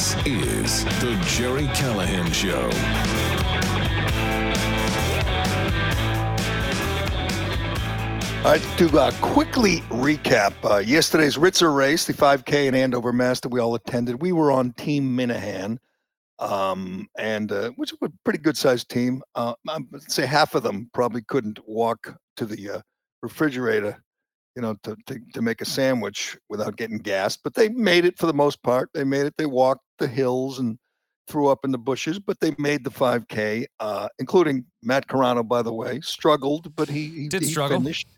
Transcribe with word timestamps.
This 0.00 0.16
is 0.24 0.84
the 1.02 1.14
Gerry 1.26 1.66
Callahan 1.74 2.32
Show. 2.32 2.70
Right, 8.42 8.62
to 8.78 8.98
uh, 8.98 9.10
quickly 9.20 9.80
recap 9.90 10.54
uh, 10.64 10.78
yesterday's 10.78 11.36
Ritzer 11.36 11.76
race, 11.76 12.06
the 12.06 12.14
5K 12.14 12.68
in 12.68 12.74
Andover, 12.74 13.12
Mass. 13.12 13.40
that 13.40 13.50
we 13.50 13.60
all 13.60 13.74
attended. 13.74 14.22
We 14.22 14.32
were 14.32 14.50
on 14.50 14.72
Team 14.72 15.14
Minihane, 15.14 15.76
um, 16.38 17.06
and 17.18 17.52
uh, 17.52 17.68
which 17.76 17.92
was 17.92 18.10
a 18.10 18.12
pretty 18.24 18.38
good 18.38 18.56
sized 18.56 18.88
team. 18.88 19.20
Uh, 19.34 19.52
I'd 19.68 19.82
say 20.08 20.24
half 20.24 20.54
of 20.54 20.62
them 20.62 20.88
probably 20.94 21.20
couldn't 21.28 21.58
walk 21.68 22.16
to 22.38 22.46
the 22.46 22.70
uh, 22.70 22.80
refrigerator, 23.20 24.02
you 24.56 24.62
know, 24.62 24.76
to, 24.82 24.96
to, 25.08 25.20
to 25.34 25.42
make 25.42 25.60
a 25.60 25.66
sandwich 25.66 26.38
without 26.48 26.78
getting 26.78 27.00
gassed. 27.00 27.40
But 27.44 27.52
they 27.52 27.68
made 27.68 28.06
it 28.06 28.16
for 28.16 28.24
the 28.24 28.32
most 28.32 28.62
part. 28.62 28.88
They 28.94 29.04
made 29.04 29.26
it. 29.26 29.34
They 29.36 29.44
walked 29.44 29.84
the 30.00 30.08
hills 30.08 30.58
and 30.58 30.76
threw 31.28 31.46
up 31.46 31.60
in 31.64 31.70
the 31.70 31.78
bushes, 31.78 32.18
but 32.18 32.40
they 32.40 32.52
made 32.58 32.82
the 32.82 32.90
5K, 32.90 33.64
uh, 33.78 34.08
including 34.18 34.64
Matt 34.82 35.06
Carano, 35.06 35.46
by 35.46 35.62
the 35.62 35.72
way, 35.72 36.00
struggled, 36.00 36.74
but 36.74 36.88
he, 36.88 37.08
he 37.08 37.28
Did 37.28 37.42
he 37.42 37.50
struggle? 37.52 37.78
Finished. 37.78 38.08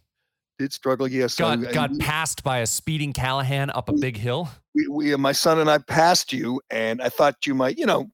Did 0.59 0.73
struggle, 0.73 1.07
yes. 1.09 1.35
Got 1.35 1.61
So, 1.61 1.69
uh, 1.69 1.73
got 1.73 1.91
we- 1.91 1.99
passed 1.99 2.43
by 2.43 2.59
a 2.59 2.67
speeding 2.67 3.13
Callahan 3.13 3.69
up 3.71 3.91
a 3.91 3.93
big 3.93 4.17
hill. 4.17 4.49
we, 4.75 4.87
we 4.89 5.17
my 5.17 5.33
son 5.33 5.59
and 5.59 5.69
I 5.69 5.79
passed 5.79 6.33
you, 6.33 6.61
and 6.71 7.03
I 7.03 7.11
thought 7.11 7.35
you 7.47 7.55
might, 7.55 7.77
you 7.77 7.85
know, 7.85 8.11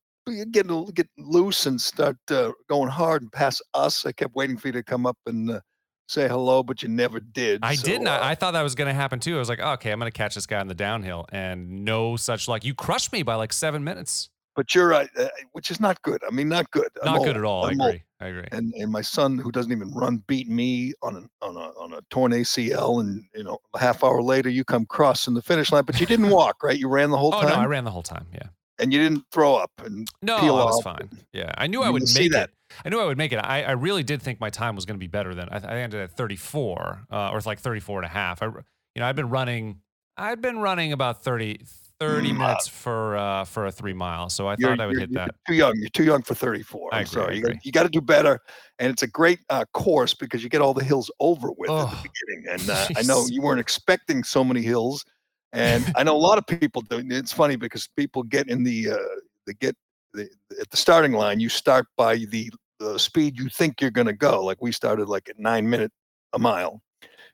get 0.51 0.67
get 0.95 1.09
loose 1.19 1.67
and 1.67 1.81
start 1.81 2.17
uh, 2.31 2.53
going 2.69 2.89
hard 2.91 3.23
and 3.23 3.31
pass 3.31 3.61
us. 3.75 4.05
I 4.05 4.13
kept 4.13 4.35
waiting 4.35 4.57
for 4.57 4.69
you 4.69 4.73
to 4.73 4.83
come 4.83 5.07
up 5.07 5.17
and 5.27 5.51
uh, 5.51 5.61
say 6.09 6.27
hello, 6.29 6.63
but 6.63 6.83
you 6.83 6.89
never 6.89 7.21
did. 7.21 7.61
I 7.63 7.75
so, 7.77 7.87
didn't. 7.87 8.09
uh, 8.09 8.13
I, 8.13 8.31
I 8.31 8.35
thought 8.35 8.53
that 8.53 8.63
was 8.63 8.75
going 8.75 8.89
to 8.89 8.95
happen 8.95 9.21
too. 9.21 9.37
I 9.37 9.39
was 9.39 9.49
like, 9.49 9.61
oh, 9.63 9.73
okay, 9.75 9.93
I'm 9.93 9.99
going 10.01 10.11
to 10.11 10.17
catch 10.17 10.35
this 10.35 10.47
guy 10.47 10.59
on 10.59 10.67
the 10.67 10.75
downhill, 10.75 11.27
and 11.31 11.85
no 11.85 12.17
such 12.17 12.49
luck. 12.49 12.65
You 12.65 12.75
crushed 12.75 13.13
me 13.13 13.23
by 13.23 13.37
like 13.37 13.53
seven 13.53 13.85
minutes. 13.85 14.31
but 14.57 14.75
you're 14.75 14.89
right, 14.89 15.09
uh, 15.17 15.29
which 15.53 15.71
is 15.71 15.79
not 15.81 16.03
good. 16.03 16.21
I 16.27 16.33
mean, 16.35 16.49
not 16.49 16.69
good. 16.73 16.89
I'm 17.03 17.13
Not 17.15 17.19
good 17.25 17.29
old. 17.29 17.37
at 17.37 17.45
all. 17.45 17.65
I 17.67 17.69
I'm 17.71 17.81
old. 17.81 17.91
agree. 17.91 18.03
I 18.21 18.27
agree. 18.27 18.49
And 18.51 18.75
and 18.75 18.91
my 18.91 19.01
son, 19.03 19.39
who 19.39 19.53
doesn't 19.53 19.71
even 19.71 19.93
run, 19.93 20.25
beat 20.27 20.49
me 20.49 20.93
on 21.03 21.15
a 21.15 21.45
on 21.47 21.57
a 21.57 21.69
on 21.81 21.93
a 21.93 22.01
torn 22.11 22.33
ACL, 22.33 22.99
and 23.01 23.23
you 23.35 23.45
know, 23.45 23.59
a 23.75 23.79
half 23.79 24.03
hour 24.03 24.21
later, 24.21 24.49
you 24.49 24.65
come 24.65 24.87
crossing 24.87 25.35
the 25.35 25.43
finish 25.43 25.71
line, 25.71 25.85
but 25.85 26.01
you 26.01 26.07
didn't 26.07 26.31
walk, 26.41 26.63
right? 26.65 26.77
You 26.77 26.89
ran 26.89 27.11
the 27.11 27.17
whole 27.19 27.33
Oh 27.33 27.41
time, 27.43 27.51
no, 27.51 27.55
I 27.55 27.67
ran 27.67 27.85
the 27.85 27.93
whole 27.93 28.03
time. 28.03 28.27
Yeah. 28.35 28.49
And 28.79 28.93
you 28.93 28.99
didn't 29.01 29.25
throw 29.33 29.55
up. 29.57 29.71
And 29.85 30.09
No, 30.23 30.37
peel 30.37 30.57
I 30.57 30.65
was 30.65 30.79
off. 30.79 30.85
fine. 30.85 31.11
Yeah, 31.33 31.53
I 31.57 31.67
knew 31.69 31.83
I 31.83 31.91
would 31.91 32.03
make 32.15 32.33
that. 32.33 32.51
it. 32.51 32.55
I 32.85 32.89
knew 32.89 33.01
I 33.01 33.05
would 33.05 33.19
make 33.19 33.33
it. 33.33 33.37
I, 33.37 33.63
I 33.63 33.71
really 33.73 34.03
did 34.03 34.21
think 34.21 34.41
my 34.41 34.51
time 34.51 34.75
was 34.75 34.85
going 34.85 34.97
to 34.97 35.01
be 35.01 35.07
better 35.07 35.35
than 35.35 35.49
I, 35.49 35.59
I 35.59 35.79
ended 35.79 36.01
at 36.01 36.11
34 36.17 37.07
uh, 37.11 37.31
or 37.31 37.37
it's 37.39 37.47
like 37.47 37.61
34 37.61 38.01
and 38.01 38.07
a 38.07 38.09
half. 38.09 38.43
I, 38.43 38.47
you 38.47 38.53
know, 38.97 39.07
I've 39.07 39.17
been 39.17 39.31
running. 39.31 39.81
I'd 40.17 40.41
been 40.41 40.59
running 40.59 40.93
about 40.93 41.23
30, 41.23 41.61
30 42.01 42.33
Mm, 42.33 42.39
minutes 42.39 42.67
for 42.67 43.17
uh, 43.17 43.45
for 43.45 43.67
a 43.67 43.73
three 43.73 43.93
mile. 43.93 44.29
So 44.29 44.49
I 44.49 44.57
thought 44.57 44.81
I 44.81 44.87
would 44.89 44.97
hit 44.97 45.11
you're 45.11 45.15
that. 45.15 45.35
Too 45.47 45.55
young. 45.55 45.75
You're 45.77 45.91
too 45.91 46.05
young 46.05 46.23
for 46.23 46.35
34. 46.35 46.95
I 46.95 47.01
I'm 47.01 47.03
agree, 47.03 47.23
sorry. 47.23 47.37
You, 47.37 47.43
got, 47.43 47.53
you 47.65 47.73
got 47.73 47.83
to 47.85 47.89
do 47.89 48.01
better. 48.01 48.41
And 48.79 48.91
it's 48.91 49.03
a 49.03 49.07
great 49.07 49.41
uh, 49.51 49.65
course 49.75 50.15
because 50.15 50.43
you 50.43 50.49
get 50.49 50.61
all 50.61 50.75
the 50.75 50.85
hills 50.85 51.11
over 51.21 51.51
with 51.53 51.79
at 51.79 51.87
Oh, 51.87 51.91
the 51.91 51.99
beginning. 52.03 52.47
And 52.51 52.71
uh, 52.71 52.89
I 52.97 53.03
know 53.03 53.27
you 53.27 53.43
weren't 53.43 53.61
expecting 53.61 54.25
so 54.25 54.43
many 54.45 54.63
hills. 54.63 55.05
And 55.53 55.85
I 55.97 56.03
know 56.03 56.17
a 56.17 56.19
lot 56.19 56.39
of 56.39 56.47
people 56.47 56.83
do. 56.83 57.03
It's 57.09 57.33
funny 57.33 57.57
because 57.57 57.89
people 57.97 58.23
get 58.23 58.49
in 58.49 58.65
the, 58.65 58.91
uh, 58.91 59.21
they 59.47 59.55
get 59.55 59.77
the, 60.13 60.29
at 60.61 60.71
the 60.71 60.77
starting 60.77 61.13
line, 61.13 61.41
you 61.41 61.49
start 61.49 61.87
by 61.97 62.17
the, 62.17 62.51
the 62.79 62.99
speed 62.99 63.39
you 63.39 63.49
think 63.49 63.81
you're 63.81 63.91
going 63.91 64.07
to 64.07 64.13
go. 64.13 64.45
Like 64.45 64.59
we 64.61 64.73
started 64.73 65.09
like 65.09 65.29
at 65.29 65.39
nine 65.39 65.69
minute 65.69 65.93
a 66.33 66.39
mile. 66.39 66.83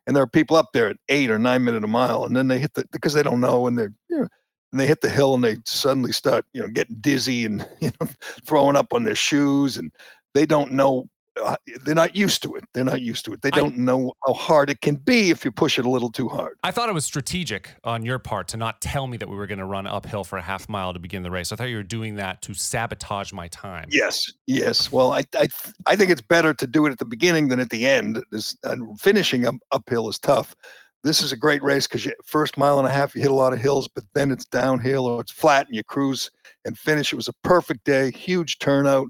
And 0.06 0.14
there 0.14 0.22
are 0.22 0.28
people 0.28 0.56
up 0.56 0.68
there 0.74 0.88
at 0.88 0.96
eight 1.08 1.30
or 1.30 1.38
nine 1.38 1.64
minute 1.64 1.82
a 1.82 1.88
mile. 1.88 2.24
And 2.24 2.36
then 2.36 2.48
they 2.48 2.58
hit 2.58 2.74
the, 2.74 2.84
because 2.92 3.14
they 3.14 3.22
don't 3.22 3.40
know 3.40 3.66
and 3.66 3.78
they're, 3.78 3.92
you 4.08 4.20
know, 4.20 4.28
and 4.74 4.80
they 4.80 4.88
hit 4.88 5.02
the 5.02 5.08
hill 5.08 5.34
and 5.34 5.44
they 5.44 5.56
suddenly 5.64 6.10
start, 6.10 6.44
you 6.52 6.60
know, 6.60 6.66
getting 6.66 6.96
dizzy 6.96 7.44
and 7.44 7.64
you 7.80 7.92
know, 8.00 8.08
throwing 8.44 8.74
up 8.74 8.92
on 8.92 9.04
their 9.04 9.14
shoes, 9.14 9.76
and 9.76 9.92
they 10.34 10.44
don't 10.44 10.72
know. 10.72 11.08
Uh, 11.42 11.56
they're 11.82 11.94
not 11.94 12.14
used 12.14 12.42
to 12.42 12.54
it. 12.54 12.64
They're 12.74 12.84
not 12.84 13.00
used 13.00 13.24
to 13.24 13.32
it. 13.32 13.42
They 13.42 13.50
don't 13.50 13.76
know 13.76 14.12
how 14.24 14.34
hard 14.34 14.70
it 14.70 14.80
can 14.80 14.94
be 14.94 15.30
if 15.30 15.44
you 15.44 15.50
push 15.50 15.78
it 15.78 15.84
a 15.84 15.90
little 15.90 16.10
too 16.10 16.28
hard. 16.28 16.56
I 16.62 16.70
thought 16.70 16.88
it 16.88 16.92
was 16.92 17.04
strategic 17.04 17.70
on 17.82 18.04
your 18.04 18.20
part 18.20 18.46
to 18.48 18.56
not 18.56 18.80
tell 18.80 19.08
me 19.08 19.16
that 19.16 19.28
we 19.28 19.36
were 19.36 19.48
going 19.48 19.58
to 19.58 19.64
run 19.64 19.86
uphill 19.86 20.22
for 20.22 20.38
a 20.38 20.42
half 20.42 20.68
mile 20.68 20.92
to 20.92 21.00
begin 21.00 21.22
the 21.22 21.30
race. 21.30 21.50
I 21.50 21.56
thought 21.56 21.70
you 21.70 21.76
were 21.76 21.82
doing 21.82 22.14
that 22.16 22.40
to 22.42 22.54
sabotage 22.54 23.32
my 23.32 23.48
time. 23.48 23.88
Yes, 23.90 24.30
yes. 24.46 24.92
Well, 24.92 25.12
I 25.12 25.24
I, 25.34 25.48
I 25.86 25.96
think 25.96 26.10
it's 26.10 26.22
better 26.22 26.54
to 26.54 26.66
do 26.66 26.86
it 26.86 26.92
at 26.92 26.98
the 26.98 27.04
beginning 27.04 27.48
than 27.48 27.58
at 27.58 27.70
the 27.70 27.86
end. 27.86 28.22
This 28.30 28.56
and 28.62 28.98
finishing 29.00 29.46
up 29.46 29.56
uphill 29.72 30.08
is 30.08 30.18
tough. 30.18 30.54
This 31.02 31.20
is 31.20 31.32
a 31.32 31.36
great 31.36 31.62
race 31.62 31.86
because 31.86 32.10
first 32.24 32.56
mile 32.56 32.78
and 32.78 32.88
a 32.88 32.90
half 32.90 33.14
you 33.14 33.20
hit 33.20 33.30
a 33.30 33.34
lot 33.34 33.52
of 33.52 33.60
hills, 33.60 33.88
but 33.88 34.04
then 34.14 34.30
it's 34.30 34.46
downhill 34.46 35.04
or 35.04 35.20
it's 35.20 35.32
flat 35.32 35.66
and 35.66 35.76
you 35.76 35.84
cruise 35.84 36.30
and 36.64 36.78
finish. 36.78 37.12
It 37.12 37.16
was 37.16 37.28
a 37.28 37.34
perfect 37.42 37.84
day, 37.84 38.10
huge 38.10 38.58
turnout, 38.58 39.08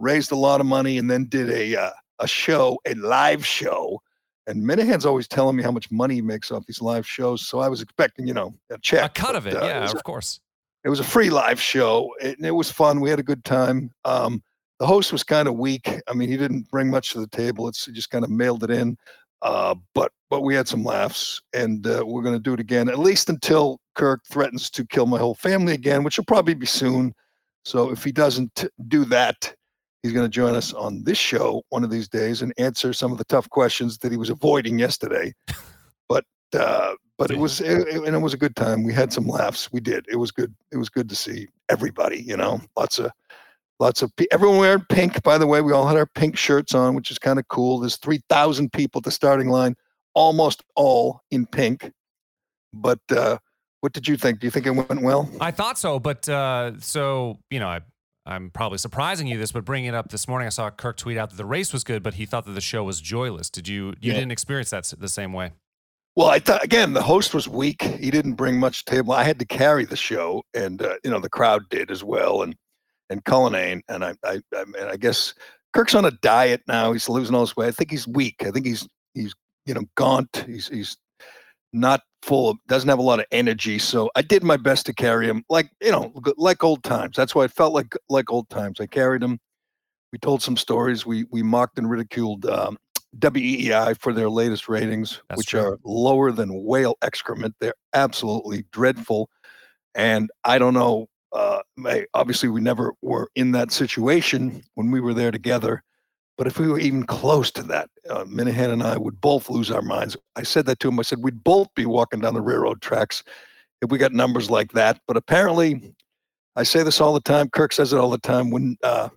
raised 0.00 0.32
a 0.32 0.36
lot 0.36 0.60
of 0.60 0.66
money, 0.66 0.98
and 0.98 1.10
then 1.10 1.26
did 1.26 1.50
a 1.50 1.76
uh, 1.76 1.90
a 2.18 2.26
show, 2.26 2.78
a 2.86 2.94
live 2.94 3.44
show. 3.44 4.00
And 4.48 4.62
Minihane's 4.62 5.04
always 5.04 5.26
telling 5.26 5.56
me 5.56 5.62
how 5.62 5.72
much 5.72 5.90
money 5.90 6.16
he 6.16 6.22
makes 6.22 6.52
off 6.52 6.64
these 6.66 6.80
live 6.80 7.06
shows, 7.06 7.46
so 7.46 7.58
I 7.58 7.68
was 7.68 7.82
expecting, 7.82 8.28
you 8.28 8.34
know, 8.34 8.54
a 8.70 8.78
check. 8.78 9.04
A 9.04 9.08
cut 9.08 9.28
but, 9.28 9.36
of 9.36 9.46
it. 9.48 9.56
uh, 9.56 9.66
yeah, 9.66 9.80
was 9.80 9.94
of 9.94 10.04
course. 10.04 10.40
it 10.84 10.88
was 10.88 11.00
a 11.00 11.04
free 11.04 11.30
live 11.30 11.60
show 11.60 12.14
and 12.22 12.36
it 12.44 12.52
was 12.52 12.70
fun 12.70 13.00
we 13.00 13.10
had 13.10 13.18
a 13.18 13.24
good 13.24 13.44
time 13.44 13.90
um, 14.04 14.40
the 14.78 14.86
host 14.86 15.12
was 15.12 15.24
kind 15.24 15.48
of 15.48 15.56
weak 15.56 15.90
i 16.08 16.14
mean 16.14 16.28
he 16.28 16.36
didn't 16.36 16.70
bring 16.70 16.88
much 16.88 17.12
to 17.12 17.20
the 17.20 17.26
table 17.26 17.66
it's 17.68 17.86
he 17.86 17.92
just 17.92 18.10
kind 18.10 18.24
of 18.24 18.30
mailed 18.30 18.62
it 18.62 18.70
in 18.70 18.96
uh, 19.42 19.74
but 19.94 20.12
but 20.30 20.42
we 20.42 20.54
had 20.54 20.68
some 20.68 20.84
laughs 20.84 21.40
and 21.54 21.86
uh, 21.86 22.02
we're 22.06 22.22
going 22.22 22.34
to 22.34 22.40
do 22.40 22.54
it 22.54 22.60
again 22.60 22.88
at 22.88 22.98
least 22.98 23.28
until 23.28 23.80
kirk 23.96 24.20
threatens 24.30 24.70
to 24.70 24.86
kill 24.86 25.06
my 25.06 25.18
whole 25.18 25.34
family 25.34 25.72
again 25.72 26.04
which 26.04 26.16
will 26.16 26.24
probably 26.24 26.54
be 26.54 26.66
soon 26.66 27.12
so 27.64 27.90
if 27.90 28.04
he 28.04 28.12
doesn't 28.12 28.64
do 28.86 29.04
that 29.04 29.52
he's 30.02 30.12
going 30.12 30.24
to 30.24 30.28
join 30.30 30.54
us 30.54 30.72
on 30.74 31.02
this 31.04 31.18
show 31.18 31.62
one 31.70 31.82
of 31.84 31.90
these 31.90 32.08
days 32.08 32.42
and 32.42 32.52
answer 32.58 32.92
some 32.92 33.12
of 33.12 33.18
the 33.18 33.24
tough 33.24 33.48
questions 33.50 33.98
that 33.98 34.12
he 34.12 34.18
was 34.18 34.30
avoiding 34.30 34.78
yesterday 34.78 35.32
but 36.08 36.24
uh, 36.54 36.92
but 37.18 37.30
it 37.30 37.38
was 37.38 37.60
it, 37.60 37.88
it- 37.88 38.04
and 38.04 38.14
it 38.14 38.18
was 38.20 38.34
a 38.34 38.36
good 38.36 38.54
time. 38.56 38.82
We 38.84 38.92
had 38.92 39.12
some 39.12 39.26
laughs. 39.26 39.72
We 39.72 39.80
did. 39.80 40.04
It 40.08 40.16
was 40.16 40.30
good. 40.30 40.54
It 40.70 40.76
was 40.76 40.88
good 40.90 41.08
to 41.08 41.16
see 41.16 41.48
everybody. 41.70 42.20
You 42.22 42.36
know, 42.36 42.60
lots 42.76 42.98
of 42.98 43.10
lots 43.80 44.02
of 44.02 44.14
pe- 44.16 44.26
everyone 44.30 44.58
wearing 44.58 44.84
pink. 44.90 45.22
By 45.22 45.38
the 45.38 45.46
way, 45.46 45.60
we 45.62 45.72
all 45.72 45.86
had 45.86 45.96
our 45.96 46.06
pink 46.06 46.36
shirts 46.36 46.74
on, 46.74 46.94
which 46.94 47.10
is 47.10 47.18
kind 47.18 47.38
of 47.38 47.48
cool. 47.48 47.80
There's 47.80 47.96
three 47.96 48.20
thousand 48.28 48.72
people 48.72 48.98
at 49.00 49.04
the 49.04 49.10
starting 49.10 49.48
line, 49.48 49.74
almost 50.14 50.62
all 50.76 51.22
in 51.30 51.46
pink. 51.46 51.90
But 52.74 53.00
uh, 53.10 53.38
what 53.80 53.92
did 53.94 54.06
you 54.06 54.16
think? 54.18 54.40
Do 54.40 54.46
you 54.46 54.50
think 54.50 54.66
it 54.66 54.70
went 54.72 55.02
well? 55.02 55.28
I 55.40 55.50
thought 55.50 55.78
so, 55.78 55.98
but 55.98 56.28
uh, 56.28 56.72
so 56.80 57.38
you 57.50 57.58
know, 57.60 57.68
I, 57.68 57.80
I'm 58.26 58.50
probably 58.50 58.78
surprising 58.78 59.26
you 59.28 59.38
this, 59.38 59.52
but 59.52 59.64
bringing 59.64 59.88
it 59.88 59.94
up 59.94 60.10
this 60.10 60.26
morning, 60.26 60.46
I 60.46 60.50
saw 60.50 60.68
Kirk 60.70 60.96
tweet 60.96 61.16
out 61.16 61.30
that 61.30 61.36
the 61.36 61.44
race 61.44 61.72
was 61.72 61.84
good, 61.84 62.02
but 62.02 62.14
he 62.14 62.26
thought 62.26 62.44
that 62.46 62.52
the 62.52 62.60
show 62.60 62.82
was 62.84 63.00
joyless. 63.00 63.48
Did 63.50 63.68
you? 63.68 63.94
You 64.00 64.12
Yeah. 64.12 64.14
didn't 64.14 64.32
experience 64.32 64.70
that 64.70 64.84
the 64.98 65.08
same 65.08 65.32
way. 65.32 65.52
Well, 66.16 66.28
I 66.28 66.38
thought 66.38 66.64
again 66.64 66.94
the 66.94 67.02
host 67.02 67.34
was 67.34 67.46
weak. 67.46 67.82
He 67.82 68.10
didn't 68.10 68.34
bring 68.34 68.58
much 68.58 68.84
to 68.84 68.90
the 68.90 68.96
table. 68.96 69.12
I 69.12 69.22
had 69.22 69.38
to 69.38 69.44
carry 69.44 69.84
the 69.84 69.96
show, 69.96 70.42
and 70.54 70.80
uh, 70.82 70.96
you 71.04 71.10
know 71.10 71.20
the 71.20 71.28
crowd 71.28 71.68
did 71.68 71.90
as 71.90 72.02
well, 72.02 72.42
and 72.42 72.56
and 73.10 73.24
Cullinane, 73.24 73.82
and 73.88 74.04
I, 74.04 74.14
I, 74.24 74.40
I, 74.54 74.62
and 74.62 74.90
I 74.90 74.96
guess 74.96 75.34
Kirk's 75.74 75.94
on 75.94 76.04
a 76.06 76.10
diet 76.10 76.62
now. 76.66 76.92
He's 76.92 77.08
losing 77.08 77.34
all 77.34 77.42
his 77.42 77.54
weight. 77.54 77.68
I 77.68 77.70
think 77.72 77.90
he's 77.90 78.08
weak. 78.08 78.36
I 78.40 78.50
think 78.50 78.66
he's 78.66 78.88
he's 79.14 79.34
you 79.66 79.74
know 79.74 79.82
gaunt. 79.94 80.44
He's 80.46 80.68
he's 80.68 80.96
not 81.76 82.02
full 82.22 82.50
of 82.50 82.58
doesn't 82.66 82.88
have 82.88 82.98
a 82.98 83.02
lot 83.02 83.20
of 83.20 83.26
energy. 83.30 83.78
So 83.78 84.10
I 84.16 84.22
did 84.22 84.42
my 84.42 84.56
best 84.56 84.86
to 84.86 84.92
carry 84.92 85.28
him, 85.28 85.44
like 85.48 85.70
you 85.80 85.90
know, 85.90 86.12
like 86.36 86.64
old 86.64 86.82
times. 86.82 87.16
That's 87.16 87.34
why 87.34 87.44
it 87.44 87.52
felt 87.52 87.72
like 87.72 87.94
like 88.08 88.30
old 88.30 88.48
times. 88.48 88.80
I 88.80 88.86
carried 88.86 89.22
him. 89.22 89.38
We 90.12 90.18
told 90.18 90.42
some 90.42 90.56
stories. 90.56 91.06
We 91.06 91.26
we 91.30 91.42
mocked 91.42 91.78
and 91.78 91.88
ridiculed 91.88 92.46
um, 92.46 92.78
WEEI 93.18 93.98
for 94.00 94.12
their 94.12 94.28
latest 94.28 94.68
ratings, 94.68 95.22
That's 95.28 95.38
which 95.38 95.48
true. 95.48 95.60
are 95.60 95.78
lower 95.84 96.32
than 96.32 96.64
whale 96.64 96.96
excrement. 97.02 97.54
They're 97.60 97.74
absolutely 97.94 98.64
dreadful. 98.72 99.30
And 99.94 100.30
I 100.44 100.58
don't 100.58 100.74
know. 100.74 101.08
Uh, 101.32 101.60
obviously, 102.14 102.48
we 102.48 102.60
never 102.60 102.94
were 103.02 103.28
in 103.34 103.52
that 103.52 103.70
situation 103.72 104.62
when 104.74 104.90
we 104.90 105.00
were 105.00 105.12
there 105.14 105.30
together. 105.30 105.82
But 106.38 106.46
if 106.46 106.58
we 106.58 106.68
were 106.68 106.78
even 106.78 107.04
close 107.04 107.50
to 107.52 107.62
that, 107.64 107.88
uh, 108.10 108.24
Minihane 108.24 108.72
and 108.72 108.82
I 108.82 108.98
would 108.98 109.20
both 109.20 109.48
lose 109.48 109.70
our 109.70 109.80
minds. 109.82 110.16
I 110.36 110.42
said 110.42 110.66
that 110.66 110.78
to 110.80 110.88
him. 110.88 110.98
I 110.98 111.02
said 111.02 111.22
we'd 111.22 111.42
both 111.42 111.68
be 111.74 111.86
walking 111.86 112.20
down 112.20 112.34
the 112.34 112.42
railroad 112.42 112.82
tracks 112.82 113.22
if 113.82 113.90
we 113.90 113.96
got 113.98 114.12
numbers 114.12 114.50
like 114.50 114.72
that. 114.72 115.00
But 115.06 115.16
apparently, 115.16 115.94
I 116.54 116.62
say 116.62 116.82
this 116.82 117.00
all 117.00 117.14
the 117.14 117.20
time. 117.20 117.48
Kirk 117.48 117.72
says 117.72 117.92
it 117.92 117.98
all 117.98 118.10
the 118.10 118.18
time. 118.18 118.50
When 118.50 118.76
uh, 118.82 119.08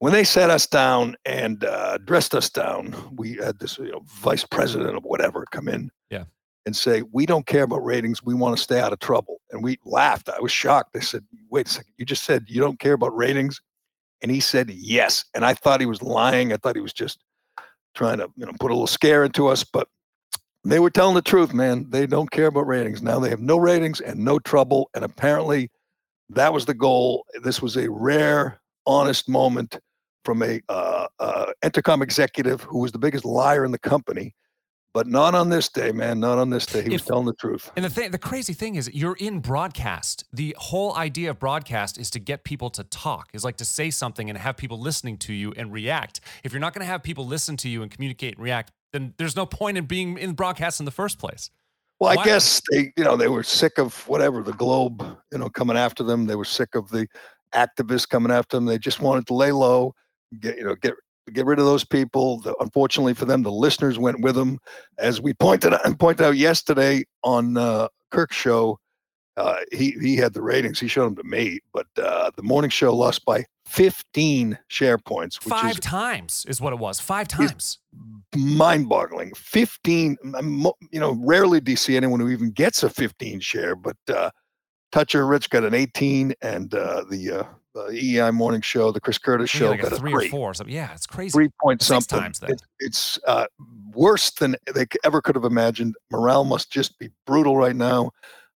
when 0.00 0.12
they 0.12 0.24
sat 0.24 0.50
us 0.50 0.66
down 0.66 1.14
and 1.24 1.62
uh, 1.64 1.98
dressed 1.98 2.34
us 2.34 2.50
down, 2.50 2.94
we 3.16 3.34
had 3.34 3.58
this 3.60 3.78
you 3.78 3.92
know, 3.92 4.02
vice 4.06 4.44
president 4.44 4.96
of 4.96 5.04
whatever 5.04 5.44
come 5.52 5.68
in, 5.68 5.90
Yeah. 6.10 6.24
and 6.66 6.74
say 6.74 7.02
we 7.12 7.26
don't 7.26 7.46
care 7.46 7.64
about 7.64 7.84
ratings. 7.84 8.24
We 8.24 8.34
want 8.34 8.56
to 8.56 8.62
stay 8.62 8.80
out 8.80 8.92
of 8.92 8.98
trouble. 8.98 9.40
And 9.52 9.62
we 9.62 9.78
laughed. 9.84 10.28
I 10.28 10.40
was 10.40 10.50
shocked. 10.52 10.96
I 10.96 11.00
said, 11.00 11.24
"Wait 11.50 11.68
a 11.68 11.70
second. 11.70 11.92
You 11.96 12.04
just 12.06 12.24
said 12.24 12.46
you 12.48 12.60
don't 12.60 12.80
care 12.80 12.94
about 12.94 13.16
ratings," 13.16 13.60
and 14.22 14.30
he 14.30 14.40
said 14.40 14.70
yes. 14.70 15.24
And 15.34 15.44
I 15.44 15.54
thought 15.54 15.80
he 15.80 15.86
was 15.86 16.02
lying. 16.02 16.52
I 16.52 16.56
thought 16.56 16.76
he 16.76 16.82
was 16.82 16.92
just 16.92 17.18
trying 17.94 18.18
to 18.18 18.30
you 18.36 18.46
know 18.46 18.52
put 18.60 18.70
a 18.70 18.74
little 18.74 18.86
scare 18.86 19.24
into 19.24 19.48
us, 19.48 19.64
but. 19.64 19.88
They 20.62 20.78
were 20.78 20.90
telling 20.90 21.14
the 21.14 21.22
truth, 21.22 21.54
man. 21.54 21.86
They 21.88 22.06
don't 22.06 22.30
care 22.30 22.48
about 22.48 22.66
ratings. 22.66 23.00
Now 23.00 23.18
they 23.18 23.30
have 23.30 23.40
no 23.40 23.56
ratings 23.56 24.02
and 24.02 24.18
no 24.22 24.38
trouble. 24.38 24.90
And 24.94 25.04
apparently, 25.04 25.70
That 26.28 26.52
was 26.52 26.66
the 26.66 26.74
goal. 26.74 27.26
This 27.42 27.60
was 27.60 27.76
a 27.76 27.90
rare, 27.90 28.60
honest 28.86 29.28
moment 29.28 29.78
from 30.24 30.42
a 30.42 30.60
uh, 30.68 31.08
uh, 31.18 31.46
Entercom 31.64 32.02
executive 32.02 32.62
who 32.62 32.78
was 32.80 32.92
the 32.92 32.98
biggest 32.98 33.24
liar 33.24 33.64
in 33.64 33.72
the 33.72 33.78
company. 33.78 34.34
But 34.92 35.06
not 35.06 35.36
on 35.36 35.50
this 35.50 35.68
day, 35.68 35.92
man. 35.92 36.18
Not 36.18 36.38
on 36.38 36.50
this 36.50 36.66
day. 36.66 36.82
He 36.82 36.90
was 36.90 37.02
If- 37.02 37.06
telling 37.06 37.26
the 37.26 37.34
truth. 37.34 37.70
And 37.76 37.84
the 37.84 37.90
thing, 37.90 38.10
the 38.10 38.18
crazy 38.18 38.52
thing 38.52 38.74
is, 38.74 38.90
you're 38.92 39.16
in 39.20 39.38
broadcast. 39.38 40.24
The 40.32 40.56
whole 40.58 40.96
idea 40.96 41.30
of 41.30 41.38
broadcast 41.38 41.96
is 41.96 42.10
to 42.10 42.18
get 42.18 42.42
people 42.42 42.70
to 42.70 42.82
talk, 42.82 43.28
is 43.32 43.44
like 43.44 43.56
to 43.58 43.64
say 43.64 43.90
something 43.90 44.28
and 44.28 44.36
have 44.36 44.56
people 44.56 44.80
listening 44.80 45.16
to 45.18 45.32
you 45.32 45.52
and 45.56 45.72
react. 45.72 46.20
If 46.42 46.52
you're 46.52 46.60
not 46.60 46.74
going 46.74 46.80
to 46.84 46.90
have 46.90 47.04
people 47.04 47.24
listen 47.24 47.56
to 47.58 47.68
you 47.68 47.82
and 47.82 47.90
communicate 47.90 48.34
and 48.34 48.42
react, 48.42 48.72
then 48.92 49.14
there's 49.16 49.36
no 49.36 49.46
point 49.46 49.78
in 49.78 49.86
being 49.86 50.18
in 50.18 50.32
broadcast 50.32 50.80
in 50.80 50.86
the 50.86 50.90
first 50.90 51.20
place. 51.20 51.50
Well, 52.00 52.10
I 52.10 52.16
Why- 52.16 52.24
guess 52.24 52.60
they, 52.72 52.92
you 52.96 53.04
know, 53.04 53.16
they 53.16 53.28
were 53.28 53.44
sick 53.44 53.78
of 53.78 54.08
whatever 54.08 54.42
the 54.42 54.54
Globe, 54.54 55.06
you 55.30 55.38
know, 55.38 55.48
coming 55.48 55.76
after 55.76 56.02
them. 56.02 56.26
They 56.26 56.34
were 56.34 56.44
sick 56.44 56.74
of 56.74 56.88
the 56.90 57.06
activists 57.54 58.08
coming 58.08 58.32
after 58.32 58.56
them. 58.56 58.64
They 58.64 58.78
just 58.78 59.00
wanted 59.00 59.26
to 59.28 59.34
lay 59.34 59.52
low, 59.52 59.94
get, 60.40 60.56
you 60.56 60.64
know, 60.64 60.74
get 60.74 60.94
get 61.34 61.46
rid 61.46 61.58
of 61.58 61.64
those 61.64 61.84
people. 61.84 62.40
The, 62.40 62.54
unfortunately 62.60 63.14
for 63.14 63.24
them, 63.24 63.42
the 63.42 63.52
listeners 63.52 63.98
went 63.98 64.20
with 64.20 64.34
them, 64.34 64.58
as 64.98 65.20
we 65.20 65.34
pointed 65.34 65.74
out, 65.74 65.98
pointed 65.98 66.26
out 66.26 66.36
yesterday 66.36 67.04
on 67.22 67.56
uh, 67.56 67.88
Kirk's 68.10 68.36
show. 68.36 68.78
Uh, 69.36 69.56
he 69.72 69.92
he 69.92 70.16
had 70.16 70.34
the 70.34 70.42
ratings. 70.42 70.80
He 70.80 70.88
showed 70.88 71.06
them 71.06 71.16
to 71.16 71.24
me, 71.24 71.60
but 71.72 71.86
uh, 71.96 72.30
the 72.36 72.42
morning 72.42 72.68
show 72.70 72.94
lost 72.94 73.24
by 73.24 73.44
15 73.66 74.58
share 74.68 74.98
points, 74.98 75.42
which 75.42 75.50
Five 75.50 75.72
is 75.72 75.80
times 75.80 76.44
is 76.48 76.60
what 76.60 76.72
it 76.72 76.78
was. 76.78 76.98
Five 77.00 77.28
times. 77.28 77.78
mind-boggling 78.36 79.32
15 79.34 80.16
um, 80.36 80.70
you 80.92 81.00
know 81.00 81.18
rarely 81.20 81.60
do 81.60 81.72
you 81.72 81.76
see 81.76 81.96
anyone 81.96 82.20
who 82.20 82.28
even 82.28 82.50
gets 82.52 82.84
a 82.84 82.88
15 82.88 83.40
share 83.40 83.74
but 83.74 83.96
uh 84.08 84.30
toucher 84.92 85.26
rich 85.26 85.50
got 85.50 85.64
an 85.64 85.74
18 85.74 86.32
and 86.40 86.72
uh 86.74 87.02
the 87.10 87.32
uh 87.32 87.42
uh, 87.76 87.88
EI 87.90 88.30
morning 88.30 88.60
show, 88.60 88.90
the 88.90 89.00
Chris 89.00 89.18
Curtis 89.18 89.50
show, 89.50 89.70
like 89.70 89.82
got 89.82 89.92
a 89.92 89.96
a 89.96 89.98
three, 89.98 90.12
three, 90.12 90.26
or 90.26 90.30
four. 90.30 90.50
or 90.50 90.54
something. 90.54 90.74
Yeah, 90.74 90.92
it's 90.92 91.06
crazy. 91.06 91.30
three 91.32 91.50
point 91.62 91.80
Six 91.82 91.86
something. 91.88 92.18
times 92.20 92.38
that. 92.40 92.50
It- 92.50 92.62
it's 92.80 93.18
uh, 93.26 93.46
worse 93.92 94.30
than 94.30 94.56
they 94.74 94.86
ever 95.04 95.20
could 95.20 95.34
have 95.34 95.44
imagined. 95.44 95.94
Morale 96.10 96.44
must 96.44 96.70
just 96.72 96.98
be 96.98 97.10
brutal 97.26 97.56
right 97.56 97.76
now. 97.76 98.10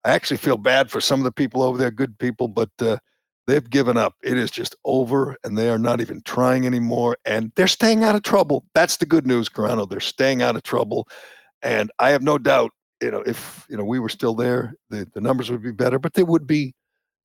I 0.06 0.12
actually 0.12 0.38
feel 0.38 0.58
bad 0.58 0.90
for 0.90 1.00
some 1.02 1.20
of 1.20 1.24
the 1.26 1.32
people 1.32 1.62
over 1.62 1.78
there, 1.78 1.92
good 1.92 2.18
people, 2.20 2.48
but 2.48 2.70
uh, 2.82 2.98
they've 3.48 3.70
given 3.70 3.98
up. 3.98 4.16
It 4.24 4.38
is 4.38 4.50
just 4.52 4.76
over, 4.86 5.38
and 5.44 5.58
they 5.58 5.70
are 5.70 5.78
not 5.78 6.02
even 6.02 6.22
trying 6.24 6.66
anymore. 6.66 7.18
And 7.26 7.52
they're 7.56 7.68
staying 7.68 8.04
out 8.04 8.16
of 8.16 8.22
trouble. 8.24 8.66
That's 8.74 8.98
the 8.98 9.06
good 9.06 9.28
news, 9.28 9.48
Carano. 9.50 9.90
They're 9.90 10.00
staying 10.00 10.42
out 10.42 10.56
of 10.56 10.64
trouble, 10.64 11.08
and 11.62 11.92
I 12.00 12.10
have 12.12 12.22
no 12.24 12.38
doubt. 12.38 12.72
You 13.02 13.12
know, 13.12 13.22
if 13.26 13.66
you 13.70 13.76
know 13.78 13.84
we 13.84 14.00
were 14.00 14.08
still 14.10 14.34
there, 14.34 14.74
the, 14.90 15.06
the 15.14 15.20
numbers 15.22 15.52
would 15.52 15.62
be 15.64 15.72
better, 15.74 16.00
but 16.00 16.14
they 16.14 16.24
would 16.24 16.48
be 16.48 16.74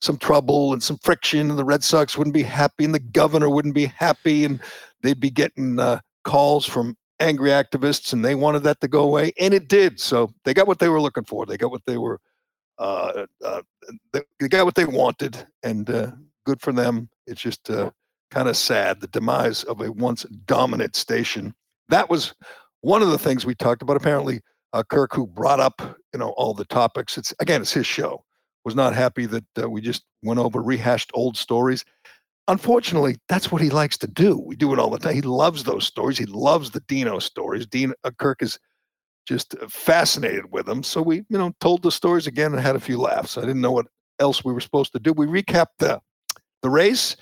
some 0.01 0.17
trouble 0.17 0.73
and 0.73 0.83
some 0.83 0.99
friction, 0.99 1.51
and 1.51 1.59
the 1.59 1.65
Red 1.65 1.83
Sox 1.83 2.17
wouldn't 2.17 2.35
be 2.35 2.43
happy, 2.43 2.85
and 2.85 2.95
the 2.95 3.01
governor 3.01 3.49
wouldn't 3.51 3.75
be 3.75 3.87
happy, 3.87 4.45
and 4.45 4.61
they'd 5.03 5.21
be 5.21 5.31
getting 5.31 5.79
uh, 5.79 6.01
calls 6.25 6.67
from 6.67 6.97
angry 7.21 7.51
activists, 7.51 8.13
and 8.13 8.25
they 8.25 8.35
wanted 8.35 8.63
that 8.63 8.81
to 8.81 8.89
go 8.89 9.03
away, 9.03 9.33
and 9.39 9.55
it 9.55 9.69
did. 9.69 10.01
So 10.01 10.33
they 10.45 10.55
got 10.55 10.67
what 10.67 10.79
they 10.79 10.89
were 10.89 11.01
looking 11.01 11.25
for. 11.25 11.47
They 11.47 11.57
got 11.57 11.71
what 11.71 11.85
they 11.87 11.99
were. 11.99 12.21
Uh, 12.79 13.27
uh, 13.45 13.63
they, 14.13 14.23
they 14.39 14.49
got 14.49 14.65
what 14.65 14.77
they 14.77 14.85
wanted, 14.85 15.47
and 15.63 15.91
uh, 15.91 16.13
good 16.47 16.61
for 16.61 16.73
them. 16.73 17.09
It's 17.27 17.41
just 17.41 17.69
uh, 17.71 17.91
kind 18.31 18.49
of 18.49 18.57
sad 18.57 19.01
the 19.01 19.09
demise 19.09 19.65
of 19.65 19.81
a 19.81 19.91
once 19.91 20.25
dominant 20.47 20.95
station. 20.95 21.55
That 21.89 22.09
was 22.09 22.35
one 22.83 23.03
of 23.03 23.11
the 23.11 23.19
things 23.19 23.45
we 23.45 23.57
talked 23.57 23.83
about. 23.83 23.97
Apparently, 23.97 24.41
uh, 24.73 24.85
Kirk, 24.89 25.13
who 25.13 25.27
brought 25.27 25.59
up 25.59 25.83
you 26.13 26.21
know 26.21 26.31
all 26.37 26.55
the 26.55 26.65
topics. 26.67 27.19
It's 27.19 27.35
again, 27.41 27.63
it's 27.63 27.73
his 27.73 27.87
show. 27.87 28.25
Was 28.69 28.77
not 28.77 28.95
happy 28.95 29.25
that 29.27 29.45
uh, 29.63 29.71
we 29.71 29.81
just 29.81 30.05
went 30.23 30.39
over 30.39 30.61
rehashed 30.61 31.11
old 31.15 31.37
stories 31.37 31.85
unfortunately, 32.49 33.17
that's 33.29 33.53
what 33.53 33.63
he 33.63 33.71
likes 33.71 33.97
to 33.99 34.09
do. 34.09 34.39
We 34.39 34.57
do 34.57 34.73
it 34.73 34.79
all 34.79 34.91
the 34.91 34.99
time. 34.99 35.15
He 35.15 35.21
loves 35.21 35.63
those 35.63 35.87
stories. 35.87 36.19
He 36.19 36.27
loves 36.27 36.71
the 36.71 36.81
Dino 36.81 37.19
stories. 37.21 37.67
Dean 37.67 37.93
uh, 38.03 38.11
Kirk 38.19 38.43
is 38.43 38.59
just 39.27 39.55
uh, 39.55 39.69
fascinated 39.69 40.51
with 40.51 40.67
them. 40.67 40.83
So 40.83 41.03
we, 41.03 41.17
you 41.29 41.39
know, 41.39 41.53
told 41.61 41.83
the 41.83 41.93
stories 41.93 42.27
again 42.27 42.53
and 42.53 42.61
had 42.61 42.75
a 42.75 42.81
few 42.81 42.99
laughs. 42.99 43.39
I 43.39 43.43
didn't 43.43 43.61
know 43.61 43.73
what 43.73 43.87
else 44.19 44.45
we 44.45 44.53
were 44.53 44.61
supposed 44.61 44.93
to 44.95 44.99
do. 44.99 45.13
We 45.13 45.27
recapped 45.27 45.79
the 45.79 46.01
the 46.63 46.71
race. 46.71 47.17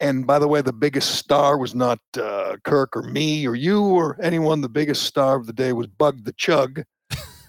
And 0.00 0.26
by 0.26 0.38
the 0.38 0.48
way, 0.48 0.60
the 0.60 0.72
biggest 0.72 1.14
star 1.14 1.56
was 1.56 1.74
not 1.74 2.00
uh, 2.20 2.56
Kirk 2.64 2.94
or 2.96 3.02
me 3.02 3.46
or 3.46 3.54
you 3.54 3.82
or 3.82 4.18
anyone. 4.20 4.60
The 4.60 4.68
biggest 4.68 5.04
star 5.04 5.36
of 5.36 5.46
the 5.46 5.52
day 5.52 5.72
was 5.72 5.86
Bug 5.86 6.24
the 6.24 6.34
Chug. 6.34 6.82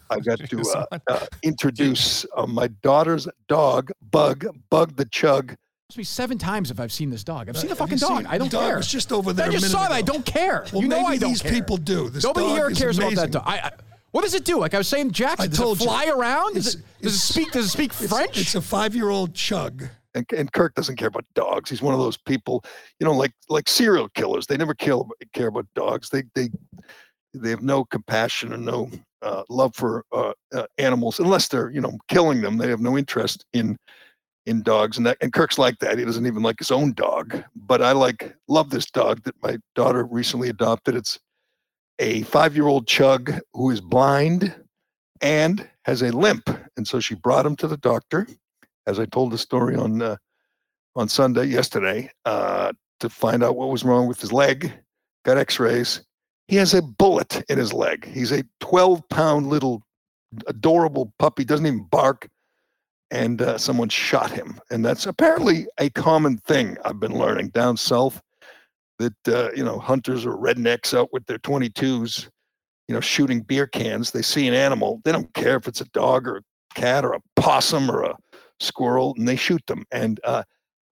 I 0.09 0.19
got 0.19 0.39
to 0.39 0.61
uh, 0.61 0.97
uh, 1.09 1.25
introduce 1.43 2.25
uh, 2.35 2.45
my 2.45 2.67
daughter's 2.83 3.27
dog, 3.47 3.91
Bug, 4.11 4.45
Bug 4.69 4.95
the 4.95 5.05
Chug. 5.05 5.51
It 5.51 5.57
must 5.89 5.97
be 5.97 6.03
seven 6.03 6.37
times 6.37 6.71
if 6.71 6.79
I've 6.79 6.91
seen 6.91 7.09
this 7.09 7.23
dog. 7.23 7.47
I've 7.49 7.57
seen 7.57 7.65
the 7.69 7.75
Have 7.75 7.77
fucking 7.77 7.97
dog. 7.99 8.25
I 8.27 8.37
don't 8.37 8.51
dog 8.51 8.63
care. 8.67 8.77
It's 8.79 8.89
just 8.91 9.11
over 9.11 9.33
there 9.33 9.45
I 9.45 9.49
a 9.49 9.51
just 9.51 9.63
minute 9.65 9.71
saw 9.71 9.85
it. 9.85 9.91
I 9.91 10.01
don't 10.01 10.25
care. 10.25 10.65
Well, 10.73 10.81
you 10.81 10.87
know 10.87 10.97
maybe 11.03 11.15
I 11.15 11.17
don't 11.17 11.29
these 11.29 11.41
care. 11.41 11.51
people 11.51 11.77
do. 11.77 12.09
This 12.09 12.23
Nobody 12.23 12.47
here 12.47 12.55
here 12.55 12.69
is 12.69 12.77
cares 12.79 12.97
about 12.97 13.15
that 13.15 13.31
dog. 13.31 13.43
I, 13.45 13.57
I, 13.59 13.71
what 14.11 14.21
does 14.23 14.33
it 14.33 14.45
do? 14.45 14.59
Like 14.59 14.73
I 14.73 14.77
was 14.77 14.87
saying, 14.87 15.11
Jackson, 15.11 15.43
I 15.45 15.47
does 15.47 15.57
told 15.59 15.77
it 15.77 15.81
you. 15.83 15.87
fly 15.89 16.05
around? 16.07 16.53
Does 16.55 16.75
it, 16.75 16.81
does 17.01 17.13
it 17.15 17.19
speak? 17.19 17.51
Does 17.51 17.65
it 17.65 17.69
speak 17.69 17.91
It's- 17.93 18.09
French? 18.09 18.37
It's 18.39 18.55
a 18.55 18.61
five-year-old 18.61 19.33
chug. 19.35 19.83
and, 20.15 20.25
and 20.35 20.51
Kirk 20.53 20.73
doesn't 20.75 20.95
care 20.95 21.09
about 21.09 21.25
dogs. 21.35 21.69
He's 21.69 21.81
one 21.81 21.93
of 21.93 21.99
those 21.99 22.15
people, 22.17 22.63
you 22.99 23.05
know, 23.05 23.11
like 23.13 23.33
like 23.49 23.67
serial 23.69 24.07
killers. 24.09 24.47
They 24.47 24.57
never 24.57 24.73
kill 24.73 25.09
care 25.33 25.47
about 25.47 25.67
dogs. 25.75 26.09
They 26.09 26.23
they 26.33 26.49
they 27.33 27.49
have 27.51 27.61
no 27.61 27.83
compassion 27.85 28.53
and 28.53 28.65
no 28.65 28.89
uh, 29.25 29.43
love 29.49 29.75
for 29.75 30.05
uh, 30.13 30.33
uh, 30.53 30.67
animals 30.77 31.19
unless 31.19 31.47
they're 31.47 31.71
you 31.71 31.81
know 31.81 31.97
killing 32.07 32.41
them. 32.41 32.57
They 32.57 32.69
have 32.69 32.79
no 32.79 32.97
interest 32.97 33.45
in 33.53 33.77
in 34.45 34.61
dogs, 34.61 34.97
and 34.97 35.05
that 35.05 35.17
and 35.21 35.33
Kirk's 35.33 35.57
like 35.57 35.79
that. 35.79 35.97
He 35.97 36.05
doesn't 36.05 36.27
even 36.27 36.43
like 36.43 36.59
his 36.59 36.71
own 36.71 36.93
dog. 36.93 37.43
But 37.55 37.81
I 37.81 37.91
like 37.91 38.35
love 38.47 38.69
this 38.69 38.85
dog 38.85 39.23
that 39.23 39.35
my 39.41 39.57
daughter 39.73 40.05
recently 40.05 40.49
adopted. 40.49 40.95
It's 40.95 41.19
a 41.99 42.21
five 42.23 42.55
year 42.55 42.67
old 42.67 42.87
chug 42.87 43.33
who 43.53 43.71
is 43.71 43.81
blind 43.81 44.55
and 45.21 45.67
has 45.85 46.01
a 46.01 46.11
limp, 46.11 46.49
and 46.77 46.87
so 46.87 46.99
she 46.99 47.15
brought 47.15 47.45
him 47.45 47.55
to 47.57 47.67
the 47.67 47.77
doctor 47.77 48.27
as 48.87 48.99
I 48.99 49.05
told 49.05 49.31
the 49.31 49.37
story 49.37 49.75
on 49.75 50.01
uh, 50.01 50.17
on 50.95 51.09
Sunday 51.09 51.45
yesterday 51.45 52.11
uh, 52.25 52.71
to 52.99 53.09
find 53.09 53.43
out 53.43 53.55
what 53.55 53.69
was 53.69 53.83
wrong 53.83 54.07
with 54.07 54.21
his 54.21 54.31
leg. 54.31 54.71
Got 55.25 55.37
X-rays. 55.37 56.03
He 56.47 56.55
has 56.57 56.73
a 56.73 56.81
bullet 56.81 57.43
in 57.49 57.57
his 57.57 57.73
leg. 57.73 58.05
He's 58.05 58.31
a 58.31 58.43
12-pound 58.61 59.47
little 59.47 59.83
adorable 60.47 61.11
puppy. 61.17 61.43
Doesn't 61.43 61.65
even 61.65 61.83
bark. 61.85 62.29
And 63.11 63.41
uh, 63.41 63.57
someone 63.57 63.89
shot 63.89 64.31
him, 64.31 64.59
and 64.71 64.83
that's 64.83 65.05
apparently 65.05 65.67
a 65.79 65.91
common 65.91 66.37
thing. 66.39 66.75
I've 66.83 66.99
been 66.99 67.17
learning 67.17 67.49
down 67.49 67.77
south 67.77 68.19
that 68.97 69.13
uh, 69.27 69.51
you 69.55 69.63
know 69.63 69.77
hunters 69.77 70.25
or 70.25 70.35
rednecks 70.35 70.97
out 70.97 71.13
with 71.13 71.23
their 71.27 71.37
22s, 71.37 72.27
you 72.87 72.95
know, 72.95 72.99
shooting 72.99 73.41
beer 73.41 73.67
cans. 73.67 74.09
They 74.09 74.23
see 74.23 74.47
an 74.47 74.55
animal. 74.55 75.01
They 75.05 75.11
don't 75.11 75.31
care 75.35 75.55
if 75.55 75.67
it's 75.67 75.81
a 75.81 75.89
dog 75.89 76.27
or 76.27 76.37
a 76.37 76.41
cat 76.73 77.05
or 77.05 77.13
a 77.13 77.21
possum 77.35 77.91
or 77.91 78.03
a 78.03 78.17
squirrel 78.59 79.13
and 79.17 79.27
they 79.27 79.35
shoot 79.35 79.65
them 79.67 79.85
and 79.91 80.19
uh, 80.23 80.43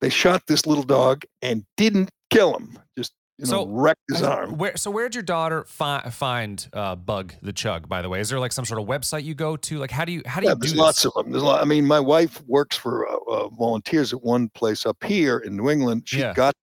they 0.01 0.09
shot 0.09 0.43
this 0.47 0.65
little 0.65 0.83
dog 0.83 1.23
and 1.41 1.65
didn't 1.77 2.09
kill 2.29 2.55
him 2.55 2.77
just 2.97 3.13
you 3.39 3.45
know 3.45 3.49
So, 3.49 3.65
wrecked 3.67 4.01
his 4.11 4.21
arm 4.21 4.57
Where 4.57 4.77
so 4.77 4.91
where'd 4.91 5.15
your 5.15 5.23
daughter 5.23 5.63
fi- 5.67 6.09
find 6.11 6.67
uh, 6.73 6.95
Bug 6.95 7.33
the 7.41 7.53
Chug? 7.53 7.89
By 7.89 8.01
the 8.01 8.09
way, 8.09 8.19
is 8.19 8.29
there 8.29 8.39
like 8.39 8.51
some 8.51 8.65
sort 8.65 8.79
of 8.81 8.87
website 8.87 9.23
you 9.23 9.33
go 9.33 9.57
to? 9.57 9.77
Like, 9.79 9.91
how 9.91 10.05
do 10.05 10.11
you 10.11 10.21
how 10.25 10.39
do 10.39 10.45
yeah, 10.45 10.51
you 10.51 10.55
do 10.55 10.59
there's 10.61 10.71
this? 10.73 10.79
lots 10.79 11.05
of 11.05 11.13
them 11.13 11.31
there's 11.31 11.41
a 11.43 11.45
lot, 11.45 11.61
i 11.61 11.65
mean 11.65 11.85
my 11.85 11.99
wife 11.99 12.41
works 12.47 12.77
for 12.77 13.07
uh, 13.09 13.15
uh, 13.27 13.47
volunteers 13.49 14.13
at 14.13 14.21
one 14.23 14.49
place 14.49 14.85
up 14.85 15.03
here 15.03 15.39
in 15.39 15.57
new 15.57 15.69
england 15.69 16.03
she 16.05 16.19
Yeah. 16.19 16.33
got 16.33 16.53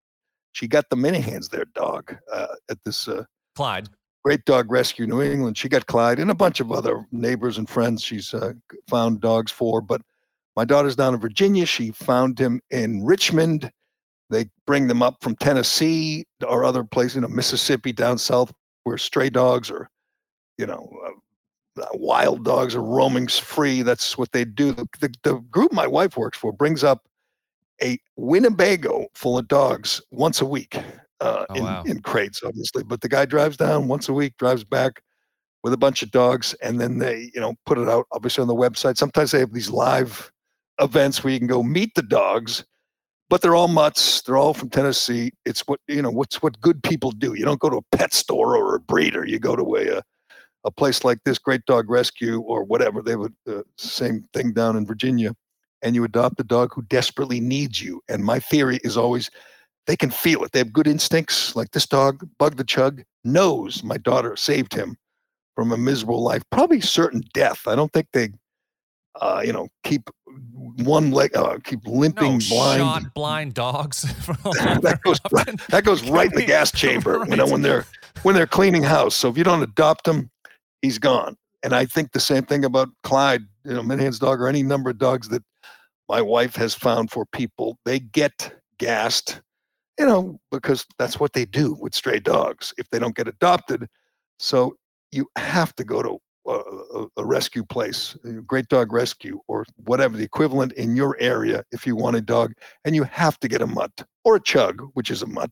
she 0.53 0.67
got 0.67 0.89
the 0.89 0.95
Minihanes 0.97 1.49
their 1.49 1.65
dog 1.75 2.15
uh, 2.33 2.47
at 2.69 2.77
this 2.85 3.07
uh, 3.07 3.23
Clyde. 3.55 3.89
great 4.23 4.43
dog 4.45 4.71
rescue 4.71 5.05
new 5.07 5.21
england 5.21 5.57
she 5.57 5.67
got 5.69 5.85
clyde 5.87 6.19
and 6.19 6.31
a 6.31 6.35
bunch 6.35 6.59
of 6.61 6.71
other 6.71 7.05
neighbors 7.11 7.57
and 7.57 7.69
friends 7.69 8.01
she's 8.03 8.33
uh, 8.33 8.53
found 8.89 9.19
dogs 9.21 9.51
for 9.51 9.81
but 9.81 10.01
my 10.55 10.63
daughter's 10.65 10.95
down 10.95 11.13
in 11.13 11.19
virginia 11.19 11.65
she 11.65 11.91
found 11.91 12.39
him 12.39 12.61
in 12.71 13.03
richmond 13.03 13.69
they 14.31 14.49
bring 14.65 14.87
them 14.87 15.03
up 15.03 15.17
from 15.21 15.35
tennessee 15.35 16.25
or 16.47 16.63
other 16.63 16.83
places 16.83 17.15
you 17.15 17.21
know 17.21 17.27
mississippi 17.27 17.91
down 17.91 18.17
south 18.17 18.51
where 18.83 18.97
stray 18.97 19.29
dogs 19.29 19.69
or 19.69 19.89
you 20.57 20.65
know 20.65 20.89
uh, 21.05 21.11
uh, 21.81 21.85
wild 21.93 22.43
dogs 22.43 22.75
are 22.75 22.83
roaming 22.83 23.27
free. 23.27 23.81
That's 23.81 24.17
what 24.17 24.31
they 24.33 24.43
do. 24.43 24.73
The, 24.73 24.87
the, 24.99 25.13
the 25.23 25.33
group 25.49 25.71
my 25.71 25.87
wife 25.87 26.17
works 26.17 26.37
for 26.37 26.51
brings 26.51 26.83
up 26.83 27.07
a 27.81 27.97
winnebago 28.17 29.07
full 29.15 29.37
of 29.37 29.47
dogs 29.47 30.01
once 30.11 30.41
a 30.41 30.45
week 30.45 30.77
uh, 31.21 31.45
Oh, 31.49 31.53
in, 31.55 31.63
wow. 31.63 31.83
in 31.85 32.01
crates 32.01 32.41
obviously. 32.43 32.83
But 32.83 33.01
the 33.01 33.09
guy 33.09 33.25
drives 33.25 33.57
down 33.57 33.87
once 33.87 34.09
a 34.09 34.13
week 34.13 34.35
drives 34.37 34.63
back 34.63 35.01
with 35.63 35.71
a 35.73 35.77
bunch 35.77 36.03
of 36.03 36.11
dogs 36.11 36.53
and 36.61 36.79
then 36.79 36.97
they 36.97 37.31
you 37.33 37.39
know 37.39 37.55
put 37.65 37.77
it 37.77 37.87
out 37.87 38.05
obviously 38.11 38.41
on 38.41 38.47
the 38.47 38.55
website. 38.55 38.97
Sometimes 38.97 39.31
they 39.31 39.39
have 39.39 39.53
these 39.53 39.69
live 39.69 40.31
events 40.79 41.23
where 41.23 41.31
you 41.31 41.39
can 41.39 41.47
go 41.47 41.63
meet 41.63 41.95
the 41.95 42.01
dogs 42.01 42.65
but 43.31 43.41
they're 43.41 43.55
all 43.55 43.67
mutts 43.67 44.21
they're 44.21 44.37
all 44.37 44.53
from 44.53 44.69
tennessee 44.69 45.31
it's 45.45 45.61
what 45.61 45.79
you 45.87 46.01
know 46.01 46.11
what's 46.11 46.43
what 46.43 46.61
good 46.61 46.83
people 46.83 47.09
do 47.11 47.33
you 47.33 47.43
don't 47.43 47.59
go 47.59 47.69
to 47.69 47.77
a 47.77 47.97
pet 47.97 48.13
store 48.13 48.55
or 48.55 48.75
a 48.75 48.79
breeder 48.79 49.25
you 49.25 49.39
go 49.39 49.55
to 49.55 49.75
a, 49.75 49.97
a, 49.97 50.03
a 50.65 50.71
place 50.71 51.03
like 51.03 51.17
this 51.25 51.39
great 51.39 51.65
dog 51.65 51.89
rescue 51.89 52.41
or 52.41 52.63
whatever 52.63 53.01
they 53.01 53.15
would 53.15 53.33
uh, 53.49 53.63
same 53.77 54.23
thing 54.33 54.53
down 54.53 54.75
in 54.75 54.85
virginia 54.85 55.33
and 55.81 55.95
you 55.95 56.03
adopt 56.03 56.39
a 56.39 56.43
dog 56.43 56.73
who 56.73 56.81
desperately 56.83 57.39
needs 57.39 57.81
you. 57.81 58.01
And 58.07 58.23
my 58.23 58.39
theory 58.39 58.79
is 58.83 58.97
always 58.97 59.29
they 59.87 59.95
can 59.95 60.11
feel 60.11 60.43
it. 60.43 60.51
They 60.51 60.59
have 60.59 60.73
good 60.73 60.87
instincts. 60.87 61.55
Like 61.55 61.71
this 61.71 61.87
dog, 61.87 62.27
Bug 62.37 62.57
the 62.57 62.63
Chug, 62.63 63.01
knows 63.23 63.83
my 63.83 63.97
daughter 63.97 64.35
saved 64.35 64.73
him 64.73 64.95
from 65.55 65.71
a 65.71 65.77
miserable 65.77 66.21
life, 66.21 66.43
probably 66.51 66.81
certain 66.81 67.23
death. 67.33 67.67
I 67.67 67.75
don't 67.75 67.91
think 67.91 68.07
they, 68.13 68.29
uh, 69.19 69.41
you 69.43 69.51
know, 69.51 69.67
keep 69.83 70.09
one 70.77 71.11
leg, 71.11 71.35
uh, 71.35 71.57
keep 71.63 71.85
limping 71.85 72.39
no, 72.39 72.45
blind. 72.49 72.79
shot 72.79 73.13
blind 73.13 73.53
dogs. 73.53 74.01
that 74.27 74.99
goes 75.03 75.19
right, 75.31 75.67
that 75.69 75.83
goes 75.83 76.09
right 76.09 76.31
in 76.31 76.35
the 76.35 76.45
gas 76.45 76.71
chamber. 76.75 77.25
You 77.29 77.35
know 77.35 77.47
when 77.47 77.61
they're 77.61 77.85
when 78.23 78.35
they're 78.35 78.47
cleaning 78.47 78.83
house. 78.83 79.15
So 79.15 79.29
if 79.29 79.37
you 79.37 79.43
don't 79.43 79.63
adopt 79.63 80.07
him, 80.07 80.29
he's 80.81 80.99
gone. 80.99 81.37
And 81.63 81.73
I 81.73 81.85
think 81.85 82.11
the 82.11 82.19
same 82.19 82.43
thing 82.43 82.65
about 82.65 82.89
Clyde, 83.03 83.43
you 83.63 83.73
know, 83.73 83.81
Minihane's 83.81 84.19
dog, 84.19 84.41
or 84.41 84.47
any 84.47 84.63
number 84.63 84.89
of 84.89 84.97
dogs 84.97 85.29
that 85.29 85.43
my 86.09 86.21
wife 86.21 86.55
has 86.55 86.73
found 86.73 87.11
for 87.11 87.25
people. 87.25 87.77
They 87.85 87.99
get 87.99 88.53
gassed, 88.79 89.41
you 89.99 90.05
know, 90.05 90.39
because 90.51 90.85
that's 90.97 91.19
what 91.19 91.33
they 91.33 91.45
do 91.45 91.77
with 91.79 91.93
stray 91.93 92.19
dogs 92.19 92.73
if 92.77 92.89
they 92.89 92.99
don't 92.99 93.15
get 93.15 93.27
adopted. 93.27 93.87
So 94.39 94.75
you 95.11 95.27
have 95.37 95.75
to 95.75 95.83
go 95.83 96.01
to 96.01 96.17
a, 96.47 97.05
a, 97.17 97.25
rescue 97.25 97.63
place, 97.63 98.17
a 98.23 98.33
Great 98.33 98.67
Dog 98.67 98.91
Rescue, 98.91 99.39
or 99.47 99.65
whatever 99.85 100.17
the 100.17 100.23
equivalent 100.23 100.73
in 100.73 100.95
your 100.95 101.17
area 101.19 101.63
if 101.71 101.85
you 101.85 101.95
want 101.95 102.15
a 102.15 102.21
dog, 102.21 102.53
and 102.85 102.95
you 102.95 103.03
have 103.03 103.39
to 103.39 103.47
get 103.47 103.61
a 103.61 103.67
mutt 103.67 103.91
or 104.23 104.35
a 104.35 104.39
chug, 104.39 104.81
which 104.93 105.11
is 105.11 105.21
a 105.21 105.27
mutt. 105.27 105.51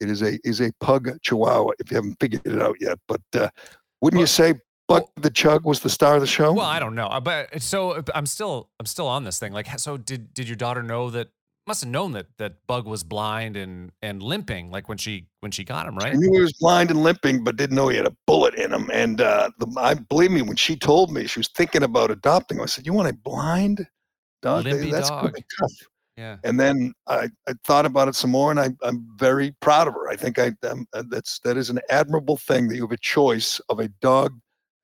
It 0.00 0.10
is 0.10 0.22
a 0.22 0.38
is 0.44 0.60
a 0.60 0.72
pug 0.80 1.08
chihuahua 1.22 1.72
if 1.78 1.90
you 1.90 1.96
haven't 1.96 2.16
figured 2.20 2.46
it 2.46 2.60
out 2.60 2.76
yet. 2.80 2.98
But 3.06 3.22
uh, 3.34 3.48
wouldn't 4.00 4.20
you 4.20 4.26
say 4.26 4.54
Bug 4.88 5.04
the 5.16 5.30
Chug 5.30 5.64
was 5.64 5.80
the 5.80 5.90
star 5.90 6.16
of 6.16 6.20
the 6.20 6.26
show? 6.26 6.52
Well, 6.52 6.66
I 6.66 6.78
don't 6.78 6.94
know, 6.94 7.06
uh, 7.06 7.20
but 7.20 7.62
so 7.62 7.92
uh, 7.92 8.02
I'm 8.14 8.26
still 8.26 8.68
I'm 8.80 8.86
still 8.86 9.06
on 9.06 9.24
this 9.24 9.38
thing. 9.38 9.52
Like, 9.52 9.68
so 9.78 9.96
did 9.96 10.34
did 10.34 10.48
your 10.48 10.56
daughter 10.56 10.82
know 10.82 11.10
that? 11.10 11.28
Must 11.66 11.82
have 11.82 11.90
known 11.90 12.12
that 12.12 12.26
that 12.38 12.66
Bug 12.66 12.86
was 12.86 13.04
blind 13.04 13.56
and 13.56 13.92
and 14.02 14.20
limping, 14.20 14.70
like 14.70 14.88
when 14.88 14.98
she 14.98 15.26
when 15.40 15.52
she 15.52 15.62
got 15.62 15.86
him, 15.86 15.96
right? 15.96 16.12
She 16.12 16.18
knew 16.18 16.32
he 16.32 16.40
was 16.40 16.52
blind 16.54 16.90
and 16.90 17.02
limping, 17.02 17.44
but 17.44 17.56
didn't 17.56 17.76
know 17.76 17.88
he 17.88 17.96
had 17.96 18.06
a 18.06 18.16
bullet 18.26 18.54
in 18.56 18.72
him. 18.72 18.90
And 18.92 19.20
uh, 19.20 19.50
the, 19.58 19.72
I 19.78 19.94
believe 19.94 20.32
me 20.32 20.42
when 20.42 20.56
she 20.56 20.74
told 20.74 21.12
me 21.12 21.26
she 21.26 21.38
was 21.38 21.48
thinking 21.48 21.84
about 21.84 22.10
adopting. 22.10 22.58
him, 22.58 22.64
I 22.64 22.66
said, 22.66 22.84
"You 22.84 22.92
want 22.92 23.10
a 23.10 23.14
blind 23.14 23.86
dog? 24.42 24.64
Limpy 24.64 24.90
That's 24.90 25.08
dog. 25.08 25.22
gonna 25.22 25.32
be 25.34 25.44
tough." 25.60 25.72
Yeah. 26.16 26.36
And 26.44 26.58
then 26.58 26.92
I, 27.06 27.30
I 27.48 27.54
thought 27.64 27.86
about 27.86 28.08
it 28.08 28.14
some 28.14 28.30
more, 28.30 28.50
and 28.50 28.60
I, 28.60 28.70
I'm 28.82 29.06
very 29.16 29.54
proud 29.60 29.88
of 29.88 29.94
her. 29.94 30.08
I 30.08 30.16
think 30.16 30.38
I 30.38 30.52
um, 30.68 30.86
uh, 30.92 31.04
that's 31.08 31.38
that 31.40 31.56
is 31.56 31.70
an 31.70 31.80
admirable 31.90 32.36
thing 32.36 32.68
that 32.68 32.76
you 32.76 32.82
have 32.82 32.92
a 32.92 32.98
choice 32.98 33.60
of 33.68 33.78
a 33.78 33.88
dog, 34.00 34.32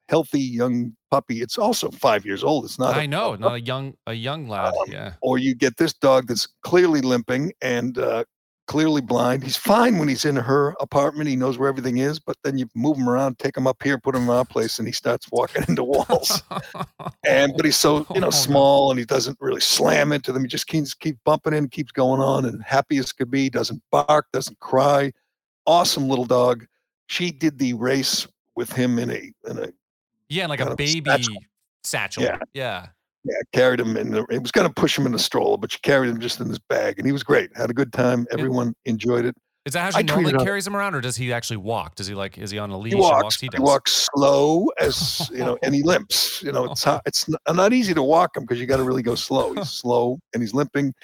healthy 0.09 0.41
young 0.41 0.97
puppy. 1.11 1.41
It's 1.43 1.59
also 1.59 1.91
five 1.91 2.25
years 2.27 2.43
old. 2.45 2.65
It's 2.65 2.79
not. 2.79 2.97
I 2.97 3.03
a- 3.03 3.07
know, 3.09 3.33
a 3.35 3.39
not 3.39 3.55
a 3.55 3.61
young 3.61 3.95
a 4.07 4.15
young 4.15 4.49
lad. 4.49 4.69
Um, 4.75 4.91
yeah. 4.93 5.13
or 5.23 5.39
you 5.39 5.55
get 5.55 5.77
this 5.77 5.93
dog 5.93 6.27
that's 6.29 6.49
clearly 6.63 7.01
limping 7.01 7.53
and 7.63 7.99
uh, 7.99 8.25
clearly 8.67 9.01
blind. 9.01 9.43
He's 9.43 9.57
fine 9.57 9.99
when 9.99 10.09
he's 10.09 10.25
in 10.27 10.37
her 10.37 10.75
apartment. 10.81 11.29
He 11.29 11.37
knows 11.37 11.57
where 11.59 11.69
everything 11.71 11.99
is, 11.99 12.19
but 12.21 12.37
then 12.45 12.59
you 12.59 12.67
move 12.75 12.99
him 12.99 13.09
around, 13.09 13.39
take 13.39 13.57
him 13.57 13.67
up 13.67 13.83
here, 13.83 13.97
put 13.99 14.15
him 14.15 14.25
in 14.25 14.29
our 14.31 14.45
place, 14.45 14.79
and 14.79 14.87
he 14.87 14.93
starts 14.93 15.27
walking 15.33 15.65
into 15.69 15.85
walls. 15.85 16.43
and 17.27 17.53
but 17.57 17.65
he's 17.65 17.77
so 17.77 17.99
you 18.15 18.17
Oh, 18.17 18.21
know 18.21 18.31
small, 18.31 18.91
and 18.91 18.99
he 18.99 19.05
doesn't 19.07 19.39
really 19.41 19.61
slam 19.61 20.13
into 20.13 20.33
them. 20.33 20.43
He 20.43 20.49
just 20.49 20.67
keeps 20.67 20.95
keep 20.95 21.17
bumping 21.25 21.55
in, 21.55 21.69
keeps 21.69 21.93
going 21.93 22.21
on, 22.21 22.45
and 22.45 22.63
happy 22.63 22.99
as 22.99 23.13
could 23.13 23.31
be. 23.31 23.49
Doesn't 23.49 23.83
bark, 23.91 24.27
doesn't 24.33 24.59
cry. 24.61 25.13
Awesome 25.67 26.09
little 26.09 26.25
dog. 26.27 26.67
She 27.09 27.31
did 27.31 27.59
the 27.59 27.73
race 27.75 28.27
with 28.55 28.71
him 28.73 28.99
in 28.99 29.11
a 29.11 29.33
in 29.49 29.59
a 29.59 29.69
yeah, 30.29 30.47
like 30.47 30.61
a 30.61 30.71
a 30.71 30.77
baby 30.77 31.11
satchel. 31.11 31.37
satchel. 31.85 32.23
Yeah. 32.25 32.39
yeah. 32.55 32.87
yeah, 33.25 33.35
carried 33.53 33.81
him 33.81 33.97
in. 33.97 34.11
The, 34.11 34.25
it 34.31 34.43
was 34.43 34.53
going 34.53 34.67
to 34.67 34.73
push 34.73 34.99
him 34.99 35.07
in 35.07 35.13
the 35.13 35.19
stroller, 35.19 35.57
but 35.57 35.73
she 35.73 35.79
carried 35.83 36.11
him 36.11 36.21
just 36.21 36.41
in 36.41 36.49
this 36.49 36.59
bag, 36.59 36.99
and 36.99 37.07
he 37.07 37.13
was 37.13 37.23
great. 37.23 37.51
Had 37.57 37.71
a 37.71 37.75
good 37.75 37.93
time. 37.93 38.27
Everyone 38.31 38.75
enjoyed 38.85 39.25
it. 39.25 39.35
Is 39.69 39.75
that 39.75 39.93
how 39.93 39.99
I 39.99 40.01
she 40.01 40.07
normally 40.07 40.33
carries 40.45 40.67
him 40.67 40.75
around, 40.75 40.95
or 40.95 41.03
does 41.03 41.17
he 41.17 41.31
actually 41.31 41.59
walk? 41.59 41.95
Does 41.95 42.07
he 42.07 42.15
like? 42.15 42.39
Is 42.39 42.51
he 42.51 42.59
on 42.59 42.71
a 42.71 42.79
leash? 42.79 42.95
He 42.95 42.99
and 42.99 43.03
walks. 43.03 43.39
He 43.39 43.51
He, 43.53 43.61
walks 43.61 44.09
slow 44.15 44.71
as 44.81 45.29
you 45.33 45.41
know, 45.41 45.59
and 45.63 45.75
he 45.75 45.83
limps. 45.83 46.43
You 46.43 46.53
know, 46.53 46.65
it's 46.65 46.87
it's 47.05 47.29
n- 47.29 47.55
not 47.55 47.75
easy 47.75 47.93
to 47.93 48.03
walk 48.03 48.35
him 48.35 48.45
because 48.45 48.59
you 48.59 48.67
got 48.67 48.79
to 48.79 48.83
really 48.83 49.03
go 49.03 49.15
slow. 49.15 49.53
He's 49.53 49.69
slow 49.83 50.19
and 50.33 50.43
he's 50.43 50.55
limping, 50.55 50.95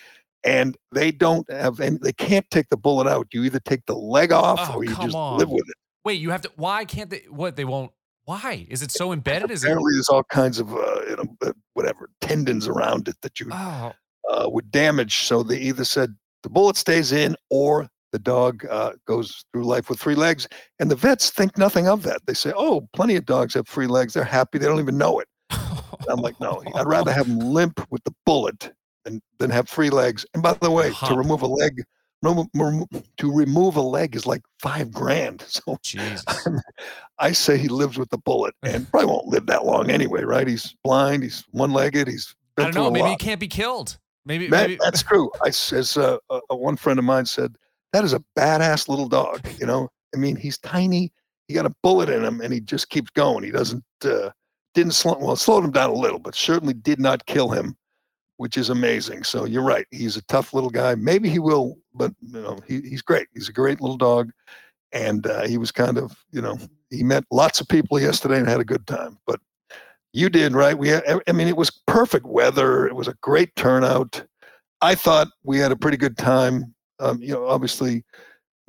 and 0.45 0.79
they 0.93 1.11
don't 1.11 1.51
have 1.51 1.81
any. 1.81 1.99
They 2.01 2.15
can't 2.15 2.49
take 2.51 2.71
the 2.71 2.79
bullet 2.79 3.07
out. 3.07 3.27
You 3.35 3.45
either 3.45 3.61
take 3.61 3.85
the 3.85 3.97
leg 3.97 4.33
off 4.33 4.71
Oh, 4.71 4.77
or 4.77 4.85
you 4.85 4.97
just 4.97 5.15
live 5.15 5.51
with 5.51 5.69
it. 5.69 5.75
Wait, 6.07 6.21
you 6.21 6.31
have 6.31 6.41
to. 6.43 6.51
Why 6.57 6.87
can't 6.87 7.11
they? 7.11 7.27
What 7.29 7.57
they 7.57 7.67
won't? 7.67 7.91
Why 8.27 8.67
is 8.71 8.83
it 8.83 8.91
so 8.91 9.13
embedded? 9.13 9.51
Is 9.51 9.65
it? 9.65 9.67
Apparently, 9.67 9.93
there's 9.95 10.09
all 10.09 10.25
kinds 10.25 10.59
of 10.59 10.73
uh, 10.75 11.01
you 11.09 11.17
know 11.17 11.37
uh, 11.43 11.53
whatever 11.75 12.09
tendons 12.21 12.67
around 12.69 13.09
it 13.09 13.17
that 13.23 13.39
you 13.41 13.49
Oh, 13.53 13.93
uh, 14.31 14.49
would 14.49 14.71
damage. 14.71 15.19
So 15.25 15.43
they 15.43 15.59
either 15.59 15.85
said 15.85 16.15
the 16.43 16.49
bullet 16.51 16.77
stays 16.77 17.13
in 17.13 17.37
or 17.51 17.89
the 18.13 18.19
dog 18.19 18.65
uh, 18.71 18.93
goes 19.07 19.45
through 19.53 19.65
life 19.65 19.89
with 19.91 19.99
three 20.01 20.15
legs. 20.15 20.47
And 20.79 20.91
the 20.91 20.95
vets 20.97 21.31
think 21.31 21.59
nothing 21.59 21.89
of 21.89 22.03
that. 22.05 22.21
They 22.27 22.35
say, 22.35 22.53
oh, 22.57 22.89
plenty 22.95 23.17
of 23.17 23.27
dogs 23.27 23.55
have 23.55 23.67
three 23.67 23.89
legs. 23.89 24.15
They're 24.15 24.23
happy. 24.25 24.59
They 24.59 24.67
don't 24.67 24.79
even 24.79 24.97
know 24.97 25.19
it. 25.19 25.29
I'm 26.09 26.21
like, 26.21 26.39
no, 26.39 26.63
I'd 26.77 26.87
rather 26.87 27.13
have 27.13 27.27
them 27.39 27.39
limp 27.41 27.85
with 27.91 28.05
the 28.05 28.15
bullet 28.25 28.73
than, 29.05 29.21
than 29.39 29.51
have 29.51 29.69
three 29.69 29.91
legs. 29.91 30.25
And 30.35 30.43
by 30.43 30.53
the 30.55 30.71
way, 30.71 30.91
Huh. 30.91 31.09
to 31.09 31.15
remove 31.17 31.43
a 31.43 31.47
leg, 31.49 31.83
to 32.25 33.33
remove 33.33 33.77
a 33.77 33.83
leg 33.83 34.17
is 34.17 34.27
like 34.27 34.43
five 34.61 34.93
grand. 34.93 35.45
So 35.55 35.79
Jesus. 35.83 36.25
I 37.19 37.33
say 37.33 37.57
he 37.57 37.69
lives 37.69 37.97
with 37.97 38.11
the 38.11 38.19
bullet 38.19 38.55
and 38.63 38.89
probably 38.91 39.07
won't 39.07 39.27
live 39.29 39.47
that 39.47 39.65
long 39.65 39.91
anyway, 39.91 40.25
right? 40.25 40.47
He's 40.47 40.75
blind. 40.83 41.23
He's 41.23 41.45
one-legged. 41.53 42.09
He's 42.09 42.35
I 42.59 42.65
don't 42.65 42.75
know. 42.75 42.87
a 42.89 42.91
Maybe 42.91 43.11
he 43.11 43.17
can't 43.17 43.41
be 43.41 43.49
killed. 43.49 43.99
Maybe. 44.27 44.49
That, 44.49 44.69
maybe 44.69 44.81
that's 44.83 45.03
true. 45.03 45.31
I 45.43 45.51
says 45.51 45.97
uh, 45.97 46.19
uh, 46.31 46.41
one 46.51 46.77
friend 46.77 46.99
of 46.99 47.05
mine 47.05 47.27
said 47.27 47.57
that 47.93 48.05
is 48.05 48.13
a 48.13 48.25
badass 48.37 48.89
little 48.89 49.09
dog. 49.09 49.47
You 49.61 49.67
know, 49.67 49.89
I 50.15 50.19
mean, 50.19 50.37
he's 50.37 50.59
tiny. 50.59 51.13
He 51.47 51.55
got 51.55 51.67
a 51.67 51.75
bullet 51.83 52.09
in 52.09 52.25
him, 52.25 52.41
and 52.41 52.53
he 52.53 52.61
just 52.61 52.89
keeps 52.89 53.11
going. 53.11 53.45
He 53.45 53.51
doesn't 53.51 53.85
uh, 54.05 54.31
didn't 54.75 54.93
slow 54.93 55.19
well 55.21 55.37
slowed 55.37 55.65
him 55.65 55.71
down 55.71 55.91
a 55.91 55.95
little, 55.95 56.19
but 56.19 56.35
certainly 56.35 56.75
did 56.75 56.99
not 56.99 57.27
kill 57.27 57.51
him, 57.51 57.77
which 58.37 58.57
is 58.57 58.71
amazing. 58.71 59.25
So 59.25 59.45
you're 59.45 59.63
right. 59.63 59.87
He's 59.91 60.17
a 60.17 60.23
tough 60.23 60.55
little 60.55 60.71
guy. 60.71 60.95
Maybe 60.95 61.29
he 61.29 61.39
will, 61.39 61.77
but 61.95 62.13
you 62.21 62.41
know, 62.41 62.59
he, 62.67 62.81
he's 62.81 63.03
great. 63.03 63.29
He's 63.35 63.49
a 63.49 63.53
great 63.53 63.81
little 63.81 63.97
dog, 63.97 64.31
and 64.93 65.27
uh, 65.27 65.47
he 65.47 65.59
was 65.59 65.71
kind 65.71 65.99
of 65.99 66.17
you 66.31 66.41
know 66.41 66.59
he 66.91 67.03
met 67.03 67.25
lots 67.31 67.61
of 67.61 67.69
people 67.69 68.01
yesterday 68.01 68.39
and 68.39 68.49
had 68.49 68.61
a 68.61 68.65
good 68.65 68.87
time. 68.87 69.19
But 69.27 69.41
you 70.13 70.29
did 70.29 70.53
right. 70.53 70.79
We 70.79 70.95
I 70.95 71.33
mean, 71.33 71.49
it 71.49 71.57
was 71.57 71.71
perfect 71.87 72.27
weather. 72.27 72.87
It 72.87 72.95
was 72.95 73.09
a 73.09 73.17
great 73.21 73.55
turnout. 73.57 74.25
I 74.81 74.95
thought 74.95 75.29
we 75.43 75.59
had 75.59 75.73
a 75.73 75.77
pretty 75.77 75.97
good 75.97 76.17
time. 76.17 76.75
Um, 77.01 77.21
you 77.21 77.33
know, 77.33 77.47
obviously, 77.47 78.05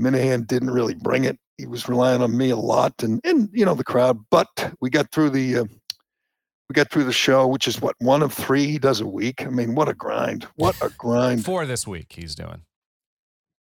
Minihane 0.02 0.48
didn't 0.48 0.72
really 0.72 0.96
bring 0.96 1.26
it. 1.26 1.38
He 1.58 1.68
was 1.68 1.88
relying 1.88 2.22
on 2.22 2.36
me 2.36 2.50
a 2.50 2.58
lot, 2.58 3.04
and 3.04 3.22
and 3.24 3.50
you 3.54 3.66
know 3.66 3.76
the 3.76 3.84
crowd. 3.84 4.20
But 4.30 4.48
we 4.82 4.90
got 4.90 5.12
through 5.12 5.32
the 5.32 5.58
uh, 5.58 5.66
we 6.70 6.74
got 6.74 6.90
through 6.90 7.04
the 7.04 7.14
show, 7.14 7.48
which 7.48 7.68
is 7.68 7.82
what 7.82 7.96
one 8.00 8.24
of 8.24 8.34
three 8.34 8.66
he 8.66 8.80
does 8.80 9.02
a 9.02 9.08
week. 9.08 9.46
I 9.46 9.50
mean, 9.50 9.76
what 9.76 9.88
a 9.88 9.94
grind! 9.94 10.48
What 10.56 10.76
a 10.82 10.90
grind! 10.90 11.46
Four 11.46 11.66
this 11.66 11.86
week 11.88 12.14
he's 12.16 12.36
doing. 12.36 12.62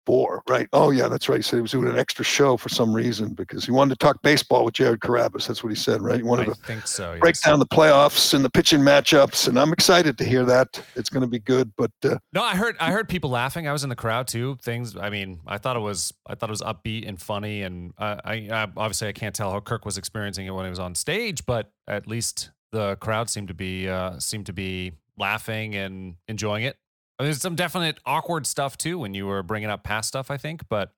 Four, 0.06 0.42
right? 0.50 0.68
Oh 0.74 0.90
yeah, 0.90 1.08
that's 1.08 1.30
right. 1.30 1.36
He 1.36 1.42
said 1.42 1.56
he 1.56 1.62
was 1.62 1.70
doing 1.70 1.88
an 1.88 1.98
extra 1.98 2.26
show 2.26 2.58
for 2.58 2.68
some 2.68 2.94
reason 2.94 3.32
because 3.32 3.64
he 3.64 3.72
wanted 3.72 3.98
to 3.98 4.04
talk 4.04 4.20
baseball 4.20 4.62
with 4.66 4.74
Jared 4.74 5.00
Carrabis. 5.00 5.46
That's 5.46 5.64
what 5.64 5.70
he 5.70 5.74
said, 5.74 6.02
right? 6.02 6.16
He 6.16 6.22
wanted 6.22 6.48
I 6.48 6.52
to 6.52 6.54
think 6.56 6.86
so. 6.86 7.16
break 7.20 7.36
yes. 7.36 7.40
down 7.40 7.58
the 7.58 7.66
playoffs 7.66 8.34
and 8.34 8.44
the 8.44 8.50
pitching 8.50 8.80
matchups, 8.80 9.48
and 9.48 9.58
I'm 9.58 9.72
excited 9.72 10.18
to 10.18 10.24
hear 10.24 10.44
that. 10.44 10.82
It's 10.94 11.08
going 11.08 11.22
to 11.22 11.26
be 11.26 11.38
good, 11.38 11.72
but. 11.78 11.90
Uh, 12.04 12.18
No, 12.34 12.42
I 12.42 12.54
heard 12.54 12.76
I 12.80 12.90
heard 12.90 13.08
people 13.08 13.30
laughing. 13.30 13.66
I 13.66 13.72
was 13.72 13.82
in 13.82 13.88
the 13.88 13.96
crowd 13.96 14.28
too. 14.28 14.58
Things. 14.62 14.94
I 14.94 15.08
mean, 15.08 15.40
I 15.46 15.56
thought 15.56 15.76
it 15.76 15.80
was 15.80 16.12
I 16.26 16.34
thought 16.34 16.50
it 16.50 16.52
was 16.52 16.62
upbeat 16.62 17.08
and 17.08 17.18
funny. 17.18 17.62
And 17.62 17.94
I, 17.96 18.20
I, 18.24 18.34
I 18.52 18.62
obviously 18.76 19.08
I 19.08 19.12
can't 19.12 19.34
tell 19.34 19.52
how 19.52 19.60
Kirk 19.60 19.86
was 19.86 19.96
experiencing 19.96 20.46
it 20.46 20.50
when 20.50 20.66
he 20.66 20.70
was 20.70 20.80
on 20.80 20.94
stage, 20.94 21.46
but 21.46 21.72
at 21.88 22.06
least 22.06 22.50
the 22.74 22.96
crowd 22.96 23.30
seemed 23.30 23.48
to 23.48 23.54
be 23.54 23.88
uh, 23.88 24.18
seemed 24.18 24.46
to 24.46 24.52
be 24.52 24.92
laughing 25.16 25.74
and 25.76 26.16
enjoying 26.28 26.64
it. 26.64 26.76
There's 27.18 27.40
some 27.40 27.54
definite 27.54 27.98
awkward 28.04 28.46
stuff 28.46 28.76
too 28.76 28.98
when 28.98 29.14
you 29.14 29.26
were 29.26 29.42
bringing 29.44 29.70
up 29.70 29.84
past 29.84 30.08
stuff. 30.08 30.30
I 30.30 30.36
think, 30.36 30.68
but 30.68 30.92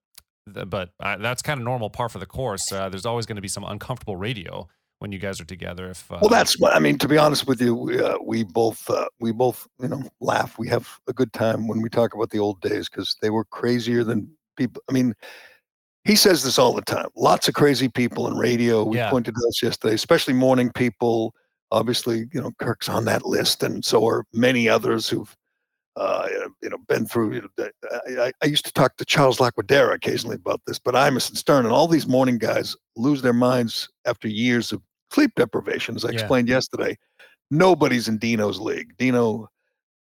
but 0.47 0.91
uh, 0.99 1.19
that's 1.19 1.43
kind 1.43 1.61
of 1.61 1.65
normal 1.65 1.91
par 1.91 2.09
for 2.09 2.19
the 2.19 2.27
course. 2.27 2.73
Uh, 2.73 2.89
there's 2.89 3.07
always 3.07 3.27
going 3.27 3.37
to 3.37 3.43
be 3.43 3.49
some 3.49 3.65
uncomfortable 3.65 4.17
radio 4.17 4.67
when 5.01 5.13
you 5.13 5.19
guys 5.19 5.41
are 5.41 5.45
together. 5.45 5.91
If 5.91 6.11
uh, 6.11 6.19
Well, 6.23 6.31
that's 6.31 6.59
what 6.59 6.75
I 6.75 6.79
mean. 6.79 6.97
To 6.99 7.09
be 7.09 7.19
honest 7.19 7.47
with 7.47 7.61
you, 7.61 7.75
we, 7.75 8.01
uh, 8.01 8.17
we 8.25 8.45
both 8.45 8.89
uh, 8.89 9.09
we 9.21 9.33
both 9.33 9.69
you 9.79 9.89
know 9.89 10.03
laugh. 10.21 10.59
We 10.59 10.69
have 10.69 10.89
a 11.07 11.13
good 11.13 11.33
time 11.35 11.69
when 11.69 11.83
we 11.83 11.91
talk 11.91 12.15
about 12.15 12.31
the 12.31 12.39
old 12.39 12.61
days 12.63 12.89
because 12.89 13.15
they 13.21 13.31
were 13.31 13.45
crazier 13.45 14.03
than 14.03 14.31
people. 14.57 14.83
I 14.89 14.93
mean, 14.93 15.13
he 16.05 16.17
says 16.17 16.43
this 16.43 16.59
all 16.59 16.73
the 16.73 16.83
time. 16.83 17.09
Lots 17.17 17.49
of 17.49 17.55
crazy 17.55 17.89
people 17.89 18.27
in 18.29 18.39
radio. 18.39 18.85
We 18.85 18.97
Yeah. 18.97 19.11
pointed 19.11 19.35
to 19.35 19.41
this 19.47 19.63
yesterday, 19.63 19.95
especially 19.95 20.35
morning 20.35 20.71
people. 20.73 21.35
Obviously, 21.73 22.27
you 22.33 22.41
know 22.41 22.53
Kirk's 22.61 22.89
on 22.89 23.05
that 23.07 23.27
list, 23.27 23.63
and 23.63 23.85
so 23.85 24.07
are 24.07 24.25
many 24.33 24.69
others 24.69 25.09
who've 25.09 25.35
uh, 25.97 26.29
you 26.63 26.69
know 26.71 26.79
been 26.89 27.07
through. 27.07 27.35
You 27.35 27.49
know, 27.59 28.23
I, 28.23 28.33
I- 28.43 28.47
used 28.47 28.67
to 28.67 28.73
talk 28.73 28.97
to 28.97 29.05
Charles 29.05 29.39
Laquidara 29.39 29.95
occasionally 29.95 30.37
about 30.37 30.61
this, 30.67 30.79
but 30.79 30.95
Imus 30.95 31.29
and 31.29 31.39
Stern 31.39 31.65
and 31.65 31.73
all 31.75 31.89
these 31.89 32.07
morning 32.07 32.39
guys 32.39 32.77
lose 32.97 33.23
their 33.23 33.33
minds 33.33 33.89
after 34.07 34.29
years 34.29 34.73
of 34.73 34.81
sleep 35.13 35.33
deprivation, 35.37 35.97
as 35.97 36.05
I 36.05 36.09
Yeah. 36.11 36.15
explained 36.21 36.49
yesterday. 36.49 36.97
Nobody's 37.51 38.09
in 38.09 38.19
Dino's 38.19 38.59
league. 38.59 38.97
Dino 38.99 39.49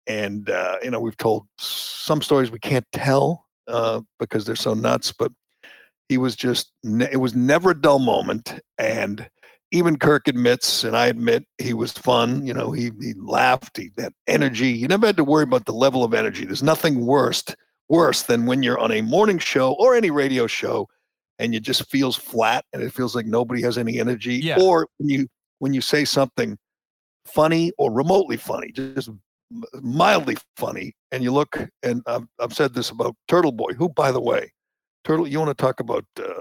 and 0.06 0.50
uh, 0.50 0.76
you 0.82 0.90
know 0.90 1.00
we've 1.00 1.16
told 1.16 1.46
some 1.58 2.22
stories 2.22 2.50
we 2.50 2.58
can't 2.60 2.86
tell 2.92 3.46
uh, 3.66 4.00
because 4.20 4.44
they're 4.44 4.54
so 4.56 4.74
nuts, 4.74 5.12
but 5.12 5.32
he 6.08 6.18
was 6.18 6.36
just 6.36 6.72
ne- 6.84 7.10
it 7.10 7.16
was 7.16 7.34
never 7.34 7.70
a 7.70 7.80
dull 7.80 7.98
moment, 7.98 8.60
and 8.78 9.28
even 9.72 9.98
Kirk 9.98 10.28
admits, 10.28 10.84
and 10.84 10.96
I 10.96 11.06
admit, 11.06 11.44
he 11.58 11.74
was 11.74 11.92
fun. 11.92 12.46
You 12.46 12.54
know, 12.54 12.70
he 12.72 12.90
he 13.00 13.14
laughed, 13.14 13.76
he 13.76 13.90
had 13.98 14.12
energy. 14.26 14.68
You 14.68 14.88
never 14.88 15.06
had 15.06 15.16
to 15.16 15.24
worry 15.24 15.42
about 15.42 15.66
the 15.66 15.72
level 15.72 16.04
of 16.04 16.14
energy. 16.14 16.44
There's 16.44 16.62
nothing 16.62 17.04
worse 17.06 17.42
worse 17.88 18.22
than 18.22 18.46
when 18.46 18.62
you're 18.62 18.78
on 18.78 18.90
a 18.90 19.00
morning 19.00 19.38
show 19.38 19.72
or 19.78 19.94
any 19.94 20.10
radio 20.10 20.46
show 20.46 20.88
and 21.38 21.54
it 21.54 21.60
just 21.60 21.88
feels 21.88 22.16
flat 22.16 22.64
and 22.72 22.82
it 22.82 22.92
feels 22.92 23.14
like 23.14 23.26
nobody 23.26 23.62
has 23.62 23.78
any 23.78 24.00
energy 24.00 24.36
Yeah. 24.36 24.60
or 24.60 24.88
when 24.98 25.08
you 25.08 25.28
when 25.60 25.72
you 25.72 25.80
say 25.80 26.04
something 26.04 26.58
funny 27.26 27.72
or 27.78 27.92
remotely 27.92 28.36
funny 28.36 28.72
just 28.72 29.08
mildly 29.74 30.36
funny 30.56 30.94
and 31.12 31.22
you 31.22 31.32
look 31.32 31.56
and 31.82 32.02
I've, 32.06 32.26
I've 32.40 32.52
said 32.52 32.74
this 32.74 32.90
about 32.90 33.14
turtle 33.28 33.52
boy 33.52 33.72
who 33.78 33.88
by 33.88 34.10
the 34.10 34.20
way 34.20 34.50
turtle 35.04 35.28
you 35.28 35.38
want 35.38 35.56
to 35.56 35.62
talk 35.62 35.78
about 35.80 36.04
uh, 36.18 36.40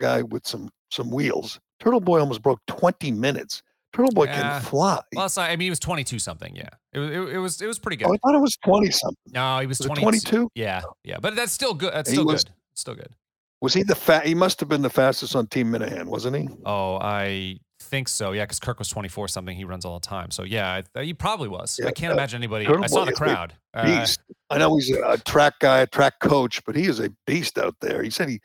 guy 0.00 0.22
with 0.22 0.46
some 0.46 0.68
some 0.90 1.10
wheels 1.10 1.58
turtle 1.82 2.00
boy 2.00 2.20
almost 2.20 2.42
broke 2.42 2.60
20 2.66 3.10
minutes 3.12 3.62
turtle 3.92 4.12
boy 4.12 4.24
Yeah. 4.24 4.60
can 4.60 4.62
fly 4.62 5.00
Well, 5.14 5.26
it's 5.26 5.36
not, 5.36 5.50
I 5.50 5.56
mean, 5.56 5.66
he 5.66 5.70
was 5.70 5.78
22 5.80 6.18
something. 6.18 6.54
Yeah. 6.56 6.68
It, 6.92 6.98
was- 6.98 7.10
it, 7.10 7.20
it 7.34 7.38
was 7.38 7.60
it 7.62 7.66
was 7.66 7.78
pretty 7.78 7.96
good. 7.96 8.08
oh, 8.08 8.14
i 8.14 8.16
thought 8.18 8.34
it 8.34 8.40
was 8.40 8.56
20 8.64 8.90
something 8.90 9.32
no, 9.32 9.58
he 9.58 9.66
was, 9.66 9.78
was 9.80 9.98
22 9.98 10.50
Yeah. 10.54 10.82
Yeah. 11.04 11.18
But 11.20 11.36
that's 11.36 11.52
still 11.52 11.74
good. 11.74 11.92
That's 11.92 12.10
still 12.10 12.24
was- 12.24 12.44
good. 12.44 12.52
Still 12.74 12.94
good. 12.94 13.14
was 13.60 13.74
he 13.74 13.82
the 13.82 13.94
fat 13.94 14.24
he 14.26 14.34
must 14.34 14.58
have 14.60 14.68
been 14.68 14.82
the 14.82 14.90
fastest 14.90 15.36
on 15.36 15.46
team 15.48 15.70
Minihane 15.72 16.06
wasn't 16.06 16.36
he 16.36 16.48
Oh, 16.64 16.96
I 17.02 17.58
think 17.80 18.08
so. 18.08 18.32
Yeah. 18.32 18.44
Because 18.44 18.60
Kirk 18.60 18.78
was 18.78 18.88
24 18.88 19.28
something. 19.28 19.54
He 19.56 19.64
runs 19.64 19.84
all 19.84 19.98
the 19.98 20.06
time. 20.06 20.30
So 20.30 20.44
yeah, 20.44 20.80
I, 20.94 21.02
he 21.02 21.12
probably 21.12 21.48
was. 21.48 21.78
Yeah, 21.82 21.88
I 21.88 21.92
can't 21.92 22.12
uh, 22.12 22.14
imagine 22.16 22.38
anybody. 22.38 22.64
Turtle 22.64 22.84
I 22.84 22.86
saw 22.86 23.00
Boy 23.00 23.06
the 23.06 23.10
is 23.12 23.18
a 23.20 23.22
crowd. 23.24 23.54
Uh. 23.74 24.06
I 24.50 24.58
know 24.58 24.76
he's 24.76 24.90
a, 24.94 25.02
a 25.02 25.18
track 25.18 25.54
guy, 25.60 25.80
a 25.80 25.86
track 25.86 26.20
coach, 26.20 26.64
but 26.64 26.76
he 26.76 26.84
is 26.86 27.00
a 27.00 27.10
beast 27.26 27.58
out 27.58 27.74
there. 27.80 28.02
He 28.02 28.10
said 28.10 28.28
he, 28.28 28.40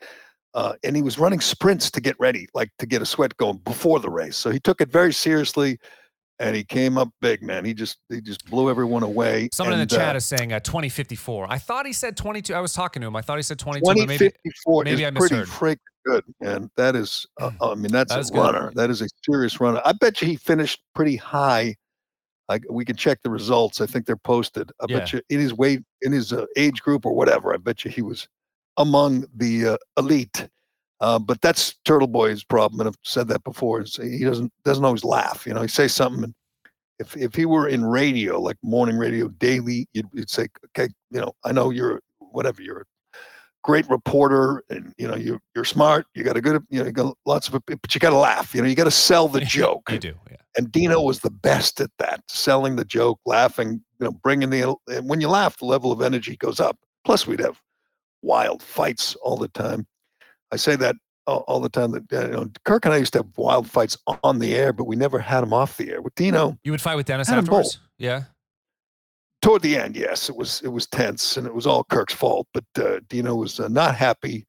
uh, 0.58 0.72
and 0.82 0.96
he 0.96 1.02
was 1.02 1.20
running 1.20 1.38
sprints 1.38 1.88
to 1.88 2.00
get 2.00 2.16
ready, 2.18 2.48
like 2.52 2.68
to 2.80 2.86
get 2.86 3.00
a 3.00 3.06
sweat 3.06 3.36
going 3.36 3.58
before 3.58 4.00
the 4.00 4.10
race. 4.10 4.36
So 4.36 4.50
he 4.50 4.58
took 4.58 4.80
it 4.80 4.90
very 4.90 5.12
seriously, 5.12 5.78
and 6.40 6.56
he 6.56 6.64
came 6.64 6.98
up 6.98 7.10
big, 7.20 7.44
man. 7.44 7.64
He 7.64 7.72
just 7.72 7.98
he 8.08 8.20
just 8.20 8.44
blew 8.50 8.68
everyone 8.68 9.04
away. 9.04 9.50
Someone 9.52 9.74
in 9.74 9.80
and, 9.80 9.88
the 9.88 9.94
chat 9.94 10.16
uh, 10.16 10.18
is 10.18 10.24
saying 10.24 10.52
uh, 10.52 10.58
2054. 10.58 11.46
I 11.48 11.58
thought 11.58 11.86
he 11.86 11.92
said 11.92 12.16
22. 12.16 12.52
I 12.54 12.58
was 12.58 12.72
talking 12.72 13.00
to 13.02 13.06
him. 13.06 13.14
I 13.14 13.22
thought 13.22 13.36
he 13.36 13.44
said 13.44 13.60
22. 13.60 13.84
but 13.84 13.96
maybe 13.98 14.18
2054 14.18 14.82
maybe 14.82 15.06
I 15.06 15.10
is 15.10 15.14
pretty 15.14 15.36
misheard. 15.36 15.48
freaking 15.48 15.78
good, 16.04 16.24
man. 16.40 16.68
That 16.76 16.96
is, 16.96 17.24
uh, 17.40 17.52
I 17.62 17.76
mean, 17.76 17.92
that's 17.92 18.12
That 18.12 18.28
a 18.28 18.32
good. 18.32 18.40
runner. 18.40 18.72
That 18.74 18.90
is 18.90 19.00
a 19.00 19.06
serious 19.24 19.60
runner. 19.60 19.80
I 19.84 19.92
bet 19.92 20.20
you 20.20 20.26
he 20.26 20.34
finished 20.34 20.80
pretty 20.92 21.14
high. 21.14 21.76
Like 22.48 22.64
we 22.68 22.84
can 22.84 22.96
check 22.96 23.20
the 23.22 23.30
results. 23.30 23.80
I 23.80 23.86
think 23.86 24.06
they're 24.06 24.16
posted. 24.16 24.72
I 24.80 24.86
bet 24.86 25.12
you 25.12 25.20
in 25.28 25.38
his 25.38 25.54
weight, 25.54 25.82
in 26.02 26.10
his 26.10 26.32
uh, 26.32 26.46
age 26.56 26.82
group 26.82 27.06
or 27.06 27.14
whatever. 27.14 27.54
I 27.54 27.58
bet 27.58 27.84
you 27.84 27.92
he 27.92 28.02
was 28.02 28.26
among 28.78 29.26
the 29.34 29.70
uh, 29.70 29.76
elite. 29.98 30.48
Uh, 31.00 31.18
but 31.18 31.40
that's 31.42 31.76
Turtle 31.84 32.08
Boy's 32.08 32.42
problem, 32.42 32.80
and 32.80 32.88
I've 32.88 32.96
said 33.04 33.28
that 33.28 33.44
before. 33.44 33.82
He 33.82 34.24
doesn't 34.24 34.52
doesn't 34.64 34.84
always 34.84 35.04
laugh. 35.04 35.46
You 35.46 35.54
know, 35.54 35.62
he 35.62 35.68
says 35.68 35.92
something, 35.92 36.24
and 36.24 36.34
if 36.98 37.16
if 37.16 37.34
he 37.34 37.44
were 37.46 37.68
in 37.68 37.84
radio, 37.84 38.40
like 38.40 38.56
morning 38.62 38.98
radio, 38.98 39.28
daily, 39.28 39.86
you'd, 39.92 40.08
you'd 40.12 40.30
say, 40.30 40.48
okay, 40.66 40.92
you 41.10 41.20
know, 41.20 41.32
I 41.44 41.52
know 41.52 41.70
you're 41.70 42.00
whatever 42.18 42.62
you're 42.62 42.80
a 42.80 42.84
great 43.62 43.88
reporter, 43.88 44.64
and 44.70 44.92
you 44.98 45.06
know 45.06 45.14
you 45.14 45.38
you're 45.54 45.64
smart. 45.64 46.06
You 46.14 46.24
got 46.24 46.36
a 46.36 46.40
good, 46.40 46.64
you 46.68 46.80
know, 46.80 46.86
you 46.86 46.92
got 46.92 47.16
lots 47.26 47.48
of, 47.48 47.62
but 47.64 47.94
you 47.94 48.00
got 48.00 48.10
to 48.10 48.16
laugh. 48.16 48.52
You 48.52 48.62
know, 48.62 48.68
you 48.68 48.74
got 48.74 48.84
to 48.84 48.90
sell 48.90 49.28
the 49.28 49.40
joke. 49.58 49.88
you 49.92 50.00
do. 50.00 50.14
Yeah. 50.28 50.36
And 50.56 50.72
Dino 50.72 51.00
was 51.00 51.20
the 51.20 51.30
best 51.30 51.80
at 51.80 51.90
that, 52.00 52.24
selling 52.26 52.74
the 52.74 52.84
joke, 52.84 53.20
laughing, 53.24 53.84
you 54.00 54.04
know, 54.04 54.10
bringing 54.10 54.50
the. 54.50 54.74
And 54.88 55.08
when 55.08 55.20
you 55.20 55.28
laugh, 55.28 55.58
the 55.58 55.66
level 55.66 55.92
of 55.92 56.02
energy 56.02 56.36
goes 56.36 56.58
up. 56.58 56.76
Plus, 57.04 57.24
we'd 57.24 57.38
have 57.38 57.60
wild 58.22 58.62
fights 58.62 59.14
all 59.16 59.36
the 59.36 59.48
time. 59.48 59.86
I 60.52 60.56
say 60.56 60.76
that 60.76 60.96
all, 61.26 61.44
all 61.48 61.60
the 61.60 61.68
time. 61.68 61.92
That 61.92 62.12
uh, 62.12 62.26
you 62.26 62.32
know, 62.32 62.50
Kirk 62.64 62.84
and 62.84 62.94
I 62.94 62.98
used 62.98 63.12
to 63.14 63.18
have 63.20 63.28
wild 63.36 63.68
fights 63.70 63.96
on 64.22 64.38
the 64.38 64.54
air, 64.54 64.72
but 64.72 64.84
we 64.84 64.96
never 64.96 65.18
had 65.18 65.42
them 65.42 65.52
off 65.52 65.76
the 65.76 65.90
air. 65.90 66.00
With 66.02 66.14
Dino, 66.14 66.56
You 66.64 66.72
would 66.72 66.80
fight 66.80 66.96
with 66.96 67.06
Dennis 67.06 67.28
Had 67.28 67.38
'em 67.38 67.44
both. 67.44 67.66
afterwards? 67.66 67.80
Yeah. 67.98 68.22
toward 69.42 69.62
the 69.62 69.76
end, 69.76 69.96
yes, 69.96 70.28
it 70.28 70.36
was 70.36 70.60
it 70.62 70.68
was 70.68 70.86
tense, 70.86 71.36
and 71.36 71.46
it 71.46 71.54
was 71.54 71.66
all 71.66 71.84
Kirk's 71.84 72.14
fault. 72.14 72.46
But 72.54 72.64
uh, 72.78 73.00
Dino 73.08 73.34
was 73.34 73.60
uh, 73.60 73.68
not 73.68 73.94
happy 73.94 74.46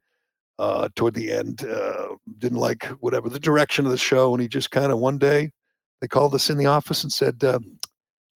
uh, 0.57 0.89
toward 0.95 1.13
the 1.13 1.31
end. 1.31 1.63
Uh, 1.65 2.15
didn't 2.37 2.57
like 2.59 2.85
whatever 3.01 3.29
the 3.29 3.39
direction 3.39 3.85
of 3.85 3.91
the 3.91 3.97
show, 3.97 4.33
and 4.33 4.41
he 4.41 4.47
just 4.47 4.71
kind 4.71 4.91
of 4.91 4.99
one 4.99 5.17
day 5.17 5.51
they 6.01 6.07
called 6.07 6.33
us 6.33 6.49
in 6.49 6.57
the 6.57 6.65
office 6.65 7.03
and 7.03 7.11
said, 7.11 7.43
uh, 7.43 7.59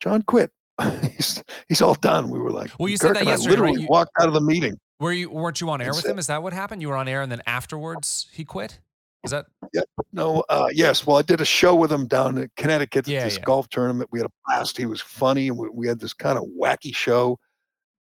"John 0.02 0.22
quit. 0.24 0.52
he's 1.16 1.42
he's 1.70 1.82
all 1.82 1.96
done." 1.96 2.30
We 2.30 2.40
were 2.40 2.52
like, 2.52 2.72
Well, 2.80 2.90
you 2.90 2.98
said 2.98 3.16
that 3.16 3.20
and 3.22 3.30
I 3.30 3.32
yesterday, 3.32 3.50
right? 3.56 3.60
literally 3.62 3.82
You- 3.84 3.88
walked 3.90 4.12
out 4.20 4.28
of 4.28 4.34
the 4.34 4.42
meeting. 4.42 4.78
Were 5.04 5.12
you 5.12 5.30
weren't 5.30 5.60
you 5.60 5.70
on 5.70 5.82
air 5.82 5.88
That's 5.88 5.98
with 5.98 6.06
it. 6.06 6.12
him? 6.12 6.18
Is 6.20 6.28
that 6.28 6.42
what 6.42 6.54
happened? 6.54 6.82
You 6.82 6.88
were 6.88 6.96
on 6.96 7.10
air 7.10 7.22
and 7.22 7.30
then 7.30 7.42
afterwards 7.46 8.28
he 8.32 8.46
quit? 8.46 8.80
Is 9.26 9.32
that 9.32 9.48
Yeah. 9.74 9.82
No, 10.14 10.46
uh, 10.48 10.70
yes. 10.72 11.06
Well, 11.06 11.18
I 11.18 11.24
did 11.24 11.42
a 11.42 11.46
show 11.46 11.76
with 11.76 11.92
him 11.92 12.08
down 12.08 12.38
in 12.38 12.50
Connecticut 12.56 13.06
Yeah, 13.06 13.26
this 13.26 13.36
yeah. 13.38 13.44
golf 13.44 13.68
tournament. 13.68 14.10
We 14.14 14.20
had 14.20 14.28
a 14.28 14.32
blast. 14.48 14.78
He 14.78 14.86
was 14.86 15.02
funny, 15.02 15.50
and 15.50 15.58
we, 15.58 15.68
we 15.74 15.88
had 15.88 16.00
this 16.00 16.14
kind 16.14 16.38
of 16.38 16.46
wacky 16.58 16.96
show. 16.96 17.38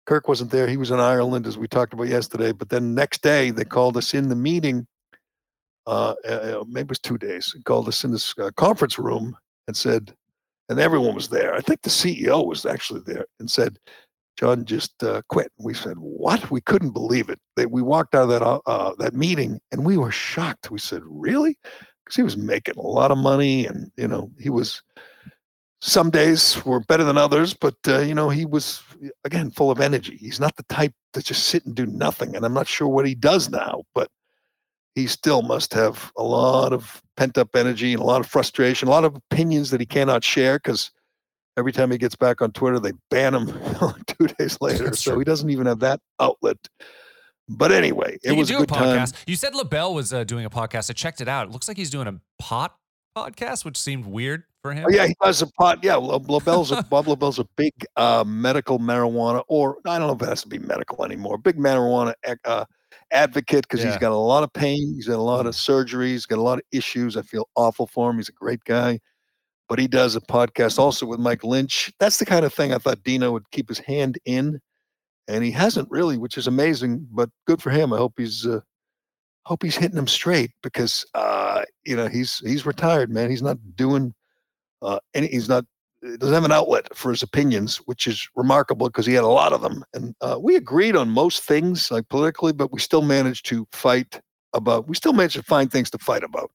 Kirk 0.06 0.30
wasn't 0.30 0.52
there. 0.52 0.68
He 0.68 0.78
was 0.78 0.92
in 0.92 1.00
Ireland, 1.02 1.46
as 1.46 1.58
we 1.58 1.68
talked 1.68 1.94
about 1.94 2.08
yesterday. 2.08 2.54
But 2.54 2.70
then 2.70 2.94
next 2.96 3.22
day, 3.22 3.52
they 3.52 3.66
called 3.66 3.98
us 3.98 4.14
in 4.14 4.30
the 4.30 4.36
meeting. 4.36 4.88
Uh, 5.86 6.14
uh, 6.26 6.64
maybe 6.70 6.86
it 6.88 6.90
was 6.90 7.00
two 7.00 7.18
days. 7.18 7.54
Called 7.66 7.88
us 7.90 8.04
in 8.06 8.12
this 8.12 8.34
uh, 8.38 8.52
conference 8.56 8.98
room 8.98 9.36
and 9.68 9.76
said, 9.76 10.14
and 10.70 10.80
everyone 10.80 11.16
was 11.16 11.28
there. 11.30 11.54
I 11.54 11.60
think 11.60 11.82
the 11.82 11.90
CEO 11.90 12.46
was 12.46 12.66
actually 12.66 13.02
there 13.06 13.26
and 13.40 13.50
said, 13.52 13.78
John 14.38 14.66
just 14.66 15.04
uh, 15.04 15.22
quit. 15.30 15.52
We 15.58 15.74
said, 15.74 15.98
"What?" 15.98 16.50
We 16.50 16.62
couldn't 16.62 16.92
believe 16.92 17.30
it. 17.30 17.40
We 17.70 17.82
walked 17.82 18.16
out 18.16 18.24
of 18.24 18.30
that 18.30 18.42
uh, 18.42 18.60
uh, 18.66 18.94
that 19.00 19.14
meeting, 19.14 19.60
and 19.72 19.86
we 19.86 19.98
were 19.98 20.12
shocked. 20.12 20.72
We 20.72 20.80
said, 20.80 21.02
"Really?" 21.06 21.58
Because 22.04 22.16
he 22.16 22.24
was 22.24 22.38
making 22.38 22.76
a 22.78 22.82
lot 22.82 23.12
of 23.12 23.18
money, 23.18 23.66
and 23.66 23.92
you 23.98 24.08
know, 24.08 24.32
he 24.40 24.50
was. 24.50 24.82
Some 25.82 26.12
days 26.12 26.64
were 26.64 26.80
better 26.80 27.04
than 27.04 27.18
others, 27.18 27.54
but 27.54 27.76
uh, 27.88 28.00
you 28.00 28.16
know, 28.16 28.30
he 28.30 28.46
was 28.46 28.82
again 29.26 29.52
full 29.52 29.70
of 29.70 29.82
energy. 29.82 30.16
He's 30.16 30.40
not 30.40 30.56
the 30.56 30.64
type 30.64 30.94
to 31.12 31.22
just 31.22 31.48
sit 31.48 31.66
and 31.66 31.76
do 31.76 31.86
nothing, 31.86 32.36
and 32.36 32.46
I'm 32.46 32.54
not 32.54 32.68
sure 32.68 32.88
what 32.88 33.06
he 33.06 33.16
does 33.16 33.50
now, 33.50 33.84
but 33.94 34.10
he 34.96 35.08
still 35.08 35.42
must 35.42 35.74
have 35.74 36.12
a 36.18 36.24
lot 36.24 36.72
of 36.72 37.02
pent 37.18 37.38
up 37.38 37.56
energy 37.56 37.94
and 37.94 38.02
a 38.02 38.06
lot 38.06 38.22
of 38.22 38.28
frustration, 38.28 38.88
a 38.88 38.92
lot 38.92 39.06
of 39.06 39.16
opinions 39.16 39.72
that 39.72 39.80
he 39.80 39.86
cannot 39.86 40.24
share 40.24 40.58
because 40.58 40.92
every 41.58 41.72
time 41.72 41.92
he 41.92 41.98
gets 41.98 42.16
back 42.16 42.42
on 42.42 42.52
Twitter, 42.52 42.80
they 42.80 42.92
ban 43.10 43.34
him 43.36 43.48
two 44.08 44.28
days 44.40 44.58
later. 44.62 44.86
That's 44.86 45.00
so 45.00 45.12
true. 45.12 45.20
he 45.20 45.26
doesn't 45.26 45.50
even 45.50 45.66
have 45.68 45.80
that 45.80 46.00
outlet. 46.20 46.58
But 47.50 47.72
anyway, 47.72 48.18
it 48.24 48.32
you 48.32 48.38
was 48.38 48.50
a 48.50 48.54
good 48.54 48.64
a 48.64 48.74
time. 48.74 49.00
podcast. 49.00 49.16
You 49.28 49.36
said 49.36 49.54
Lobel 49.54 49.94
was 49.94 50.14
uh, 50.14 50.24
doing 50.24 50.46
a 50.46 50.50
podcast. 50.50 50.90
I 50.90 50.94
checked 50.94 51.20
it 51.22 51.28
out. 51.28 51.48
It 51.48 51.52
looks 51.52 51.68
like 51.68 51.76
he's 51.78 51.90
doing 51.90 52.08
a 52.08 52.20
pot 52.40 52.76
podcast, 53.18 53.66
which 53.66 53.78
seemed 53.78 54.06
weird 54.06 54.44
for 54.62 54.74
him. 54.74 54.86
Oh, 54.88 54.90
yeah, 54.90 55.08
he 55.08 55.16
does 55.22 55.42
a 55.42 55.48
pot. 55.48 55.80
Yeah, 55.84 55.96
La- 55.96 56.20
Lobel's 56.20 56.72
a, 56.72 56.82
Bob 56.84 57.06
Lobel's 57.08 57.40
a 57.40 57.46
big 57.58 57.74
uh, 57.98 58.24
medical 58.26 58.80
marijuana, 58.80 59.44
or 59.50 59.78
I 59.86 60.00
don't 60.00 60.08
know 60.08 60.14
if 60.16 60.22
it 60.22 60.30
has 60.30 60.42
to 60.44 60.48
be 60.48 60.58
medical 60.60 61.04
anymore. 61.04 61.38
Big 61.38 61.58
marijuana 61.58 62.14
uh, 62.46 62.64
advocate 63.12 63.64
because 63.68 63.84
Yeah. 63.84 63.92
he's 63.92 64.00
got 64.00 64.14
a 64.14 64.16
lot 64.16 64.44
of 64.44 64.54
pain. 64.54 64.94
He's 64.96 65.08
got 65.08 65.18
a 65.18 65.22
lot 65.22 65.46
of 65.46 65.54
surgeries. 65.54 66.26
Got 66.26 66.40
a 66.40 66.42
lot 66.42 66.60
of 66.60 66.64
issues. 66.72 67.18
I 67.18 67.24
feel 67.24 67.50
awful 67.56 67.88
for 67.88 68.10
him. 68.10 68.16
He's 68.18 68.30
a 68.30 68.34
great 68.34 68.64
guy, 68.64 69.00
but 69.70 69.80
he 69.80 69.88
does 69.88 70.16
a 70.16 70.22
podcast 70.22 70.78
also 70.80 71.06
with 71.06 71.20
Mike 71.20 71.44
Lynch. 71.44 71.92
That's 72.00 72.18
the 72.18 72.26
kind 72.26 72.46
of 72.46 72.54
thing 72.54 72.74
I 72.74 72.78
thought 72.78 73.04
Dino 73.04 73.32
would 73.32 73.50
keep 73.52 73.70
his 73.70 73.80
hand 73.80 74.18
in, 74.26 74.60
and 75.28 75.44
he 75.44 75.52
hasn't 75.52 75.90
really, 75.92 76.18
which 76.18 76.38
is 76.38 76.48
amazing. 76.48 77.08
But 77.12 77.30
good 77.48 77.62
for 77.62 77.70
him. 77.70 77.94
I 77.94 77.98
hope 77.98 78.14
he's. 78.18 78.46
Uh, 78.46 78.62
Hope 79.46 79.62
he's 79.62 79.76
hitting 79.76 79.98
them 79.98 80.08
straight 80.08 80.52
because 80.62 81.06
uh, 81.16 81.64
you 81.84 81.98
know 81.98 82.08
he's 82.08 82.40
he's 82.46 82.66
retired, 82.66 83.12
man. 83.12 83.30
He's 83.30 83.42
not 83.42 83.58
doing 83.76 84.14
uh, 84.84 85.00
and 85.14 85.26
he's 85.26 85.50
not 85.50 85.66
doesn't 86.18 86.34
have 86.34 86.44
an 86.44 86.52
outlet 86.52 86.94
for 86.96 87.12
his 87.12 87.24
opinions, 87.24 87.78
which 87.86 88.08
is 88.08 88.28
remarkable 88.36 88.88
because 88.88 89.06
he 89.06 89.14
had 89.14 89.24
a 89.24 89.28
lot 89.28 89.54
of 89.54 89.62
them. 89.62 89.86
And 89.94 90.14
uh, 90.20 90.38
we 90.40 90.58
agreed 90.58 90.98
on 90.98 91.10
most 91.10 91.44
things, 91.44 91.90
like 91.92 92.10
politically, 92.10 92.52
but 92.52 92.74
we 92.74 92.80
still 92.82 93.02
managed 93.02 93.46
to 93.46 93.66
fight 93.72 94.20
about. 94.54 94.88
We 94.88 94.96
still 94.96 95.14
managed 95.14 95.38
to 95.38 95.44
find 95.44 95.72
things 95.72 95.90
to 95.92 95.98
fight 95.98 96.24
about, 96.24 96.52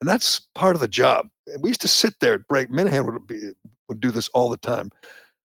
and 0.00 0.08
that's 0.08 0.40
part 0.54 0.74
of 0.76 0.80
the 0.80 0.88
job. 0.88 1.28
And 1.46 1.62
we 1.62 1.70
used 1.70 1.80
to 1.82 1.88
sit 1.88 2.14
there 2.20 2.34
at 2.34 2.48
break. 2.48 2.70
Minihane 2.70 3.04
would 3.12 3.26
be 3.26 3.50
would 3.88 4.00
do 4.00 4.10
this 4.10 4.28
all 4.30 4.48
the 4.48 4.56
time. 4.56 4.90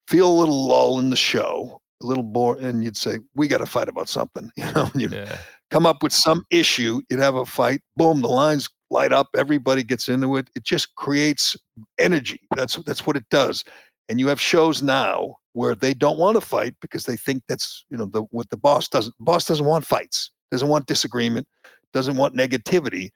Feel 0.08 0.32
a 0.32 0.40
little 0.40 0.68
lull 0.68 1.00
in 1.00 1.10
the 1.10 1.16
show, 1.16 1.82
a 2.02 2.06
little 2.06 2.24
bore, 2.24 2.58
and 2.58 2.84
you'd 2.84 2.98
say, 2.98 3.20
"We 3.36 3.48
got 3.48 3.60
to 3.60 3.66
fight 3.66 3.90
about 3.90 4.10
something," 4.10 4.52
you 4.58 4.72
know. 4.74 4.90
You'd 4.96 5.14
Yeah. 5.14 5.38
come 5.72 5.86
up 5.86 6.02
with 6.04 6.14
some 6.14 6.46
issue, 6.50 7.02
you'd 7.10 7.20
have 7.20 7.36
a 7.36 7.46
fight, 7.46 7.82
boom, 7.96 8.22
the 8.22 8.28
lines 8.28 8.70
light 8.92 9.14
up, 9.14 9.28
everybody 9.38 9.84
gets 9.84 10.10
into 10.10 10.36
it. 10.38 10.50
It 10.56 10.64
just 10.64 10.96
creates 10.96 11.56
energy. 12.00 12.40
That's 12.56 12.76
that's 12.88 13.06
what 13.06 13.16
it 13.18 13.26
does. 13.30 13.64
And 14.10 14.20
you 14.20 14.28
have 14.30 14.42
shows 14.42 14.82
now 14.82 15.36
where 15.54 15.76
they 15.76 15.94
don't 15.94 16.18
want 16.18 16.36
to 16.36 16.42
fight 16.42 16.74
because 16.82 17.06
they 17.06 17.16
think 17.18 17.44
that's 17.48 17.86
you 17.92 17.98
know 17.98 18.06
the 18.06 18.24
what 18.32 18.50
the 18.50 18.58
boss 18.58 18.88
doesn't 18.88 19.14
boss 19.20 19.46
doesn't 19.46 19.66
want 19.66 19.86
fights, 19.86 20.32
doesn't 20.52 20.68
want 20.70 20.88
disagreement, 20.88 21.48
doesn't 21.94 22.18
want 22.18 22.36
negativity. 22.36 23.10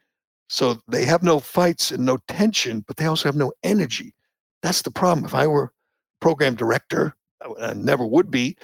So 0.53 0.79
they 0.87 1.03
have 1.05 1.23
no 1.23 1.39
fights 1.39 1.89
and 1.89 2.05
no 2.05 2.19
tension, 2.27 2.81
but 2.87 2.97
they 2.97 3.07
also 3.07 3.27
have 3.27 3.35
no 3.35 3.53
energy. 3.63 4.13
That's 4.61 4.83
the 4.83 4.91
problem. 4.91 5.25
If 5.25 5.33
I 5.33 5.47
were 5.47 5.73
program 6.21 6.53
director, 6.53 7.15
I 7.59 7.73
never 7.73 8.05
would 8.05 8.29
be, 8.29 8.55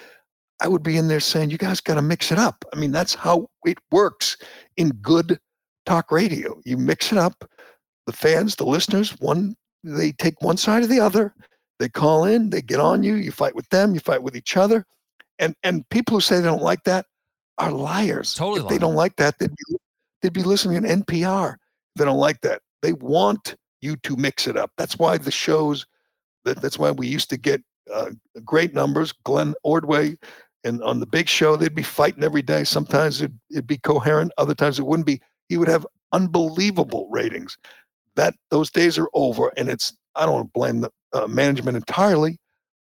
I 0.60 0.68
would 0.68 0.84
be 0.84 0.96
in 0.96 1.08
there 1.08 1.18
saying, 1.18 1.50
"You 1.50 1.58
guys 1.58 1.80
got 1.80 1.96
to 1.96 2.02
mix 2.02 2.30
it 2.30 2.38
up." 2.38 2.64
I 2.72 2.76
mean, 2.76 2.92
that's 2.92 3.16
how 3.16 3.48
it 3.64 3.78
works 3.90 4.36
in 4.76 4.90
good 5.02 5.40
talk 5.84 6.12
radio. 6.12 6.60
You 6.64 6.76
mix 6.76 7.10
it 7.10 7.18
up. 7.18 7.50
The 8.06 8.12
fans, 8.12 8.54
the 8.54 8.66
listeners, 8.66 9.10
one 9.18 9.56
they 9.82 10.12
take 10.12 10.40
one 10.42 10.58
side 10.58 10.84
or 10.84 10.86
the 10.86 11.00
other. 11.00 11.34
They 11.80 11.88
call 11.88 12.24
in, 12.24 12.50
they 12.50 12.62
get 12.62 12.78
on 12.78 13.02
you. 13.02 13.14
You 13.14 13.32
fight 13.32 13.56
with 13.56 13.68
them. 13.70 13.94
You 13.94 14.00
fight 14.00 14.22
with 14.22 14.36
each 14.36 14.56
other. 14.56 14.86
And 15.40 15.56
and 15.64 15.88
people 15.88 16.18
who 16.18 16.20
say 16.20 16.36
they 16.36 16.46
don't 16.46 16.62
like 16.62 16.84
that 16.84 17.06
are 17.58 17.72
liars. 17.72 18.34
Totally 18.34 18.60
If 18.60 18.68
they 18.68 18.78
don't 18.78 18.94
like 18.94 19.16
that, 19.16 19.40
they'd 19.40 19.50
be, 19.50 19.76
they'd 20.22 20.32
be 20.32 20.44
listening 20.44 20.80
to 20.84 20.88
NPR. 20.88 21.56
They 21.96 22.04
don't 22.04 22.18
like 22.18 22.40
that. 22.42 22.62
They 22.82 22.92
want 22.94 23.56
you 23.80 23.96
to 23.96 24.16
mix 24.16 24.46
it 24.46 24.56
up. 24.56 24.72
That's 24.76 24.98
why 24.98 25.18
the 25.18 25.30
shows. 25.30 25.86
That, 26.44 26.60
that's 26.62 26.78
why 26.78 26.90
we 26.90 27.06
used 27.06 27.30
to 27.30 27.36
get 27.36 27.62
uh, 27.92 28.10
great 28.44 28.74
numbers. 28.74 29.12
Glenn 29.24 29.54
Ordway, 29.62 30.16
and 30.64 30.82
on 30.82 31.00
the 31.00 31.06
big 31.06 31.28
show, 31.28 31.56
they'd 31.56 31.74
be 31.74 31.82
fighting 31.82 32.24
every 32.24 32.42
day. 32.42 32.64
Sometimes 32.64 33.20
it'd, 33.20 33.38
it'd 33.50 33.66
be 33.66 33.78
coherent. 33.78 34.32
Other 34.38 34.54
times 34.54 34.78
it 34.78 34.86
wouldn't 34.86 35.06
be. 35.06 35.20
He 35.48 35.56
would 35.56 35.68
have 35.68 35.86
unbelievable 36.12 37.08
ratings. 37.10 37.58
That 38.16 38.34
those 38.50 38.70
days 38.70 38.98
are 38.98 39.08
over, 39.14 39.52
and 39.56 39.68
it's. 39.68 39.96
I 40.16 40.26
don't 40.26 40.52
blame 40.52 40.80
the 40.80 40.90
uh, 41.12 41.28
management 41.28 41.76
entirely, 41.76 42.39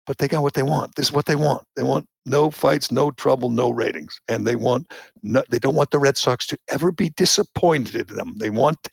but 0.08 0.17
they 0.17 0.28
got 0.28 0.41
what 0.41 0.54
they 0.54 0.63
want. 0.63 0.96
This 0.96 1.08
is 1.08 1.12
what 1.12 1.26
they 1.26 1.36
want. 1.36 1.63
They 1.76 1.84
want 1.84 2.08
no 2.26 2.50
fights, 2.50 2.91
no 2.91 3.12
trouble, 3.12 3.50
no 3.50 3.70
ratings, 3.70 4.20
and 4.28 4.48
they 4.48 4.56
want. 4.56 4.91
No, 5.22 5.43
they 5.50 5.60
don't 5.60 5.76
want 5.76 5.91
the 5.91 6.00
Red 6.00 6.17
Sox 6.17 6.48
to 6.48 6.58
ever 6.70 6.91
be 6.91 7.10
disappointed 7.10 8.10
in 8.10 8.15
them. 8.15 8.36
They 8.38 8.50
want 8.50 8.88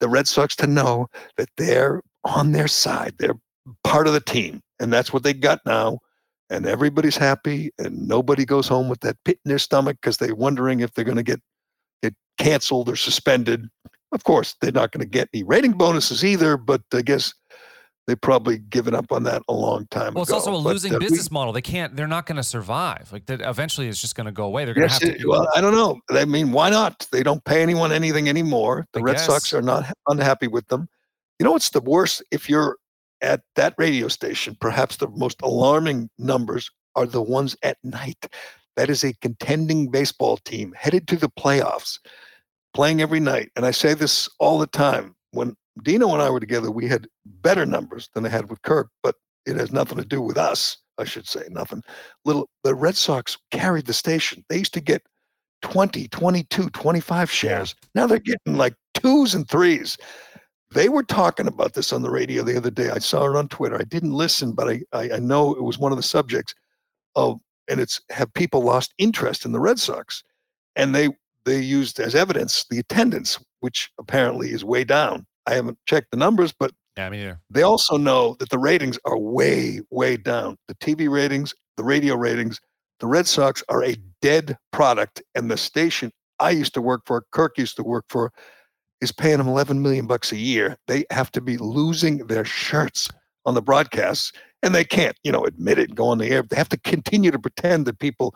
the 0.00 0.08
Red 0.08 0.26
Sox 0.28 0.56
to 0.56 0.66
know 0.66 1.06
that 1.36 1.48
they're 1.56 2.02
on 2.24 2.52
their 2.52 2.68
side. 2.68 3.14
They're 3.18 3.38
part 3.84 4.08
of 4.08 4.12
the 4.12 4.20
team, 4.20 4.60
and 4.80 4.92
that's 4.92 5.12
what 5.12 5.22
they 5.22 5.32
got 5.32 5.60
now. 5.64 6.00
And 6.50 6.66
everybody's 6.66 7.16
happy, 7.16 7.70
and 7.78 8.08
nobody 8.08 8.44
goes 8.44 8.66
home 8.66 8.88
with 8.88 9.00
that 9.00 9.16
pit 9.24 9.38
in 9.44 9.48
their 9.48 9.58
stomach 9.58 9.98
because 10.00 10.16
they're 10.16 10.34
wondering 10.34 10.80
if 10.80 10.92
they're 10.92 11.04
going 11.04 11.16
to 11.16 11.22
get 11.22 11.40
get 12.02 12.14
canceled 12.38 12.88
or 12.88 12.96
suspended. 12.96 13.68
Of 14.10 14.24
course, 14.24 14.56
they're 14.60 14.72
not 14.72 14.90
going 14.90 15.04
to 15.04 15.10
get 15.10 15.28
any 15.32 15.44
rating 15.44 15.72
bonuses 15.72 16.24
either, 16.24 16.56
but 16.56 16.80
I 16.92 17.02
guess 17.02 17.32
they've 18.08 18.20
probably 18.20 18.58
given 18.58 18.94
up 18.94 19.12
on 19.12 19.22
that 19.22 19.42
a 19.48 19.52
long 19.52 19.86
time 19.92 20.14
Well, 20.14 20.22
it's 20.22 20.32
also 20.32 20.50
a 20.50 20.54
But, 20.62 20.70
losing 20.70 20.94
uh, 20.94 20.98
we- 20.98 21.04
business 21.04 21.30
model. 21.30 21.52
They 21.52 21.60
can't. 21.62 21.94
They're 21.94 22.08
not 22.08 22.26
going 22.26 22.36
to 22.36 22.42
survive. 22.42 23.12
Like 23.12 23.26
that. 23.26 23.40
Eventually, 23.42 23.86
it's 23.86 24.00
just 24.00 24.16
going 24.16 24.24
to 24.24 24.32
go 24.32 24.44
away. 24.46 24.64
They're 24.64 24.74
going 24.74 24.88
to 24.88 24.92
have 25.06 25.18
to. 25.18 25.26
well, 25.28 25.46
I 25.54 25.60
don't 25.60 25.74
know. 25.74 26.00
I 26.10 26.24
mean, 26.24 26.50
why 26.50 26.70
not? 26.70 27.06
They 27.12 27.22
don't 27.22 27.44
pay 27.44 27.62
anyone 27.62 27.92
anything 27.92 28.28
anymore. 28.28 28.86
The 28.94 29.00
I 29.00 29.02
Red 29.02 29.20
Sox 29.20 29.52
are 29.52 29.62
not 29.62 29.84
unhappy 30.08 30.48
with 30.48 30.66
them. 30.68 30.88
You 31.38 31.44
know 31.44 31.52
what's 31.52 31.70
the 31.70 31.80
worst? 31.82 32.22
If 32.32 32.48
you're 32.48 32.78
at 33.20 33.42
that 33.56 33.74
radio 33.78 34.08
station, 34.08 34.56
perhaps 34.60 34.96
the 34.96 35.08
most 35.08 35.40
alarming 35.42 36.08
numbers 36.18 36.70
are 36.96 37.06
the 37.06 37.22
ones 37.22 37.54
at 37.62 37.76
night. 37.84 38.26
That 38.76 38.88
is 38.90 39.04
a 39.04 39.12
contending 39.20 39.90
baseball 39.90 40.38
team 40.38 40.72
headed 40.76 41.06
to 41.08 41.16
the 41.16 41.28
playoffs, 41.28 41.98
playing 42.74 43.02
every 43.02 43.20
night. 43.20 43.50
And 43.54 43.66
I 43.66 43.70
say 43.72 43.92
this 43.94 44.28
all 44.38 44.58
the 44.58 44.66
time. 44.68 45.14
When 45.32 45.56
Dino 45.82 46.12
and 46.12 46.22
I 46.22 46.30
were 46.30 46.40
together, 46.40 46.70
we 46.70 46.88
had 46.88 47.08
better 47.24 47.66
numbers 47.66 48.08
than 48.14 48.22
they 48.22 48.30
had 48.30 48.50
with 48.50 48.62
Kirk, 48.62 48.88
but 49.02 49.16
it 49.46 49.56
has 49.56 49.72
nothing 49.72 49.98
to 49.98 50.04
do 50.04 50.20
with 50.20 50.36
us, 50.36 50.78
I 50.98 51.04
should 51.04 51.26
say. 51.26 51.42
Nothing. 51.50 51.82
Little 52.24 52.48
the 52.64 52.74
Red 52.74 52.96
Sox 52.96 53.36
carried 53.50 53.86
the 53.86 53.92
station. 53.92 54.44
They 54.48 54.58
used 54.58 54.74
to 54.74 54.80
get 54.80 55.02
20, 55.62 56.08
22, 56.08 56.70
25 56.70 57.30
shares. 57.30 57.74
Now 57.94 58.06
they're 58.06 58.18
getting 58.18 58.56
like 58.56 58.74
twos 58.94 59.34
and 59.34 59.48
threes. 59.48 59.96
They 60.70 60.88
were 60.88 61.02
talking 61.02 61.46
about 61.46 61.72
this 61.72 61.92
on 61.92 62.02
the 62.02 62.10
radio 62.10 62.42
the 62.42 62.56
other 62.56 62.70
day. 62.70 62.90
I 62.90 62.98
saw 62.98 63.24
it 63.24 63.36
on 63.36 63.48
Twitter. 63.48 63.76
I 63.76 63.84
didn't 63.84 64.12
listen, 64.12 64.52
but 64.52 64.68
I, 64.68 64.80
I, 64.92 65.12
I 65.14 65.18
know 65.18 65.54
it 65.54 65.62
was 65.62 65.78
one 65.78 65.92
of 65.92 65.96
the 65.98 66.02
subjects 66.02 66.54
of, 67.16 67.40
and 67.70 67.80
it's 67.80 68.00
have 68.10 68.32
people 68.34 68.62
lost 68.62 68.92
interest 68.98 69.44
in 69.44 69.52
the 69.52 69.60
Red 69.60 69.78
Sox, 69.78 70.22
and 70.76 70.94
they 70.94 71.08
they 71.44 71.60
used 71.60 71.98
as 71.98 72.14
evidence 72.14 72.66
the 72.68 72.78
attendance, 72.78 73.38
which 73.60 73.90
apparently 73.98 74.50
is 74.50 74.64
way 74.64 74.84
down. 74.84 75.26
I 75.48 75.54
haven't 75.54 75.78
checked 75.86 76.10
the 76.10 76.18
numbers, 76.18 76.52
but 76.52 76.72
Yeah, 76.96 77.08
me 77.08 77.32
they 77.50 77.62
also 77.62 77.96
know 77.96 78.36
that 78.38 78.50
the 78.50 78.58
ratings 78.58 78.98
are 79.06 79.18
way, 79.18 79.80
way 79.90 80.16
down. 80.18 80.58
The 80.68 80.74
TV 80.74 81.08
ratings, 81.08 81.54
the 81.78 81.84
radio 81.84 82.16
ratings, 82.16 82.60
the 83.00 83.06
Red 83.06 83.26
Sox 83.26 83.64
are 83.70 83.82
a 83.82 83.96
dead 84.20 84.58
product. 84.72 85.22
And 85.34 85.50
the 85.50 85.56
station 85.56 86.12
I 86.38 86.50
used 86.50 86.74
to 86.74 86.82
work 86.82 87.02
for, 87.06 87.24
Kirk 87.32 87.56
used 87.56 87.76
to 87.76 87.82
work 87.82 88.04
for, 88.10 88.30
is 89.00 89.10
paying 89.10 89.38
them 89.38 89.48
11 89.48 89.80
million 89.80 90.06
bucks 90.06 90.32
a 90.32 90.36
year. 90.36 90.76
They 90.86 91.04
have 91.10 91.30
to 91.32 91.40
be 91.40 91.56
losing 91.56 92.26
their 92.26 92.44
shirts 92.44 93.08
on 93.46 93.54
the 93.54 93.62
broadcasts, 93.62 94.32
and 94.62 94.74
they 94.74 94.84
can't, 94.84 95.16
you 95.24 95.32
know, 95.32 95.44
admit 95.44 95.78
it 95.78 95.88
and 95.88 95.96
go 95.96 96.08
on 96.08 96.18
the 96.18 96.28
air. 96.28 96.42
They 96.42 96.56
have 96.56 96.68
to 96.70 96.80
continue 96.80 97.30
to 97.30 97.38
pretend 97.38 97.86
that 97.86 98.00
people 98.00 98.34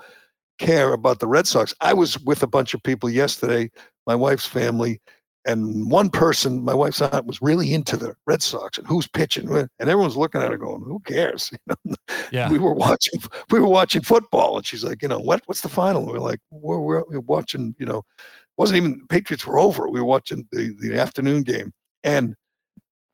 care 0.58 0.92
about 0.94 1.18
the 1.18 1.26
Red 1.26 1.46
Sox. 1.46 1.74
I 1.80 1.92
was 1.92 2.18
with 2.20 2.42
a 2.42 2.46
bunch 2.46 2.72
of 2.72 2.82
people 2.82 3.10
yesterday, 3.10 3.70
my 4.06 4.14
wife's 4.14 4.46
family, 4.46 5.00
and 5.44 5.90
one 5.90 6.08
person, 6.10 6.64
my 6.64 6.74
wife's 6.74 7.00
aunt, 7.02 7.26
was 7.26 7.42
really 7.42 7.74
into 7.74 7.96
the 7.96 8.14
Red 8.26 8.42
Sox 8.42 8.78
and 8.78 8.86
who's 8.86 9.08
pitching, 9.08 9.48
and 9.50 9.68
everyone's 9.80 10.16
looking 10.16 10.40
at 10.40 10.50
her 10.50 10.56
going, 10.58 10.82
"Who 10.82 11.00
cares?" 11.00 11.50
You 11.66 11.76
know, 11.86 11.94
Yeah. 12.30 12.50
we 12.50 12.58
were 12.58 12.74
watching, 12.74 13.20
we 13.50 13.58
were 13.60 13.68
watching 13.68 14.02
football, 14.02 14.56
and 14.56 14.66
she's 14.66 14.84
like, 14.84 15.02
"You 15.02 15.08
know 15.08 15.18
what? 15.20 15.42
What's 15.46 15.60
the 15.62 15.68
final?" 15.68 16.02
And 16.02 16.12
we're 16.12 16.18
like, 16.18 16.40
"We're, 16.50 16.78
we're, 16.80 17.04
we're 17.08 17.20
watching." 17.20 17.74
You 17.78 17.86
know, 17.86 17.98
it 17.98 18.56
wasn't 18.56 18.76
even 18.76 19.06
Patriots 19.08 19.46
were 19.46 19.58
over. 19.58 19.88
We 19.88 20.00
were 20.00 20.06
watching 20.06 20.46
the 20.52 20.74
the 20.80 20.98
afternoon 20.98 21.42
game, 21.42 21.72
and 22.04 22.34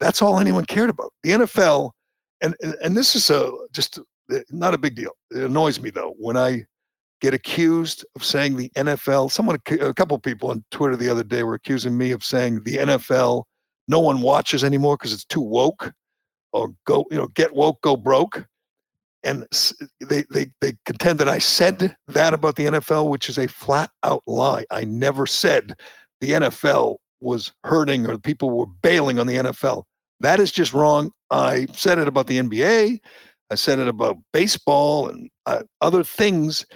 that's 0.00 0.20
all 0.22 0.38
anyone 0.38 0.64
cared 0.66 0.90
about. 0.90 1.12
The 1.22 1.30
NFL, 1.30 1.92
and 2.42 2.54
and, 2.62 2.74
and 2.82 2.96
this 2.96 3.14
is 3.16 3.30
a 3.30 3.50
just 3.72 3.98
not 4.50 4.74
a 4.74 4.78
big 4.78 4.94
deal. 4.94 5.12
It 5.30 5.44
annoys 5.44 5.80
me 5.80 5.90
though 5.90 6.14
when 6.18 6.36
I 6.36 6.64
get 7.20 7.34
accused 7.34 8.04
of 8.16 8.24
saying 8.24 8.56
the 8.56 8.70
NFL. 8.70 9.30
Someone, 9.30 9.58
a 9.80 9.94
couple 9.94 10.18
people 10.18 10.50
on 10.50 10.64
Twitter 10.70 10.96
the 10.96 11.08
other 11.08 11.24
day 11.24 11.42
were 11.42 11.54
accusing 11.54 11.96
me 11.96 12.10
of 12.12 12.24
saying 12.24 12.62
the 12.64 12.76
NFL 12.76 13.44
no 13.88 14.00
one 14.00 14.20
watches 14.20 14.62
anymore 14.62 14.96
because 14.96 15.12
it's 15.12 15.24
too 15.24 15.40
woke, 15.40 15.92
or 16.52 16.72
go 16.86 17.06
you 17.10 17.16
know 17.16 17.28
get 17.28 17.54
woke, 17.54 17.80
go 17.80 17.96
broke. 17.96 18.46
And 19.24 19.46
they, 20.00 20.24
they 20.30 20.46
they 20.60 20.74
contend 20.84 21.18
that 21.18 21.28
I 21.28 21.38
said 21.38 21.96
that 22.06 22.34
about 22.34 22.54
the 22.56 22.66
NFL, 22.66 23.08
which 23.08 23.28
is 23.28 23.38
a 23.38 23.48
flat 23.48 23.90
out 24.04 24.22
lie. 24.26 24.64
I 24.70 24.84
never 24.84 25.26
said 25.26 25.74
the 26.20 26.32
NFL 26.32 26.96
was 27.20 27.52
hurting 27.64 28.06
or 28.06 28.16
people 28.18 28.50
were 28.50 28.66
bailing 28.66 29.18
on 29.18 29.26
the 29.26 29.36
NFL. 29.36 29.84
That 30.20 30.38
is 30.38 30.52
just 30.52 30.72
wrong. 30.72 31.10
I 31.30 31.66
said 31.72 31.98
it 31.98 32.06
about 32.06 32.28
the 32.28 32.38
NBA. 32.38 33.00
I 33.50 33.54
said 33.54 33.78
it 33.78 33.88
about 33.88 34.18
baseball 34.32 35.08
and 35.08 35.28
uh, 35.46 35.62
other 35.80 36.04
things, 36.04 36.66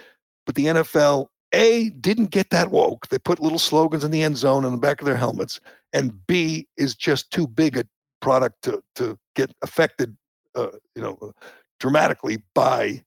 but 0.46 0.54
the 0.54 0.66
NFL 0.66 1.28
a 1.54 1.90
didn't 1.90 2.30
get 2.30 2.50
that 2.50 2.70
woke. 2.70 3.08
They 3.08 3.18
put 3.18 3.40
little 3.40 3.58
slogans 3.58 4.04
in 4.04 4.10
the 4.10 4.22
end 4.22 4.36
zone 4.38 4.64
on 4.64 4.72
the 4.72 4.78
back 4.78 5.00
of 5.00 5.06
their 5.06 5.16
helmets, 5.16 5.60
and 5.92 6.26
B 6.26 6.66
is 6.76 6.94
just 6.94 7.30
too 7.30 7.46
big 7.46 7.76
a 7.76 7.84
product 8.20 8.62
to 8.62 8.82
to 8.96 9.18
get 9.36 9.52
affected, 9.62 10.16
uh, 10.54 10.68
you 10.96 11.02
know, 11.02 11.32
dramatically 11.80 12.42
by 12.54 13.02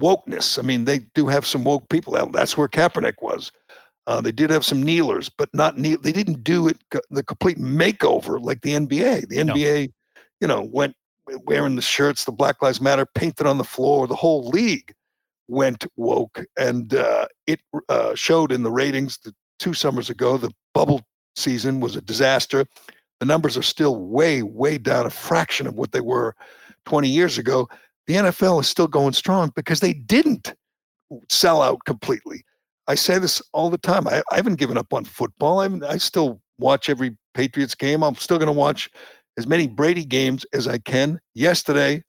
wokeness. 0.00 0.58
I 0.58 0.62
mean, 0.62 0.84
they 0.84 1.00
do 1.14 1.26
have 1.26 1.46
some 1.46 1.64
woke 1.64 1.88
people. 1.88 2.12
That- 2.12 2.32
That's 2.32 2.56
where 2.56 2.68
Kaepernick 2.68 3.22
was. 3.22 3.50
Uh, 4.06 4.20
they 4.20 4.30
did 4.32 4.50
have 4.50 4.64
some 4.64 4.82
kneelers, 4.82 5.28
but 5.28 5.48
not 5.54 5.78
kneel. 5.78 5.98
They 6.00 6.12
didn't 6.12 6.44
do 6.44 6.68
it 6.68 6.76
the 7.10 7.22
complete 7.24 7.58
makeover 7.58 8.40
like 8.40 8.60
the 8.60 8.74
NBA. 8.74 9.28
The 9.28 9.42
No. 9.42 9.54
NBA, 9.54 9.92
you 10.40 10.46
know, 10.46 10.62
went 10.62 10.94
wearing 11.44 11.74
the 11.74 11.82
shirts, 11.82 12.24
the 12.24 12.30
Black 12.30 12.62
Lives 12.62 12.80
Matter 12.80 13.04
painted 13.06 13.46
on 13.46 13.58
the 13.58 13.64
floor. 13.64 14.06
The 14.06 14.14
whole 14.14 14.48
league 14.48 14.94
went 15.48 15.86
woke, 15.96 16.44
and 16.58 16.94
uh, 16.94 17.26
it 17.46 17.60
uh, 17.88 18.14
showed 18.14 18.52
in 18.52 18.62
the 18.62 18.70
ratings. 18.70 19.18
The 19.18 19.34
two 19.58 19.74
summers 19.74 20.10
ago, 20.10 20.36
the 20.36 20.52
bubble 20.74 21.02
season 21.34 21.80
was 21.80 21.96
a 21.96 22.00
disaster. 22.00 22.66
The 23.20 23.26
numbers 23.26 23.56
are 23.56 23.62
still 23.62 23.96
way, 23.96 24.42
way 24.42 24.78
down, 24.78 25.06
a 25.06 25.10
fraction 25.10 25.66
of 25.66 25.74
what 25.74 25.92
they 25.92 26.00
were 26.00 26.34
20 26.84 27.08
years 27.08 27.38
ago. 27.38 27.68
The 28.06 28.14
NFL 28.14 28.60
is 28.60 28.68
still 28.68 28.86
going 28.86 29.14
strong 29.14 29.52
because 29.56 29.80
they 29.80 29.94
didn't 29.94 30.54
sell 31.28 31.62
out 31.62 31.78
completely. 31.86 32.44
I 32.88 32.94
say 32.94 33.18
this 33.18 33.42
all 33.52 33.70
the 33.70 33.78
time. 33.78 34.06
I, 34.06 34.22
I 34.30 34.36
haven't 34.36 34.56
given 34.56 34.78
up 34.78 34.92
on 34.92 35.04
football. 35.04 35.60
I, 35.60 35.68
I 35.88 35.96
still 35.96 36.40
watch 36.58 36.88
every 36.88 37.16
Patriots 37.34 37.74
game. 37.74 38.02
I'm 38.02 38.14
still 38.14 38.38
going 38.38 38.46
to 38.46 38.52
watch 38.52 38.88
as 39.36 39.46
many 39.46 39.66
Brady 39.66 40.04
games 40.04 40.46
as 40.52 40.68
I 40.68 40.78
can. 40.78 41.18
Yesterday, 41.34 42.02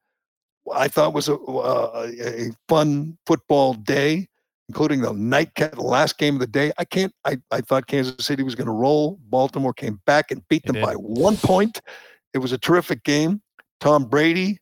I 0.73 0.87
thought 0.87 1.13
was 1.13 1.29
a, 1.29 1.35
uh, 1.35 2.11
a 2.21 2.51
fun 2.67 3.17
football 3.25 3.73
day, 3.73 4.27
including 4.69 5.01
the 5.01 5.13
night, 5.13 5.55
the 5.55 5.81
last 5.81 6.17
game 6.17 6.35
of 6.35 6.39
the 6.39 6.47
day. 6.47 6.71
I 6.77 6.85
can't. 6.85 7.13
I, 7.25 7.37
I 7.51 7.61
thought 7.61 7.87
Kansas 7.87 8.25
City 8.25 8.43
was 8.43 8.55
going 8.55 8.67
to 8.67 8.73
roll. 8.73 9.19
Baltimore 9.29 9.73
came 9.73 10.01
back 10.05 10.31
and 10.31 10.47
beat 10.49 10.65
them 10.65 10.81
by 10.81 10.93
one 10.93 11.37
point. 11.37 11.81
It 12.33 12.39
was 12.39 12.51
a 12.51 12.57
terrific 12.57 13.03
game. 13.03 13.41
Tom 13.79 14.05
Brady 14.05 14.59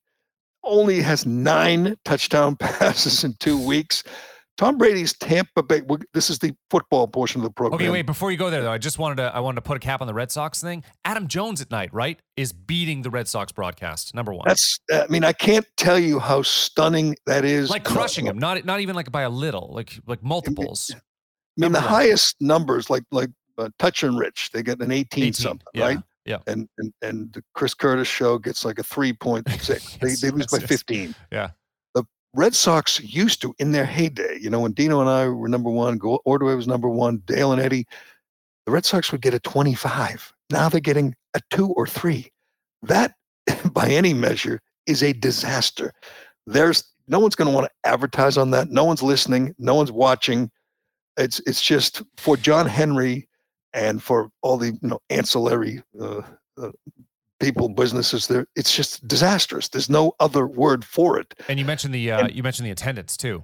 only 0.63 1.01
has 1.01 1.25
nine 1.25 1.95
touchdown 2.05 2.55
passes 2.59 3.23
in 3.23 3.33
two 3.39 3.59
weeks. 3.59 4.03
Tom 4.57 4.77
Brady's 4.77 5.13
Tampa 5.13 5.61
Bay. 5.63 5.81
This 6.13 6.29
is 6.29 6.39
the 6.39 6.53
football 6.69 7.07
portion 7.07 7.41
of 7.41 7.43
the 7.43 7.51
program. 7.51 7.75
Okay, 7.75 7.89
wait. 7.89 8.05
Before 8.05 8.31
you 8.31 8.37
go 8.37 8.49
there, 8.49 8.61
though, 8.61 8.71
I 8.71 8.77
just 8.77 8.97
wanted 8.99 9.17
to 9.17 9.35
I 9.35 9.39
wanted 9.39 9.55
to 9.55 9.61
put 9.61 9.75
a 9.75 9.79
cap 9.79 10.01
on 10.01 10.07
the 10.07 10.13
Red 10.13 10.31
Sox 10.31 10.61
thing. 10.61 10.83
Adam 11.03 11.27
Jones 11.27 11.61
at 11.61 11.71
night, 11.71 11.93
right, 11.93 12.19
is 12.37 12.53
beating 12.53 13.01
the 13.01 13.09
Red 13.09 13.27
Sox 13.27 13.51
broadcast. 13.51 14.13
Number 14.15 14.33
one, 14.33 14.45
That's. 14.45 14.79
I 14.91 15.07
mean, 15.07 15.23
I 15.23 15.33
can't 15.33 15.65
tell 15.75 15.99
you 15.99 16.19
how 16.19 16.41
stunning 16.41 17.15
that 17.25 17.43
is. 17.43 17.69
like 17.69 17.83
crushing 17.83 18.25
him. 18.27 18.37
Not 18.37 18.63
not 18.65 18.79
even 18.79 18.95
like 18.95 19.11
by 19.11 19.23
a 19.23 19.29
little, 19.29 19.71
like 19.73 19.99
like 20.07 20.23
multiples. 20.23 20.91
I 20.93 20.99
mean, 21.57 21.73
the 21.73 21.79
one. 21.79 21.87
highest 21.87 22.35
numbers, 22.39 22.89
like 22.89 23.03
like 23.11 23.29
uh, 23.57 23.69
Toucher 23.77 24.07
and 24.07 24.17
Rich, 24.17 24.51
they 24.51 24.63
get 24.63 24.79
an 24.79 24.91
18, 24.91 25.23
18, 25.23 25.33
something, 25.33 25.67
yeah, 25.73 25.85
right? 25.85 25.97
yeah. 26.25 26.37
And, 26.47 26.69
and 26.77 26.93
and 27.01 27.33
the 27.33 27.43
Chris 27.53 27.73
Curtis 27.73 28.07
show 28.07 28.37
gets 28.37 28.63
like 28.63 28.79
a 28.79 28.83
3.6. 28.83 29.45
Yes, 29.69 29.97
they 29.97 30.27
they 30.27 30.31
lose 30.31 30.47
yes, 30.49 30.51
by 30.51 30.57
yes. 30.59 30.69
15. 30.69 31.15
Yeah. 31.31 31.49
Red 32.35 32.53
Sox 32.53 32.99
used 33.01 33.41
to 33.41 33.55
in 33.59 33.71
their 33.71 33.85
heyday, 33.85 34.37
you 34.41 34.49
know, 34.49 34.59
when 34.59 34.73
Dino 34.73 34.99
and 34.99 35.09
I 35.09 35.27
were 35.29 35.47
number 35.47 35.69
one, 35.69 35.99
Ordway 36.25 36.53
was 36.53 36.67
number 36.67 36.89
one, 36.89 37.23
Dale 37.25 37.53
and 37.53 37.61
Eddie, 37.61 37.87
the 38.65 38.73
Red 38.73 38.85
Sox 38.85 39.11
would 39.11 39.21
get 39.21 39.33
a 39.33 39.39
25. 39.39 40.33
Now 40.49 40.67
they're 40.67 40.81
getting 40.81 41.15
a 41.33 41.41
two 41.49 41.69
or 41.69 41.87
three. 41.87 42.31
That, 42.83 43.15
by 43.71 43.87
any 43.87 44.13
measure, 44.13 44.61
is 44.85 45.01
a 45.01 45.13
disaster. 45.13 45.93
There's 46.45 46.83
no 47.07 47.19
one's 47.19 47.35
going 47.35 47.47
to 47.49 47.55
want 47.55 47.67
to 47.67 47.89
advertise 47.89 48.37
on 48.37 48.51
that. 48.51 48.69
No 48.69 48.83
one's 48.83 49.01
listening. 49.01 49.55
No 49.57 49.75
one's 49.75 49.91
watching. 49.91 50.51
It's 51.17 51.39
it's 51.47 51.61
just 51.61 52.03
for 52.17 52.35
John 52.35 52.67
Henry 52.67 53.29
and 53.73 54.03
for 54.03 54.29
all 54.41 54.57
the 54.57 54.67
you 54.67 54.79
know 54.81 54.99
ancillary 55.09 55.81
uh, 55.99 56.21
uh, 56.61 56.71
people, 57.45 57.69
businesses. 57.69 58.27
There, 58.27 58.47
it's 58.55 58.75
just 58.75 59.07
disastrous. 59.07 59.69
There's 59.69 59.89
no 59.89 60.13
other 60.19 60.47
word 60.47 60.83
for 60.83 61.19
it. 61.19 61.33
And 61.47 61.59
you 61.59 61.65
mentioned 61.65 61.93
the 61.93 62.11
uh, 62.11 62.27
you 62.27 62.41
mentioned 62.43 62.65
the 62.65 62.71
attendance 62.71 63.15
too. 63.17 63.43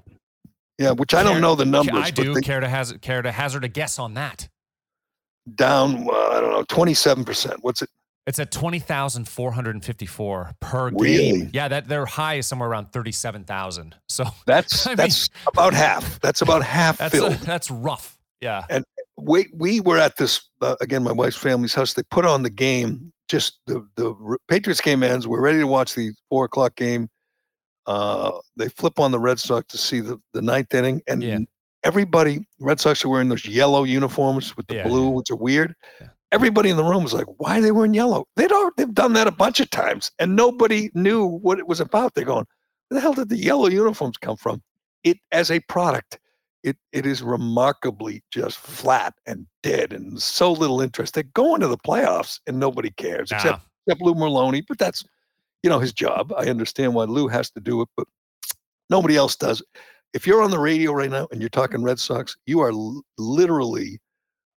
Yeah, 0.77 0.91
which 0.91 1.13
I 1.13 1.21
don't 1.23 1.33
Care- 1.33 1.41
know 1.41 1.55
the 1.55 1.65
numbers. 1.65 1.95
I 1.95 2.09
do 2.11 2.33
they 2.33 2.41
care 2.41 2.59
to 2.59 2.67
hazard 2.67 3.01
care 3.01 3.21
to 3.21 3.31
hazard 3.31 3.63
a 3.63 3.67
guess 3.67 3.99
on 3.99 4.15
that. 4.15 4.49
down. 5.55 6.07
Uh, 6.09 6.13
I 6.13 6.39
don't 6.41 6.51
know, 6.51 6.63
twenty-seven 6.67 7.23
percent. 7.25 7.57
What's 7.61 7.81
it? 7.81 7.89
It's 8.27 8.39
at 8.39 8.51
twenty 8.51 8.79
thousand 8.79 9.27
four 9.27 9.51
hundred 9.51 9.75
and 9.75 9.83
fifty 9.83 10.05
four 10.05 10.51
per 10.59 10.89
Really? 10.89 11.17
game. 11.39 11.49
Yeah, 11.53 11.67
that 11.67 11.87
their 11.87 12.05
high 12.05 12.35
is 12.35 12.47
somewhere 12.47 12.69
around 12.69 12.91
thirty 12.91 13.11
seven 13.11 13.43
thousand. 13.43 13.95
So 14.09 14.25
That's 14.45 14.85
I 14.87 14.91
mean- 14.91 14.97
that's 14.97 15.29
about 15.47 15.73
half. 15.73 16.19
That's 16.21 16.41
about 16.41 16.63
half 16.63 16.97
that's 16.97 17.13
filled. 17.13 17.33
that's 17.45 17.69
rough. 17.71 18.17
Yeah. 18.41 18.63
And 18.69 18.83
we 19.17 19.47
we 19.53 19.79
were 19.81 19.97
at 19.99 20.17
this 20.17 20.49
uh, 20.61 20.75
again 20.81 21.03
my 21.03 21.11
wife's 21.11 21.37
family's 21.37 21.73
house 21.75 21.93
they 21.93 22.01
put 22.09 22.25
on 22.25 22.41
the 22.43 22.49
game 22.49 23.11
just 23.31 23.59
the 23.65 23.87
the 23.95 24.13
patriots 24.49 24.81
game 24.81 25.03
ends 25.03 25.25
we're 25.25 25.39
ready 25.41 25.57
to 25.59 25.65
watch 25.67 25.95
the 25.95 26.11
four 26.29 26.43
o'clock 26.45 26.75
game 26.75 27.07
uh 27.87 28.31
they 28.57 28.67
flip 28.67 28.99
on 28.99 29.11
the 29.11 29.19
red 29.19 29.39
sox 29.39 29.65
to 29.67 29.77
see 29.77 30.01
the 30.01 30.19
the 30.33 30.41
ninth 30.41 30.73
inning 30.73 31.01
and 31.07 31.23
Yeah. 31.23 31.39
everybody 31.83 32.45
red 32.59 32.79
sox 32.79 33.05
are 33.05 33.09
wearing 33.09 33.29
those 33.29 33.45
yellow 33.45 33.83
uniforms 33.85 34.55
with 34.57 34.67
the 34.67 34.75
Yeah, 34.75 34.87
blue 34.87 35.05
yeah. 35.05 35.15
which 35.15 35.31
are 35.31 35.37
weird. 35.37 35.73
Everybody 36.33 36.69
in 36.69 36.77
the 36.77 36.83
room 36.83 37.03
was 37.03 37.13
like 37.13 37.25
why 37.37 37.57
are 37.57 37.61
they 37.61 37.71
wearing 37.71 37.93
yellow? 37.93 38.25
They'd 38.35 38.51
already, 38.51 38.73
they've 38.77 38.93
done 38.93 39.13
that 39.13 39.27
a 39.27 39.31
bunch 39.31 39.59
of 39.61 39.69
times 39.69 40.11
and 40.19 40.35
nobody 40.35 40.89
knew 40.93 41.25
what 41.25 41.57
it 41.57 41.67
was 41.67 41.79
about. 41.79 42.13
They're 42.13 42.25
going 42.25 42.45
where 42.89 42.95
the 42.97 43.01
hell 43.01 43.13
did 43.13 43.29
the 43.29 43.37
yellow 43.37 43.67
uniforms 43.67 44.17
come 44.17 44.35
from? 44.37 44.61
It 45.03 45.17
as 45.31 45.49
a 45.49 45.59
product 45.61 46.19
it 46.63 46.77
it 46.91 47.05
is 47.05 47.21
remarkably 47.23 48.23
just 48.31 48.57
flat 48.57 49.13
and 49.25 49.45
dead 49.63 49.93
and 49.93 50.21
so 50.21 50.51
little 50.51 50.81
interest. 50.81 51.13
They're 51.13 51.23
going 51.33 51.61
to 51.61 51.67
the 51.67 51.77
playoffs 51.77 52.39
and 52.47 52.59
nobody 52.59 52.91
cares 52.91 53.31
except 53.31 53.59
Nah. 53.59 53.65
except 53.87 54.01
Lou 54.01 54.13
Merloni, 54.13 54.63
but 54.67 54.77
that's 54.77 55.03
you 55.63 55.69
know 55.69 55.79
his 55.79 55.93
job. 55.93 56.33
I 56.37 56.47
understand 56.49 56.93
why 56.93 57.05
Lou 57.05 57.27
has 57.27 57.49
to 57.51 57.59
do 57.59 57.81
it, 57.81 57.89
but 57.97 58.07
nobody 58.89 59.15
else 59.15 59.35
does. 59.35 59.61
If 60.13 60.27
you're 60.27 60.41
on 60.41 60.51
the 60.51 60.59
radio 60.59 60.91
right 60.91 61.09
now 61.09 61.27
and 61.31 61.39
you're 61.41 61.49
talking 61.49 61.83
Red 61.83 61.99
Sox, 61.99 62.35
you 62.45 62.59
are 62.59 62.71
l- 62.71 63.01
literally 63.17 63.99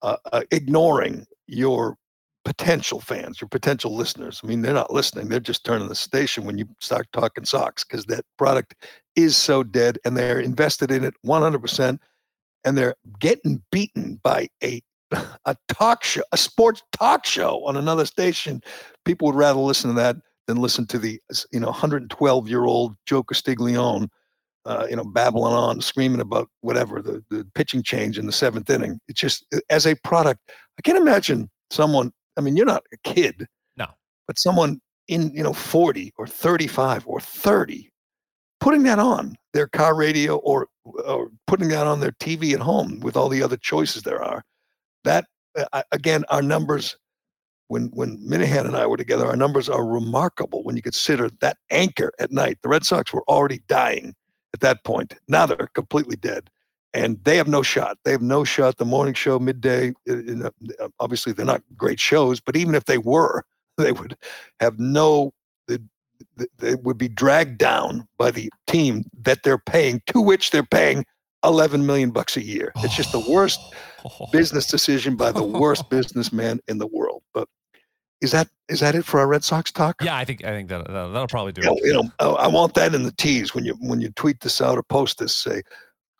uh, 0.01 0.17
uh, 0.31 0.41
ignoring 0.51 1.25
your 1.47 1.95
potential 2.45 2.99
fans, 2.99 3.39
your 3.39 3.47
potential 3.47 3.95
listeners. 3.95 4.41
I 4.43 4.47
mean, 4.47 4.61
they're 4.61 4.73
not 4.73 4.93
listening; 4.93 5.29
they're 5.29 5.39
just 5.39 5.63
turning 5.63 5.87
the 5.87 5.95
station 5.95 6.45
when 6.45 6.57
you 6.57 6.67
start 6.79 7.07
talking 7.13 7.45
socks 7.45 7.83
because 7.83 8.05
that 8.05 8.25
product 8.37 8.75
is 9.15 9.37
so 9.37 9.63
dead, 9.63 9.99
and 10.05 10.17
they're 10.17 10.39
invested 10.39 10.91
in 10.91 11.03
it 11.03 11.13
100 11.21 11.59
percent 11.59 12.01
and 12.63 12.77
they're 12.77 12.95
getting 13.19 13.61
beaten 13.71 14.19
by 14.23 14.49
a 14.63 14.81
a 15.45 15.55
talk 15.67 16.03
show, 16.03 16.23
a 16.31 16.37
sports 16.37 16.81
talk 16.91 17.23
show 17.25 17.63
on 17.65 17.77
another 17.77 18.05
station. 18.05 18.63
People 19.05 19.27
would 19.27 19.35
rather 19.35 19.59
listen 19.59 19.91
to 19.91 19.95
that 19.95 20.15
than 20.47 20.57
listen 20.57 20.87
to 20.87 20.97
the 20.97 21.19
you 21.51 21.59
know 21.59 21.67
112 21.67 22.49
year 22.49 22.63
old 22.63 22.95
Joe 23.05 23.23
Castiglione, 23.23 24.07
uh, 24.65 24.87
you 24.89 24.95
know, 24.95 25.03
babbling 25.03 25.53
on, 25.53 25.81
screaming 25.81 26.21
about 26.21 26.49
whatever 26.61 27.01
the 27.01 27.23
the 27.29 27.45
pitching 27.53 27.83
change 27.83 28.17
in 28.17 28.25
the 28.25 28.31
seventh 28.31 28.69
inning. 28.69 28.99
It's 29.07 29.21
just 29.21 29.45
as 29.69 29.85
a 29.85 29.95
product, 30.03 30.39
I 30.79 30.81
can't 30.81 30.97
imagine 30.97 31.49
someone. 31.69 32.11
I 32.37 32.41
mean, 32.41 32.55
you're 32.55 32.65
not 32.65 32.83
a 32.93 32.97
kid, 33.03 33.47
No. 33.77 33.87
but 34.27 34.39
someone 34.39 34.81
in 35.07 35.31
you 35.33 35.43
know 35.43 35.53
40 35.53 36.13
or 36.17 36.25
35 36.27 37.05
or 37.07 37.19
30 37.19 37.89
putting 38.61 38.83
that 38.83 38.97
on 38.99 39.35
their 39.53 39.67
car 39.67 39.93
radio 39.93 40.37
or 40.37 40.67
or 40.85 41.29
putting 41.47 41.67
that 41.67 41.85
on 41.85 41.99
their 41.99 42.13
TV 42.13 42.53
at 42.53 42.61
home 42.61 42.99
with 43.01 43.17
all 43.17 43.27
the 43.29 43.43
other 43.43 43.57
choices 43.57 44.03
there 44.03 44.23
are. 44.23 44.43
That 45.03 45.25
uh, 45.73 45.83
again, 45.91 46.23
our 46.29 46.41
numbers 46.41 46.97
when 47.67 47.87
when 47.93 48.17
Minihane 48.25 48.65
and 48.65 48.75
I 48.77 48.85
were 48.87 48.97
together, 48.97 49.27
our 49.27 49.35
numbers 49.35 49.67
are 49.69 49.85
remarkable 49.85 50.63
when 50.63 50.75
you 50.77 50.81
consider 50.81 51.29
that 51.41 51.57
anchor 51.71 52.11
at 52.19 52.31
night. 52.31 52.57
The 52.61 52.69
Red 52.69 52.85
Sox 52.85 53.11
were 53.13 53.23
already 53.27 53.59
dying 53.67 54.15
at 54.53 54.61
that 54.61 54.83
point. 54.85 55.15
Now 55.27 55.45
they're 55.45 55.69
completely 55.73 56.15
dead, 56.15 56.49
and 56.93 57.23
they 57.23 57.37
have 57.37 57.47
no 57.47 57.61
shot. 57.61 57.97
They 58.03 58.11
have 58.11 58.21
no 58.21 58.43
shot. 58.43 58.77
The 58.77 58.85
morning 58.85 59.13
show, 59.13 59.39
midday, 59.39 59.93
uh, 60.09 60.49
obviously 60.99 61.33
they're 61.33 61.45
not 61.45 61.63
great 61.75 61.99
shows, 61.99 62.39
but 62.39 62.55
even 62.55 62.75
if 62.75 62.85
they 62.85 62.97
were, 62.97 63.43
they 63.77 63.91
would 63.91 64.15
have 64.59 64.79
no. 64.79 65.33
They, 65.67 65.79
they 66.57 66.75
would 66.75 66.97
be 66.97 67.09
dragged 67.09 67.57
down 67.57 68.07
by 68.17 68.31
the 68.31 68.49
team 68.67 69.03
that 69.23 69.43
they're 69.43 69.57
paying, 69.57 70.01
to 70.07 70.21
which 70.21 70.51
they're 70.51 70.63
paying 70.63 71.05
11 71.43 71.85
million 71.85 72.11
bucks 72.11 72.37
a 72.37 72.43
year. 72.43 72.71
It's 72.77 72.95
just 72.95 73.11
the 73.11 73.19
worst 73.19 73.59
business 74.31 74.67
decision 74.67 75.15
by 75.15 75.31
the 75.31 75.43
worst 75.43 75.89
businessman 75.91 76.59
in 76.67 76.77
the 76.77 76.87
world. 76.87 77.23
But 77.33 77.49
is 78.21 78.31
that 78.31 78.47
is 78.69 78.79
that 78.79 78.95
it 78.95 79.03
for 79.03 79.19
our 79.19 79.27
Red 79.27 79.43
Sox 79.43 79.71
talk? 79.71 80.01
Yeah, 80.01 80.15
I 80.15 80.23
think 80.23 80.45
I 80.45 80.51
think 80.51 80.69
that 80.69 80.87
that'll, 80.87 81.11
that'll 81.11 81.27
probably 81.27 81.51
do 81.51 81.61
You 81.61 81.67
know, 81.67 81.75
it. 81.75 81.85
you 81.85 81.93
know, 81.93 82.09
I 82.19 82.45
I 82.45 82.47
want 82.47 82.73
that 82.75 82.95
in 82.95 83.03
the 83.03 83.11
tease 83.11 83.53
when 83.53 83.65
you 83.65 83.73
when 83.81 83.99
you 83.99 84.09
tweet 84.11 84.39
this 84.39 84.61
out 84.61 84.77
or 84.77 84.83
post 84.83 85.19
this. 85.19 85.35
Say, 85.35 85.61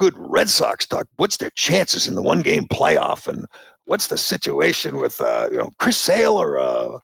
good 0.04 0.14
Red 0.18 0.50
Sox 0.50 0.86
talk. 0.86 1.08
What's 1.16 1.38
their 1.38 1.52
chances 1.52 2.08
in 2.08 2.16
the 2.16 2.22
one 2.22 2.42
game 2.42 2.66
playoff? 2.68 3.28
And 3.28 3.46
what's 3.86 4.08
the 4.08 4.18
situation 4.18 4.98
with 4.98 5.20
uh, 5.22 5.48
you 5.50 5.58
know 5.58 5.70
Chris 5.80 5.98
Sale 5.98 6.34
or 6.34 6.60
uh, 6.60 6.98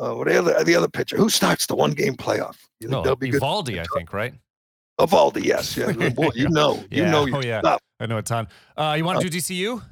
uh, 0.00 0.14
what 0.14 0.26
the 0.26 0.38
other 0.38 0.64
the 0.64 0.74
other 0.74 0.88
pitcher 0.88 1.16
who 1.16 1.28
starts 1.28 1.66
the 1.66 1.76
one 1.76 1.92
game 1.92 2.16
playoff? 2.16 2.56
You 2.80 2.88
No, 2.88 3.02
that'll 3.02 3.16
be 3.16 3.28
good? 3.28 3.42
Eovaldi, 3.42 3.78
I 3.80 3.84
think, 3.94 4.12
right? 4.12 4.34
Eovaldi, 5.00 5.44
yes, 5.44 5.76
yeah. 5.76 5.92
Boy, 6.10 6.30
you 6.34 6.48
know, 6.48 6.84
you 6.90 7.02
Yeah, 7.02 7.10
know 7.12 7.26
your 7.26 7.36
oh, 7.36 7.42
yeah. 7.42 7.60
stuff. 7.60 7.80
I 8.00 8.06
know 8.06 8.18
a 8.18 8.22
ton. 8.22 8.48
Uh, 8.76 8.94
you 8.98 9.04
want 9.04 9.20
to 9.20 9.28
do 9.28 9.38
DCU? 9.38 9.82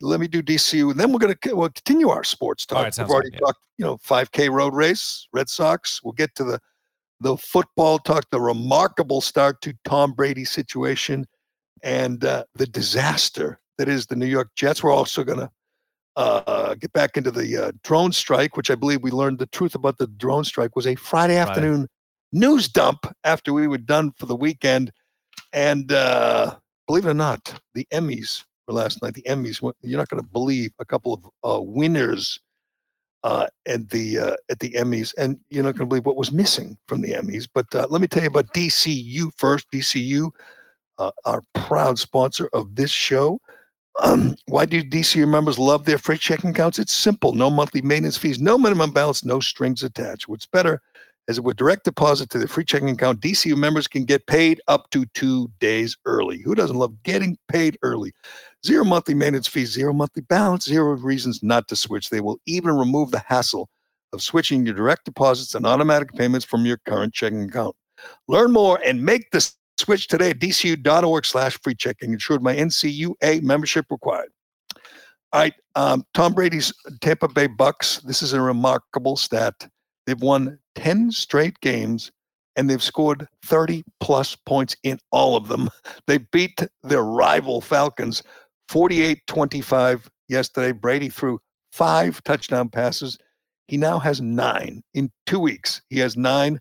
let 0.00 0.20
me 0.20 0.28
do 0.28 0.42
DCU, 0.42 0.92
and 0.92 1.00
then 1.00 1.12
we're 1.12 1.18
going 1.18 1.34
to 1.34 1.56
we'll 1.56 1.68
continue 1.70 2.08
our 2.08 2.24
sports 2.24 2.64
talk. 2.64 2.84
Right, 2.84 2.98
We've 2.98 3.10
already 3.10 3.30
good, 3.30 3.40
yeah. 3.40 3.46
talked, 3.46 3.58
you 3.78 3.84
know, 3.84 3.96
5K 3.98 4.48
road 4.48 4.72
race, 4.72 5.26
Red 5.32 5.48
Sox. 5.48 6.00
We'll 6.02 6.12
get 6.12 6.34
to 6.36 6.44
the 6.44 6.60
the 7.20 7.36
football 7.36 7.98
talk, 7.98 8.24
the 8.30 8.40
remarkable 8.40 9.20
start 9.20 9.60
to 9.62 9.74
Tom 9.84 10.12
Brady's 10.12 10.52
situation, 10.52 11.26
and 11.82 12.24
uh, 12.24 12.44
the 12.54 12.66
disaster 12.66 13.60
that 13.78 13.88
is 13.88 14.06
the 14.06 14.16
New 14.16 14.26
York 14.26 14.50
Jets. 14.56 14.82
We're 14.82 14.92
also 14.92 15.24
going 15.24 15.38
to 15.38 15.50
uh, 16.16 16.74
get 16.74 16.92
back 16.92 17.16
into 17.16 17.30
the 17.30 17.56
uh, 17.56 17.72
drone 17.84 18.12
strike, 18.12 18.56
which 18.56 18.70
I 18.70 18.74
believe 18.74 19.02
we 19.02 19.10
learned 19.10 19.38
the 19.38 19.46
truth 19.46 19.74
about 19.74 19.98
the 19.98 20.08
drone 20.08 20.44
strike 20.44 20.74
was 20.74 20.86
a 20.86 20.96
Friday 20.96 21.36
afternoon 21.36 21.88
news 22.32 22.68
dump 22.68 23.06
after 23.24 23.52
we 23.52 23.66
were 23.66 23.78
done 23.78 24.12
for 24.18 24.26
the 24.26 24.36
weekend. 24.36 24.92
And 25.52 25.92
uh, 25.92 26.56
believe 26.86 27.06
it 27.06 27.10
or 27.10 27.14
not, 27.14 27.60
the 27.74 27.86
Emmys 27.92 28.44
were 28.66 28.74
last 28.74 29.02
night. 29.02 29.14
The 29.14 29.22
Emmys, 29.22 29.62
you're 29.82 29.98
not 29.98 30.08
going 30.08 30.22
to 30.22 30.28
believe 30.28 30.72
a 30.78 30.84
couple 30.84 31.14
of 31.14 31.58
uh, 31.58 31.62
winners 31.62 32.40
uh, 33.24 33.46
at 33.66 33.88
the 33.90 34.18
uh, 34.18 34.36
at 34.50 34.58
the 34.60 34.70
Emmys, 34.72 35.12
and 35.18 35.38
you're 35.50 35.64
not 35.64 35.74
going 35.74 35.86
to 35.86 35.86
believe 35.86 36.06
what 36.06 36.16
was 36.16 36.32
missing 36.32 36.76
from 36.86 37.00
the 37.00 37.12
Emmys. 37.12 37.48
But 37.52 37.72
uh, 37.74 37.86
let 37.90 38.00
me 38.00 38.06
tell 38.06 38.22
you 38.22 38.28
about 38.28 38.52
DCU 38.54 39.30
first. 39.36 39.70
DCU, 39.72 40.30
uh, 40.98 41.10
our 41.24 41.42
proud 41.54 41.98
sponsor 41.98 42.48
of 42.52 42.74
this 42.74 42.90
show. 42.90 43.40
Um, 44.00 44.36
why 44.46 44.64
do 44.64 44.82
DCU 44.82 45.28
members 45.28 45.58
love 45.58 45.84
their 45.84 45.98
free 45.98 46.18
checking 46.18 46.50
accounts? 46.50 46.78
It's 46.78 46.92
simple: 46.92 47.32
no 47.32 47.50
monthly 47.50 47.82
maintenance 47.82 48.16
fees, 48.16 48.40
no 48.40 48.56
minimum 48.56 48.92
balance, 48.92 49.24
no 49.24 49.40
strings 49.40 49.82
attached. 49.82 50.28
What's 50.28 50.46
better? 50.46 50.80
As 51.28 51.38
with 51.42 51.58
direct 51.58 51.84
deposit 51.84 52.30
to 52.30 52.38
their 52.38 52.48
free 52.48 52.64
checking 52.64 52.88
account, 52.88 53.20
DCU 53.20 53.54
members 53.54 53.86
can 53.86 54.06
get 54.06 54.26
paid 54.26 54.62
up 54.66 54.88
to 54.90 55.04
two 55.12 55.50
days 55.60 55.94
early. 56.06 56.40
Who 56.40 56.54
doesn't 56.54 56.78
love 56.78 57.02
getting 57.02 57.36
paid 57.48 57.76
early? 57.82 58.12
Zero 58.64 58.82
monthly 58.82 59.12
maintenance 59.12 59.46
fees, 59.46 59.70
zero 59.70 59.92
monthly 59.92 60.22
balance, 60.22 60.64
zero 60.64 60.96
reasons 60.96 61.42
not 61.42 61.68
to 61.68 61.76
switch. 61.76 62.08
They 62.08 62.22
will 62.22 62.40
even 62.46 62.74
remove 62.78 63.10
the 63.10 63.22
hassle 63.26 63.68
of 64.14 64.22
switching 64.22 64.64
your 64.64 64.74
direct 64.74 65.04
deposits 65.04 65.54
and 65.54 65.66
automatic 65.66 66.14
payments 66.14 66.46
from 66.46 66.64
your 66.64 66.78
current 66.86 67.12
checking 67.12 67.42
account. 67.42 67.76
Learn 68.26 68.50
more 68.50 68.80
and 68.82 69.04
make 69.04 69.30
the 69.30 69.52
Switch 69.78 70.08
today 70.08 70.30
at 70.30 70.38
dcu.org 70.38 71.24
slash 71.24 71.58
free 71.62 71.74
checking. 71.74 72.12
Insured 72.12 72.42
my 72.42 72.54
NCUA 72.54 73.42
membership 73.42 73.86
required. 73.90 74.30
All 75.32 75.40
right, 75.40 75.54
um, 75.74 76.04
Tom 76.14 76.32
Brady's 76.32 76.72
Tampa 77.00 77.28
Bay 77.28 77.46
Bucks. 77.46 77.98
This 77.98 78.22
is 78.22 78.32
a 78.32 78.40
remarkable 78.40 79.16
stat. 79.16 79.68
They've 80.06 80.20
won 80.20 80.58
10 80.76 81.10
straight 81.12 81.60
games 81.60 82.10
and 82.56 82.68
they've 82.68 82.82
scored 82.82 83.28
30 83.44 83.84
plus 84.00 84.34
points 84.34 84.74
in 84.82 84.98
all 85.12 85.36
of 85.36 85.48
them. 85.48 85.70
They 86.06 86.18
beat 86.18 86.58
their 86.82 87.02
rival 87.02 87.60
Falcons 87.60 88.22
48 88.68 89.26
25 89.26 90.10
yesterday. 90.28 90.72
Brady 90.72 91.10
threw 91.10 91.38
five 91.70 92.22
touchdown 92.24 92.70
passes. 92.70 93.18
He 93.66 93.76
now 93.76 93.98
has 93.98 94.22
nine 94.22 94.82
in 94.94 95.10
two 95.26 95.38
weeks. 95.38 95.82
He 95.90 95.98
has 95.98 96.16
nine. 96.16 96.58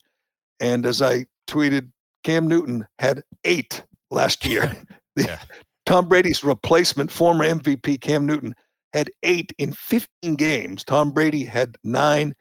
And 0.60 0.86
as 0.86 1.02
I 1.02 1.26
tweeted, 1.48 1.90
Cam 2.28 2.46
Newton 2.46 2.86
had 3.00 3.24
eight 3.46 3.84
last 4.12 4.46
year. 4.46 4.76
Yeah. 5.16 5.40
Tom 5.88 6.08
Brady's 6.08 6.44
replacement, 6.44 7.10
former 7.12 7.44
MVP 7.44 8.02
Cam 8.02 8.28
Newton, 8.28 8.54
had 8.94 9.10
eight 9.24 9.52
in 9.58 9.72
15 9.74 10.36
games. 10.36 10.84
Tom 10.84 11.10
Brady 11.12 11.44
had 11.44 11.76
nine 11.84 12.36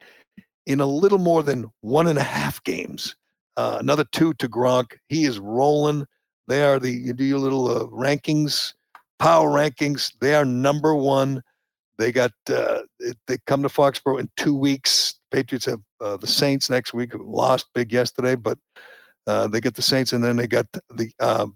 in 0.66 0.81
a 0.81 0.87
little 0.87 1.16
more 1.16 1.42
than 1.42 1.70
one 1.81 2.07
and 2.07 2.18
a 2.18 2.22
half 2.22 2.62
games. 2.64 3.16
Uh, 3.57 3.79
another 3.81 4.05
two 4.12 4.35
to 4.35 4.46
Gronk. 4.46 4.99
He 5.09 5.25
is 5.25 5.38
rolling. 5.38 6.05
They 6.49 6.64
are 6.64 6.79
the, 6.79 6.90
you 6.90 7.14
do 7.14 7.25
your 7.25 7.38
little 7.38 7.70
uh, 7.75 7.87
rankings, 7.87 8.75
power 9.18 9.49
rankings. 9.49 10.12
They 10.20 10.35
are 10.35 10.44
number 10.44 10.94
one. 10.94 11.42
They 11.99 12.12
got, 12.12 12.33
uh, 12.51 12.81
it- 12.99 13.16
they 13.27 13.38
come 13.46 13.62
to 13.62 13.70
Foxborough 13.70 14.20
in 14.20 14.29
two 14.37 14.55
weeks. 14.55 15.14
Patriots 15.31 15.64
have 15.64 15.81
uh, 16.03 16.18
the 16.18 16.27
Saints 16.27 16.68
next 16.68 16.92
week, 16.92 17.12
who 17.14 17.25
lost 17.25 17.68
big 17.75 17.90
yesterday, 17.90 18.35
but 18.35 18.59
uh, 19.26 19.48
they 19.48 19.60
get 19.60 19.74
the 19.74 19.82
Saints, 19.82 20.12
and 20.12 20.22
then 20.22 20.36
they 20.36 20.46
got 20.46 20.66
the 20.90 21.10
uh, 21.20 21.46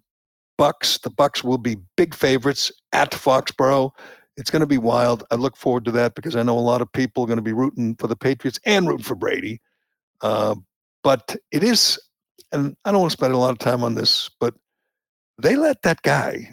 Bucs. 0.58 1.00
The 1.00 1.10
Bucs 1.10 1.44
will 1.44 1.58
be 1.58 1.76
big 1.96 2.14
favorites 2.14 2.72
at 2.92 3.12
Foxborough. 3.12 3.90
It's 4.36 4.50
going 4.50 4.60
to 4.60 4.66
be 4.66 4.78
wild. 4.78 5.24
I 5.30 5.34
look 5.34 5.56
forward 5.56 5.84
to 5.86 5.90
that 5.92 6.14
because 6.14 6.36
I 6.36 6.42
know 6.42 6.58
a 6.58 6.60
lot 6.60 6.82
of 6.82 6.92
people 6.92 7.24
are 7.24 7.26
going 7.26 7.38
to 7.38 7.42
be 7.42 7.52
rooting 7.52 7.96
for 7.96 8.06
the 8.06 8.16
Patriots 8.16 8.58
and 8.64 8.88
rooting 8.88 9.04
for 9.04 9.14
Brady. 9.14 9.60
Uh, 10.20 10.54
but 11.02 11.36
it 11.50 11.62
is, 11.62 11.98
and 12.52 12.76
I 12.84 12.92
don't 12.92 13.00
want 13.00 13.10
to 13.10 13.16
spend 13.16 13.34
a 13.34 13.38
lot 13.38 13.50
of 13.50 13.58
time 13.58 13.84
on 13.84 13.94
this, 13.94 14.30
but 14.40 14.54
they 15.38 15.56
let 15.56 15.82
that 15.82 16.02
guy, 16.02 16.52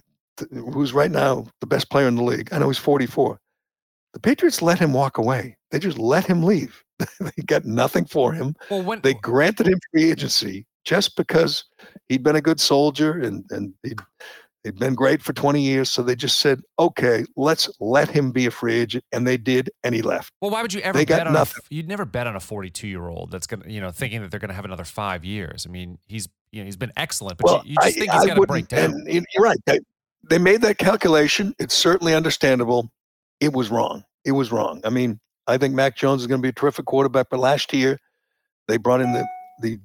who's 0.52 0.94
right 0.94 1.12
now 1.12 1.46
the 1.60 1.68
best 1.68 1.90
player 1.90 2.08
in 2.08 2.16
the 2.16 2.24
league, 2.24 2.50
I 2.52 2.60
know 2.60 2.68
he's 2.68 2.78
44. 2.78 3.40
The 4.14 4.20
Patriots 4.20 4.62
let 4.62 4.80
him 4.80 4.94
walk 4.94 5.18
away. 5.18 5.58
They 5.72 5.80
just 5.80 6.00
let 6.00 6.26
him 6.26 6.44
leave. 6.44 6.84
they 7.20 7.44
got 7.46 7.66
nothing 7.66 8.06
for 8.06 8.34
him. 8.34 8.56
Well, 8.70 8.84
when 8.84 9.02
They 9.02 9.14
granted 9.16 9.68
him 9.68 9.80
free 9.92 10.12
agency 10.12 10.66
just 10.88 11.18
because 11.18 11.66
he'd 12.08 12.24
been 12.24 12.38
a 12.38 12.42
good 12.42 12.60
soldier 12.60 13.20
and 13.20 13.44
and 13.52 13.74
he'd, 13.84 14.00
he'd 14.64 14.80
been 14.80 14.96
great 14.96 15.22
for 15.22 15.34
20 15.34 15.62
years. 15.62 15.92
So 15.92 16.02
they 16.02 16.16
just 16.16 16.38
said, 16.40 16.62
okay, 16.80 17.26
let's 17.36 17.70
let 17.82 18.10
him 18.10 18.32
be 18.32 18.46
a 18.46 18.52
free 18.52 18.76
agent, 18.76 19.04
and 19.12 19.28
they 19.28 19.36
did, 19.36 19.70
and 19.84 19.94
he 19.94 20.02
left. 20.02 20.32
Well, 20.42 20.50
why 20.50 20.62
would 20.62 20.74
you 20.74 20.80
ever 20.82 20.98
They 20.98 21.04
got 21.06 21.18
bet 21.20 21.28
on 21.28 21.34
nothing. 21.34 21.62
A, 21.70 21.76
you'd 21.76 21.90
never 21.90 22.06
bet 22.06 22.26
on 22.26 22.38
a 22.38 22.40
42 22.40 22.88
year 22.88 23.06
old 23.08 23.32
that's 23.32 23.48
gonna, 23.48 23.66
you 23.68 23.82
know, 23.82 23.92
thinking 23.92 24.22
that 24.22 24.32
they're 24.32 24.40
gonna 24.40 24.54
have 24.54 24.66
another 24.66 24.86
five 24.86 25.26
years. 25.26 25.66
I 25.68 25.72
mean, 25.72 25.98
he's, 26.06 26.30
you 26.52 26.62
know, 26.62 26.66
he's 26.66 26.78
been 26.78 26.94
excellent, 26.96 27.38
but 27.38 27.46
well, 27.46 27.62
you, 27.66 27.72
you 27.72 27.76
just 27.76 27.88
I- 27.88 27.92
think 28.00 28.12
he's 28.14 28.26
gonna 28.26 28.46
break 28.48 28.70
down. 28.70 28.94
And 28.94 29.14
you- 29.14 29.26
you're 29.36 29.44
right. 29.44 29.60
They, 29.66 29.80
they 30.30 30.38
made 30.38 30.62
that 30.62 30.78
calculation. 30.78 31.54
It's 31.60 31.76
certainly 31.76 32.16
understandable. 32.16 32.90
It 33.42 33.54
was 33.54 33.70
wrong. 33.70 34.04
It 34.24 34.32
was 34.32 34.52
wrong. 34.52 34.82
I 34.86 34.90
mean, 34.90 35.20
I 35.48 35.58
think 35.58 35.74
Mac 35.74 35.96
Jones 35.96 36.22
is 36.22 36.28
going 36.28 36.40
to 36.42 36.44
be 36.44 36.50
a 36.50 36.54
terrific 36.54 36.86
quarterback, 36.86 37.28
but 37.30 37.40
last 37.40 37.72
year 37.74 38.00
they 38.68 38.78
brought 38.78 39.02
in 39.02 39.12
the 39.14 39.26
the 39.62 39.80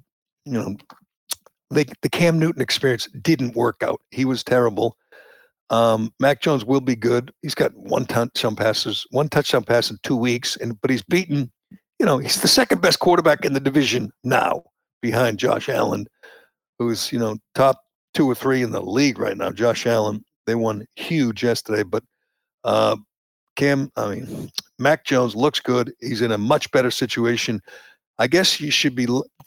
you 0.44 0.52
know 0.52 0.76
they, 1.70 1.84
the 2.02 2.08
Cam 2.08 2.38
Newton 2.38 2.62
experience 2.62 3.08
didn't 3.22 3.56
work 3.56 3.82
out. 3.82 4.00
He 4.10 4.24
was 4.24 4.44
terrible. 4.44 4.96
Um, 5.70 6.12
Mac 6.20 6.42
Jones 6.42 6.64
will 6.64 6.80
be 6.80 6.96
good. 6.96 7.32
He's 7.40 7.54
got 7.54 7.74
one 7.74 8.04
touchdown 8.04 8.56
passes, 8.56 9.06
one 9.10 9.28
touchdown 9.28 9.64
pass 9.64 9.90
in 9.90 9.98
two 10.02 10.16
weeks, 10.16 10.56
and 10.56 10.78
but 10.80 10.90
he's 10.90 11.02
beaten. 11.02 11.50
You 11.98 12.06
know, 12.06 12.18
he's 12.18 12.42
the 12.42 12.48
second 12.48 12.82
best 12.82 12.98
quarterback 12.98 13.44
in 13.44 13.54
the 13.54 13.60
division 13.60 14.10
now, 14.22 14.64
behind 15.00 15.38
Josh 15.38 15.68
Allen, 15.68 16.06
who's 16.78 17.10
you 17.10 17.18
know 17.18 17.38
top 17.54 17.80
two 18.12 18.28
or 18.30 18.34
three 18.34 18.62
in 18.62 18.70
the 18.70 18.82
league 18.82 19.18
right 19.18 19.36
now. 19.36 19.50
Josh 19.50 19.86
Allen, 19.86 20.24
they 20.46 20.54
won 20.54 20.84
huge 20.96 21.42
yesterday, 21.42 21.82
but 21.82 22.04
uh, 22.64 22.96
Cam, 23.56 23.90
I 23.96 24.14
mean, 24.14 24.50
Mac 24.78 25.04
Jones 25.04 25.34
looks 25.34 25.60
good. 25.60 25.92
He's 26.00 26.22
in 26.22 26.32
a 26.32 26.38
much 26.38 26.70
better 26.70 26.90
situation. 26.90 27.62
I 28.18 28.26
guess 28.26 28.60
you 28.60 28.70
should 28.70 28.94
be 28.94 29.06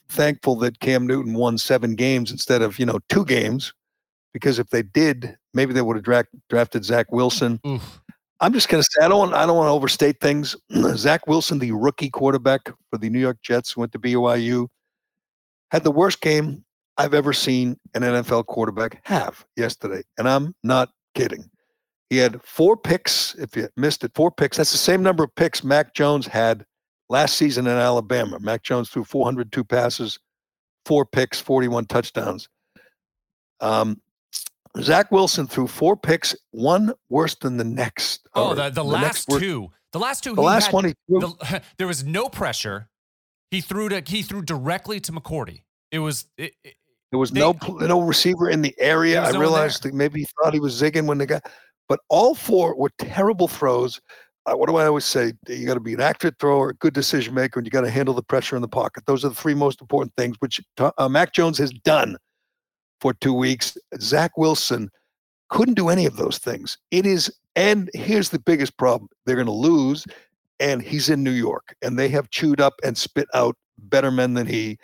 thankful 0.09 0.55
that 0.57 0.79
Cam 0.79 1.07
Newton 1.07 1.33
won 1.33 1.57
seven 1.57 1.95
games 1.95 2.31
instead 2.31 2.61
of 2.61 2.79
you 2.79 2.85
know 2.85 2.99
two 3.09 3.25
games, 3.25 3.73
because 4.33 4.59
if 4.59 4.69
they 4.69 4.83
did, 4.83 5.37
maybe 5.53 5.73
they 5.73 5.81
would 5.81 5.97
have 5.97 6.03
dra- 6.03 6.25
drafted 6.49 6.85
Zach 6.85 7.11
Wilson. 7.11 7.59
Oof. 7.65 8.01
I'm 8.41 8.51
just 8.51 8.67
going 8.67 8.83
to 8.83 8.89
say 8.91 9.05
I 9.05 9.07
don't 9.07 9.19
want 9.19 9.33
I 9.33 9.45
don't 9.45 9.55
want 9.55 9.67
to 9.67 9.71
overstate 9.71 10.19
things. 10.19 10.55
Zach 10.95 11.27
Wilson, 11.27 11.59
the 11.59 11.71
rookie 11.71 12.09
quarterback 12.09 12.69
for 12.89 12.97
the 12.97 13.09
New 13.09 13.19
York 13.19 13.37
Jets, 13.41 13.77
went 13.77 13.91
to 13.93 13.99
BYU, 13.99 14.67
had 15.71 15.83
the 15.83 15.91
worst 15.91 16.21
game 16.21 16.65
I've 16.97 17.13
ever 17.13 17.33
seen 17.33 17.77
an 17.93 18.01
NFL 18.01 18.45
quarterback 18.47 19.01
have 19.03 19.45
yesterday, 19.55 20.03
and 20.17 20.27
I'm 20.27 20.55
not 20.63 20.89
kidding. 21.13 21.49
He 22.09 22.17
had 22.17 22.41
four 22.43 22.77
picks. 22.77 23.35
If 23.35 23.55
you 23.55 23.67
missed 23.75 24.03
it, 24.03 24.11
four 24.15 24.31
picks. 24.31 24.57
That's 24.57 24.71
the 24.71 24.77
same 24.77 25.01
number 25.01 25.23
of 25.23 25.33
picks 25.35 25.63
Mac 25.63 25.93
Jones 25.93 26.27
had 26.27 26.65
last 27.09 27.37
season 27.37 27.67
in 27.67 27.73
Alabama. 27.77 28.39
Mac 28.39 28.63
Jones 28.63 28.89
threw 28.89 29.03
402 29.03 29.63
passes, 29.63 30.19
four 30.85 31.05
picks, 31.05 31.39
41 31.39 31.85
touchdowns. 31.85 32.49
Um, 33.61 34.01
Zach 34.81 35.11
Wilson 35.11 35.47
threw 35.47 35.67
four 35.67 35.95
picks, 35.95 36.35
one 36.51 36.93
worse 37.09 37.35
than 37.35 37.57
the 37.57 37.63
next. 37.63 38.27
Oh, 38.33 38.53
the, 38.53 38.69
the, 38.69 38.83
next 38.83 38.93
last 39.03 39.29
worst- 39.29 39.41
two. 39.43 39.71
The 39.93 39.99
last 39.99 40.23
two. 40.23 40.35
The 40.35 40.41
he 40.41 40.45
last 40.47 40.65
had- 40.65 40.73
one 40.73 40.85
he 40.85 40.93
threw, 41.07 41.19
the, 41.21 41.61
there 41.77 41.87
was 41.87 42.03
no 42.03 42.27
pressure. 42.27 42.89
He 43.51 43.61
threw 43.61 43.87
to 43.89 44.01
he 44.05 44.21
threw 44.21 44.41
directly 44.41 44.99
to 45.01 45.11
McCourty. 45.13 45.63
It 45.91 45.99
was 45.99 46.25
it, 46.37 46.51
it- 46.65 46.75
There 47.11 47.19
was 47.19 47.31
They- 47.31 47.39
no 47.39 47.55
no 47.79 48.01
receiver 48.01 48.49
in 48.49 48.61
the 48.61 48.75
area. 48.77 49.23
I 49.23 49.31
there. 49.31 49.39
realized 49.39 49.83
that 49.83 49.93
maybe 49.93 50.21
he 50.21 50.27
thought 50.43 50.53
he 50.53 50.59
was 50.59 50.79
zigging 50.81 51.05
when 51.05 51.17
they 51.19 51.25
got, 51.25 51.45
but 51.87 52.01
all 52.09 52.35
four 52.35 52.75
were 52.75 52.91
terrible 52.97 53.47
throws. 53.47 54.01
Uh, 54.45 54.55
what 54.55 54.69
do 54.69 54.75
I 54.75 54.85
always 54.85 55.05
say? 55.05 55.33
You 55.47 55.65
got 55.65 55.73
to 55.73 55.79
be 55.79 55.93
an 55.93 56.01
accurate 56.01 56.35
thrower, 56.39 56.69
a 56.69 56.73
good 56.75 56.93
decision 56.93 57.33
maker, 57.33 57.59
and 57.59 57.65
you 57.65 57.71
got 57.71 57.81
to 57.81 57.89
handle 57.89 58.13
the 58.13 58.21
pressure 58.21 58.55
in 58.55 58.61
the 58.61 58.67
pocket. 58.67 59.05
Those 59.05 59.25
are 59.25 59.29
the 59.29 59.35
three 59.35 59.55
most 59.55 59.81
important 59.81 60.13
things, 60.17 60.35
which 60.39 60.61
uh, 60.77 61.09
Mac 61.09 61.33
Jones 61.33 61.57
has 61.57 61.71
done 61.71 62.17
for 63.01 63.13
two 63.13 63.33
weeks. 63.33 63.77
Zach 63.99 64.37
Wilson 64.37 64.89
couldn't 65.49 65.73
do 65.73 65.89
any 65.89 66.05
of 66.05 66.17
those 66.17 66.37
things. 66.37 66.77
It 66.91 67.05
is, 67.05 67.33
and 67.55 67.89
here's 67.93 68.29
the 68.29 68.39
biggest 68.39 68.77
problem: 68.77 69.09
they're 69.25 69.35
going 69.35 69.47
to 69.47 69.51
lose, 69.51 70.05
and 70.59 70.81
he's 70.81 71.09
in 71.09 71.23
New 71.23 71.31
York, 71.31 71.75
and 71.81 71.97
they 71.97 72.09
have 72.09 72.29
chewed 72.29 72.61
up 72.61 72.75
and 72.83 72.97
spit 72.97 73.27
out 73.33 73.55
better 73.79 74.11
men 74.11 74.35
than 74.35 74.45
he. 74.45 74.77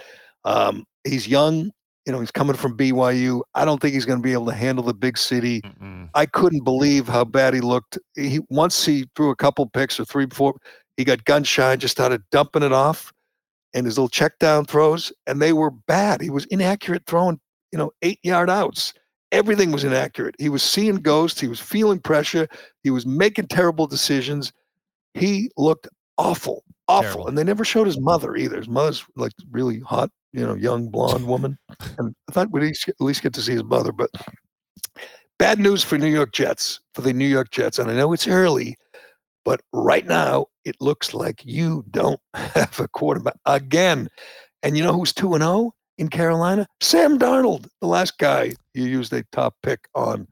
Um, 0.43 0.85
he's 1.03 1.27
young 1.27 1.71
you 2.11 2.17
know, 2.17 2.19
he's 2.19 2.31
coming 2.31 2.57
from 2.57 2.75
BYU. 2.75 3.41
I 3.55 3.63
don't 3.63 3.81
think 3.81 3.93
he's 3.93 4.03
going 4.03 4.19
to 4.19 4.23
be 4.23 4.33
able 4.33 4.47
to 4.47 4.53
handle 4.53 4.83
the 4.83 4.93
big 4.93 5.17
city. 5.17 5.61
mm-mm. 5.61 6.09
I 6.13 6.25
couldn't 6.25 6.65
believe 6.65 7.07
how 7.07 7.23
bad 7.23 7.53
he 7.53 7.61
looked. 7.61 7.97
He 8.15 8.41
once 8.49 8.85
he 8.85 9.07
threw 9.15 9.29
a 9.29 9.35
couple 9.35 9.65
picks 9.67 9.97
or 9.97 10.03
three 10.03 10.25
before 10.25 10.55
he 10.97 11.05
got 11.05 11.23
gun 11.23 11.45
shy 11.45 11.71
and 11.71 11.79
just 11.79 11.93
started 11.93 12.21
dumping 12.29 12.63
it 12.63 12.73
off, 12.73 13.13
and 13.73 13.85
his 13.85 13.97
little 13.97 14.09
check 14.09 14.39
down 14.39 14.65
throws, 14.65 15.13
and 15.25 15.41
they 15.41 15.53
were 15.53 15.71
bad. 15.71 16.19
He 16.19 16.29
was 16.29 16.43
inaccurate 16.47 17.03
throwing, 17.07 17.39
you 17.71 17.79
know, 17.79 17.91
eight 18.01 18.19
yard 18.23 18.49
outs. 18.49 18.93
Everything 19.31 19.71
was 19.71 19.85
inaccurate. 19.85 20.35
He 20.37 20.49
was 20.49 20.63
seeing 20.63 20.97
ghosts. 20.97 21.39
He 21.39 21.47
was 21.47 21.61
feeling 21.61 21.99
pressure. 21.99 22.49
He 22.83 22.89
was 22.89 23.05
making 23.05 23.47
terrible 23.47 23.87
decisions. 23.87 24.51
He 25.13 25.49
looked 25.55 25.87
awful, 26.17 26.65
awful. 26.89 27.03
Terrible. 27.03 27.27
And 27.29 27.37
they 27.37 27.45
never 27.45 27.63
showed 27.63 27.87
his 27.87 28.01
mother 28.01 28.35
either. 28.35 28.57
His 28.57 28.67
mother's 28.67 29.05
like 29.15 29.31
really 29.49 29.79
hot, 29.79 30.09
you 30.33 30.45
know, 30.45 30.55
young 30.55 30.89
blonde 30.89 31.25
woman. 31.27 31.57
And 31.97 32.15
I 32.29 32.33
thought 32.33 32.51
we'd 32.51 32.63
at 32.63 32.95
least- 32.99 33.21
get 33.21 33.33
to 33.33 33.41
see 33.41 33.53
his 33.53 33.63
mother, 33.63 33.91
but 33.91 34.09
bad 35.37 35.59
news 35.59 35.83
for 35.83 35.97
New 35.97 36.07
York 36.07 36.33
Jets, 36.33 36.79
for 36.93 37.01
the 37.01 37.13
New 37.13 37.27
York 37.27 37.51
Jets. 37.51 37.79
And 37.79 37.89
I 37.89 37.95
know 37.95 38.13
it's 38.13 38.27
early, 38.27 38.75
but 39.43 39.61
right 39.73 40.05
now 40.05 40.45
it 40.65 40.75
looks 40.79 41.13
like 41.13 41.43
you 41.43 41.83
don't 41.91 42.19
have 42.33 42.79
a 42.79 42.87
quarterback 42.87 43.35
again. 43.45 44.07
And 44.63 44.77
you 44.77 44.83
know 44.83 44.93
who's 44.93 45.13
2 45.13 45.33
and 45.33 45.43
0 45.43 45.71
in 45.97 46.07
Carolina? 46.09 46.67
Sam 46.81 47.17
Darnold, 47.17 47.67
the 47.81 47.87
last 47.87 48.17
guy 48.17 48.53
you 48.73 48.85
used 48.85 49.11
a 49.13 49.23
top 49.31 49.55
pick 49.63 49.87
on. 49.95 50.27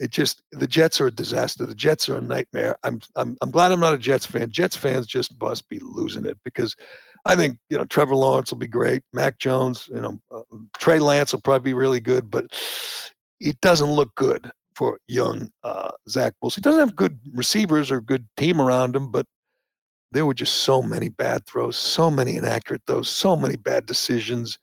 It 0.00 0.10
just 0.10 0.42
the 0.50 0.66
Jets 0.66 1.00
are 1.00 1.06
a 1.06 1.10
disaster. 1.12 1.66
The 1.66 1.74
Jets 1.74 2.08
are 2.08 2.16
a 2.16 2.20
nightmare. 2.20 2.76
I'm 2.82 3.00
I'm 3.14 3.36
I'm 3.40 3.50
glad 3.50 3.70
I'm 3.70 3.80
not 3.80 3.94
a 3.94 3.98
Jets 3.98 4.26
fan. 4.26 4.50
Jets 4.50 4.76
fans 4.76 5.06
just 5.06 5.40
must 5.40 5.68
be 5.68 5.78
losing 5.80 6.26
it 6.26 6.36
because 6.44 6.74
I 7.24 7.36
think 7.36 7.58
you 7.70 7.78
know 7.78 7.84
Trevor 7.84 8.16
Lawrence 8.16 8.50
will 8.50 8.58
be 8.58 8.66
great. 8.66 9.02
Mac 9.12 9.38
Jones, 9.38 9.88
you 9.92 10.00
know, 10.00 10.20
uh, 10.30 10.42
Trey 10.78 10.98
Lance 10.98 11.32
will 11.32 11.40
probably 11.40 11.70
be 11.70 11.74
really 11.74 12.00
good, 12.00 12.30
but 12.30 12.46
it 13.40 13.60
doesn't 13.60 13.90
look 13.90 14.14
good 14.14 14.50
for 14.74 14.98
young 15.08 15.50
uh, 15.62 15.92
Zach 16.08 16.34
Wilson. 16.42 16.62
He 16.62 16.64
doesn't 16.64 16.80
have 16.80 16.96
good 16.96 17.18
receivers 17.32 17.90
or 17.90 18.00
good 18.00 18.26
team 18.36 18.60
around 18.60 18.94
him, 18.96 19.10
but 19.10 19.26
there 20.12 20.26
were 20.26 20.34
just 20.34 20.56
so 20.62 20.82
many 20.82 21.08
bad 21.08 21.46
throws, 21.46 21.76
so 21.76 22.10
many 22.10 22.36
inaccurate 22.36 22.82
throws, 22.86 23.08
so 23.08 23.36
many 23.36 23.56
bad 23.56 23.86
decisions. 23.86 24.58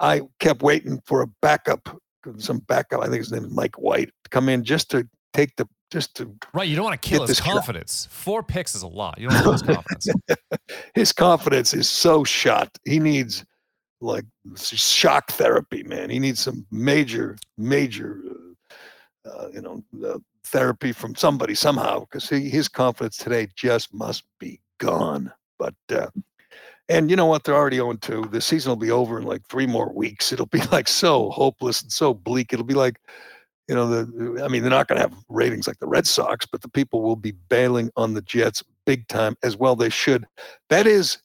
I 0.00 0.22
kept 0.38 0.62
waiting 0.62 1.00
for 1.04 1.22
a 1.22 1.26
backup 1.42 1.98
some 2.36 2.58
backup. 2.60 3.00
I 3.00 3.04
think 3.04 3.18
his 3.18 3.32
name 3.32 3.44
is 3.44 3.52
Mike 3.52 3.76
White 3.76 4.10
to 4.24 4.30
come 4.30 4.48
in 4.48 4.64
just 4.64 4.90
to 4.90 5.08
take 5.32 5.56
the 5.56 5.68
just 5.90 6.14
to 6.16 6.34
Right. 6.52 6.68
You 6.68 6.76
don't 6.76 6.84
want 6.84 7.00
to 7.00 7.08
kill 7.08 7.22
his 7.22 7.28
this 7.28 7.38
shot. 7.38 7.54
confidence. 7.54 8.08
Four 8.10 8.42
picks 8.42 8.74
is 8.74 8.82
a 8.82 8.86
lot. 8.86 9.18
You 9.18 9.28
don't 9.28 9.46
want 9.46 9.58
to 9.58 9.64
kill 9.64 9.74
his 9.74 10.06
confidence. 10.06 10.08
his 10.94 11.12
confidence 11.12 11.74
is 11.74 11.88
so 11.88 12.24
shot. 12.24 12.76
He 12.84 12.98
needs 12.98 13.44
like 14.00 14.24
shock 14.54 15.30
therapy, 15.32 15.82
man. 15.82 16.10
He 16.10 16.18
needs 16.18 16.40
some 16.40 16.66
major, 16.70 17.36
major, 17.56 18.20
uh, 19.26 19.28
uh, 19.28 19.48
you 19.52 19.60
know, 19.60 19.82
uh, 20.06 20.18
therapy 20.44 20.92
from 20.92 21.14
somebody 21.14 21.54
somehow 21.54 22.00
because 22.00 22.28
he 22.28 22.48
his 22.48 22.68
confidence 22.68 23.16
today 23.16 23.48
just 23.56 23.92
must 23.92 24.24
be 24.38 24.60
gone. 24.78 25.32
But 25.58 25.74
uh, 25.90 26.08
and 26.88 27.10
you 27.10 27.16
know 27.16 27.26
what? 27.26 27.44
They're 27.44 27.54
already 27.54 27.76
0 27.76 27.94
2. 27.94 28.28
The 28.30 28.40
season 28.40 28.70
will 28.70 28.76
be 28.76 28.90
over 28.90 29.18
in 29.18 29.24
like 29.24 29.46
three 29.46 29.66
more 29.66 29.92
weeks. 29.92 30.32
It'll 30.32 30.46
be 30.46 30.62
like 30.72 30.88
so 30.88 31.30
hopeless 31.30 31.82
and 31.82 31.92
so 31.92 32.14
bleak. 32.14 32.52
It'll 32.52 32.64
be 32.64 32.74
like, 32.74 33.00
you 33.68 33.74
know, 33.74 33.86
the 33.88 34.42
I 34.42 34.48
mean, 34.48 34.62
they're 34.62 34.70
not 34.70 34.88
going 34.88 34.96
to 34.96 35.02
have 35.02 35.14
ratings 35.28 35.66
like 35.66 35.78
the 35.78 35.86
Red 35.86 36.06
Sox, 36.06 36.46
but 36.46 36.62
the 36.62 36.68
people 36.68 37.02
will 37.02 37.16
be 37.16 37.32
bailing 37.32 37.90
on 37.96 38.14
the 38.14 38.22
Jets 38.22 38.64
big 38.86 39.06
time 39.08 39.36
as 39.42 39.56
well. 39.56 39.76
They 39.76 39.90
should. 39.90 40.26
That 40.70 40.86
is 40.86 41.18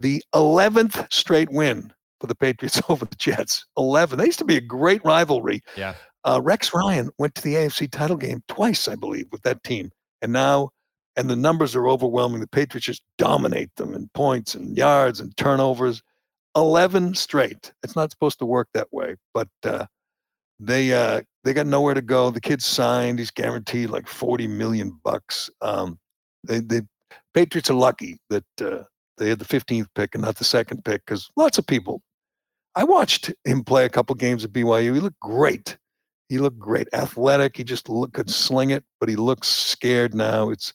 the 0.00 0.22
11th 0.34 1.12
straight 1.12 1.50
win 1.50 1.92
for 2.20 2.26
the 2.26 2.34
Patriots 2.34 2.80
over 2.88 3.04
the 3.04 3.16
Jets. 3.16 3.66
11. 3.76 4.18
They 4.18 4.26
used 4.26 4.38
to 4.38 4.44
be 4.44 4.56
a 4.56 4.62
great 4.62 5.04
rivalry. 5.04 5.62
Yeah. 5.76 5.94
Uh, 6.24 6.40
Rex 6.42 6.72
Ryan 6.74 7.10
went 7.18 7.34
to 7.34 7.42
the 7.42 7.54
AFC 7.54 7.90
title 7.90 8.16
game 8.16 8.42
twice, 8.48 8.88
I 8.88 8.94
believe, 8.94 9.26
with 9.30 9.42
that 9.42 9.62
team. 9.62 9.90
And 10.22 10.32
now, 10.32 10.70
and 11.16 11.28
the 11.28 11.36
numbers 11.36 11.74
are 11.76 11.88
overwhelming. 11.88 12.40
The 12.40 12.46
Patriots 12.46 12.86
just 12.86 13.02
dominate 13.18 13.74
them 13.76 13.94
in 13.94 14.08
points 14.14 14.54
and 14.54 14.76
yards 14.76 15.20
and 15.20 15.36
turnovers. 15.36 16.02
11 16.56 17.14
straight. 17.14 17.72
It's 17.82 17.96
not 17.96 18.10
supposed 18.10 18.38
to 18.40 18.46
work 18.46 18.68
that 18.74 18.92
way, 18.92 19.16
but 19.32 19.48
uh, 19.64 19.86
they 20.58 20.92
uh, 20.92 21.22
they 21.44 21.52
got 21.52 21.66
nowhere 21.66 21.94
to 21.94 22.02
go. 22.02 22.30
The 22.30 22.40
kid 22.40 22.62
signed. 22.62 23.18
He's 23.18 23.30
guaranteed 23.30 23.90
like 23.90 24.06
40 24.06 24.46
million 24.46 24.98
bucks. 25.02 25.50
Um, 25.60 25.98
they, 26.44 26.60
the 26.60 26.86
Patriots 27.34 27.70
are 27.70 27.74
lucky 27.74 28.18
that 28.28 28.44
uh, 28.60 28.82
they 29.18 29.28
had 29.28 29.38
the 29.38 29.44
15th 29.44 29.86
pick 29.94 30.14
and 30.14 30.22
not 30.22 30.36
the 30.36 30.44
second 30.44 30.84
pick 30.84 31.04
because 31.06 31.30
lots 31.36 31.58
of 31.58 31.66
people. 31.66 32.02
I 32.76 32.84
watched 32.84 33.32
him 33.44 33.64
play 33.64 33.84
a 33.84 33.88
couple 33.88 34.14
games 34.14 34.44
at 34.44 34.52
BYU. 34.52 34.94
He 34.94 35.00
looked 35.00 35.20
great. 35.20 35.76
He 36.28 36.38
looked 36.38 36.58
great, 36.58 36.88
athletic. 36.92 37.56
He 37.56 37.64
just 37.64 37.88
look, 37.88 38.12
could 38.12 38.30
sling 38.30 38.70
it, 38.70 38.84
but 39.00 39.08
he 39.08 39.16
looks 39.16 39.48
scared 39.48 40.14
now. 40.14 40.50
It's 40.50 40.72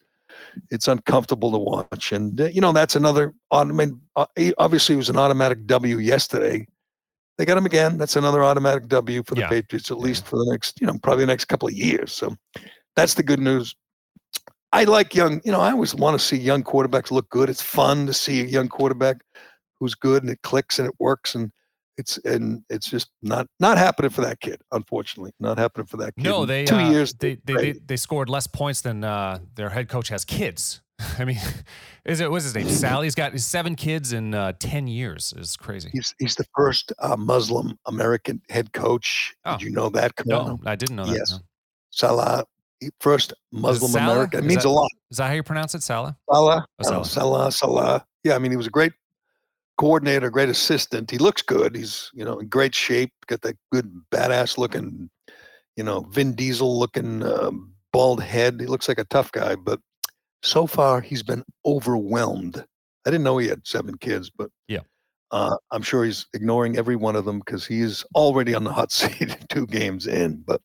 it's 0.70 0.90
uncomfortable 0.90 1.50
to 1.52 1.58
watch, 1.58 2.12
and 2.12 2.40
uh, 2.42 2.46
you 2.48 2.60
know 2.60 2.74
that's 2.74 2.98
another. 2.98 3.34
I 3.52 3.64
mean, 3.64 4.02
uh, 4.18 4.26
obviously 4.58 4.96
it 4.96 4.98
was 4.98 5.10
an 5.10 5.18
automatic 5.18 5.66
W 5.66 5.98
yesterday. 5.98 6.68
They 7.38 7.46
got 7.46 7.58
him 7.58 7.66
again. 7.66 7.98
That's 7.98 8.16
another 8.16 8.44
automatic 8.44 8.88
W 8.88 9.24
for 9.24 9.36
the 9.36 9.42
Yeah. 9.42 9.50
Patriots, 9.50 9.92
at 9.92 9.98
least 9.98 10.26
for 10.26 10.38
the 10.38 10.50
next, 10.52 10.80
you 10.80 10.88
know, 10.88 10.98
probably 11.04 11.24
the 11.24 11.32
next 11.32 11.46
couple 11.46 11.68
of 11.68 11.74
years. 11.74 12.14
So 12.14 12.36
that's 12.96 13.16
the 13.16 13.24
good 13.24 13.40
news. 13.40 13.76
I 14.72 14.84
like 14.86 15.16
young, 15.16 15.42
you 15.44 15.52
know, 15.52 15.62
I 15.62 15.72
always 15.72 15.96
want 15.96 16.20
to 16.20 16.26
see 16.26 16.38
young 16.38 16.64
quarterbacks 16.64 17.12
look 17.12 17.30
good. 17.30 17.50
It's 17.50 17.62
fun 17.62 18.08
to 18.08 18.14
see 18.14 18.42
a 18.42 18.46
young 18.46 18.68
quarterback 18.68 19.18
who's 19.80 19.96
good 19.96 20.24
and 20.24 20.32
it 20.32 20.42
clicks 20.44 20.80
and 20.80 20.88
it 20.88 20.96
works 21.00 21.36
and 21.36 21.52
it's 21.98 22.18
and 22.20 22.64
it's 22.70 22.90
just 22.90 23.10
not 23.22 23.48
not 23.60 23.78
happening 23.78 24.12
for 24.12 24.22
that 24.22 24.42
kid, 24.42 24.62
unfortunately. 24.72 25.32
Not 25.40 25.58
happening 25.58 25.88
for 25.88 25.98
that 25.98 26.14
kid. 26.16 26.26
No, 26.26 26.46
they 26.46 26.66
two 26.66 26.76
uh, 26.76 26.90
years. 26.90 27.14
They 27.14 27.36
they, 27.46 27.54
they 27.54 27.72
they 27.74 27.96
scored 27.96 28.30
less 28.30 28.48
points 28.48 28.82
than 28.82 29.04
uh, 29.04 29.40
their 29.56 29.70
head 29.70 29.88
coach 29.88 30.10
has 30.10 30.26
kids. 30.26 30.82
I 31.20 31.26
mean, 31.26 31.38
is 32.06 32.20
it 32.20 32.30
what's 32.32 32.46
his 32.46 32.56
name? 32.56 32.70
Sally. 32.70 33.06
He's 33.08 33.16
got 33.16 33.38
seven 33.40 33.76
kids 33.76 34.14
in 34.14 34.34
uh, 34.34 34.54
ten 34.60 34.88
years. 34.88 35.34
Is 35.38 35.58
crazy. 35.58 35.90
He's 35.92 36.14
he's 36.20 36.36
the 36.36 36.46
first 36.56 36.94
uh, 37.00 37.16
Muslim 37.18 37.78
American 37.86 38.42
head 38.50 38.74
coach. 38.74 39.34
Oh. 39.46 39.58
Did 39.58 39.64
you 39.66 39.72
know 39.72 39.90
that? 39.90 40.14
No, 40.26 40.40
Carano? 40.40 40.60
I 40.68 40.76
didn't 40.76 40.96
know 40.96 41.06
that. 41.06 41.16
Yes. 41.16 41.32
no. 41.32 41.38
Salah, 41.92 42.44
first 43.00 43.34
Muslim 43.52 43.92
Salah? 43.92 44.12
American. 44.14 44.40
It 44.40 44.44
Is 44.46 44.50
means 44.50 44.64
that- 44.64 44.70
a 44.70 44.72
lot. 44.72 44.92
Is 45.12 45.18
that 45.18 45.28
how 45.28 45.34
you 45.34 45.44
pronounce 45.44 45.76
it, 45.76 45.84
Salah? 45.84 46.18
Salah, 46.30 46.66
Oh, 46.86 46.92
know, 46.92 47.04
Salah, 47.04 47.52
Salah. 47.52 48.06
Yeah, 48.24 48.36
I 48.36 48.40
mean, 48.40 48.52
he 48.52 48.58
was 48.58 48.68
a 48.68 48.72
great 48.72 48.92
coordinator, 49.78 50.30
great 50.30 50.50
assistant. 50.50 51.10
He 51.12 51.18
looks 51.18 51.42
good. 51.42 51.76
He's 51.76 52.10
you 52.14 52.26
know 52.26 52.40
in 52.40 52.48
great 52.48 52.74
shape. 52.76 53.12
Got 53.28 53.42
that 53.42 53.56
good 53.72 53.94
badass 54.12 54.58
looking, 54.58 55.10
you 55.76 55.84
know, 55.84 56.02
Vin 56.12 56.34
Diesel 56.34 56.78
looking 56.80 57.24
um, 57.24 57.74
bald 57.94 58.22
head. 58.22 58.60
He 58.60 58.68
looks 58.68 58.88
like 58.88 59.00
a 59.00 59.06
tough 59.06 59.32
guy, 59.32 59.56
but 59.56 59.80
so 60.44 60.68
far 60.68 61.02
he's 61.02 61.24
been 61.24 61.44
overwhelmed. 61.66 62.64
I 63.06 63.12
didn't 63.12 63.24
know 63.24 63.38
he 63.38 63.48
had 63.48 63.66
seven 63.66 63.98
kids, 63.98 64.30
but 64.36 64.50
Yeah. 64.68 64.80
uh, 65.32 65.58
I'm 65.72 65.82
sure 65.82 66.04
he's 66.06 66.26
ignoring 66.34 66.78
every 66.78 66.96
one 66.96 67.16
of 67.16 67.26
them 67.26 67.40
because 67.40 67.66
he's 67.66 68.04
already 68.16 68.56
on 68.56 68.64
the 68.64 68.74
hot 68.74 68.92
seat 68.92 69.36
two 69.50 69.68
games 69.68 70.08
in. 70.08 70.44
But 70.46 70.62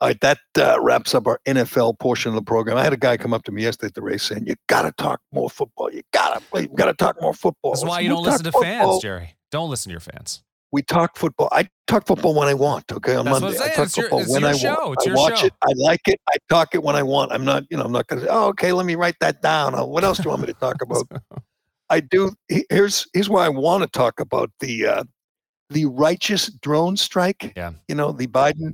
all 0.00 0.08
right, 0.08 0.20
that 0.22 0.38
uh, 0.58 0.78
wraps 0.80 1.14
up 1.14 1.26
our 1.28 1.40
NFL 1.46 1.98
portion 2.00 2.30
of 2.30 2.34
the 2.34 2.42
program. 2.42 2.76
I 2.76 2.82
had 2.82 2.92
a 2.92 2.96
guy 2.96 3.16
come 3.16 3.32
up 3.32 3.44
to 3.44 3.52
me 3.52 3.62
yesterday 3.62 3.88
at 3.88 3.94
the 3.94 4.02
race 4.02 4.24
saying, 4.24 4.46
"You 4.46 4.56
got 4.68 4.82
to 4.82 4.92
talk 4.92 5.20
more 5.32 5.48
football. 5.48 5.92
You 5.92 6.02
got 6.12 6.42
to, 6.52 6.62
you 6.62 6.68
got 6.76 6.86
to 6.86 6.94
talk 6.94 7.20
more 7.22 7.32
football." 7.32 7.72
That's 7.72 7.84
why 7.84 8.00
you 8.00 8.08
don't 8.08 8.24
listen 8.24 8.42
to 8.44 8.50
talk 8.50 8.62
fans. 8.62 9.00
Gerry. 9.00 9.36
Don't 9.52 9.70
listen 9.70 9.90
to 9.90 9.92
your 9.92 10.00
fans. 10.00 10.42
We 10.72 10.82
talk 10.82 11.16
football. 11.18 11.48
I 11.52 11.68
talk 11.86 12.06
football 12.06 12.34
when 12.34 12.48
I 12.48 12.54
want. 12.54 12.90
Okay, 12.90 13.14
on 13.14 13.26
That's 13.26 13.40
Monday, 13.40 13.58
I 13.58 13.68
talk 13.68 13.86
It's 13.86 13.94
football 13.94 14.20
it's 14.20 14.32
when 14.32 14.44
I 14.44 14.52
show. 14.54 14.74
want. 14.74 14.94
It's 14.98 15.06
I 15.06 15.10
your 15.10 15.16
watch 15.16 15.40
show. 15.40 15.46
it. 15.46 15.52
I 15.62 15.72
like 15.76 16.00
it. 16.08 16.18
I 16.30 16.36
talk 16.48 16.74
it 16.74 16.82
when 16.82 16.96
I 16.96 17.02
want. 17.02 17.30
I'm 17.30 17.44
not, 17.44 17.64
you 17.70 17.76
know, 17.76 17.84
I'm 17.84 17.92
not 17.92 18.06
going 18.06 18.20
to 18.20 18.26
say, 18.26 18.32
"Oh, 18.32 18.48
okay, 18.48 18.72
let 18.72 18.86
me 18.86 18.94
write 18.94 19.16
that 19.20 19.42
down." 19.42 19.74
Uh, 19.74 19.84
What 19.84 20.02
else 20.02 20.16
do 20.16 20.24
you 20.24 20.30
want 20.30 20.40
me 20.42 20.46
to 20.46 20.54
talk 20.54 20.80
about? 20.80 21.06
I 21.90 22.00
do. 22.00 22.32
Here's 22.70 23.06
here's 23.12 23.28
why 23.28 23.44
I 23.44 23.50
want 23.50 23.82
to 23.82 23.88
talk 23.90 24.18
about 24.18 24.50
the 24.60 24.86
uh, 24.86 25.04
the 25.68 25.84
righteous 25.84 26.46
drone 26.62 26.96
strike. 26.96 27.52
Yeah. 27.54 27.72
You 27.88 27.94
know, 27.94 28.12
the 28.12 28.26
Biden 28.26 28.72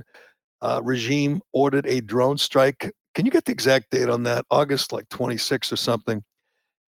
uh, 0.61 0.79
regime 0.83 1.41
ordered 1.51 1.85
a 1.85 1.99
drone 1.99 2.37
strike. 2.37 2.93
Can 3.15 3.25
you 3.25 3.31
get 3.31 3.43
the 3.43 3.51
exact 3.51 3.91
date 3.91 4.07
on 4.07 4.23
that? 4.23 4.45
August 4.51 4.93
like 4.93 5.09
26 5.09 5.73
or 5.73 5.75
something. 5.75 6.23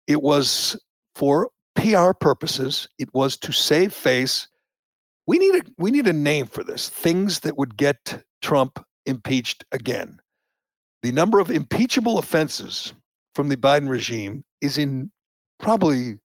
It 0.05 0.21
was 0.21 0.79
for 1.15 1.49
PR 1.75 2.11
purposes. 2.13 2.87
It 2.99 3.09
was 3.13 3.37
to 3.37 3.51
save 3.51 3.91
face. 3.93 4.47
We 5.29 5.37
need 5.37 5.53
a 5.53 5.61
we 5.77 5.91
need 5.91 6.07
a 6.07 6.13
name 6.13 6.47
for 6.47 6.63
this. 6.63 6.89
Things 6.89 7.41
that 7.41 7.55
would 7.55 7.77
get 7.77 8.23
Trump 8.41 8.83
impeached 9.05 9.63
again. 9.71 10.19
The 11.03 11.11
number 11.11 11.39
of 11.39 11.51
impeachable 11.51 12.17
offenses 12.17 12.93
from 13.35 13.47
the 13.47 13.55
Biden 13.55 13.89
regime 13.89 14.43
is 14.59 14.79
in 14.79 15.11
probably 15.59 16.13
a 16.13 16.17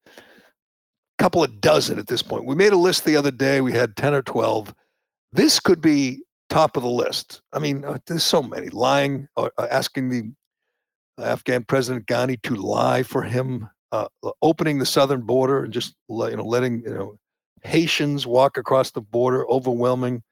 couple 1.18 1.44
of 1.44 1.60
dozen 1.60 1.98
at 1.98 2.06
this 2.06 2.22
point. 2.22 2.46
We 2.46 2.54
made 2.54 2.72
a 2.72 2.78
list 2.78 3.04
the 3.04 3.14
other 3.14 3.30
day. 3.30 3.60
We 3.60 3.74
had 3.74 3.94
10 3.94 4.14
or 4.14 4.22
12. 4.22 4.74
This 5.34 5.60
could 5.60 5.82
be 5.82 6.22
top 6.48 6.78
of 6.78 6.82
the 6.82 6.88
list. 6.88 7.42
I 7.52 7.58
mean, 7.58 7.84
uh, 7.84 7.98
there's 8.06 8.24
so 8.24 8.42
many 8.42 8.70
lying, 8.70 9.28
or 9.36 9.52
uh, 9.58 9.66
asking 9.70 10.08
the 10.08 10.32
Afghan 11.22 11.64
President 11.64 12.06
Ghani 12.06 12.40
to 12.44 12.54
lie 12.54 13.02
for 13.02 13.20
him, 13.20 13.68
uh, 13.92 14.08
opening 14.40 14.78
the 14.78 14.86
southern 14.86 15.26
border 15.26 15.64
and 15.64 15.74
just 15.74 15.94
you 16.08 16.36
know 16.38 16.46
letting 16.46 16.80
you 16.84 16.94
know 16.94 17.18
Haitians 17.64 18.26
walk 18.26 18.56
across 18.56 18.90
the 18.90 19.00
border, 19.00 19.48
overwhelming 19.48 20.22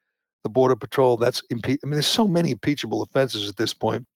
the 0.45 0.51
border 0.51 0.77
patrol. 0.77 1.17
That's 1.17 1.43
impe- 1.53 1.79
I 1.83 1.87
mean, 1.87 1.93
there's 1.93 2.07
so 2.07 2.29
many 2.29 2.51
impeachable 2.53 3.03
offenses 3.03 3.49
at 3.49 3.57
this 3.57 3.75
point. 3.75 4.07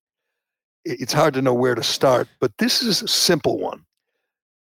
It's 0.84 1.12
hard 1.12 1.34
to 1.34 1.42
know 1.42 1.54
where 1.54 1.74
to 1.74 1.82
start, 1.82 2.28
but 2.40 2.52
this 2.58 2.82
is 2.82 3.02
a 3.02 3.08
simple 3.08 3.58
one. 3.58 3.84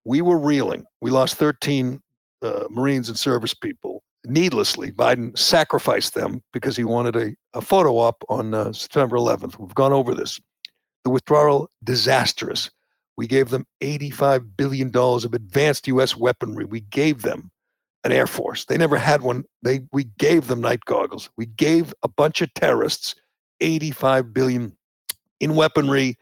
We 0.05 0.21
were 0.21 0.39
reeling. 0.39 0.85
We 1.01 1.11
lost 1.11 1.37
13 1.37 2.01
uh, 2.43 2.65
Marines 2.71 3.09
and 3.09 3.19
service 3.19 3.55
people 3.55 4.03
needlessly. 4.27 4.93
Biden 4.93 5.37
sacrificed 5.37 6.15
them 6.15 6.43
because 6.53 6.77
he 6.77 6.85
wanted 6.85 7.17
a, 7.17 7.35
a 7.55 7.61
photo 7.61 7.97
op 7.97 8.23
on 8.29 8.55
uh, 8.55 8.73
September 8.73 9.17
11th. 9.17 9.59
We've 9.59 9.75
gone 9.75 9.93
over 9.93 10.15
this. 10.15 10.41
The 11.05 11.11
withdrawal 11.11 11.71
disastrous. 11.83 12.71
We 13.17 13.27
gave 13.27 13.51
them 13.51 13.67
$85 13.81 14.57
billion 14.57 14.91
of 14.95 15.35
advanced 15.35 15.87
U.S. 15.89 16.17
weaponry. 16.17 16.65
We 16.65 16.81
gave 16.81 17.23
them 17.23 17.51
an 18.05 18.13
air 18.13 18.27
force. 18.27 18.67
They 18.67 18.77
never 18.77 18.97
had 18.97 19.23
one. 19.23 19.45
They 19.63 19.81
we 19.93 20.05
gave 20.19 20.47
them 20.47 20.61
night 20.61 20.85
goggles. 20.85 21.31
We 21.37 21.47
gave 21.47 21.95
a 22.03 22.09
bunch 22.09 22.43
of 22.43 22.53
terrorists 22.55 23.15
85 23.61 24.33
billion 24.33 24.77
in 25.41 25.55
weaponry. 25.55 26.19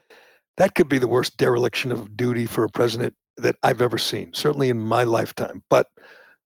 That 0.56 0.74
could 0.74 0.88
be 0.88 0.98
the 0.98 1.08
worst 1.08 1.36
dereliction 1.36 1.92
of 1.92 2.16
duty 2.16 2.46
for 2.46 2.64
a 2.64 2.68
president 2.68 3.14
that 3.38 3.56
I've 3.62 3.82
ever 3.82 3.98
seen, 3.98 4.32
certainly 4.32 4.68
in 4.68 4.78
my 4.78 5.04
lifetime. 5.04 5.62
But 5.68 5.88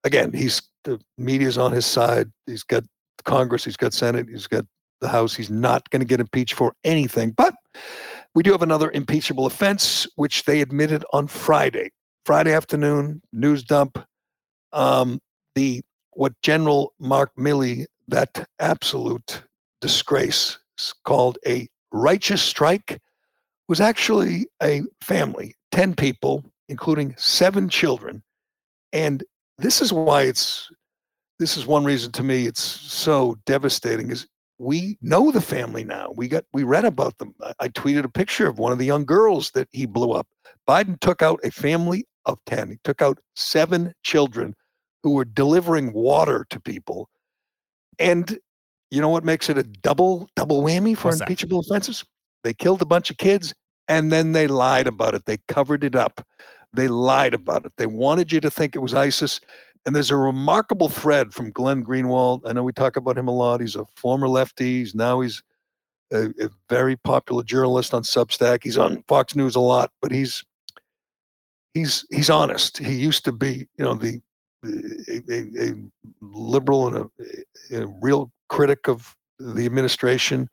again, 0.05 0.33
he's 0.33 0.63
the 0.85 1.01
media's 1.19 1.59
on 1.59 1.73
his 1.73 1.85
side. 1.85 2.31
He's 2.47 2.63
got 2.63 2.85
Congress, 3.25 3.65
he's 3.65 3.77
got 3.77 3.93
Senate, 3.93 4.29
he's 4.31 4.47
got 4.47 4.65
the 5.01 5.09
House. 5.09 5.35
He's 5.35 5.51
not 5.51 5.89
going 5.91 6.01
to 6.01 6.07
get 6.07 6.21
impeached 6.21 6.55
for 6.55 6.73
anything. 6.85 7.31
But 7.31 7.55
we 8.35 8.43
do 8.43 8.53
have 8.53 8.63
another 8.63 8.91
impeachable 8.91 9.47
offense, 9.47 10.07
which 10.17 10.45
they 10.45 10.61
admitted 10.61 11.05
on 11.13 11.27
Friday, 11.27 11.91
Friday 12.25 12.53
afternoon, 12.53 13.23
news 13.33 13.63
dump. 13.63 13.99
Um, 14.73 15.21
the 15.57 15.83
what 16.13 16.41
General 16.43 16.93
Mark 17.01 17.33
Milley, 17.37 17.87
that 18.07 18.49
absolute 18.61 19.43
disgrace, 19.81 20.59
called 21.05 21.39
a 21.47 21.67
righteous 21.91 22.43
strike, 22.43 23.01
was 23.69 23.81
actually 23.81 24.47
a 24.63 24.83
family, 25.03 25.55
10 25.73 25.95
people, 25.97 26.45
including 26.69 27.15
seven 27.19 27.69
children. 27.69 28.23
And 28.93 29.25
this 29.59 29.83
is 29.83 29.93
why 29.93 30.23
it's 30.23 30.71
this 31.39 31.57
is 31.57 31.67
one 31.67 31.85
reason 31.85 32.13
to 32.13 32.23
me 32.23 32.47
it's 32.47 32.63
so 32.63 33.37
devastating 33.45 34.11
is 34.11 34.27
we 34.59 34.97
know 35.03 35.31
the 35.31 35.41
family 35.43 35.85
now. 35.85 36.13
We 36.17 36.29
got 36.29 36.45
we 36.53 36.63
read 36.63 36.85
about 36.85 37.19
them. 37.19 37.35
I, 37.43 37.53
I 37.61 37.69
tweeted 37.69 38.05
a 38.05 38.09
picture 38.09 38.47
of 38.47 38.59
one 38.59 38.73
of 38.73 38.79
the 38.79 38.87
young 38.87 39.05
girls 39.05 39.51
that 39.53 39.69
he 39.73 39.87
blew 39.87 40.13
up. 40.13 40.27
Biden 40.69 40.99
took 41.01 41.21
out 41.21 41.41
a 41.45 41.51
family 41.51 42.07
of 42.25 42.39
10. 42.47 42.71
He 42.71 42.79
took 42.85 43.03
out 43.03 43.19
seven 43.35 43.93
children 44.03 44.55
who 45.03 45.13
were 45.13 45.25
delivering 45.25 45.93
water 45.93 46.47
to 46.51 46.61
people. 46.61 47.09
And 47.99 48.39
you 48.91 49.01
know 49.01 49.09
what 49.09 49.25
makes 49.25 49.49
it 49.49 49.59
a 49.59 49.63
double 49.63 50.29
double 50.37 50.63
whammy 50.63 50.97
for 50.97 51.09
What's 51.09 51.19
that? 51.19 51.29
impeachable 51.29 51.61
offenses? 51.61 52.05
They 52.45 52.55
killed 52.55 52.83
a 52.83 52.87
bunch 52.87 53.11
of 53.11 53.17
kids 53.17 53.55
and 53.89 54.13
then 54.13 54.33
they 54.33 54.47
lied 54.47 54.87
about 54.87 55.15
it. 55.15 55.25
They 55.25 55.39
covered 55.49 55.85
it 55.85 55.95
up. 55.95 56.25
They 56.73 56.89
lied 56.89 57.35
about 57.35 57.65
it. 57.65 57.73
They 57.77 57.87
wanted 57.87 58.33
you 58.33 58.41
to 58.41 58.51
think 58.51 58.75
it 58.75 58.81
was 58.81 58.95
ISIS. 58.95 59.41
And 59.85 59.95
there's 59.95 60.11
a 60.11 60.17
remarkable 60.17 60.89
thread 60.89 61.33
from 61.33 61.53
Glenn 61.53 61.85
Greenwald. 61.85 62.43
I 62.45 62.53
know 62.53 62.65
we 62.65 62.73
talk 62.73 62.97
about 62.97 63.17
him 63.17 63.29
a 63.29 63.35
lot. 63.35 63.61
He's 63.61 63.77
a 63.77 63.87
former 63.97 64.29
lefty. 64.29 64.81
He's 64.81 64.95
now 64.95 65.21
he's 65.21 65.43
a, 66.13 66.27
a 66.41 66.51
very 66.69 66.97
popular 66.97 67.43
journalist 67.43 67.95
on 67.95 68.03
Substack. 68.03 68.65
He's 68.65 68.79
on 68.79 69.03
Fox 69.09 69.37
News 69.37 69.55
a 69.55 69.61
lot, 69.61 69.93
but 70.03 70.11
he's 70.11 70.45
he's 71.75 72.05
he's 72.11 72.31
honest. 72.31 72.79
He 72.79 72.95
used 72.95 73.25
to 73.25 73.33
be, 73.33 73.69
you 73.79 73.85
know, 73.85 73.95
the 73.95 74.21
a, 74.65 75.23
a, 75.31 75.71
a 75.71 75.75
liberal 76.21 76.89
and 76.89 77.11
a, 77.71 77.83
a 77.83 77.87
real 78.01 78.31
critic 78.49 78.89
of 78.89 79.15
the 79.39 79.67
administration. 79.67 80.49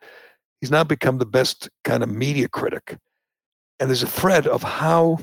He's 0.62 0.72
now 0.72 0.84
become 0.84 1.18
the 1.18 1.26
best 1.26 1.70
kind 1.84 2.04
of 2.04 2.10
media 2.10 2.48
critic. 2.48 2.98
And 3.80 3.90
there's 3.90 4.04
a 4.04 4.08
thread 4.08 4.48
of 4.48 4.64
how 4.64 5.20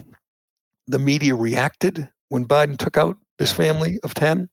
the 0.87 0.99
media 0.99 1.35
reacted 1.35 2.09
when 2.29 2.47
Biden 2.47 2.77
took 2.77 2.97
out 2.97 3.17
this 3.39 3.53
family 3.53 3.99
of 4.03 4.15
10 4.15 4.49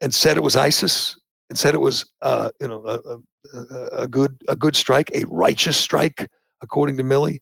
and 0.00 0.14
said 0.14 0.36
it 0.36 0.42
was 0.42 0.56
ISIS 0.56 1.18
and 1.48 1.58
said 1.58 1.74
it 1.74 1.80
was 1.80 2.04
uh, 2.22 2.50
you 2.60 2.68
know 2.68 2.84
a, 2.84 3.18
a, 3.56 3.86
a 4.02 4.08
good 4.08 4.36
a 4.48 4.56
good 4.56 4.76
strike, 4.76 5.10
a 5.14 5.24
righteous 5.28 5.76
strike, 5.76 6.28
according 6.62 6.96
to 6.96 7.04
Milley. 7.04 7.38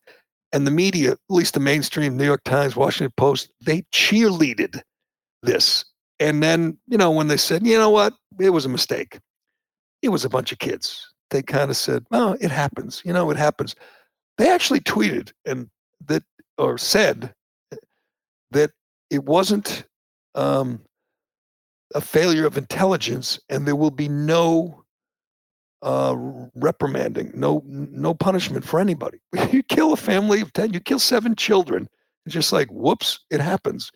And 0.53 0.65
the 0.65 0.71
media, 0.71 1.13
at 1.13 1.19
least 1.29 1.53
the 1.53 1.59
mainstream 1.59 2.15
New 2.15 2.25
York 2.25 2.43
Times, 2.45 2.75
Washington 2.75 3.13
Post, 3.17 3.51
they 3.61 3.81
cheerleaded 3.93 4.81
this. 5.45 5.85
And 6.19 6.41
then, 6.41 6.77
you 6.87 6.97
know, 6.97 7.11
when 7.11 7.27
they 7.27 7.37
said, 7.37 7.65
you 7.65 7.77
know 7.77 7.89
what, 7.89 8.13
it 8.39 8.51
was 8.51 8.65
a 8.65 8.69
mistake. 8.69 9.19
It 10.01 10.09
was 10.09 10.25
a 10.25 10.29
bunch 10.29 10.51
of 10.51 10.59
kids. 10.59 11.05
They 11.29 11.41
kind 11.41 11.69
of 11.69 11.77
said, 11.77 12.05
oh, 12.11 12.37
it 12.39 12.51
happens. 12.51 13.01
You 13.05 13.13
know, 13.13 13.29
it 13.31 13.37
happens. 13.37 13.75
They 14.37 14.49
actually 14.49 14.81
tweeted 14.81 15.31
and 15.45 15.69
that 16.07 16.23
or 16.57 16.77
said 16.77 17.33
that 18.51 18.71
it 19.09 19.23
wasn't 19.25 19.85
um, 20.35 20.81
a 21.93 22.01
failure 22.01 22.45
of 22.45 22.57
intelligence, 22.57 23.39
and 23.49 23.67
there 23.67 23.75
will 23.75 23.91
be 23.91 24.09
no 24.09 24.83
uh, 25.81 26.15
reprimanding, 26.55 27.31
no 27.33 27.63
no 27.65 28.13
punishment 28.13 28.65
for 28.65 28.79
anybody. 28.79 29.19
You 29.51 29.63
kill 29.63 29.93
a 29.93 29.97
family 29.97 30.41
of 30.41 30.51
ten, 30.53 30.73
you 30.73 30.79
kill 30.79 30.99
seven 30.99 31.35
children. 31.35 31.87
It's 32.25 32.33
just 32.33 32.51
like 32.51 32.67
whoops, 32.71 33.19
it 33.29 33.39
happens. 33.39 33.91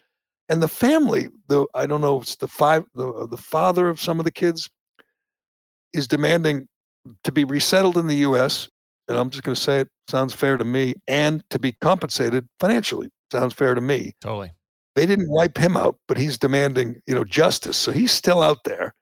And 0.50 0.64
the 0.64 0.68
family, 0.68 1.30
the 1.48 1.66
I 1.76 1.86
don't 1.86 2.02
know, 2.02 2.22
it's 2.22 2.36
the 2.36 2.48
five, 2.48 2.84
the 2.96 3.10
uh, 3.10 3.26
the 3.28 3.38
father 3.38 3.88
of 3.88 4.02
some 4.02 4.20
of 4.20 4.26
the 4.26 4.32
kids 4.32 4.70
is 5.94 6.08
demanding 6.08 6.68
to 7.24 7.32
be 7.32 7.44
resettled 7.44 7.98
in 7.98 8.08
the 8.08 8.18
U.S. 8.18 8.68
And 9.08 9.18
I'm 9.18 9.30
just 9.30 9.44
going 9.44 9.56
to 9.56 9.62
say 9.62 9.82
it 9.82 9.90
sounds 10.08 10.34
fair 10.34 10.58
to 10.58 10.66
me, 10.66 10.96
and 11.08 11.44
to 11.50 11.60
be 11.60 11.72
compensated 11.74 12.48
financially 12.60 13.10
sounds 13.32 13.54
fair 13.54 13.76
to 13.76 13.82
me 13.82 14.14
Totally. 14.22 14.52
they 14.96 15.06
didn't 15.06 15.30
wipe 15.30 15.58
him 15.58 15.78
out, 15.78 15.98
but 16.08 16.18
he's 16.18 16.38
demanding, 16.38 16.96
you 17.06 17.14
know, 17.14 17.24
justice. 17.24 17.78
So 17.78 17.92
he's 17.92 18.12
still 18.12 18.42
out 18.42 18.64
there. 18.64 18.94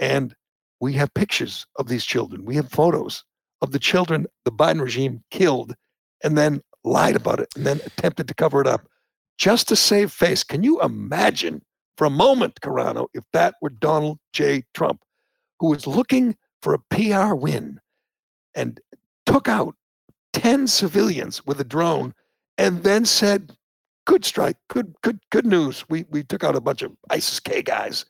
And 0.00 0.34
we 0.80 0.94
have 0.94 1.12
pictures 1.14 1.66
of 1.78 1.88
these 1.88 2.04
children. 2.04 2.44
We 2.44 2.56
have 2.56 2.70
photos 2.70 3.24
of 3.62 3.72
the 3.72 3.78
children 3.78 4.26
the 4.44 4.52
Biden 4.52 4.80
regime 4.80 5.22
killed 5.30 5.74
and 6.22 6.36
then 6.36 6.60
lied 6.82 7.16
about 7.16 7.40
it 7.40 7.48
and 7.56 7.66
then 7.66 7.80
attempted 7.86 8.28
to 8.28 8.34
cover 8.34 8.60
it 8.60 8.66
up 8.66 8.86
just 9.38 9.68
to 9.68 9.76
save 9.76 10.12
face. 10.12 10.44
Can 10.44 10.62
you 10.62 10.80
imagine 10.80 11.62
for 11.96 12.06
a 12.06 12.10
moment, 12.10 12.60
Carano, 12.60 13.06
if 13.14 13.24
that 13.32 13.54
were 13.60 13.70
Donald 13.70 14.18
J. 14.32 14.64
Trump, 14.74 15.00
who 15.60 15.68
was 15.68 15.86
looking 15.86 16.36
for 16.62 16.74
a 16.74 16.78
PR 16.90 17.34
win 17.34 17.80
and 18.54 18.80
took 19.26 19.48
out 19.48 19.74
10 20.32 20.66
civilians 20.66 21.44
with 21.46 21.60
a 21.60 21.64
drone 21.64 22.14
and 22.58 22.82
then 22.82 23.04
said, 23.04 23.56
good 24.06 24.24
strike, 24.24 24.56
good, 24.68 24.94
good, 25.02 25.20
good 25.30 25.46
news. 25.46 25.84
We 25.88 26.04
we 26.10 26.22
took 26.22 26.44
out 26.44 26.56
a 26.56 26.60
bunch 26.60 26.82
of 26.82 26.92
ISIS 27.10 27.40
K 27.40 27.62
guys. 27.62 28.04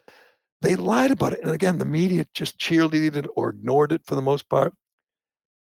They 0.63 0.77
lied 0.77 1.11
about 1.11 1.35
it, 1.35 1.41
and 1.43 1.51
again, 1.51 1.79
the 1.79 1.85
media 1.85 2.27
just 2.35 2.59
cheerleaded 2.59 3.27
or 3.37 3.51
ignored 3.51 3.93
it 3.93 4.03
for 4.05 4.15
the 4.15 4.23
most 4.23 4.49
part. 4.49 4.73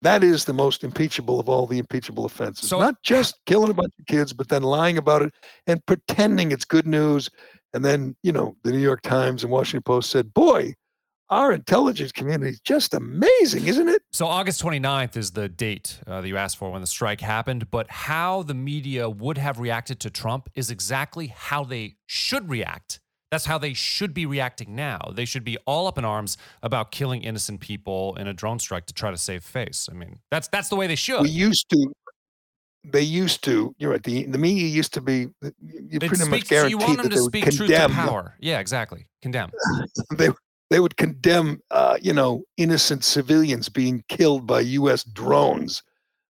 That 0.04 0.24
is 0.24 0.45
the 0.45 0.54
most 0.54 0.84
impeachable 0.84 1.39
of 1.39 1.47
all 1.47 1.68
the 1.68 1.78
impeachable 1.78 2.26
offenses. 2.26 2.70
So- 2.70 2.80
Not 2.80 3.02
just 3.04 3.36
killing 3.45 3.70
a 3.70 3.74
bunch 3.74 3.93
of 3.99 4.06
kids, 4.08 4.34
but 4.34 4.47
then 4.49 4.64
lying 4.64 4.97
about 4.97 5.22
it 5.22 5.34
and 5.68 5.86
pretending 5.86 6.52
it's 6.52 6.66
good 6.66 6.88
news. 6.88 7.30
And 7.74 7.86
then, 7.86 8.16
you 8.24 8.32
know, 8.32 8.56
the 8.64 8.72
New 8.72 8.80
York 8.80 9.02
Times 9.02 9.43
and 9.43 9.52
Washington 9.52 9.84
Post 9.84 10.10
said, 10.10 10.34
boy, 10.34 10.74
our 11.30 11.54
intelligence 11.54 12.12
community 12.12 12.52
is 12.52 12.60
just 12.60 12.93
amazing, 12.93 13.66
isn't 13.68 13.88
it? 13.88 14.02
So 14.12 14.26
August 14.26 14.62
29th 14.62 15.16
is 15.16 15.32
the 15.32 15.47
date 15.47 15.99
uh, 16.06 16.20
that 16.20 16.28
you 16.28 16.36
asked 16.36 16.58
for 16.58 16.72
when 16.72 16.82
the 16.82 16.88
strike 16.88 17.22
happened, 17.22 17.72
but 17.72 17.89
how 17.89 18.43
the 18.43 18.54
media 18.54 19.10
would 19.10 19.38
have 19.38 19.58
reacted 19.60 19.99
to 20.02 20.10
Trump 20.10 20.49
is 20.56 20.70
exactly 20.70 21.28
how 21.28 21.64
they 21.64 21.95
should 22.06 22.49
react. 22.49 22.99
That's 23.32 23.46
how 23.46 23.58
they 23.58 23.74
should 23.74 24.14
be 24.14 24.26
reacting 24.26 24.76
now. 24.76 25.00
They 25.14 25.24
should 25.24 25.46
be 25.46 25.58
all 25.66 25.88
up 25.88 25.98
in 25.98 26.04
arms 26.04 26.38
about 26.62 26.92
killing 26.92 27.24
innocent 27.24 27.62
people 27.62 28.14
in 28.18 28.28
a 28.28 28.34
drone 28.34 28.60
strike 28.60 28.86
to 28.88 28.94
try 28.94 29.10
to 29.10 29.18
save 29.18 29.44
face. 29.46 29.88
I 29.90 29.96
mean, 29.96 30.20
that's 30.30 30.50
that's 30.50 30.68
the 30.68 30.76
way 30.76 30.86
they 30.86 30.96
should. 30.96 31.22
We 31.22 31.30
used 31.30 31.70
to, 31.70 31.94
they 32.84 33.02
used 33.02 33.42
to, 33.46 33.74
you're 33.78 33.92
right, 33.92 34.04
the, 34.04 34.26
the 34.26 34.38
media 34.38 34.68
used 34.68 34.94
to 34.96 35.02
be, 35.02 35.30
you 35.42 36.00
They'd 36.00 36.08
pretty 36.10 36.30
much 36.30 36.42
speak- 36.42 36.60
so 36.60 36.68
you 36.68 36.78
want 36.78 36.98
them 36.98 37.10
that 37.10 37.16
to 37.16 37.22
they 37.22 37.42
speak 37.42 37.56
truth 37.56 37.70
to 37.70 37.90
power. 37.90 38.36
Yeah, 38.42 38.60
exactly. 38.60 39.08
Condemn. 39.22 39.52
they 40.18 40.30
they 40.70 40.82
would 40.82 40.98
condemn 40.98 41.62
uh, 41.72 41.98
you 42.02 42.12
know 42.12 42.44
innocent 42.58 43.06
civilians 43.06 43.70
being 43.70 44.04
killed 44.10 44.46
by 44.46 44.60
U.S. 44.60 45.06
drones, 45.06 45.84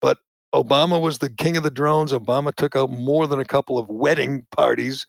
but 0.02 0.18
Obama 0.54 1.00
was 1.00 1.20
the 1.20 1.30
king 1.30 1.56
of 1.56 1.64
the 1.64 1.72
drones. 1.72 2.12
Obama 2.12 2.54
took 2.54 2.76
out 2.76 2.92
more 2.92 3.28
than 3.28 3.40
a 3.40 3.46
couple 3.46 3.78
of 3.78 3.88
wedding 3.88 4.46
parties 4.52 5.08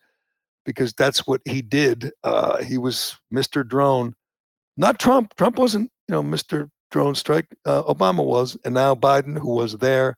because 0.65 0.93
that's 0.93 1.25
what 1.27 1.41
he 1.45 1.61
did. 1.61 2.11
Uh, 2.23 2.61
he 2.63 2.77
was 2.77 3.17
Mr. 3.33 3.67
Drone, 3.67 4.13
not 4.77 4.99
Trump. 4.99 5.35
Trump 5.35 5.57
wasn't 5.57 5.89
you 6.07 6.13
know 6.13 6.23
Mr. 6.23 6.69
Drone 6.91 7.15
Strike. 7.15 7.47
Uh, 7.65 7.83
Obama 7.83 8.23
was, 8.23 8.57
and 8.65 8.73
now 8.73 8.95
Biden, 8.95 9.37
who 9.37 9.53
was 9.55 9.77
there 9.77 10.15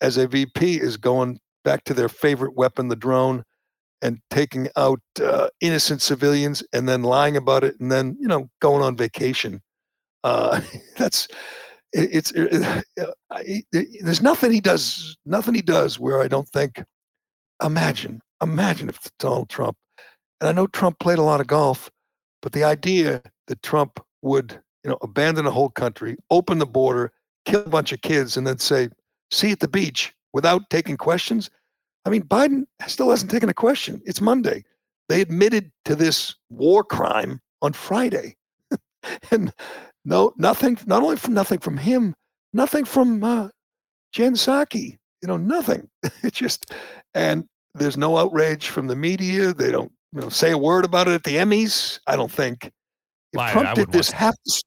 as 0.00 0.16
a 0.16 0.26
VP, 0.26 0.80
is 0.80 0.96
going 0.96 1.38
back 1.64 1.84
to 1.84 1.94
their 1.94 2.08
favorite 2.08 2.56
weapon, 2.56 2.88
the 2.88 2.96
drone 2.96 3.44
and 4.02 4.18
taking 4.30 4.66
out 4.76 5.00
uh, 5.22 5.48
innocent 5.60 6.00
civilians 6.00 6.62
and 6.72 6.88
then 6.88 7.02
lying 7.02 7.36
about 7.36 7.62
it 7.64 7.78
and 7.80 7.92
then 7.92 8.16
you 8.18 8.26
know 8.26 8.48
going 8.60 8.82
on 8.82 8.96
vacation 8.96 9.60
uh, 10.24 10.60
that's 10.96 11.28
it, 11.92 12.08
it's 12.12 12.30
it, 12.32 12.84
uh, 12.98 13.12
it- 13.40 13.66
there's 14.02 14.22
nothing 14.22 14.52
he 14.52 14.60
does 14.60 15.16
nothing 15.26 15.54
he 15.54 15.60
does 15.62 15.98
where 16.00 16.20
i 16.22 16.28
don't 16.28 16.48
think 16.48 16.82
imagine 17.62 18.20
imagine 18.42 18.88
if 18.88 18.96
it's 18.96 19.12
donald 19.18 19.48
trump 19.48 19.76
and 20.40 20.48
i 20.48 20.52
know 20.52 20.66
trump 20.66 20.98
played 20.98 21.18
a 21.18 21.22
lot 21.22 21.40
of 21.40 21.46
golf 21.46 21.90
but 22.42 22.52
the 22.52 22.64
idea 22.64 23.22
that 23.46 23.62
trump 23.62 24.00
would 24.22 24.60
you 24.84 24.90
know 24.90 24.98
abandon 25.02 25.46
a 25.46 25.50
whole 25.50 25.70
country 25.70 26.16
open 26.30 26.58
the 26.58 26.66
border 26.66 27.12
kill 27.44 27.62
a 27.64 27.68
bunch 27.68 27.92
of 27.92 28.00
kids 28.02 28.36
and 28.36 28.46
then 28.46 28.58
say 28.58 28.88
see 29.30 29.52
at 29.52 29.60
the 29.60 29.68
beach 29.68 30.14
without 30.32 30.68
taking 30.70 30.96
questions 30.96 31.50
I 32.04 32.10
mean, 32.10 32.22
Biden 32.22 32.64
still 32.86 33.10
hasn't 33.10 33.30
taken 33.30 33.48
a 33.48 33.54
question. 33.54 34.00
It's 34.04 34.20
Monday. 34.20 34.64
They 35.08 35.20
admitted 35.20 35.70
to 35.84 35.94
this 35.94 36.34
war 36.48 36.84
crime 36.84 37.40
on 37.62 37.72
Friday, 37.72 38.36
and 39.30 39.52
no, 40.04 40.32
nothing. 40.36 40.78
Not 40.86 41.02
only 41.02 41.16
from 41.16 41.34
nothing 41.34 41.58
from 41.58 41.76
him, 41.76 42.14
nothing 42.52 42.84
from 42.84 43.22
uh, 43.22 43.48
Jen 44.12 44.34
Psaki. 44.34 44.96
You 45.22 45.28
know, 45.28 45.36
nothing. 45.36 45.88
It's 46.22 46.38
just, 46.38 46.72
and 47.14 47.44
there's 47.74 47.96
no 47.96 48.16
outrage 48.16 48.68
from 48.68 48.86
the 48.86 48.96
media. 48.96 49.52
They 49.52 49.70
don't, 49.70 49.92
you 50.12 50.20
know, 50.20 50.28
say 50.28 50.50
a 50.50 50.58
word 50.58 50.84
about 50.84 51.08
it 51.08 51.12
at 51.12 51.24
the 51.24 51.36
Emmys. 51.36 51.98
I 52.06 52.16
don't 52.16 52.30
think. 52.30 52.70
If 53.32 53.52
Trump 53.52 53.74
did 53.74 53.92
this, 53.92 54.10
half 54.10 54.34
the, 54.44 54.62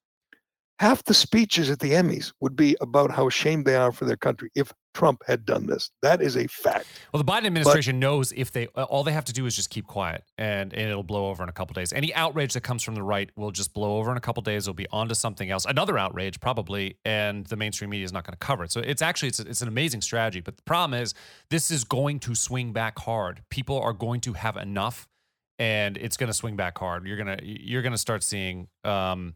half 0.80 1.04
the 1.04 1.14
speeches 1.14 1.70
at 1.70 1.80
the 1.80 1.92
Emmys 1.92 2.32
would 2.40 2.56
be 2.56 2.78
about 2.80 3.12
how 3.12 3.28
ashamed 3.28 3.66
they 3.66 3.76
are 3.76 3.92
for 3.92 4.06
their 4.06 4.18
country. 4.18 4.50
If 4.56 4.72
Trump 4.94 5.24
had 5.26 5.46
done 5.46 5.66
this, 5.66 5.92
that 6.02 6.22
is 6.22 6.38
a 6.38 6.48
fact. 6.48 6.86
Well, 7.12 7.22
the 7.22 7.32
Biden 7.32 7.46
administration 7.46 8.00
knows 8.00 8.32
if 8.32 8.52
they 8.52 8.68
all 8.68 9.04
they 9.04 9.12
have 9.12 9.26
to 9.26 9.34
do 9.34 9.46
is 9.46 9.56
just 9.56 9.70
keep 9.70 9.88
quiet, 9.88 10.24
and, 10.38 10.74
and 10.74 10.90
it'll 10.90 11.04
blow 11.04 11.28
over 11.28 11.44
in 11.44 11.50
a 11.50 11.54
couple 11.54 11.74
days. 11.74 11.92
Any 11.94 12.14
outrage 12.14 12.54
that 12.54 12.62
comes 12.62 12.84
from 12.84 12.96
the 12.96 13.04
right 13.04 13.30
will 13.36 13.52
just 13.52 13.74
blow 13.74 13.98
over 13.98 14.12
in 14.12 14.18
a 14.18 14.22
couple 14.22 14.42
days. 14.44 14.66
It'll 14.66 14.74
be 14.74 14.88
on 14.92 15.10
to 15.10 15.16
something 15.16 15.50
else, 15.50 15.66
another 15.66 15.98
outrage 15.98 16.40
probably, 16.40 16.98
and 17.06 17.46
the 17.48 17.56
mainstream 17.56 17.90
media 17.90 18.06
is 18.06 18.14
not 18.14 18.26
going 18.26 18.34
to 18.34 18.38
cover 18.38 18.64
it. 18.64 18.72
So 18.72 18.82
it's 18.82 19.02
actually 19.02 19.30
it's, 19.30 19.40
it's 19.40 19.62
an 19.62 19.68
amazing 19.68 20.02
strategy. 20.02 20.42
But 20.42 20.58
the 20.58 20.64
problem 20.64 21.00
is 21.00 21.14
this 21.50 21.72
is 21.72 21.84
going 21.84 22.20
to 22.22 22.36
swing 22.36 22.74
back 22.74 23.00
hard. 23.00 23.42
People 23.50 23.80
are 23.80 23.94
going 23.94 24.22
to 24.22 24.34
have 24.34 24.58
enough, 24.58 25.08
and 25.60 25.98
it's 25.98 26.18
going 26.18 26.28
to 26.28 26.34
swing 26.34 26.56
back 26.56 26.78
hard. 26.78 27.08
You're 27.08 27.18
gonna 27.18 27.40
you're 27.42 27.82
gonna 27.82 27.98
start 27.98 28.24
seeing. 28.24 28.68
Um, 28.84 29.36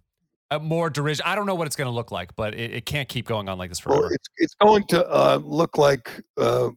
uh, 0.51 0.59
more 0.59 0.89
derision. 0.89 1.23
I 1.25 1.35
don't 1.35 1.45
know 1.45 1.55
what 1.55 1.67
it's 1.67 1.75
going 1.75 1.87
to 1.87 1.95
look 1.95 2.11
like, 2.11 2.35
but 2.35 2.53
it, 2.53 2.73
it 2.73 2.85
can't 2.85 3.07
keep 3.09 3.27
going 3.27 3.49
on 3.49 3.57
like 3.57 3.69
this 3.69 3.85
Well, 3.85 3.97
forever. 3.97 4.13
it's 4.13 4.27
it's 4.37 4.55
going 4.55 4.85
to 4.87 5.05
uh, 5.07 5.39
look 5.43 5.77
like 5.77 6.21
uh, 6.37 6.69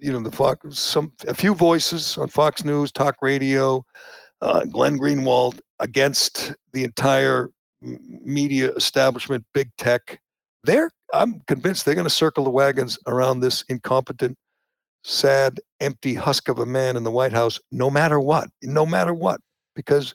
you 0.00 0.12
know 0.12 0.20
the 0.20 0.32
Fox 0.32 0.78
some 0.78 1.12
a 1.26 1.34
few 1.34 1.54
voices 1.54 2.18
on 2.18 2.28
Fox 2.28 2.64
News, 2.64 2.92
talk 2.92 3.16
radio, 3.22 3.84
uh, 4.40 4.64
Glenn 4.64 4.98
Greenwald 4.98 5.60
against 5.80 6.54
the 6.72 6.84
entire 6.84 7.50
media 7.80 8.72
establishment, 8.72 9.44
big 9.52 9.70
tech. 9.76 10.20
They're 10.64 10.90
I'm 11.12 11.40
convinced 11.46 11.84
they're 11.84 11.94
going 11.94 12.06
to 12.06 12.10
circle 12.10 12.44
the 12.44 12.50
wagons 12.50 12.98
around 13.06 13.40
this 13.40 13.62
incompetent, 13.68 14.36
sad, 15.04 15.60
empty 15.80 16.14
husk 16.14 16.48
of 16.48 16.58
a 16.58 16.66
man 16.66 16.96
in 16.96 17.04
the 17.04 17.10
White 17.10 17.32
House, 17.32 17.60
no 17.70 17.90
matter 17.90 18.18
what, 18.18 18.48
no 18.62 18.84
matter 18.84 19.14
what, 19.14 19.40
because 19.76 20.14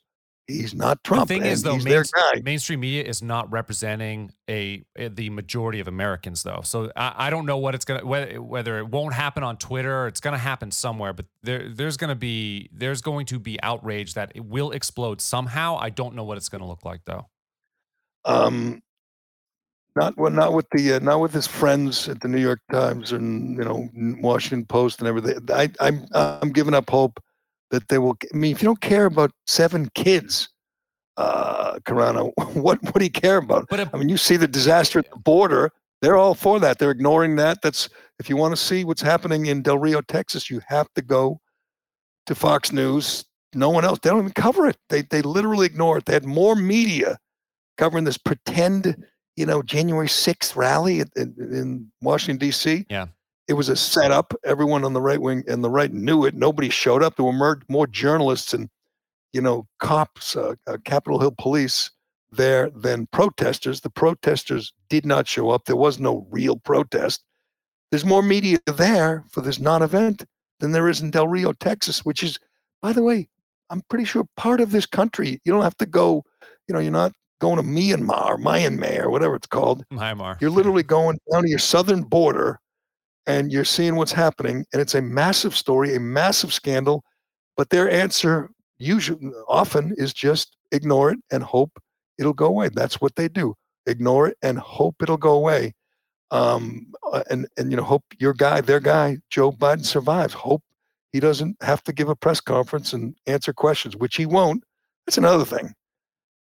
he's 0.50 0.74
not 0.74 1.04
Trump. 1.04 1.28
the 1.30 1.36
thing 1.36 1.46
is, 1.46 1.64
though, 1.64 1.78
main- 1.78 2.04
mainstream 2.44 2.80
media 2.82 3.04
is 3.04 3.22
not 3.22 3.50
representing 3.52 4.32
a, 4.50 4.84
a- 4.98 5.08
the 5.08 5.30
majority 5.30 5.80
of 5.80 5.88
Americans, 5.88 6.44
though. 6.44 6.62
So 6.64 6.92
I, 6.96 7.28
I 7.28 7.30
don't 7.30 7.46
know 7.46 7.58
what 7.58 7.76
it's 7.76 7.86
gonna 7.86 8.06
whether, 8.06 8.42
whether 8.42 8.80
it 8.80 8.88
won't 8.90 9.14
happen 9.14 9.44
on 9.44 9.58
Twitter. 9.58 10.04
Or 10.04 10.08
it's 10.08 10.20
gonna 10.20 10.38
happen 10.38 10.72
somewhere, 10.72 11.14
but 11.14 11.26
there 11.44 11.70
there's 11.70 11.96
gonna 11.96 12.16
be 12.16 12.70
there's 12.74 13.02
going 13.02 13.28
to 13.28 13.40
be 13.40 13.62
outrage 13.64 14.16
that 14.16 14.32
it 14.36 14.44
will 14.44 14.72
explode 14.72 15.22
somehow. 15.22 15.78
I 15.80 15.90
don't 15.90 16.16
know 16.16 16.24
what 16.24 16.38
it's 16.38 16.50
gonna 16.50 16.68
look 16.68 16.84
like 16.84 17.02
though. 17.06 17.28
um 18.26 18.82
not 19.96 20.16
well, 20.18 20.32
not 20.32 20.54
with 20.54 20.68
the 20.72 20.94
uh, 20.94 21.00
not 21.00 21.20
with 21.20 21.34
his 21.34 21.48
friends 21.48 22.08
at 22.08 22.22
the 22.22 22.28
New 22.28 22.40
York 22.40 22.62
Times 22.72 23.12
and 23.12 23.58
you 23.58 23.64
know 23.64 23.90
Washington 24.22 24.66
Post 24.66 25.00
and 25.00 25.08
everything. 25.08 25.40
I, 25.52 25.70
I'm 25.80 26.06
I'm 26.14 26.52
giving 26.52 26.74
up 26.74 26.90
hope 26.90 27.22
that 27.72 27.88
they 27.88 27.98
will. 27.98 28.18
I 28.34 28.38
mean, 28.38 28.52
if 28.52 28.62
you 28.62 28.68
don't 28.68 28.82
care 28.82 29.06
about 29.06 29.32
seven 29.48 29.90
kids, 29.96 30.50
uh, 31.18 31.80
Carano, 31.80 32.32
what 32.54 32.82
what 32.84 32.96
do 32.96 33.04
you 33.04 33.12
care 33.12 33.38
about? 33.38 33.68
But 33.70 33.94
I 33.94 33.98
mean, 33.98 34.10
you 34.10 34.18
see 34.18 34.38
the 34.38 34.48
disaster 34.48 35.00
at 35.00 35.10
the 35.10 35.18
border. 35.18 35.72
They're 36.02 36.16
all 36.16 36.34
for 36.34 36.60
that. 36.62 36.80
They're 36.80 36.92
ignoring 36.92 37.36
that. 37.38 37.62
That's 37.62 37.90
if 38.20 38.30
you 38.30 38.38
want 38.38 38.54
to 38.54 38.62
see 38.62 38.86
what's 38.86 39.02
happening 39.02 39.48
in 39.48 39.62
Del 39.62 39.78
Rio, 39.78 40.02
Texas, 40.02 40.50
you 40.50 40.62
have 40.68 40.88
to 40.96 41.02
go 41.02 41.42
to 42.26 42.36
Fox 42.36 42.72
News. 42.72 43.26
No 43.54 43.70
one 43.70 43.84
else. 43.84 44.00
They 44.00 44.10
don't 44.10 44.20
even 44.20 44.32
cover 44.32 44.68
it. 44.68 44.78
They 44.90 45.02
they 45.02 45.22
literally 45.22 45.66
ignore 45.66 45.98
it. 45.98 46.06
They 46.06 46.14
had 46.14 46.26
more 46.26 46.56
media 46.56 47.18
covering 47.78 48.04
this 48.04 48.18
pretend, 48.18 49.06
you 49.36 49.46
know, 49.46 49.62
January 49.62 50.08
6th 50.08 50.56
rally 50.56 51.00
in, 51.00 51.10
in 51.16 51.92
Washington 52.02 52.38
D.C. 52.38 52.86
Yeah. 52.90 53.08
It 53.50 53.54
was 53.54 53.68
a 53.68 53.76
setup. 53.76 54.34
Everyone 54.46 54.86
on 54.86 54.94
the 54.94 55.02
right 55.02 55.20
wing 55.20 55.44
and 55.48 55.64
the 55.64 55.72
right 55.72 55.92
knew 55.92 56.24
it. 56.24 56.36
Nobody 56.36 56.70
showed 56.70 57.02
up. 57.02 57.16
There 57.16 57.26
were 57.26 57.34
more, 57.34 57.60
more 57.68 57.88
journalists 57.88 58.54
and, 58.54 58.70
you 59.34 59.42
know, 59.42 59.68
cops, 59.80 60.36
uh, 60.36 60.54
uh, 60.68 60.78
Capitol 60.86 61.20
Hill 61.20 61.34
police 61.36 61.90
there 62.32 62.70
than 62.70 63.08
protesters. 63.08 63.82
The 63.82 63.90
protesters 63.90 64.72
did 64.88 65.04
not 65.04 65.28
show 65.28 65.50
up. 65.50 65.66
There 65.66 65.76
was 65.76 66.00
no 66.00 66.28
real 66.30 66.58
protest. 66.58 67.24
There's 67.90 68.06
more 68.06 68.22
media 68.22 68.60
there 68.68 69.24
for 69.32 69.42
this 69.42 69.60
non-event 69.60 70.26
than 70.60 70.72
there 70.72 70.88
is 70.88 71.02
in 71.02 71.10
Del 71.10 71.28
Rio, 71.28 71.52
Texas, 71.54 72.06
which 72.06 72.22
is, 72.22 72.38
by 72.84 72.94
the 72.94 73.02
way, 73.02 73.28
I'm 73.72 73.82
pretty 73.90 74.06
sure 74.06 74.28
part 74.38 74.62
of 74.62 74.70
this 74.70 74.86
country. 74.86 75.42
You 75.44 75.52
don't 75.52 75.64
have 75.64 75.78
to 75.78 75.88
go, 75.88 76.24
you 76.68 76.74
know, 76.74 76.80
you're 76.80 76.92
not 76.92 77.14
going 77.40 77.58
to 77.58 77.64
Myanmar 77.64 78.38
Myanmar 78.38 79.06
or 79.06 79.10
whatever 79.10 79.36
it's 79.36 79.48
called. 79.48 79.84
Myanmar. 79.92 80.40
You're 80.40 80.52
literally 80.52 80.84
going 80.98 81.20
down 81.32 81.44
to 81.44 81.50
your 81.50 81.58
southern 81.58 82.04
border 82.04 82.60
and 83.30 83.52
you're 83.52 83.64
seeing 83.64 83.96
what's 83.96 84.12
happening. 84.12 84.66
And 84.74 84.82
it's 84.82 84.96
a 84.96 85.02
massive 85.04 85.56
story, 85.56 85.96
a 85.96 86.00
massive 86.00 86.52
scandal. 86.52 87.04
But 87.56 87.70
their 87.70 87.90
answer 87.90 88.50
usually 88.80 89.32
often 89.48 89.94
is 89.98 90.14
just 90.14 90.58
ignore 90.72 91.12
it 91.12 91.20
and 91.32 91.44
hope 91.44 91.80
it'll 92.18 92.34
go 92.34 92.48
away. 92.48 92.70
That's 92.74 93.00
what 93.00 93.16
they 93.16 93.28
do. 93.28 93.54
Ignore 93.86 94.30
it 94.30 94.38
and 94.42 94.58
hope 94.58 94.96
it'll 95.04 95.18
go 95.18 95.34
away. 95.34 95.74
Um, 96.32 96.88
uh, 97.14 97.24
and 97.30 97.48
and 97.58 97.72
you 97.72 97.78
know, 97.78 97.84
hope 97.84 98.04
your 98.20 98.34
guy, 98.34 98.62
their 98.62 98.80
guy, 98.80 99.18
Joe 99.30 99.52
Biden 99.52 99.86
survives. 99.86 100.34
Hope 100.34 100.64
he 101.12 101.20
doesn't 101.20 101.56
have 101.62 101.84
to 101.84 101.94
give 101.94 102.10
a 102.10 102.16
press 102.16 102.42
conference 102.42 102.94
and 102.94 103.16
answer 103.28 103.54
questions, 103.54 103.96
which 103.96 104.16
he 104.16 104.26
won't. 104.26 104.64
That's 105.06 105.18
another 105.18 105.46
thing. 105.46 105.74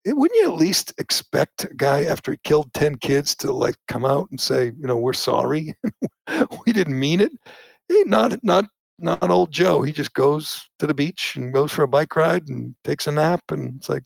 It, 0.04 0.16
wouldn't 0.16 0.38
you 0.38 0.52
at 0.52 0.58
least 0.58 0.92
expect 0.98 1.64
a 1.64 1.74
guy 1.74 2.04
after 2.04 2.32
he 2.32 2.38
killed 2.44 2.72
10 2.74 2.96
kids 2.96 3.34
to 3.36 3.52
like 3.52 3.76
come 3.88 4.04
out 4.04 4.30
and 4.30 4.40
say, 4.40 4.66
you 4.66 4.86
know, 4.86 4.96
we're 4.96 5.12
sorry. 5.12 5.74
we 6.66 6.72
didn't 6.72 6.98
mean 6.98 7.20
it. 7.20 7.32
Hey, 7.88 8.02
not 8.06 8.42
not 8.42 8.66
not 8.98 9.30
old 9.30 9.50
Joe. 9.50 9.82
He 9.82 9.92
just 9.92 10.14
goes 10.14 10.68
to 10.78 10.86
the 10.86 10.94
beach 10.94 11.36
and 11.36 11.52
goes 11.52 11.72
for 11.72 11.82
a 11.82 11.88
bike 11.88 12.14
ride 12.16 12.48
and 12.48 12.74
takes 12.84 13.06
a 13.06 13.12
nap 13.12 13.42
and 13.50 13.76
it's 13.76 13.88
like 13.88 14.04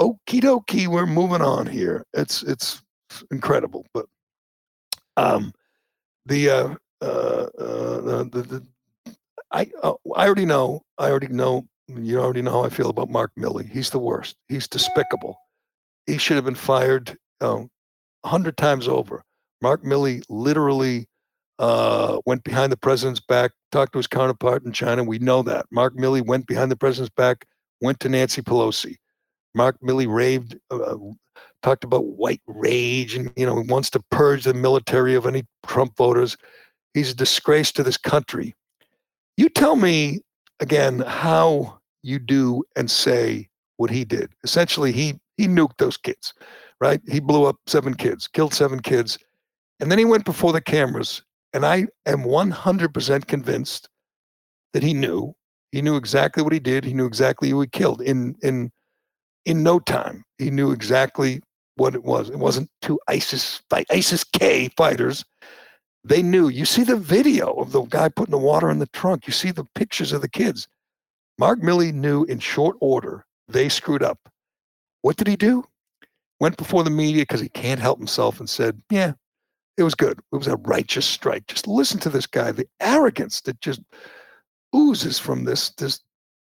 okie 0.00 0.40
dokie, 0.40 0.86
we're 0.86 1.06
moving 1.06 1.42
on 1.42 1.66
here. 1.66 2.04
It's 2.14 2.42
it's 2.42 2.82
incredible. 3.30 3.86
But 3.92 4.06
um 5.16 5.52
the 6.26 6.50
uh 6.50 6.74
uh, 7.02 7.46
uh 7.58 8.00
the, 8.00 8.28
the, 8.32 8.42
the 8.42 8.66
I 9.52 9.70
uh, 9.82 9.94
I 10.16 10.26
already 10.26 10.46
know 10.46 10.82
I 10.98 11.10
already 11.10 11.28
know 11.28 11.66
you 11.88 12.20
already 12.20 12.42
know 12.42 12.52
how 12.52 12.64
I 12.64 12.70
feel 12.70 12.90
about 12.90 13.10
Mark 13.10 13.32
Milley. 13.38 13.70
He's 13.70 13.90
the 13.90 13.98
worst. 13.98 14.36
He's 14.48 14.68
despicable. 14.68 15.36
He 16.06 16.18
should 16.18 16.36
have 16.36 16.44
been 16.44 16.54
fired 16.54 17.16
um, 17.40 17.70
a 18.24 18.28
hundred 18.28 18.56
times 18.56 18.88
over. 18.88 19.22
Mark 19.60 19.82
Milley 19.82 20.22
literally 20.28 21.06
uh, 21.58 22.18
went 22.26 22.44
behind 22.44 22.72
the 22.72 22.76
president's 22.76 23.20
back, 23.20 23.52
talked 23.72 23.92
to 23.92 23.98
his 23.98 24.06
counterpart 24.06 24.64
in 24.64 24.72
China. 24.72 25.04
We 25.04 25.18
know 25.18 25.42
that. 25.42 25.66
Mark 25.70 25.96
Milley 25.96 26.24
went 26.24 26.46
behind 26.46 26.70
the 26.70 26.76
president's 26.76 27.14
back, 27.14 27.46
went 27.80 28.00
to 28.00 28.08
Nancy 28.08 28.42
Pelosi. 28.42 28.96
Mark 29.54 29.78
Milley 29.80 30.12
raved, 30.12 30.58
uh, 30.70 30.96
talked 31.62 31.84
about 31.84 32.06
white 32.06 32.42
rage, 32.46 33.14
and 33.14 33.30
you 33.36 33.46
know 33.46 33.60
he 33.60 33.66
wants 33.68 33.90
to 33.90 34.02
purge 34.10 34.44
the 34.44 34.54
military 34.54 35.14
of 35.14 35.26
any 35.26 35.44
Trump 35.66 35.96
voters. 35.96 36.36
He's 36.92 37.10
a 37.10 37.16
disgrace 37.16 37.72
to 37.72 37.82
this 37.82 37.96
country. 37.96 38.54
You 39.36 39.48
tell 39.48 39.76
me 39.76 40.20
again 40.60 41.00
how 41.00 41.78
you 42.02 42.18
do 42.18 42.62
and 42.76 42.90
say 42.90 43.48
what 43.76 43.90
he 43.90 44.04
did. 44.04 44.30
Essentially, 44.44 44.92
he 44.92 45.14
he 45.36 45.48
nuked 45.48 45.78
those 45.78 45.96
kids, 45.96 46.32
right? 46.80 47.00
He 47.08 47.20
blew 47.20 47.44
up 47.44 47.56
seven 47.66 47.94
kids, 47.94 48.28
killed 48.28 48.54
seven 48.54 48.80
kids, 48.80 49.18
and 49.80 49.90
then 49.90 49.98
he 49.98 50.04
went 50.04 50.24
before 50.24 50.52
the 50.52 50.60
cameras. 50.60 51.22
And 51.52 51.64
I 51.64 51.86
am 52.06 52.24
100% 52.24 53.26
convinced 53.26 53.88
that 54.72 54.82
he 54.82 54.92
knew. 54.92 55.34
He 55.72 55.82
knew 55.82 55.96
exactly 55.96 56.42
what 56.42 56.52
he 56.52 56.58
did. 56.58 56.84
He 56.84 56.94
knew 56.94 57.06
exactly 57.06 57.48
who 57.48 57.60
he 57.60 57.66
killed 57.66 58.00
in 58.00 58.36
in 58.42 58.70
in 59.44 59.62
no 59.62 59.78
time. 59.78 60.24
He 60.38 60.50
knew 60.50 60.70
exactly 60.72 61.40
what 61.76 61.94
it 61.94 62.04
was. 62.04 62.30
It 62.30 62.38
wasn't 62.38 62.70
two 62.80 62.98
ISIS 63.08 63.62
fight 63.70 63.86
ISIS 63.90 64.24
K 64.24 64.68
fighters. 64.76 65.24
They 66.04 66.22
knew. 66.22 66.48
You 66.48 66.64
see 66.64 66.84
the 66.84 66.96
video 66.96 67.52
of 67.54 67.72
the 67.72 67.82
guy 67.82 68.08
putting 68.08 68.32
the 68.32 68.38
water 68.38 68.70
in 68.70 68.78
the 68.78 68.86
trunk. 68.86 69.26
You 69.26 69.32
see 69.32 69.50
the 69.50 69.64
pictures 69.74 70.12
of 70.12 70.20
the 70.20 70.28
kids. 70.28 70.68
Mark 71.38 71.60
Milley 71.60 71.92
knew 71.92 72.24
in 72.24 72.38
short 72.38 72.76
order 72.80 73.24
they 73.48 73.68
screwed 73.68 74.02
up. 74.02 74.18
What 75.02 75.16
did 75.16 75.26
he 75.26 75.36
do? 75.36 75.64
Went 76.40 76.56
before 76.56 76.84
the 76.84 76.90
media 76.90 77.22
because 77.22 77.40
he 77.40 77.48
can't 77.48 77.80
help 77.80 77.98
himself 77.98 78.38
and 78.38 78.48
said, 78.48 78.80
Yeah, 78.90 79.12
it 79.76 79.82
was 79.82 79.94
good. 79.94 80.18
It 80.32 80.36
was 80.36 80.46
a 80.46 80.56
righteous 80.56 81.06
strike. 81.06 81.46
Just 81.46 81.66
listen 81.66 81.98
to 82.00 82.10
this 82.10 82.26
guy, 82.26 82.52
the 82.52 82.68
arrogance 82.80 83.40
that 83.42 83.60
just 83.60 83.80
oozes 84.74 85.18
from 85.18 85.44
this 85.44 85.70
this 85.70 86.00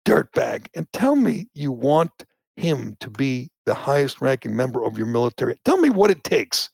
dirtbag. 0.06 0.68
And 0.76 0.92
tell 0.92 1.16
me 1.16 1.48
you 1.54 1.72
want 1.72 2.12
him 2.58 2.96
to 3.00 3.10
be 3.10 3.50
the 3.66 3.74
highest 3.74 4.22
ranking 4.22 4.56
member 4.56 4.84
of 4.84 4.98
your 4.98 5.08
military. 5.08 5.60
Tell 5.66 5.78
me 5.78 5.90
what 5.90 6.12
it 6.12 6.24
takes 6.24 6.70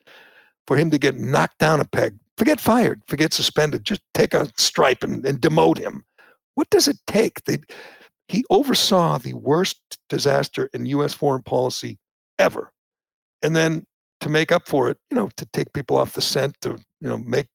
for 0.68 0.78
him 0.78 0.92
to 0.92 0.98
get 0.98 1.18
knocked 1.18 1.58
down 1.60 1.80
a 1.80 1.86
peg. 1.86 2.18
Forget 2.42 2.60
fired, 2.60 3.04
forget 3.08 3.34
suspended. 3.34 3.86
Just 3.86 4.02
take 4.16 4.34
a 4.34 4.52
stripe 4.58 5.04
and, 5.04 5.24
and 5.28 5.39
demote 5.39 5.78
him. 5.78 6.04
What 6.56 6.72
does 6.72 6.88
it 6.88 6.98
take? 7.06 7.44
They, 7.44 7.60
he 8.30 8.44
oversaw 8.50 9.20
the 9.20 9.36
worst 9.36 9.78
disaster 10.10 10.68
in 10.74 10.88
U.S. 10.88 11.14
foreign 11.14 11.44
policy 11.44 12.00
ever. 12.39 12.72
And 13.44 13.56
then 13.56 13.86
to 14.22 14.30
make 14.30 14.52
up 14.52 14.68
for 14.68 14.89
it, 14.89 14.98
you 15.12 15.16
know, 15.18 15.30
to 15.38 15.46
take 15.54 15.72
people 15.74 15.98
off 15.98 16.14
the 16.14 16.22
scent, 16.24 16.56
to 16.62 16.80
you 17.00 17.10
know, 17.10 17.20
make 17.20 17.46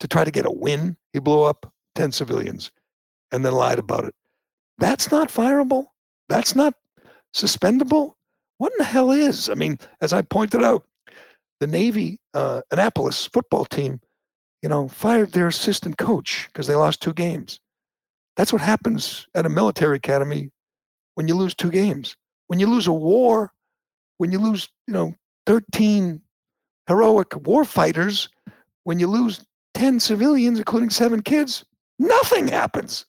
to 0.00 0.08
try 0.08 0.24
to 0.24 0.32
get 0.32 0.46
a 0.46 0.50
win, 0.50 0.96
he 1.12 1.20
blew 1.20 1.44
up 1.44 1.72
10 1.94 2.10
civilians 2.10 2.72
and 3.30 3.44
then 3.44 3.52
lied 3.52 3.78
about 3.78 4.04
it. 4.04 4.16
That's 4.78 5.12
not 5.12 5.28
fireable. 5.28 5.86
That's 6.28 6.56
not 6.56 6.74
suspendable. 7.32 8.16
What 8.58 8.72
in 8.72 8.78
the 8.78 8.84
hell 8.84 9.12
is? 9.12 9.48
I 9.48 9.54
mean, 9.54 9.78
as 10.00 10.12
I 10.12 10.22
pointed 10.22 10.64
out, 10.64 10.84
the 11.60 11.68
Navy 11.68 12.18
uh, 12.34 12.62
Annapolis 12.72 13.26
football 13.26 13.64
team, 13.64 14.00
you 14.64 14.70
know, 14.70 14.88
fired 14.88 15.30
their 15.32 15.48
assistant 15.48 15.98
coach 15.98 16.48
because 16.50 16.66
they 16.66 16.74
lost 16.74 17.02
two 17.02 17.12
games. 17.12 17.60
That's 18.34 18.50
what 18.50 18.62
happens 18.62 19.26
at 19.34 19.44
a 19.44 19.50
military 19.50 19.98
academy 19.98 20.48
when 21.16 21.28
you 21.28 21.34
lose 21.34 21.54
two 21.54 21.70
games. 21.70 22.16
When 22.46 22.58
you 22.58 22.66
lose 22.66 22.86
a 22.86 22.92
war, 22.92 23.52
when 24.16 24.32
you 24.32 24.38
lose, 24.38 24.70
you 24.86 24.94
know, 24.94 25.14
13 25.44 26.18
heroic 26.86 27.46
war 27.46 27.66
fighters, 27.66 28.30
when 28.84 28.98
you 28.98 29.06
lose 29.06 29.44
10 29.74 30.00
civilians, 30.00 30.56
including 30.56 30.88
seven 30.88 31.20
kids, 31.20 31.66
nothing 31.98 32.48
happens. 32.48 33.04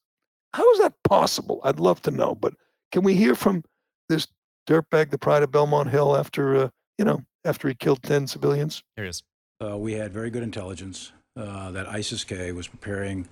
How 0.53 0.69
is 0.73 0.79
that 0.79 0.95
possible? 1.05 1.61
I'd 1.63 1.79
love 1.79 2.01
to 2.01 2.11
know. 2.11 2.35
But 2.35 2.53
can 2.91 3.01
we 3.01 3.15
hear 3.15 3.33
from 3.33 3.63
this 4.09 4.27
dirtbag, 4.67 5.09
the 5.09 5.17
pride 5.17 5.41
of 5.41 5.53
Belmont 5.53 5.89
Hill, 5.89 6.17
after 6.17 6.57
uh, 6.57 6.69
you 6.97 7.05
know, 7.05 7.23
after 7.45 7.69
he 7.69 7.75
killed 7.75 8.03
10 8.03 8.27
civilians? 8.27 8.83
Here 8.97 9.05
he 9.05 9.09
is. 9.11 9.23
Uh, 9.63 9.77
we 9.77 9.93
had 9.93 10.11
very 10.11 10.29
good 10.29 10.43
intelligence 10.43 11.13
uh, 11.37 11.71
that 11.71 11.87
ISIS-K 11.87 12.51
was 12.51 12.67
preparing 12.67 13.27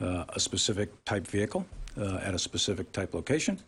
uh, 0.00 0.24
a 0.28 0.40
specific 0.40 1.04
type 1.04 1.26
vehicle 1.26 1.66
uh, 2.00 2.18
at 2.22 2.34
a 2.34 2.38
specific 2.38 2.92
type 2.92 3.14
location. 3.14 3.58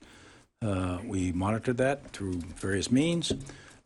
We 1.04 1.32
monitored 1.32 1.78
that 1.78 2.12
through 2.12 2.34
various 2.56 2.90
means, 2.92 3.32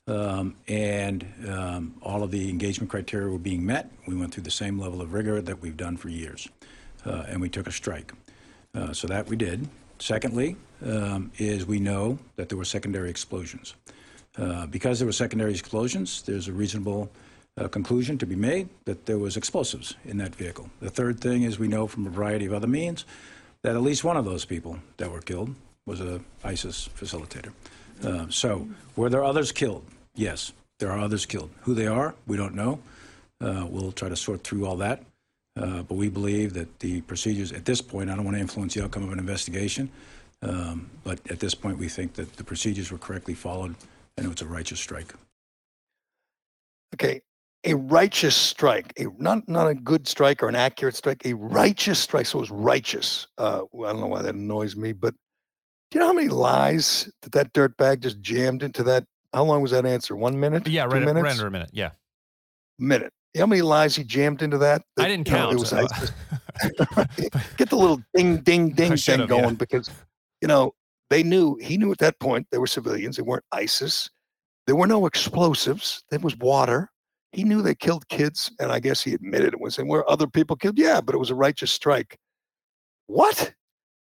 um, 0.07 0.57
and 0.68 1.24
um, 1.48 1.94
all 2.02 2.22
of 2.22 2.30
the 2.30 2.50
engagement 2.50 2.90
criteria 2.90 3.28
were 3.28 3.38
being 3.38 3.64
met. 3.64 3.90
We 4.07 4.14
went 4.14 4.34
through 4.34 4.42
the 4.42 4.50
same 4.50 4.78
level 4.78 5.00
of 5.00 5.14
rigor 5.14 5.40
that 5.40 5.62
we've 5.62 5.76
done 5.76 5.96
for 5.96 6.09
years, 6.09 6.48
uh, 7.07 7.24
and 7.28 7.40
we 7.40 7.48
took 7.48 7.66
a 7.66 7.72
strike. 7.72 8.12
Uh, 8.74 8.92
so 8.92 9.07
that 9.07 9.28
we 9.28 9.36
did. 9.36 9.68
Secondly, 10.00 10.57
um, 10.84 11.30
is 11.38 11.64
we 11.64 11.78
know 11.78 12.18
that 12.36 12.48
there 12.48 12.59
were 12.59 12.64
secondary 12.64 13.09
explosions. 13.09 13.74
Uh, 14.36 14.66
because 14.66 14.98
there 14.98 15.07
were 15.07 15.12
secondary 15.12 15.52
explosions, 15.52 16.22
there's 16.22 16.48
a 16.48 16.52
reasonable 16.52 17.09
uh, 17.57 17.68
conclusion 17.68 18.18
to 18.18 18.26
be 18.26 18.36
made 18.36 18.68
that 18.84 19.07
there 19.07 19.18
was 19.18 19.36
explosives 19.36 19.94
in 20.05 20.18
that 20.18 20.34
vehicle. 20.34 20.68
The 20.80 20.90
third 20.90 21.20
thing 21.20 21.42
is 21.42 21.59
we 21.59 21.68
know 21.68 21.86
from 21.86 22.07
a 22.07 22.11
variety 22.11 22.46
of 22.46 22.52
other 22.52 22.66
means 22.66 23.05
that 23.62 23.76
at 23.76 23.82
least 23.82 24.05
one 24.05 24.16
of 24.16 24.24
those 24.24 24.44
people 24.44 24.78
that 24.96 25.11
were 25.11 25.20
killed 25.20 25.55
was 25.86 26.00
a 26.00 26.20
ISIS 26.42 26.88
facilitator. 26.98 27.52
Uh, 28.02 28.26
so 28.28 28.66
were 28.96 29.09
there 29.09 29.22
others 29.22 29.52
killed? 29.52 29.84
Yes, 30.14 30.52
there 30.78 30.90
are 30.90 30.98
others 30.98 31.26
killed. 31.26 31.50
Who 31.62 31.74
they 31.74 31.86
are, 31.86 32.14
we 32.26 32.36
don't 32.36 32.55
know. 32.55 32.80
Uh, 33.40 33.66
we'll 33.68 33.92
try 33.92 34.09
to 34.09 34.16
sort 34.16 34.42
through 34.42 34.66
all 34.66 34.76
that. 34.76 35.05
Uh, 35.57 35.82
but 35.82 35.94
we 35.94 36.09
believe 36.09 36.52
that 36.55 36.80
the 36.80 37.00
procedures 37.02 37.52
at 37.52 37.64
this 37.64 37.80
point, 37.80 38.11
I 38.11 38.16
don't 38.16 38.24
want 38.24 38.36
to 38.36 38.40
influence 38.40 38.74
the 38.74 38.82
outcome 38.82 39.05
of 39.05 39.12
an 39.12 39.20
investigation, 39.20 39.88
um, 40.42 40.90
but 41.05 41.20
at 41.30 41.38
this 41.38 41.55
point, 41.55 41.78
we 41.78 41.88
think 41.88 42.14
that 42.14 42.36
the 42.36 42.44
procedures 42.44 42.90
were 42.90 42.98
correctly 42.98 43.34
followed 43.34 43.76
and 44.16 44.26
it 44.26 44.28
was 44.28 44.42
a 44.42 44.46
righteous 44.46 44.80
strike. 44.80 45.14
Okay, 46.94 47.22
a 47.64 47.74
righteous 47.74 48.36
strike, 48.36 48.92
a 48.98 49.06
not 49.18 49.48
not 49.48 49.68
a 49.68 49.74
good 49.74 50.06
strike 50.06 50.42
or 50.42 50.48
an 50.48 50.54
accurate 50.54 50.96
strike, 50.96 51.24
a 51.24 51.32
righteous 51.34 51.98
strike. 51.98 52.26
So 52.26 52.38
it 52.38 52.42
was 52.42 52.50
righteous. 52.50 53.26
Uh, 53.38 53.62
I 53.74 53.92
don't 53.92 54.00
know 54.00 54.06
why 54.06 54.22
that 54.22 54.34
annoys 54.34 54.76
me, 54.76 54.92
but 54.92 55.14
do 55.90 55.98
you 55.98 56.00
know 56.00 56.06
how 56.06 56.12
many 56.12 56.28
lies 56.28 57.10
that 57.22 57.32
that 57.32 57.52
dirtbag 57.52 58.00
just 58.00 58.20
jammed 58.20 58.62
into 58.62 58.82
that? 58.84 59.04
How 59.32 59.44
long 59.44 59.62
was 59.62 59.70
that 59.72 59.86
answer? 59.86 60.16
One 60.16 60.38
minute? 60.38 60.66
Yeah, 60.66 60.82
right, 60.84 60.94
right 60.94 61.04
minutes? 61.04 61.30
under 61.30 61.46
a 61.46 61.50
minute. 61.50 61.70
Yeah. 61.72 61.90
minute. 62.78 63.12
You 63.32 63.40
know 63.40 63.46
how 63.46 63.50
many 63.50 63.62
lies 63.62 63.96
he 63.96 64.04
jammed 64.04 64.42
into 64.42 64.58
that? 64.58 64.82
I 64.98 65.08
didn't 65.08 65.26
you 65.26 65.34
know, 65.34 65.38
count. 65.38 65.52
it 65.54 65.58
was 65.58 65.72
ISIS. 65.72 66.12
Get 67.56 67.70
the 67.70 67.76
little 67.76 68.00
ding, 68.14 68.38
ding, 68.38 68.70
ding 68.70 68.96
thing 68.96 69.20
yeah. 69.20 69.26
going 69.26 69.56
because, 69.56 69.90
you 70.40 70.46
know, 70.46 70.72
they 71.10 71.24
knew, 71.24 71.56
he 71.60 71.76
knew 71.76 71.90
at 71.90 71.98
that 71.98 72.18
point 72.20 72.46
they 72.52 72.58
were 72.58 72.68
civilians. 72.68 73.16
They 73.16 73.22
weren't 73.22 73.44
ISIS. 73.50 74.08
There 74.66 74.76
were 74.76 74.86
no 74.86 75.06
explosives. 75.06 76.04
There 76.10 76.20
was 76.20 76.36
water. 76.36 76.90
He 77.35 77.45
knew 77.45 77.62
they 77.62 77.74
killed 77.74 78.09
kids. 78.09 78.51
And 78.61 78.70
I 78.70 78.78
guess 78.80 79.03
he 79.03 79.12
admitted 79.14 79.53
it 79.55 79.61
was, 79.61 79.78
and 79.78 79.89
were 79.89 80.09
other 80.09 80.26
people 80.26 80.57
killed? 80.57 80.78
Yeah, 80.78 81.01
but 81.01 81.14
it 81.14 81.18
was 81.18 81.30
a 81.30 81.35
righteous 81.35 81.70
strike. 81.72 82.18
What? 83.07 83.53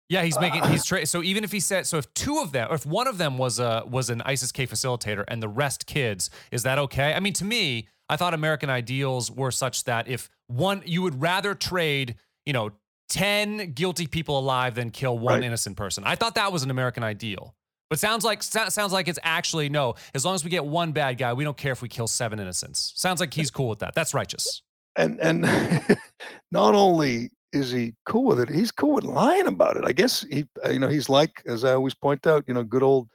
Yeah, 0.10 0.24
he's 0.24 0.40
making 0.40 0.62
uh, 0.62 0.68
he's 0.68 0.86
tra- 0.86 1.06
so 1.06 1.24
even 1.24 1.44
if 1.44 1.52
he 1.52 1.60
said 1.60 1.88
so 1.88 1.98
if 1.98 2.14
two 2.14 2.38
of 2.40 2.52
them 2.52 2.68
or 2.70 2.76
if 2.76 2.86
one 2.86 3.08
of 3.08 3.18
them 3.18 3.38
was 3.38 3.58
a 3.58 3.84
was 3.88 4.10
an 4.10 4.22
ISIS 4.22 4.52
K 4.52 4.68
facilitator 4.68 5.24
and 5.28 5.42
the 5.42 5.48
rest 5.48 5.86
kids, 5.88 6.30
is 6.52 6.64
that 6.64 6.78
okay? 6.78 7.14
I 7.14 7.20
mean, 7.20 7.34
to 7.34 7.46
me, 7.46 7.88
I 8.10 8.16
thought 8.18 8.34
American 8.34 8.70
ideals 8.70 9.32
were 9.32 9.50
such 9.52 9.86
that 9.86 10.08
if 10.08 10.30
one 10.48 10.84
you 10.86 11.02
would 11.02 11.22
rather 11.22 11.56
trade, 11.56 12.16
you 12.46 12.54
know, 12.54 12.72
10 13.10 13.72
guilty 13.74 14.06
people 14.08 14.38
alive 14.38 14.76
than 14.76 14.92
kill 14.92 15.18
one 15.18 15.36
Right. 15.36 15.44
innocent 15.44 15.78
person. 15.78 16.04
I 16.06 16.16
thought 16.16 16.36
that 16.36 16.52
was 16.52 16.64
an 16.64 16.70
American 16.70 17.04
ideal. 17.04 17.56
But 17.94 18.00
sounds 18.00 18.26
like 18.26 18.42
sounds 18.42 18.92
like 18.92 19.08
it's 19.08 19.20
actually 19.22 19.70
no. 19.70 19.94
As 20.16 20.26
long 20.26 20.34
as 20.34 20.44
we 20.44 20.50
get 20.50 20.66
one 20.66 20.94
bad 20.94 21.20
guy, 21.20 21.32
we 21.34 21.44
don't 21.44 21.56
care 21.56 21.72
if 21.72 21.84
we 21.84 21.88
kill 21.88 22.08
seven 22.08 22.40
innocents. 22.40 22.92
Sounds 22.96 23.20
like 23.20 23.32
he's 23.32 23.52
cool 23.52 23.70
with 23.70 23.78
that. 23.80 23.94
That's 23.94 24.16
righteous. 24.16 24.64
and 24.96 25.20
and 25.20 25.42
not 26.52 26.74
only 26.74 27.30
is 27.52 27.70
he 27.70 27.94
cool 28.08 28.24
with 28.24 28.40
it, 28.40 28.50
he's 28.50 28.72
cool 28.72 28.96
with 28.96 29.04
lying 29.04 29.46
about 29.46 29.78
it. 29.78 29.84
I 29.86 29.92
guess 29.92 30.26
he, 30.28 30.46
uh, 30.66 30.72
you 30.72 30.80
know, 30.80 30.88
he's 30.88 31.08
like, 31.08 31.44
as 31.46 31.64
I 31.64 31.74
always 31.74 31.94
point 31.94 32.26
out, 32.26 32.44
you 32.48 32.56
know, 32.56 32.64
good 32.64 32.82
old 32.82 33.10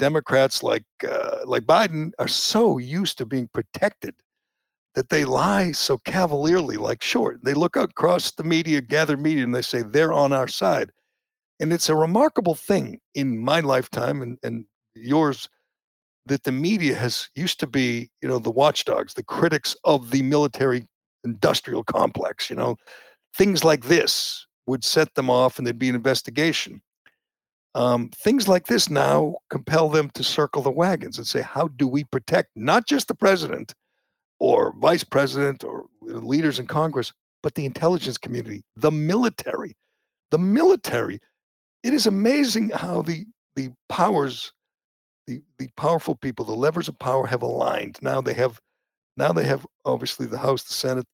Democrats 0.00 0.64
like 0.64 0.82
uh, 1.08 1.36
like 1.44 1.62
Biden 1.62 2.10
are 2.18 2.26
so 2.26 2.78
used 2.78 3.18
to 3.18 3.24
being 3.24 3.48
protected 3.54 4.16
that 4.96 5.10
they 5.10 5.24
lie 5.24 5.70
so 5.70 5.96
cavalierly. 5.98 6.76
Like, 6.76 7.04
sure, 7.04 7.38
they 7.44 7.54
look 7.54 7.76
across 7.76 8.32
the 8.32 8.42
media, 8.42 8.80
gather 8.80 9.16
media, 9.16 9.44
and 9.44 9.54
they 9.54 9.62
say 9.62 9.82
they're 9.82 10.12
on 10.12 10.32
our 10.32 10.48
side, 10.48 10.90
and 11.60 11.72
it's 11.72 11.88
a 11.88 11.96
remarkable 11.96 12.54
thing 12.54 13.00
in 13.14 13.38
my 13.38 13.60
lifetime 13.60 14.22
and 14.22 14.38
and 14.42 14.64
yours 14.94 15.48
that 16.26 16.44
the 16.44 16.52
media 16.52 16.94
has 16.94 17.28
used 17.34 17.58
to 17.60 17.66
be, 17.66 18.10
you 18.20 18.28
know, 18.28 18.38
the 18.38 18.50
watchdogs, 18.50 19.14
the 19.14 19.22
critics 19.22 19.74
of 19.84 20.10
the 20.10 20.22
military 20.22 20.86
industrial 21.24 21.82
complex. 21.82 22.50
You 22.50 22.56
know, 22.56 22.76
things 23.34 23.64
like 23.64 23.84
this 23.84 24.46
would 24.66 24.84
set 24.84 25.14
them 25.14 25.30
off 25.30 25.58
and 25.58 25.66
there'd 25.66 25.78
be 25.78 25.88
an 25.88 25.94
investigation. 25.94 26.82
Um, 27.74 28.10
things 28.10 28.48
like 28.48 28.66
this 28.66 28.90
now 28.90 29.36
compel 29.50 29.88
them 29.88 30.10
to 30.10 30.24
circle 30.24 30.62
the 30.62 30.70
wagons 30.70 31.18
and 31.18 31.26
say, 31.26 31.42
how 31.42 31.68
do 31.68 31.86
we 31.86 32.04
protect 32.04 32.50
not 32.56 32.86
just 32.86 33.08
the 33.08 33.14
president 33.14 33.74
or 34.40 34.74
vice 34.78 35.04
president 35.04 35.64
or 35.64 35.86
leaders 36.02 36.58
in 36.58 36.66
Congress, 36.66 37.12
but 37.42 37.54
the 37.54 37.66
intelligence 37.66 38.18
community, 38.18 38.64
the 38.76 38.90
military? 38.90 39.76
The 40.30 40.38
military. 40.38 41.20
It 41.88 41.94
is 41.94 42.06
amazing 42.06 42.68
how 42.68 43.00
the 43.00 43.24
the 43.56 43.70
powers, 43.88 44.52
the 45.26 45.40
the 45.58 45.68
powerful 45.78 46.16
people, 46.16 46.44
the 46.44 46.52
levers 46.52 46.86
of 46.86 46.98
power 46.98 47.26
have 47.26 47.40
aligned. 47.40 47.98
Now 48.02 48.20
they 48.20 48.34
have 48.34 48.60
now 49.16 49.32
they 49.32 49.44
have 49.44 49.66
obviously 49.86 50.26
the 50.26 50.36
House, 50.36 50.64
the 50.64 50.74
Senate, 50.74 51.06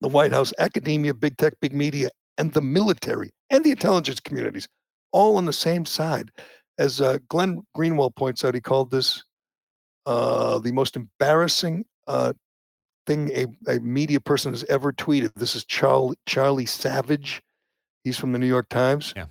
the 0.00 0.08
White 0.08 0.32
House, 0.32 0.52
academia, 0.58 1.14
big 1.14 1.36
tech, 1.36 1.54
big 1.60 1.72
media, 1.72 2.10
and 2.36 2.52
the 2.52 2.60
military 2.60 3.30
and 3.50 3.62
the 3.62 3.70
intelligence 3.70 4.18
communities 4.18 4.66
all 5.12 5.36
on 5.36 5.44
the 5.44 5.52
same 5.52 5.86
side. 5.86 6.32
As 6.80 7.00
uh, 7.00 7.18
Glenn 7.28 7.62
Greenwald 7.76 8.16
points 8.16 8.44
out, 8.44 8.56
he 8.56 8.60
called 8.60 8.90
this 8.90 9.22
uh, 10.04 10.58
the 10.58 10.72
most 10.72 10.96
embarrassing 10.96 11.84
uh, 12.08 12.32
thing 13.06 13.30
a, 13.36 13.46
a 13.70 13.78
media 13.78 14.18
person 14.18 14.52
has 14.52 14.64
ever 14.64 14.92
tweeted. 14.92 15.30
This 15.36 15.54
is 15.54 15.64
Charlie, 15.64 16.16
Charlie 16.26 16.66
Savage. 16.66 17.40
He's 18.02 18.18
from 18.18 18.32
the 18.32 18.40
New 18.40 18.48
York 18.48 18.68
Times. 18.68 19.12
Yeah. 19.14 19.26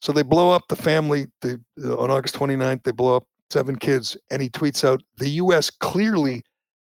So 0.00 0.12
they 0.12 0.22
blow 0.22 0.50
up 0.50 0.62
the 0.68 0.76
family 0.76 1.26
they, 1.42 1.56
uh, 1.84 1.96
on 1.96 2.10
August 2.10 2.34
29th. 2.34 2.82
They 2.84 2.92
blow 2.92 3.16
up 3.16 3.24
seven 3.50 3.76
kids, 3.76 4.16
and 4.30 4.40
he 4.40 4.48
tweets 4.48 4.84
out 4.84 5.02
the 5.18 5.28
U.S. 5.30 5.70
clearly 5.70 6.42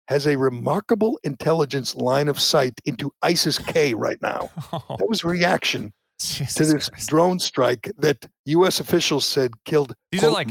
has 0.08 0.26
a 0.26 0.36
remarkable 0.36 1.18
intelligence 1.24 1.94
line 1.96 2.28
of 2.28 2.38
sight 2.38 2.74
into 2.84 3.10
ISIS 3.22 3.58
K 3.58 3.94
right 3.94 4.20
now. 4.22 4.50
Oh, 4.72 4.82
That 4.98 5.08
was 5.08 5.24
reaction 5.24 5.92
to 6.18 6.44
this 6.44 6.88
Christ. 6.88 7.08
drone 7.08 7.38
strike 7.38 7.90
that 7.98 8.26
U.S. 8.46 8.80
officials 8.80 9.24
said 9.26 9.52
killed. 9.64 9.94
These 10.12 10.22
are 10.24 10.30
like- 10.30 10.48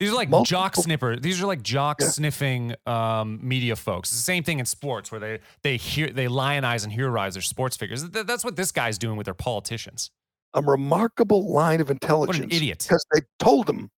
These 0.00 0.10
are 0.10 0.14
like 0.14 0.28
Multiple- 0.28 0.44
jock 0.44 0.76
snipper. 0.76 1.16
These 1.16 1.42
are 1.42 1.46
like 1.46 1.62
jock 1.62 2.00
Yeah. 2.00 2.08
sniffing 2.08 2.74
um, 2.86 3.40
media 3.42 3.74
folks. 3.76 4.10
It's 4.10 4.18
the 4.18 4.22
same 4.24 4.42
thing 4.44 4.58
in 4.58 4.66
sports 4.66 5.10
where 5.10 5.20
they 5.20 5.38
they 5.62 5.76
hear 5.76 6.08
they 6.10 6.28
lionize 6.28 6.84
and 6.84 6.92
heroize 6.92 7.34
their 7.34 7.42
sports 7.42 7.76
figures. 7.76 8.02
That's 8.10 8.44
what 8.44 8.56
this 8.56 8.70
guy's 8.72 8.98
doing 8.98 9.16
with 9.16 9.24
their 9.26 9.34
politicians. 9.34 10.10
A 10.54 10.62
remarkable 10.62 11.52
line 11.52 11.80
of 11.80 11.90
intelligence. 11.90 12.54
idiot. 12.54 12.84
Because 12.88 13.04
they 13.12 13.20
told 13.38 13.68
him, 13.68 13.90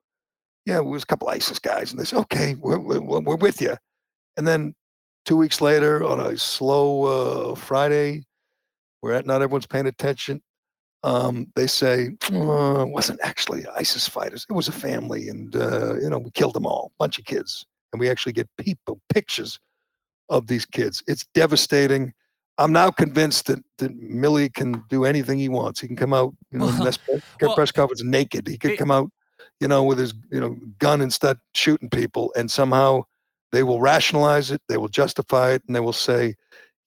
yeah, 0.65 0.79
it 0.79 0.85
was 0.85 1.05
a 1.05 1.07
couple 1.07 1.29
ISIS 1.29 1.59
guys, 1.59 1.91
and 1.91 2.01
they 2.01 2.05
said, 2.05 2.19
okay, 2.21 2.55
we're, 2.57 2.79
we're, 2.79 3.21
we're 3.21 3.37
with 3.37 3.61
you. 3.61 3.77
And 4.37 4.47
then 4.47 4.75
two 5.25 5.37
weeks 5.37 5.61
later, 5.61 6.03
on 6.05 6.21
a 6.21 6.37
slow 6.37 7.05
uh, 7.53 7.55
Friday, 7.55 8.25
where 9.01 9.23
not 9.23 9.43
everyone's 9.43 9.67
paying 9.67 9.87
attention, 9.87 10.43
um, 11.03 11.47
they 11.55 11.69
say 11.69 12.17
"Uh, 12.33 12.83
it 12.83 12.89
wasn't 12.89 13.21
actually 13.23 13.65
ISIS 13.77 14.09
fighters. 14.09 14.45
It 14.49 14.55
was 14.55 14.67
a 14.67 14.73
family, 14.73 15.29
and 15.29 15.55
uh, 15.55 15.95
you 16.01 16.11
know 16.11 16.19
we 16.19 16.31
killed 16.33 16.55
them 16.55 16.67
all, 16.67 16.93
bunch 16.99 17.19
of 17.19 17.25
kids, 17.25 17.65
and 17.93 18.01
we 18.01 18.11
actually 18.11 18.33
get 18.33 18.49
people 18.59 19.01
pictures 19.13 19.61
of 20.29 20.49
these 20.49 20.67
kids. 20.67 21.05
It's 21.07 21.25
devastating. 21.33 22.13
I'm 22.59 22.73
now 22.73 22.91
convinced 22.91 23.47
that, 23.47 23.59
that 23.79 23.99
Milley 24.01 24.53
can 24.53 24.83
do 24.89 25.05
anything 25.05 25.39
he 25.39 25.49
wants. 25.49 25.81
He 25.81 25.87
can 25.87 25.97
come 25.97 26.15
out, 26.15 26.35
you 26.51 26.59
know, 26.59 26.67
Well- 26.67 27.21
well, 27.41 27.55
press 27.55 27.71
conference 27.73 28.03
naked. 28.03 28.49
He 28.49 28.57
could 28.57 28.73
it- 28.73 28.79
come 28.79 28.91
out, 28.91 29.11
you 29.61 29.69
know, 29.69 29.85
with 29.85 29.99
his, 29.99 30.15
you 30.31 30.41
know, 30.41 30.57
gun 30.79 31.01
and 31.03 31.13
start 31.13 31.39
shooting 31.55 31.91
people, 31.91 32.33
and 32.37 32.51
somehow 32.51 33.03
they 33.53 33.63
will 33.63 33.81
rationalize 33.81 34.51
it, 34.51 34.61
they 34.69 34.77
will 34.79 34.89
justify 34.89 35.53
it, 35.53 35.63
and 35.67 35.77
they 35.77 35.81
will 35.81 35.93
say, 35.93 36.35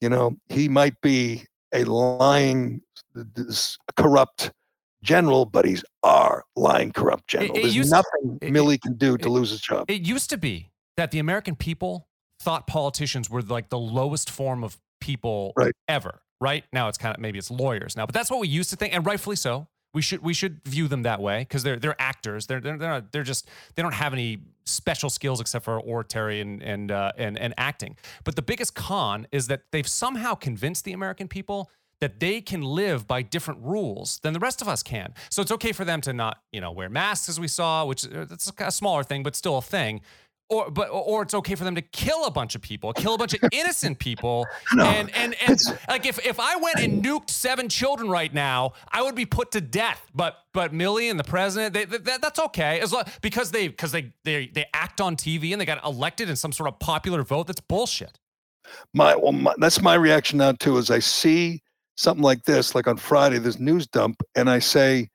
you 0.01 0.09
know, 0.09 0.35
he 0.49 0.67
might 0.69 0.99
be 1.01 1.43
a 1.73 1.83
lying, 1.83 2.81
corrupt 3.95 4.51
general, 5.03 5.45
but 5.45 5.65
he's 5.65 5.83
our 6.03 6.43
lying, 6.55 6.91
corrupt 6.91 7.27
general. 7.27 7.55
it 7.55 7.61
There's 7.61 7.75
used- 7.75 7.91
nothing 7.91 8.39
it- 8.41 8.51
Milley 8.51 8.81
can 8.81 8.95
do 8.97 9.17
to 9.17 9.27
it- 9.27 9.31
lose 9.31 9.51
his 9.51 9.61
job. 9.61 9.89
It 9.89 10.01
used 10.01 10.29
to 10.31 10.37
be 10.37 10.71
that 10.97 11.11
the 11.11 11.19
American 11.19 11.55
people 11.55 12.07
thought 12.41 12.67
politicians 12.67 13.29
were 13.29 13.41
like 13.41 13.69
the 13.69 13.79
lowest 13.79 14.29
form 14.29 14.63
of 14.63 14.77
people 15.13 15.53
Right. 15.55 15.73
ever. 15.87 16.21
Right 16.41 16.63
now, 16.71 16.87
it's 16.87 16.97
kind 16.97 17.13
of 17.15 17.19
maybe 17.21 17.37
it's 17.37 17.51
lawyers 17.51 17.97
now, 17.97 18.05
but 18.05 18.13
that's 18.15 18.31
what 18.31 18.39
we 18.39 18.47
used 18.47 18.69
to 18.69 18.75
think, 18.75 18.93
and 18.93 19.05
rightfully 19.05 19.35
so. 19.35 19.67
We 19.93 20.03
should 20.03 20.21
we 20.21 20.33
should 20.35 20.61
view 20.65 20.87
them 20.87 21.01
that 21.03 21.19
way 21.19 21.39
because 21.39 21.63
they're 21.63 21.79
they're 21.79 21.99
actors. 21.99 22.45
They're 22.47 22.61
they're 22.61 22.77
they're, 22.77 22.89
not, 22.89 23.11
they're 23.11 23.23
just 23.23 23.49
they 23.75 23.81
don't 23.81 23.95
have 23.95 24.13
any 24.13 24.37
special 24.65 25.09
skills 25.09 25.41
except 25.41 25.65
for 25.65 25.79
oratory 25.81 26.41
and 26.41 26.61
and 26.61 26.91
uh, 26.91 27.11
and 27.17 27.37
and 27.39 27.53
acting. 27.57 27.97
But 28.23 28.35
the 28.35 28.43
biggest 28.43 28.75
con 28.75 29.27
is 29.31 29.47
that 29.47 29.61
they've 29.71 29.87
somehow 29.87 30.35
convinced 30.35 30.85
the 30.85 30.93
American 30.93 31.27
people 31.27 31.71
that 32.01 32.19
they 32.19 32.39
can 32.39 32.61
live 32.61 33.07
by 33.07 33.21
different 33.23 33.59
rules 33.61 34.19
than 34.23 34.31
the 34.33 34.39
rest 34.39 34.61
of 34.61 34.67
us 34.69 34.81
can. 34.83 35.13
So 35.29 35.41
it's 35.41 35.51
okay 35.51 35.73
for 35.73 35.83
them 35.83 35.99
to 36.01 36.13
not, 36.13 36.37
you 36.53 36.61
know, 36.61 36.71
wear 36.71 36.87
masks 36.87 37.27
as 37.27 37.39
we 37.39 37.47
saw, 37.49 37.83
which 37.83 38.05
uh, 38.05 38.23
that's 38.25 38.49
a 38.59 38.71
smaller 38.71 39.03
thing, 39.03 39.21
but 39.23 39.35
still 39.35 39.57
a 39.57 39.61
thing. 39.61 39.99
Or, 40.51 40.71
but 40.71 40.89
or 40.89 41.21
it's 41.21 41.35
okay 41.35 41.53
for 41.53 41.63
them 41.63 41.75
to 41.75 41.81
kill 41.81 42.25
a 42.25 42.31
bunch 42.31 42.55
of 42.55 42.61
people, 42.63 42.91
kill 42.93 43.13
a 43.13 43.17
bunch 43.19 43.35
of 43.35 43.41
innocent 43.51 43.99
people, 43.99 44.47
No, 44.73 44.83
and 44.83 45.13
and 45.15 45.35
and 45.47 45.59
like 45.87 46.07
if 46.07 46.25
if 46.25 46.39
I 46.39 46.55
went 46.55 46.79
and 46.79 47.03
nuked 47.03 47.29
seven 47.29 47.69
children 47.69 48.09
right 48.09 48.33
now, 48.33 48.73
I 48.91 49.03
would 49.03 49.13
be 49.13 49.27
put 49.27 49.51
to 49.51 49.61
death. 49.61 50.09
But 50.15 50.37
but 50.53 50.73
Milley 50.73 51.11
and 51.11 51.19
the 51.19 51.23
president, 51.23 51.75
they, 51.75 51.85
that, 51.85 52.21
that's 52.21 52.39
okay 52.39 52.79
as 52.79 52.91
long 52.91 53.03
because 53.21 53.51
they 53.51 53.67
because 53.67 53.91
they 53.91 54.11
they 54.23 54.47
they 54.47 54.65
act 54.73 54.99
on 54.99 55.15
TV 55.15 55.51
and 55.51 55.61
they 55.61 55.65
got 55.65 55.85
elected 55.85 56.29
in 56.29 56.35
some 56.35 56.51
sort 56.51 56.67
of 56.67 56.79
popular 56.79 57.21
vote. 57.21 57.45
That's 57.45 57.61
bullshit. 57.61 58.17
my 58.93 59.15
well, 59.15 59.33
my, 59.33 59.53
that's 59.59 59.81
my 59.83 59.93
reaction 59.93 60.39
now 60.39 60.53
too. 60.53 60.77
Is 60.77 60.89
I 60.89 60.97
see 60.99 61.61
something 61.95 62.23
like 62.23 62.43
this, 62.45 62.73
like 62.73 62.87
on 62.87 62.97
Friday, 62.97 63.37
this 63.37 63.59
news 63.59 63.85
dump, 63.85 64.23
and 64.33 64.49
I 64.49 64.59
say, 64.59 65.09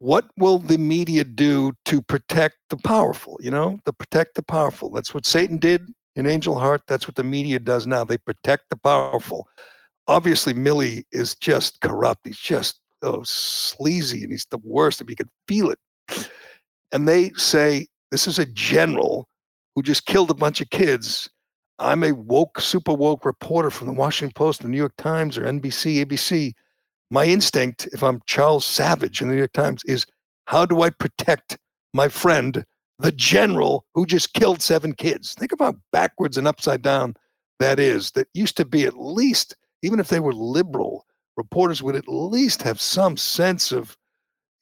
what 0.00 0.24
will 0.38 0.58
the 0.58 0.78
media 0.78 1.24
do 1.24 1.72
to 1.84 2.00
protect 2.00 2.56
the 2.70 2.78
powerful? 2.78 3.38
You 3.40 3.50
know, 3.50 3.78
to 3.84 3.92
protect 3.92 4.34
the 4.34 4.42
powerful. 4.42 4.90
That's 4.90 5.14
what 5.14 5.26
Satan 5.26 5.58
did 5.58 5.86
in 6.16 6.26
Angel 6.26 6.58
Heart. 6.58 6.82
That's 6.88 7.06
what 7.06 7.16
the 7.16 7.24
media 7.24 7.58
does 7.58 7.86
now. 7.86 8.02
They 8.02 8.16
protect 8.16 8.70
the 8.70 8.76
powerful. 8.76 9.46
Obviously, 10.08 10.54
Milley 10.54 11.04
is 11.12 11.34
just 11.36 11.80
corrupt. 11.82 12.26
He's 12.26 12.38
just 12.38 12.80
oh, 13.02 13.22
sleazy, 13.24 14.22
and 14.22 14.32
he's 14.32 14.46
the 14.50 14.58
worst. 14.64 15.02
If 15.02 15.10
you 15.10 15.16
could 15.16 15.28
feel 15.46 15.70
it, 15.70 15.78
and 16.92 17.06
they 17.06 17.30
say 17.36 17.86
this 18.10 18.26
is 18.26 18.38
a 18.38 18.46
general 18.46 19.28
who 19.74 19.82
just 19.82 20.06
killed 20.06 20.30
a 20.30 20.34
bunch 20.34 20.62
of 20.62 20.70
kids. 20.70 21.28
I'm 21.78 22.04
a 22.04 22.12
woke, 22.12 22.60
super 22.60 22.92
woke 22.92 23.24
reporter 23.26 23.70
from 23.70 23.86
the 23.86 23.94
Washington 23.94 24.32
Post, 24.34 24.62
the 24.62 24.68
New 24.68 24.76
York 24.76 24.96
Times, 24.96 25.36
or 25.36 25.44
NBC, 25.44 26.04
ABC. 26.04 26.52
My 27.10 27.24
instinct, 27.24 27.88
if 27.92 28.02
I'm 28.04 28.20
Charles 28.26 28.64
Savage 28.64 29.20
in 29.20 29.28
the 29.28 29.34
New 29.34 29.38
York 29.38 29.52
Times, 29.52 29.82
is 29.84 30.06
how 30.46 30.64
do 30.64 30.82
I 30.82 30.90
protect 30.90 31.58
my 31.92 32.08
friend, 32.08 32.64
the 33.00 33.10
general 33.12 33.84
who 33.94 34.06
just 34.06 34.32
killed 34.34 34.62
seven 34.62 34.94
kids? 34.94 35.34
Think 35.34 35.50
about 35.52 35.74
how 35.74 35.80
backwards 35.92 36.38
and 36.38 36.46
upside 36.46 36.82
down 36.82 37.14
that 37.58 37.80
is. 37.80 38.12
That 38.12 38.28
used 38.32 38.56
to 38.58 38.64
be 38.64 38.84
at 38.84 38.98
least, 38.98 39.56
even 39.82 39.98
if 39.98 40.08
they 40.08 40.20
were 40.20 40.32
liberal, 40.32 41.04
reporters 41.36 41.82
would 41.82 41.96
at 41.96 42.08
least 42.08 42.62
have 42.62 42.80
some 42.80 43.16
sense 43.16 43.72
of, 43.72 43.96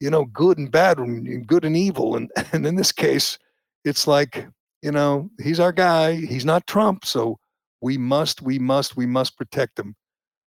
you 0.01 0.09
know, 0.09 0.25
good 0.27 0.57
and 0.57 0.71
bad 0.71 0.99
and 0.99 1.47
good 1.47 1.67
and 1.67 1.77
evil. 1.77 2.17
And, 2.17 2.31
and 2.53 2.67
in 2.67 2.77
this 2.77 2.93
case, 2.93 3.39
it's 3.85 4.07
like, 4.07 4.47
you 4.83 4.93
know, 4.93 5.31
he's 5.43 5.61
our 5.61 5.73
guy. 5.73 6.17
He's 6.17 6.45
not 6.45 6.67
Trump, 6.67 7.05
so 7.05 7.39
we 7.83 7.99
must, 7.99 8.41
we 8.41 8.59
must, 8.59 8.97
we 8.97 9.07
must 9.07 9.37
protect 9.37 9.79
him. 9.79 9.95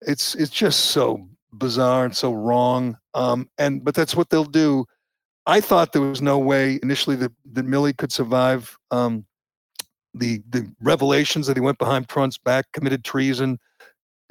It's 0.03 0.34
it's 0.34 0.51
just 0.51 0.86
so 0.86 1.28
bizarre 1.53 2.05
and 2.05 2.16
so 2.16 2.32
wrong. 2.32 2.96
Um, 3.14 3.48
and 3.59 3.84
but 3.84 3.94
that's 3.94 4.14
what 4.14 4.30
they'll 4.30 4.44
do. 4.44 4.86
I 5.46 5.61
thought 5.61 5.92
there 5.92 6.03
was 6.03 6.22
no 6.22 6.38
way 6.38 6.78
initially 6.82 7.16
that 7.16 7.32
that 7.53 7.66
Milley 7.66 7.96
could 7.96 8.12
survive 8.12 8.76
um, 8.90 9.26
the 10.14 10.42
the 10.50 10.70
revelations 10.80 11.46
that 11.46 11.57
he 11.57 11.61
went 11.61 11.78
behind 11.78 12.09
Trump's 12.09 12.38
back, 12.38 12.66
committed 12.72 13.05
treason, 13.05 13.59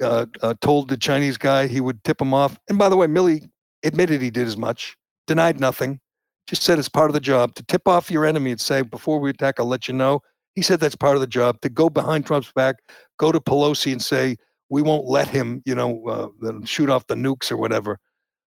uh, 0.02 0.26
uh, 0.42 0.54
told 0.60 0.88
the 0.88 0.96
Chinese 0.96 1.36
guy 1.36 1.66
he 1.66 1.80
would 1.80 2.02
tip 2.04 2.20
him 2.20 2.32
off. 2.34 2.58
And 2.68 2.78
by 2.78 2.88
the 2.88 2.96
way, 2.96 3.06
Milley 3.06 3.48
admitted 3.84 4.22
he 4.22 4.30
did 4.30 4.46
as 4.46 4.56
much, 4.56 4.96
denied 5.26 5.60
nothing 5.60 6.00
just 6.46 6.62
said 6.62 6.78
it's 6.78 6.88
part 6.88 7.08
of 7.08 7.14
the 7.14 7.20
job 7.20 7.54
to 7.54 7.62
tip 7.64 7.86
off 7.86 8.10
your 8.10 8.26
enemy 8.26 8.50
and 8.50 8.60
say, 8.60 8.82
before 8.82 9.18
we 9.18 9.30
attack, 9.30 9.54
I'll 9.58 9.66
let 9.66 9.88
you 9.88 9.94
know. 9.94 10.20
He 10.54 10.62
said 10.62 10.80
that's 10.80 10.96
part 10.96 11.14
of 11.14 11.20
the 11.20 11.26
job 11.26 11.60
to 11.62 11.68
go 11.68 11.88
behind 11.88 12.26
Trump's 12.26 12.52
back, 12.52 12.76
go 13.18 13.32
to 13.32 13.40
Pelosi 13.40 13.92
and 13.92 14.02
say, 14.02 14.36
we 14.72 14.80
won't 14.80 15.04
let 15.04 15.28
him, 15.28 15.62
you 15.66 15.74
know, 15.74 16.32
uh, 16.42 16.64
shoot 16.64 16.88
off 16.88 17.06
the 17.06 17.14
nukes 17.14 17.52
or 17.52 17.58
whatever. 17.58 17.98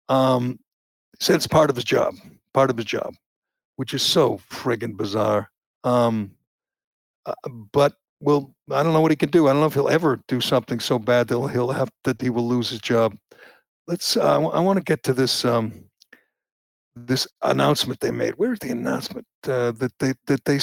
Um, 0.09 0.59
said 1.21 1.37
it's 1.37 1.47
part 1.47 1.71
of 1.71 1.77
his 1.77 1.85
job, 1.85 2.17
part 2.53 2.71
of 2.71 2.77
his 2.77 2.87
job, 2.87 3.15
which 3.77 3.95
is 3.95 4.03
so 4.03 4.41
friggin' 4.51 4.97
bizarre. 4.97 5.49
Um, 5.85 6.33
uh, 7.25 7.35
but 7.73 7.95
well, 8.19 8.53
I 8.73 8.83
don't 8.83 8.95
know 8.95 9.01
what 9.01 9.13
he 9.13 9.17
can 9.17 9.31
do. 9.31 9.47
I 9.47 9.53
don't 9.53 9.61
know 9.61 9.69
if 9.69 9.75
he'll 9.75 9.89
ever 9.89 10.21
do 10.27 10.41
something 10.41 10.81
so 10.81 10.99
bad 10.99 11.29
that 11.29 11.51
he'll, 11.53 11.71
have 11.71 11.89
that 12.03 12.21
he 12.21 12.31
will 12.31 12.49
lose 12.49 12.69
his 12.69 12.81
job. 12.81 13.17
Let's. 13.87 14.17
Uh, 14.17 14.49
I 14.49 14.59
want 14.59 14.77
to 14.79 14.83
get 14.83 15.05
to 15.05 15.15
this. 15.15 15.45
Um, 15.45 15.85
this 16.97 17.29
announcement 17.43 18.01
they 18.01 18.11
made. 18.11 18.35
Where's 18.39 18.59
the 18.59 18.71
announcement 18.71 19.27
uh, 19.47 19.71
that 19.71 19.93
they 20.01 20.15
that 20.27 20.45
they? 20.47 20.59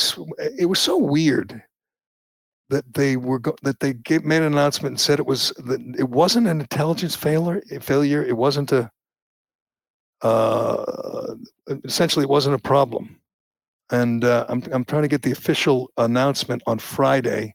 It 0.60 0.66
was 0.66 0.80
so 0.80 0.98
weird 0.98 1.64
that 2.70 2.94
they 2.94 3.18
were 3.18 3.40
go- 3.40 3.56
that 3.64 3.80
they 3.80 3.94
gave, 3.94 4.24
made 4.24 4.42
an 4.42 4.54
announcement 4.54 4.94
and 4.94 5.00
said 5.00 5.20
it 5.20 5.26
was 5.26 5.50
that 5.58 5.80
it 5.98 6.10
wasn't 6.10 6.48
an 6.48 6.60
intelligence 6.60 7.16
failure. 7.16 7.62
Failure. 7.82 8.24
It 8.24 8.38
wasn't 8.38 8.72
a. 8.72 8.90
Uh, 10.22 11.36
essentially, 11.84 12.24
it 12.24 12.30
wasn't 12.30 12.56
a 12.56 12.60
problem, 12.60 13.20
and 13.92 14.24
uh, 14.24 14.46
I'm 14.50 14.64
I'm 14.72 14.86
trying 14.86 15.04
to 15.04 15.08
get 15.08 15.22
the 15.22 15.32
official 15.32 15.92
announcement 15.98 16.64
on 16.66 16.80
Friday, 16.80 17.54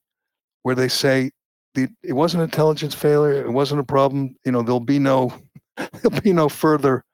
where 0.62 0.74
they 0.74 0.88
say 0.88 1.30
the 1.74 1.88
it 2.02 2.12
wasn't 2.12 2.42
intelligence 2.42 2.94
failure. 2.94 3.44
It 3.44 3.50
wasn't 3.50 3.80
a 3.80 3.84
problem. 3.84 4.36
You 4.44 4.52
know, 4.52 4.62
there'll 4.62 4.80
be 4.80 4.98
no 4.98 5.32
there'll 5.76 6.20
be 6.20 6.32
no 6.32 6.48
further. 6.48 7.04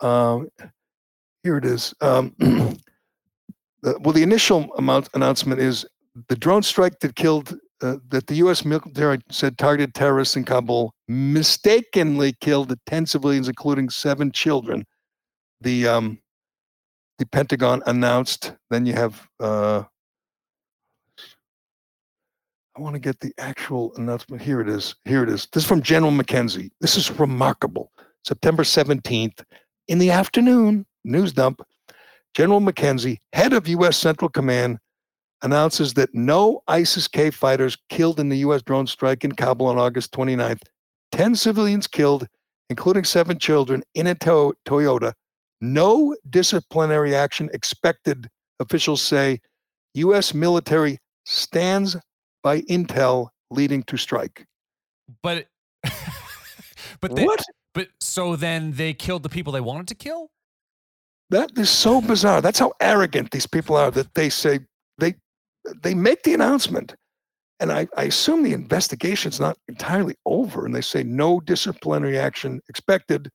Um, 0.00 0.48
here 1.42 1.56
it 1.56 1.64
is. 1.64 1.94
Um, 2.00 2.34
the, 2.38 3.98
well, 4.00 4.12
the 4.12 4.22
initial 4.22 4.72
amount 4.76 5.08
announcement 5.14 5.60
is 5.60 5.86
the 6.28 6.36
drone 6.36 6.62
strike 6.62 7.00
that 7.00 7.16
killed 7.16 7.56
uh, 7.82 7.96
that 8.08 8.26
the 8.26 8.36
U.S. 8.36 8.64
military 8.64 9.20
said 9.30 9.56
targeted 9.56 9.94
terrorists 9.94 10.36
in 10.36 10.44
Kabul 10.44 10.92
mistakenly 11.08 12.34
killed 12.40 12.74
10 12.86 13.06
civilians, 13.06 13.48
including 13.48 13.88
seven 13.88 14.30
children. 14.32 14.84
The 15.62 15.88
um, 15.88 16.18
the 17.18 17.26
Pentagon 17.26 17.82
announced. 17.86 18.54
Then 18.70 18.86
you 18.86 18.94
have. 18.94 19.26
Uh, 19.38 19.84
I 22.76 22.80
want 22.80 22.94
to 22.94 23.00
get 23.00 23.20
the 23.20 23.32
actual 23.38 23.94
announcement. 23.96 24.40
Here 24.40 24.60
it 24.60 24.68
is. 24.68 24.94
Here 25.04 25.22
it 25.22 25.28
is. 25.28 25.46
This 25.52 25.64
is 25.64 25.68
from 25.68 25.82
General 25.82 26.12
McKenzie. 26.12 26.70
This 26.80 26.96
is 26.96 27.10
remarkable. 27.18 27.90
September 28.24 28.62
17th 28.62 29.42
in 29.88 29.98
the 29.98 30.10
afternoon, 30.10 30.86
news 31.04 31.32
dump. 31.32 31.62
General 32.32 32.60
McKenzie, 32.60 33.18
head 33.32 33.52
of 33.52 33.66
U.S. 33.66 33.96
Central 33.96 34.28
Command, 34.28 34.78
announces 35.42 35.94
that 35.94 36.14
no 36.14 36.62
ISIS 36.68 37.08
K 37.08 37.30
fighters 37.30 37.76
killed 37.88 38.20
in 38.20 38.28
the 38.28 38.38
U.S. 38.38 38.62
drone 38.62 38.86
strike 38.86 39.24
in 39.24 39.32
Kabul 39.32 39.66
on 39.66 39.78
August 39.78 40.12
29th. 40.12 40.62
10 41.12 41.34
civilians 41.34 41.86
killed, 41.86 42.26
including 42.68 43.04
seven 43.04 43.38
children, 43.38 43.82
in 43.94 44.06
a 44.06 44.14
to- 44.16 44.54
Toyota. 44.66 45.12
No 45.60 46.16
disciplinary 46.30 47.14
action 47.14 47.50
expected, 47.52 48.28
officials 48.60 49.02
say. 49.02 49.40
U.S. 49.94 50.32
military 50.34 50.98
stands 51.26 51.96
by 52.42 52.62
intel 52.62 53.28
leading 53.50 53.82
to 53.84 53.96
strike. 53.96 54.46
But 55.22 55.46
but 57.00 57.16
they, 57.16 57.24
What? 57.24 57.42
but 57.74 57.88
so 58.00 58.36
then 58.36 58.72
they 58.72 58.94
killed 58.94 59.22
the 59.22 59.28
people 59.28 59.52
they 59.52 59.60
wanted 59.60 59.88
to 59.88 59.94
kill. 59.94 60.30
That 61.30 61.56
is 61.56 61.70
so 61.70 62.00
bizarre. 62.00 62.40
That's 62.40 62.58
how 62.58 62.72
arrogant 62.80 63.30
these 63.30 63.46
people 63.46 63.76
are 63.76 63.90
that 63.92 64.14
they 64.14 64.28
say 64.30 64.60
they 65.82 65.94
make 65.94 66.22
the 66.22 66.34
announcement. 66.34 66.94
And 67.58 67.70
I, 67.70 67.86
I 67.96 68.04
assume 68.04 68.42
the 68.42 68.54
investigation's 68.54 69.38
not 69.38 69.58
entirely 69.68 70.14
over, 70.24 70.64
and 70.64 70.74
they 70.74 70.80
say 70.80 71.02
no 71.02 71.40
disciplinary 71.40 72.18
action 72.18 72.60
expected. 72.68 73.30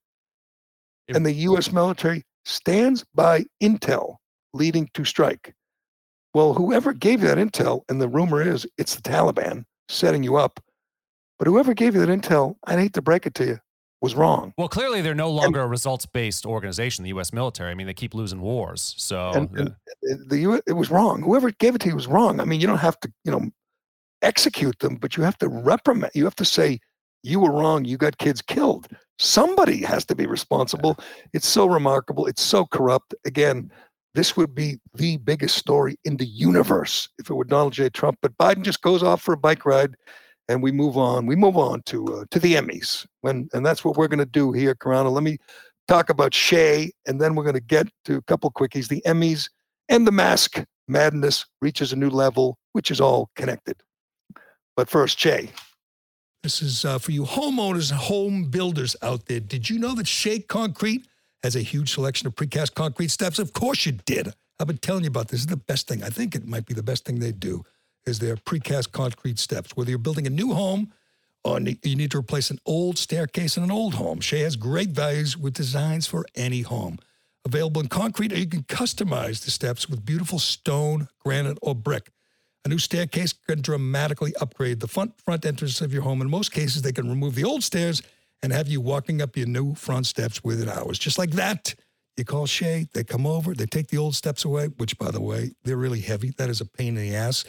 And 1.08 1.26
the 1.26 1.34
US 1.34 1.72
military 1.72 2.24
stands 2.44 3.06
by 3.14 3.46
intel 3.62 4.16
leading 4.54 4.90
to 4.94 5.06
strike. 5.06 5.54
Well, 6.34 6.54
whoever 6.54 6.94
gave 6.94 7.22
you 7.22 7.28
that 7.28 7.38
intel, 7.38 7.82
and 7.88 8.02
the 8.02 8.08
rumor 8.08 8.42
is 8.42 8.68
it's 8.78 8.96
the 8.96 9.02
Taliban 9.02 9.66
setting 9.90 10.24
you 10.24 10.38
up, 10.38 10.60
but 11.38 11.48
whoever 11.48 11.74
gave 11.74 11.96
you 11.96 12.06
that 12.06 12.22
intel, 12.22 12.56
I'd 12.66 12.80
hate 12.80 12.94
to 12.94 13.02
break 13.02 13.26
it 13.26 13.36
to 13.36 13.46
you, 13.46 13.60
was 14.06 14.16
wrong. 14.16 14.54
Well, 14.58 14.70
clearly 14.70 15.02
they're 15.02 15.14
no 15.16 15.32
longer 15.32 15.60
a 15.62 15.68
results-based 15.68 16.46
organization, 16.46 17.04
the 17.04 17.10
U.S. 17.10 17.34
military. 17.34 17.72
I 17.72 17.74
mean, 17.74 17.88
they 17.88 17.94
keep 17.94 18.14
losing 18.14 18.40
wars. 18.40 18.96
So 18.98 19.32
and, 19.34 19.50
the- 19.52 19.76
and 20.04 20.30
the 20.30 20.38
U- 20.40 20.62
it 20.68 20.74
was 20.74 20.90
wrong. 20.92 21.22
Whoever 21.24 21.52
gave 21.52 21.76
it 21.76 21.82
to 21.82 21.90
you 21.90 21.96
was 21.96 22.08
wrong. 22.08 22.40
I 22.40 22.46
mean, 22.46 22.62
you 22.62 22.68
don't 22.68 22.78
have 22.78 23.00
to, 23.02 23.12
you 23.26 23.32
know, 23.32 23.50
execute 24.22 24.80
them, 24.80 24.96
but 24.96 25.18
you 25.18 25.24
have 25.24 25.38
to 25.40 25.50
reprimand. 25.50 26.12
You 26.16 26.24
have 26.26 26.36
to 26.36 26.46
say 26.46 26.80
you 27.24 27.40
were 27.40 27.52
wrong. 27.52 27.86
You 27.86 27.98
got 27.98 28.18
kids 28.18 28.42
killed. 28.42 28.88
Somebody 29.18 29.84
has 29.84 30.06
to 30.06 30.16
be 30.16 30.26
responsible. 30.28 30.98
It's 31.34 31.48
so 31.48 31.66
remarkable. 31.66 32.26
It's 32.28 32.42
so 32.42 32.66
corrupt. 32.66 33.16
Again, 33.26 33.72
this 34.14 34.38
would 34.38 34.54
be 34.56 34.78
the 34.94 35.18
biggest 35.18 35.58
story 35.58 35.98
in 36.06 36.18
the 36.18 36.26
universe 36.26 37.10
if 37.18 37.30
it 37.30 37.34
were 37.34 37.44
Donald 37.44 37.74
J. 37.74 37.90
Trump. 37.90 38.18
But 38.22 38.38
Biden 38.38 38.62
just 38.64 38.82
goes 38.82 39.04
off 39.04 39.22
for 39.22 39.34
a 39.34 39.38
bike 39.38 39.66
ride, 39.66 39.96
and 40.48 40.62
we 40.62 40.72
move 40.72 40.98
on. 40.98 41.26
We 41.26 41.36
move 41.36 41.58
on 41.58 41.82
to 41.84 42.06
uh, 42.06 42.26
to 42.32 42.40
the 42.40 42.56
Emmys, 42.56 43.06
when 43.22 43.50
and 43.54 43.66
that's 43.66 43.84
what 43.84 43.98
we're 43.98 44.08
going 44.08 44.20
to 44.20 44.26
do 44.26 44.52
here, 44.52 44.76
Carano. 44.76 45.12
Let 45.12 45.24
me 45.24 45.38
talk 45.88 46.10
about 46.10 46.34
Shea, 46.34 46.92
and 47.08 47.20
then 47.20 47.36
we're 47.36 47.44
going 47.44 47.56
to 47.56 47.62
get 47.62 47.88
to 48.06 48.18
a 48.18 48.22
couple 48.24 48.52
quickies. 48.52 48.88
The 48.88 49.02
Emmys 49.06 49.50
and 49.90 50.06
the 50.06 50.12
mask 50.12 50.64
madness 50.88 51.46
reaches 51.62 51.94
a 51.94 51.96
new 51.96 52.10
level, 52.10 52.58
which 52.74 52.92
is 52.92 53.02
all 53.02 53.30
connected. 53.36 53.78
But 54.76 54.90
first, 54.90 55.20
Shea. 55.20 55.50
This 56.44 56.62
is 56.62 56.86
uh, 56.86 57.00
for 57.00 57.12
you 57.12 57.24
homeowners 57.24 57.90
and 57.90 58.00
home 58.00 58.52
builders 58.52 58.96
out 59.02 59.26
there. 59.26 59.40
Did 59.40 59.68
you 59.68 59.80
know 59.80 59.96
that 59.96 60.08
Shea 60.08 60.40
Concrete 60.40 61.08
has 61.42 61.56
a 61.56 61.62
huge 61.62 61.92
selection 61.92 62.28
of 62.28 62.36
precast 62.36 62.76
concrete 62.76 63.10
steps? 63.10 63.40
Of 63.40 63.54
course 63.54 63.88
you 63.88 63.94
did. 63.94 64.32
I've 64.60 64.68
been 64.68 64.78
telling 64.78 65.04
you 65.04 65.10
about 65.10 65.30
this. 65.30 65.40
This 65.40 65.42
is 65.42 65.48
the 65.48 65.58
best 65.58 65.88
thing. 65.88 66.04
I 66.04 66.10
think 66.10 66.36
it 66.36 66.48
might 66.48 66.68
be 66.68 66.76
the 66.76 66.84
best 66.84 67.04
thing 67.04 67.20
they 67.20 67.32
do 67.32 67.64
is 68.06 68.20
their 68.20 68.36
precast 68.36 68.92
concrete 68.92 69.40
steps. 69.40 69.76
Whether 69.76 69.90
you're 69.90 70.00
building 70.00 70.28
a 70.28 70.32
new 70.32 70.54
home 70.54 70.94
or 71.44 71.60
you 71.60 71.96
need 71.96 72.12
to 72.12 72.20
replace 72.20 72.50
an 72.50 72.60
old 72.66 72.98
staircase 72.98 73.58
in 73.58 73.64
an 73.64 73.72
old 73.72 73.96
home, 73.96 74.20
Shea 74.20 74.40
has 74.40 74.56
great 74.56 74.90
values 74.90 75.38
with 75.38 75.54
designs 75.54 76.08
for 76.08 76.26
any 76.36 76.62
home. 76.62 76.98
Available 77.46 77.82
in 77.82 77.88
concrete, 77.88 78.34
or 78.34 78.38
you 78.38 78.48
can 78.48 78.64
customize 78.64 79.46
the 79.46 79.52
steps 79.52 79.88
with 79.88 80.06
beautiful 80.06 80.40
stone, 80.40 81.08
granite, 81.20 81.60
or 81.62 81.76
brick. 81.76 82.10
A 82.66 82.68
new 82.68 82.80
staircase 82.80 83.34
can 83.34 83.62
dramatically 83.62 84.34
upgrade 84.42 84.80
the 84.80 84.88
front 84.88 85.22
front 85.22 85.46
entrance 85.46 85.82
of 85.82 85.94
your 85.94 86.02
home. 86.02 86.22
In 86.22 86.30
most 86.30 86.52
cases, 86.52 86.82
they 86.82 86.92
can 86.92 87.08
remove 87.08 87.36
the 87.36 87.44
old 87.44 87.64
stairs 87.64 88.02
and 88.42 88.52
have 88.52 88.68
you 88.68 88.82
walking 88.82 89.22
up 89.22 89.38
your 89.38 89.46
new 89.46 89.76
front 89.76 90.08
steps 90.08 90.44
within 90.44 90.70
hours. 90.70 90.98
Just 90.98 91.20
like 91.20 91.32
that. 91.32 91.76
You 92.18 92.24
call 92.24 92.46
Shea, 92.46 92.88
they 92.94 93.04
come 93.04 93.28
over, 93.28 93.54
they 93.54 93.66
take 93.66 93.90
the 93.90 93.98
old 93.98 94.16
steps 94.16 94.46
away, 94.46 94.68
which 94.78 94.98
by 94.98 95.12
the 95.12 95.22
way, 95.22 95.52
they're 95.64 95.78
really 95.78 96.00
heavy. 96.00 96.34
That 96.38 96.50
is 96.50 96.62
a 96.62 96.66
pain 96.66 96.98
in 96.98 97.10
the 97.10 97.16
ass. 97.16 97.44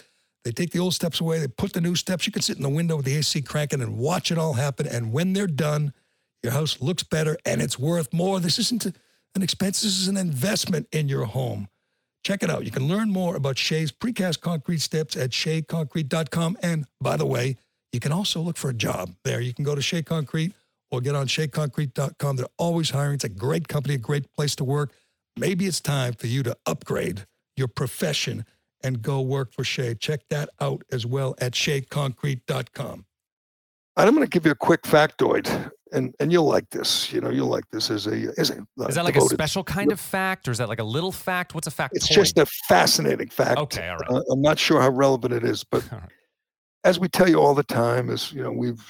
They 0.46 0.52
take 0.52 0.70
the 0.70 0.78
old 0.78 0.94
steps 0.94 1.20
away, 1.20 1.40
they 1.40 1.48
put 1.48 1.72
the 1.72 1.80
new 1.80 1.96
steps. 1.96 2.24
You 2.24 2.32
can 2.32 2.40
sit 2.40 2.56
in 2.56 2.62
the 2.62 2.68
window 2.68 2.94
with 2.94 3.04
the 3.04 3.16
AC 3.16 3.42
cranking 3.42 3.80
and 3.80 3.98
watch 3.98 4.30
it 4.30 4.38
all 4.38 4.52
happen. 4.52 4.86
And 4.86 5.12
when 5.12 5.32
they're 5.32 5.48
done, 5.48 5.92
your 6.40 6.52
house 6.52 6.80
looks 6.80 7.02
better 7.02 7.36
and 7.44 7.60
it's 7.60 7.80
worth 7.80 8.12
more. 8.12 8.38
This 8.38 8.56
isn't 8.60 8.86
an 8.86 9.42
expense, 9.42 9.82
this 9.82 10.00
is 10.00 10.06
an 10.06 10.16
investment 10.16 10.86
in 10.92 11.08
your 11.08 11.24
home. 11.24 11.66
Check 12.22 12.44
it 12.44 12.50
out. 12.50 12.64
You 12.64 12.70
can 12.70 12.86
learn 12.86 13.10
more 13.10 13.34
about 13.34 13.58
Shea's 13.58 13.90
precast 13.90 14.40
concrete 14.40 14.78
steps 14.82 15.16
at 15.16 15.30
sheaconcrete.com. 15.30 16.58
And 16.62 16.86
by 17.00 17.16
the 17.16 17.26
way, 17.26 17.56
you 17.90 17.98
can 17.98 18.12
also 18.12 18.40
look 18.40 18.56
for 18.56 18.70
a 18.70 18.74
job 18.74 19.16
there. 19.24 19.40
You 19.40 19.52
can 19.52 19.64
go 19.64 19.74
to 19.74 19.82
Shea 19.82 20.04
Concrete 20.04 20.52
or 20.92 21.00
get 21.00 21.16
on 21.16 21.26
sheaconcrete.com. 21.26 22.36
They're 22.36 22.46
always 22.56 22.90
hiring. 22.90 23.14
It's 23.16 23.24
a 23.24 23.28
great 23.28 23.66
company, 23.66 23.96
a 23.96 23.98
great 23.98 24.32
place 24.32 24.54
to 24.56 24.64
work. 24.64 24.92
Maybe 25.36 25.66
it's 25.66 25.80
time 25.80 26.12
for 26.12 26.28
you 26.28 26.44
to 26.44 26.56
upgrade 26.66 27.26
your 27.56 27.66
profession 27.66 28.44
and 28.82 29.02
go 29.02 29.20
work 29.20 29.52
for 29.52 29.64
Shea. 29.64 29.94
Check 29.94 30.20
that 30.30 30.48
out 30.60 30.82
as 30.92 31.06
well 31.06 31.34
at 31.40 31.52
sheaconcrete.com. 31.52 33.04
I'm 33.96 34.14
going 34.14 34.26
to 34.26 34.30
give 34.30 34.44
you 34.44 34.52
a 34.52 34.56
quick 34.56 34.82
factoid, 34.82 35.70
and 35.92 36.14
and 36.20 36.30
you'll 36.30 36.44
like 36.44 36.68
this. 36.68 37.10
You 37.12 37.22
know, 37.22 37.30
you'll 37.30 37.48
like 37.48 37.64
this 37.72 37.90
as 37.90 38.06
a 38.06 38.30
as 38.36 38.50
a 38.50 38.58
uh, 38.78 38.86
Is 38.88 38.96
that 38.96 39.04
like 39.04 39.16
a 39.16 39.22
special 39.22 39.64
kind 39.64 39.90
of 39.90 39.98
fact, 39.98 40.46
or 40.48 40.50
is 40.50 40.58
that 40.58 40.68
like 40.68 40.80
a 40.80 40.84
little 40.84 41.12
fact? 41.12 41.54
What's 41.54 41.66
a 41.66 41.70
fact? 41.70 41.96
It's 41.96 42.08
just 42.08 42.36
a 42.36 42.44
fascinating 42.68 43.30
fact. 43.30 43.58
Okay, 43.58 43.88
all 43.88 43.96
right. 43.96 44.10
Uh, 44.10 44.22
I'm 44.30 44.42
not 44.42 44.58
sure 44.58 44.82
how 44.82 44.90
relevant 44.90 45.32
it 45.32 45.44
is, 45.44 45.64
but 45.64 45.82
All 45.92 45.98
right. 45.98 46.10
as 46.84 47.00
we 47.00 47.08
tell 47.08 47.28
you 47.28 47.40
all 47.40 47.54
the 47.54 47.62
time, 47.62 48.10
as 48.10 48.32
you 48.32 48.42
know, 48.42 48.52
we've 48.52 48.84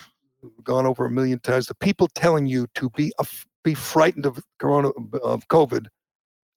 gone 0.64 0.86
over 0.86 1.04
a 1.04 1.10
million 1.10 1.38
times. 1.38 1.66
The 1.66 1.76
people 1.76 2.08
telling 2.08 2.46
you 2.46 2.66
to 2.74 2.90
be 2.90 3.12
af- 3.20 3.46
be 3.62 3.74
frightened 3.74 4.26
of 4.26 4.40
corona 4.58 4.88
of 5.22 5.46
COVID 5.46 5.86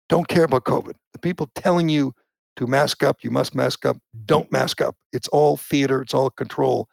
don't 0.10 0.28
care 0.28 0.44
about 0.44 0.64
COVID. 0.66 0.94
The 1.14 1.20
people 1.20 1.50
telling 1.56 1.88
you 1.88 2.14
to 2.60 2.68
mask 2.68 3.04
up, 3.04 3.18
you 3.24 3.32
must 3.32 3.56
mask 3.56 3.86
up. 3.86 3.98
Don't 4.26 4.52
mask 4.52 4.82
up. 4.82 4.96
It's 5.12 5.28
all 5.30 5.58
theater. 5.58 6.02
It's 6.02 6.14
all 6.14 6.30
control. 6.30 6.88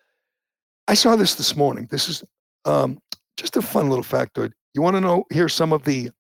I 0.88 0.94
saw 0.94 1.16
this 1.16 1.34
this 1.34 1.54
morning. 1.56 1.88
This 1.90 2.08
is 2.08 2.24
um, 2.64 2.98
just 3.36 3.56
a 3.56 3.62
fun 3.62 3.88
little 3.88 4.04
factoid. 4.04 4.52
You 4.74 4.82
want 4.82 4.96
to 4.96 5.00
know? 5.00 5.24
Here's 5.30 5.54
some 5.54 5.72
of 5.72 5.84
the 5.84 6.10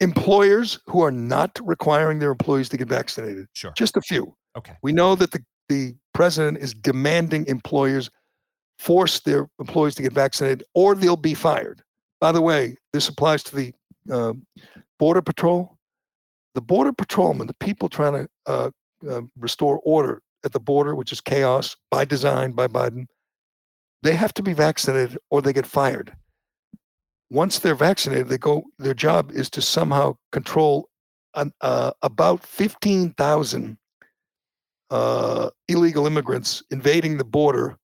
employers 0.00 0.78
who 0.86 1.02
are 1.02 1.10
not 1.10 1.58
requiring 1.64 2.18
their 2.18 2.30
employees 2.30 2.68
to 2.70 2.76
get 2.76 2.88
vaccinated. 2.88 3.46
Sure. 3.54 3.72
Just 3.76 3.96
a 3.96 4.02
few. 4.02 4.34
Okay. 4.56 4.74
We 4.82 4.92
know 4.92 5.14
that 5.14 5.30
the, 5.30 5.42
the 5.68 5.94
president 6.14 6.58
is 6.58 6.74
demanding 6.74 7.46
employers 7.46 8.10
force 8.78 9.20
their 9.20 9.48
employees 9.58 9.94
to 9.94 10.02
get 10.02 10.12
vaccinated 10.12 10.64
or 10.74 10.94
they'll 10.94 11.16
be 11.16 11.34
fired. 11.34 11.82
By 12.20 12.32
the 12.32 12.42
way, 12.42 12.76
this 12.92 13.08
applies 13.08 13.42
to 13.44 13.56
the 13.56 13.72
uh, 14.10 14.34
Border 14.98 15.22
Patrol. 15.22 15.75
The 16.56 16.62
Border 16.62 16.94
Patrolmen, 16.94 17.46
the 17.46 17.66
people 17.68 17.88
trying 17.90 18.14
to 18.14 18.28
uh, 18.46 18.70
uh, 19.10 19.20
restore 19.38 19.78
order 19.84 20.22
at 20.42 20.52
the 20.52 20.64
border, 20.70 20.94
which 20.94 21.12
is 21.12 21.20
chaos 21.20 21.76
by 21.90 22.06
design 22.06 22.52
by 22.52 22.66
Biden, 22.66 23.04
they 24.02 24.14
have 24.16 24.32
to 24.34 24.42
be 24.42 24.54
vaccinated 24.54 25.18
or 25.30 25.42
they 25.42 25.52
get 25.52 25.66
fired. 25.66 26.16
Once 27.28 27.58
they're 27.58 27.74
vaccinated, 27.90 28.28
they 28.28 28.38
go. 28.38 28.64
Their 28.78 28.94
job 28.94 29.32
is 29.32 29.50
to 29.50 29.60
somehow 29.60 30.16
control 30.32 30.88
an, 31.34 31.52
uh, 31.60 31.90
about 32.00 32.42
fifteen 32.42 33.12
thousand 33.18 33.76
uh, 34.90 35.50
illegal 35.68 36.06
immigrants 36.06 36.62
invading 36.70 37.18
the 37.18 37.30
border, 37.38 37.76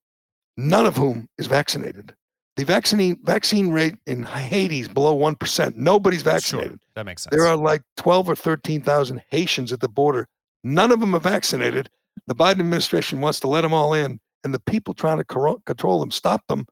none 0.57 0.87
of 0.87 0.95
whom 0.97 1.27
is 1.37 1.45
vaccinated. 1.45 2.15
The 2.55 2.65
vaccine 2.65 3.17
vaccine 3.23 3.71
rate 3.71 3.95
in 4.05 4.23
Haiti 4.23 4.81
is 4.81 4.87
below 4.87 5.13
one 5.15 5.35
percent. 5.35 5.75
Nobody's 5.77 6.21
vaccinated. 6.21 6.71
Sure. 6.71 6.79
That 6.95 7.05
makes 7.05 7.23
sense. 7.23 7.35
There 7.35 7.47
are 7.47 7.55
like 7.55 7.81
twelve 7.97 8.29
or 8.29 8.35
thirteen 8.35 8.81
thousand 8.81 9.21
Haitians 9.31 9.71
at 9.73 9.79
the 9.79 9.89
border. 9.89 10.27
None 10.63 10.91
of 10.91 10.99
them 10.99 11.15
are 11.15 11.19
vaccinated. 11.19 11.89
The 12.27 12.35
Biden 12.35 12.59
administration 12.59 13.21
wants 13.21 13.39
to 13.41 13.47
let 13.47 13.61
them 13.61 13.73
all 13.73 13.93
in, 13.93 14.19
and 14.43 14.53
the 14.53 14.59
people 14.59 14.93
trying 14.93 15.17
to 15.17 15.23
coro- 15.25 15.61
control 15.65 15.99
them, 15.99 16.11
stop 16.11 16.45
them, 16.47 16.65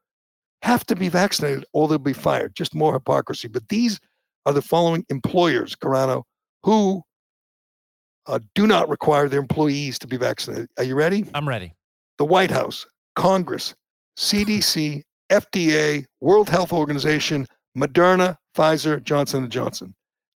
have 0.61 0.85
to 0.85 0.95
be 0.95 1.09
vaccinated 1.09 1.65
or 1.73 1.87
they'll 1.87 1.97
be 1.97 2.13
fired. 2.13 2.55
Just 2.55 2.75
more 2.75 2.93
hypocrisy. 2.93 3.47
But 3.47 3.67
these 3.69 3.99
are 4.45 4.53
the 4.53 4.61
following 4.61 5.03
employers, 5.09 5.75
Carano, 5.75 6.23
who 6.63 7.01
uh, 8.27 8.39
do 8.55 8.67
not 8.67 8.87
require 8.87 9.27
their 9.27 9.39
employees 9.39 9.97
to 9.99 10.07
be 10.07 10.15
vaccinated. 10.15 10.69
Are 10.77 10.83
you 10.83 10.95
ready? 10.95 11.25
I'm 11.33 11.47
ready. 11.49 11.73
the 12.19 12.25
White 12.25 12.51
House, 12.51 12.85
Congress, 13.15 13.73
CDC, 14.17 15.01
FDA, 15.31 16.05
World 16.19 16.49
Health 16.49 16.73
Organization, 16.73 17.47
Moderna, 17.77 18.37
Pfizer, 18.55 19.01
Johnson 19.03 19.43
and 19.43 19.51
Johnson. 19.51 19.95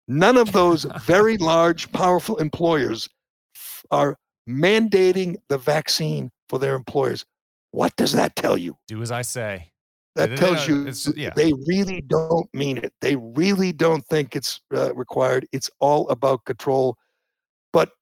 None 0.08 0.36
of 0.36 0.52
those 0.52 0.84
very 1.04 1.36
large, 1.38 1.90
powerful 1.92 2.36
employers 2.36 3.08
f- 3.56 3.84
are 3.90 4.16
mandating 4.48 5.36
the 5.48 5.58
vaccine 5.58 6.30
for 6.48 6.58
their 6.58 6.74
employers. 6.74 7.24
What 7.70 7.94
does 7.96 8.12
that 8.12 8.36
tell 8.36 8.58
you? 8.58 8.76
Do 8.86 9.00
as 9.02 9.10
I 9.10 9.22
say. 9.22 9.70
That 10.14 10.36
tells 10.36 10.68
you 10.68 10.82
it's- 10.82 11.10
yeah. 11.16 11.30
they 11.34 11.54
really 11.66 12.02
don't 12.02 12.46
mean 12.52 12.76
it. 12.76 12.92
They 13.00 13.16
really 13.16 13.72
don't 13.72 14.04
think 14.08 14.36
it's 14.36 14.60
uh, 14.74 14.94
required. 14.94 15.46
It's 15.52 15.70
all 15.80 16.06
about 16.10 16.44
control. 16.44 16.98
But 17.72 17.92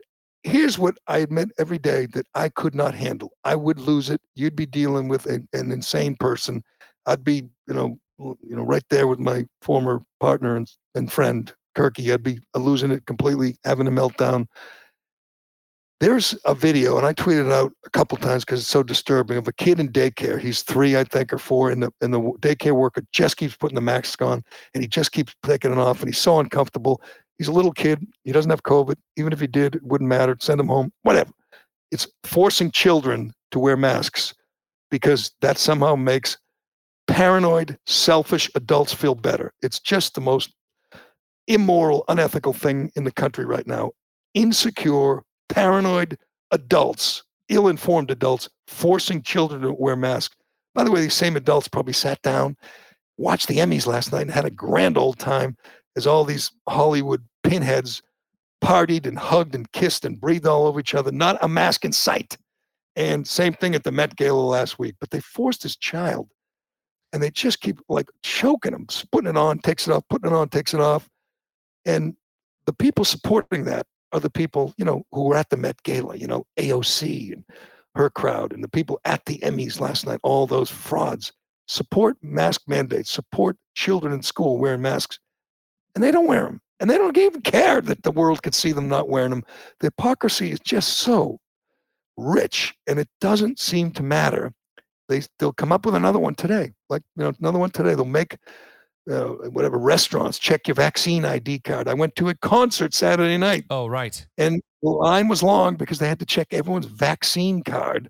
here's 0.43 0.76
what 0.76 0.97
I 1.07 1.18
admit 1.18 1.51
every 1.57 1.78
day 1.78 2.07
that 2.07 2.26
I 2.34 2.49
could 2.49 2.74
not 2.74 2.95
handle. 2.97 3.30
I 3.45 3.55
would 3.55 3.78
lose 3.78 4.11
it. 4.11 4.20
You'd 4.34 4.57
be 4.57 4.66
dealing 4.66 5.07
with 5.07 5.26
a, 5.26 5.41
an 5.53 5.70
insane 5.70 6.16
person. 6.18 6.64
I'd 7.07 7.25
be, 7.25 7.49
you 7.67 7.75
know, 7.75 7.99
you 8.19 8.57
know, 8.57 8.63
right 8.63 8.85
there 8.91 9.07
with 9.07 9.19
my 9.19 9.47
former 9.63 10.03
partner 10.21 10.57
and, 10.57 10.71
and 10.95 11.11
friend 11.11 11.53
Kirky. 11.77 12.13
I'd 12.13 12.23
be 12.23 12.41
uh, 12.55 12.59
losing 12.59 12.91
it 12.91 13.07
completely, 13.07 13.57
having 13.65 13.87
a 13.87 13.91
meltdown. 13.91 14.47
There's 16.01 16.35
a 16.47 16.55
video, 16.55 16.97
and 16.97 17.07
I 17.07 17.13
tweeted 17.13 17.47
it 17.47 17.53
out 17.53 17.73
a 17.85 17.91
couple 17.91 18.17
times 18.17 18.45
because 18.45 18.61
it's 18.61 18.71
so 18.71 18.83
disturbing 18.83 19.37
of 19.37 19.47
a 19.47 19.53
kid 19.53 19.79
in 19.79 19.91
daycare. 19.91 20.41
He's 20.41 20.63
three, 20.63 20.97
I 20.97 21.05
think, 21.05 21.31
or 21.31 21.39
four, 21.39 21.71
and 21.71 21.83
the 21.83 21.93
and 22.01 22.15
the 22.15 22.21
daycare 22.41 22.73
worker 22.73 23.03
just 23.13 23.37
keeps 23.37 23.55
putting 23.55 23.75
the 23.75 23.83
mask 23.83 24.23
on, 24.23 24.43
and 24.73 24.83
he 24.83 24.89
just 24.89 25.13
keeps 25.13 25.35
taking 25.45 25.73
it 25.73 25.79
off, 25.79 26.01
and 26.01 26.09
he's 26.09 26.19
so 26.19 26.39
uncomfortable. 26.39 27.03
He's 27.37 27.49
a 27.49 27.53
little 27.53 27.73
kid. 27.73 28.07
He 28.25 28.33
doesn't 28.33 28.51
have 28.51 28.63
COVID. 28.63 28.97
Even 29.17 29.33
if 29.33 29.41
he 29.41 29.47
did, 29.47 29.75
it 29.75 29.83
wouldn't 29.83 30.09
matter. 30.09 30.37
Send 30.41 30.61
him 30.61 30.69
home. 30.69 30.93
Whatever. 31.03 31.33
It's 31.91 32.07
forcing 32.25 32.71
children 32.71 33.33
to 33.51 33.59
wear 33.59 33.77
masks 33.77 34.35
because 34.91 35.33
that 35.41 35.59
somehow 35.59 35.97
makes 35.97 36.39
paranoid, 37.11 37.77
selfish 37.87 38.49
adults 38.55 38.95
feel 38.95 39.17
better. 39.17 39.53
It's 39.63 39.81
just 39.81 40.15
the 40.15 40.21
most 40.21 40.55
immoral, 41.49 42.05
unethical 42.09 42.53
thing 42.53 42.93
in 42.95 43.03
the 43.03 43.11
country 43.11 43.45
right 43.45 43.67
now. 43.67 43.91
Insecure, 44.35 45.23
paranoid 45.49 46.17
adults, 46.53 47.25
ill 47.49 47.67
informed 47.67 48.13
adults, 48.13 48.49
forcing 48.69 49.23
children 49.23 49.63
to 49.63 49.73
wear 49.73 49.97
masks. 49.97 50.37
By 50.73 50.85
the 50.85 50.93
way, 50.93 51.01
these 51.01 51.15
same 51.15 51.35
adults 51.35 51.67
probably 51.67 51.95
sat 51.95 52.23
down, 52.23 52.57
watched 53.19 53.49
the 53.49 53.59
Emmys 53.59 53.89
last 53.89 54.13
night, 54.13 54.23
and 54.23 54.31
had 54.31 54.45
a 54.45 54.51
grand 54.51 54.97
old 54.97 55.19
time 55.19 55.57
as 55.97 56.07
all 56.07 56.25
these 56.25 56.53
Hollywood 56.69 57.27
pinheads 57.43 58.03
partied 58.63 59.07
and 59.07 59.19
hugged 59.19 59.57
and 59.57 59.71
kissed 59.73 60.05
and 60.05 60.21
breathed 60.21 60.47
all 60.47 60.65
over 60.65 60.79
each 60.79 60.95
other, 60.95 61.11
not 61.11 61.43
a 61.43 61.49
mask 61.49 61.85
in 61.85 61.93
sight. 61.93 62.37
And 62.95 63.27
same 63.27 63.55
thing 63.55 63.75
at 63.75 63.83
the 63.83 63.91
Met 63.91 64.15
Gala 64.15 64.41
last 64.41 64.79
week. 64.79 64.95
But 65.01 65.11
they 65.11 65.21
forced 65.21 65.65
this 65.65 65.77
child 65.77 66.29
and 67.13 67.23
they 67.23 67.31
just 67.31 67.61
keep 67.61 67.81
like 67.89 68.09
choking 68.23 68.73
them, 68.73 68.87
putting 69.11 69.31
it 69.31 69.37
on, 69.37 69.59
takes 69.59 69.89
it 69.89 69.93
off, 69.93 70.05
putting 70.09 70.31
it 70.31 70.35
on, 70.35 70.49
takes 70.49 70.75
it 70.75 70.81
off. 70.81 71.09
And 71.85 72.15
the 72.67 72.73
people 72.73 73.05
supporting 73.05 73.65
that 73.65 73.87
are 74.13 74.21
the 74.21 74.31
people, 74.31 74.75
you 74.77 74.85
know, 74.85 75.05
who 75.13 75.25
were 75.25 75.37
at 75.37 75.51
the 75.51 75.57
Met 75.57 75.83
Gala, 75.83 76.17
you 76.17 76.27
know, 76.27 76.47
AOC 76.57 77.33
and 77.33 77.45
her 77.95 78.11
crowd, 78.11 78.53
and 78.53 78.63
the 78.63 78.69
people 78.69 79.01
at 79.05 79.25
the 79.25 79.39
Emmys 79.39 79.81
last 79.81 80.07
night, 80.07 80.21
all 80.23 80.47
those 80.47 80.71
frauds. 80.71 81.33
Support 81.67 82.17
mask 82.23 82.63
mandates, 82.67 83.11
support 83.11 83.57
children 83.75 84.13
in 84.13 84.23
school 84.23 84.59
wearing 84.59 84.83
masks. 84.83 85.19
and 85.95 86.03
they 86.05 86.11
don't 86.11 86.27
wear 86.27 86.45
them, 86.45 86.61
and 86.79 86.89
they 86.89 86.97
don't 86.97 87.19
even 87.19 87.41
care 87.43 87.81
that 87.81 88.03
the 88.03 88.13
world 88.13 88.43
could 88.43 88.55
see 88.55 88.73
them 88.73 88.89
not 88.89 89.09
wearing 89.09 89.31
them. 89.31 89.45
The 89.81 89.89
hypocrisy 89.89 90.53
is 90.53 90.61
just 90.61 90.99
so 90.99 91.41
rich, 92.17 92.75
and 92.87 92.99
it 92.99 93.09
doesn't 93.21 93.59
seem 93.59 93.91
to 93.93 94.03
matter. 94.03 94.53
They 95.11 95.21
they'll 95.39 95.53
come 95.53 95.73
up 95.73 95.85
with 95.85 95.95
another 95.95 96.19
one 96.19 96.35
today, 96.35 96.73
like 96.89 97.03
you 97.17 97.25
know 97.25 97.33
another 97.41 97.59
one 97.59 97.71
today. 97.71 97.95
They'll 97.95 98.05
make 98.07 98.37
uh, 99.11 99.25
whatever 99.51 99.77
restaurants 99.77 100.39
check 100.39 100.67
your 100.69 100.77
vaccine 100.77 101.25
ID 101.27 101.59
card. 101.61 101.89
I 101.89 101.95
went 101.95 102.15
to 102.17 102.29
a 102.31 102.35
concert 102.37 102.95
Saturday 102.95 103.37
night, 103.37 103.65
Oh, 103.69 103.87
right. 103.87 104.25
and 104.39 104.63
the 104.83 104.91
line 104.91 105.29
was 105.29 105.43
long 105.43 105.75
because 105.77 105.99
they 105.99 106.09
had 106.09 106.21
to 106.21 106.27
check 106.27 106.49
everyone's 106.53 106.87
vaccine 106.87 107.63
card. 107.63 108.09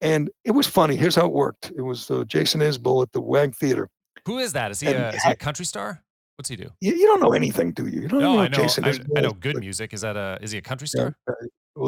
And 0.00 0.30
it 0.44 0.50
was 0.50 0.66
funny. 0.66 0.96
Here's 0.96 1.14
how 1.16 1.24
it 1.26 1.32
worked. 1.32 1.72
It 1.76 1.80
was 1.82 2.10
uh, 2.10 2.24
Jason 2.24 2.60
Isbell 2.60 3.02
at 3.02 3.12
the 3.12 3.20
Wang 3.22 3.52
Theater. 3.52 3.88
Who 4.26 4.38
is 4.38 4.52
that? 4.52 4.70
Is 4.70 4.80
he 4.80 4.88
a, 4.88 5.10
is 5.10 5.22
he 5.22 5.30
a 5.30 5.36
country 5.36 5.64
star? 5.64 6.02
What's 6.36 6.48
he 6.50 6.56
do? 6.56 6.68
You, 6.80 6.94
you 6.94 7.06
don't 7.06 7.20
know 7.20 7.32
anything, 7.32 7.72
do 7.72 7.86
you? 7.86 8.02
You 8.02 8.08
don't 8.08 8.20
No, 8.20 8.34
know 8.34 8.40
I 8.40 8.48
know. 8.48 8.58
Jason 8.58 8.84
I, 8.84 8.98
I 9.16 9.20
know 9.22 9.32
good 9.32 9.56
music. 9.60 9.94
Is 9.94 10.02
that 10.02 10.16
a? 10.16 10.38
Is 10.42 10.50
he 10.50 10.58
a 10.58 10.62
country 10.62 10.88
star? 10.88 11.16
uh, 11.28 11.32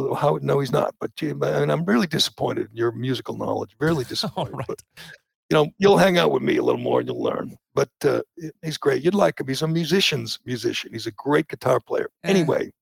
well, 0.05 0.15
how? 0.15 0.39
No, 0.43 0.61
he's 0.61 0.73
not. 0.73 0.95
But 1.01 1.15
gee, 1.17 1.33
but- 1.33 1.55
and 1.63 1.71
I'm 1.73 1.85
really 1.85 2.07
disappointed 2.07 2.69
in 2.71 2.77
your 2.77 2.93
musical 2.93 3.37
knowledge. 3.37 3.75
Really 3.79 4.05
disappointed. 4.15 4.55
right. 4.57 4.67
But, 4.69 4.83
you 5.51 5.55
know, 5.55 5.69
you'll 5.79 5.97
hang 5.99 6.19
out 6.19 6.33
with 6.33 6.43
me 6.43 6.57
a 6.57 6.63
little 6.63 6.81
more 6.81 6.99
and 7.01 7.09
you'll 7.09 7.23
learn. 7.23 7.57
But 7.75 7.91
uh, 8.05 8.21
he's 8.63 8.77
great. 8.79 9.05
You'd 9.05 9.15
like 9.15 9.39
him. 9.41 9.47
He's 9.47 9.63
a 9.63 9.69
musician's 9.69 10.39
musician. 10.45 10.93
He's 10.93 11.07
a 11.07 11.13
great 11.13 11.47
guitar 11.49 11.79
player. 11.79 12.09
Eh. 12.25 12.31
Anyway, 12.31 12.73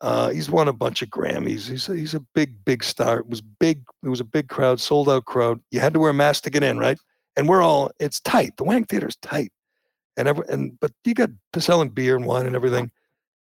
uh, 0.00 0.28
he's 0.30 0.50
won 0.50 0.68
a 0.68 0.72
bunch 0.72 1.02
of 1.02 1.08
Grammys. 1.08 1.68
He's 1.68 1.88
a, 1.88 1.96
he's 1.96 2.14
a 2.14 2.20
big, 2.34 2.64
big 2.64 2.84
star. 2.84 3.18
It 3.18 3.28
was 3.28 3.40
big. 3.40 3.82
It 4.04 4.08
was 4.08 4.20
a 4.20 4.24
big 4.24 4.48
crowd, 4.48 4.80
sold 4.80 5.08
out 5.08 5.24
crowd. 5.24 5.60
You 5.70 5.80
had 5.80 5.94
to 5.94 5.98
wear 5.98 6.10
a 6.10 6.14
mask 6.14 6.44
to 6.44 6.50
get 6.50 6.62
in, 6.62 6.78
right? 6.78 6.98
And 7.36 7.48
we're 7.48 7.62
all. 7.62 7.90
It's 7.98 8.20
tight. 8.20 8.56
The 8.58 8.64
Wang 8.64 8.84
Theater's 8.84 9.16
tight, 9.16 9.50
and 10.16 10.28
every, 10.28 10.44
and 10.48 10.78
but 10.80 10.92
you 11.04 11.14
got 11.14 11.30
selling 11.58 11.88
beer 11.88 12.14
and 12.16 12.26
wine 12.26 12.46
and 12.46 12.54
everything. 12.54 12.90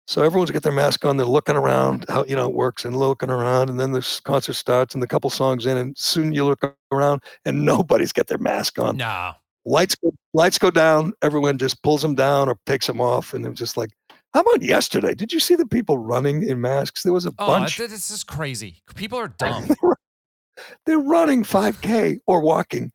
So 0.07 0.21
everyone's 0.21 0.51
got 0.51 0.61
their 0.61 0.71
mask 0.71 1.03
on. 1.03 1.17
They're 1.17 1.25
looking 1.25 1.55
around 1.55 2.05
how 2.09 2.25
you 2.25 2.35
know 2.35 2.47
it 2.47 2.53
works 2.53 2.85
and 2.85 2.95
looking 2.95 3.29
around, 3.31 3.69
and 3.69 3.79
then 3.79 3.91
the 3.91 4.19
concert 4.23 4.53
starts 4.53 4.93
and 4.93 5.01
the 5.01 5.07
couple 5.07 5.29
songs 5.31 5.65
in, 5.65 5.77
and 5.77 5.97
soon 5.97 6.31
you 6.31 6.45
look 6.45 6.63
around 6.91 7.21
and 7.45 7.65
nobody's 7.73 8.13
got 8.13 8.27
their 8.27 8.37
mask 8.37 8.77
on. 8.79 8.97
No. 8.97 9.33
Lights 9.65 9.95
go, 9.95 10.13
lights 10.35 10.59
go 10.59 10.69
down. 10.69 11.11
Everyone 11.23 11.57
just 11.57 11.81
pulls 11.81 12.03
them 12.03 12.13
down 12.13 12.49
or 12.49 12.57
takes 12.67 12.85
them 12.85 13.01
off, 13.01 13.33
and 13.33 13.45
it's 13.47 13.57
just 13.59 13.77
like, 13.77 13.89
how 14.35 14.41
about 14.41 14.61
yesterday? 14.61 15.15
Did 15.15 15.33
you 15.33 15.39
see 15.39 15.55
the 15.55 15.65
people 15.65 15.97
running 15.97 16.43
in 16.47 16.61
masks? 16.61 17.01
There 17.01 17.13
was 17.13 17.25
a 17.25 17.31
Oh, 17.39 17.45
uh, 17.45 17.59
bunch. 17.59 17.77
th- 17.77 17.89
this 17.89 18.11
is 18.11 18.23
crazy. 18.23 18.83
People 18.95 19.17
are 19.17 19.27
dumb. 19.39 19.67
they're 20.85 20.99
running 20.99 21.43
5K 21.43 22.19
or 22.27 22.41
walking, 22.41 22.91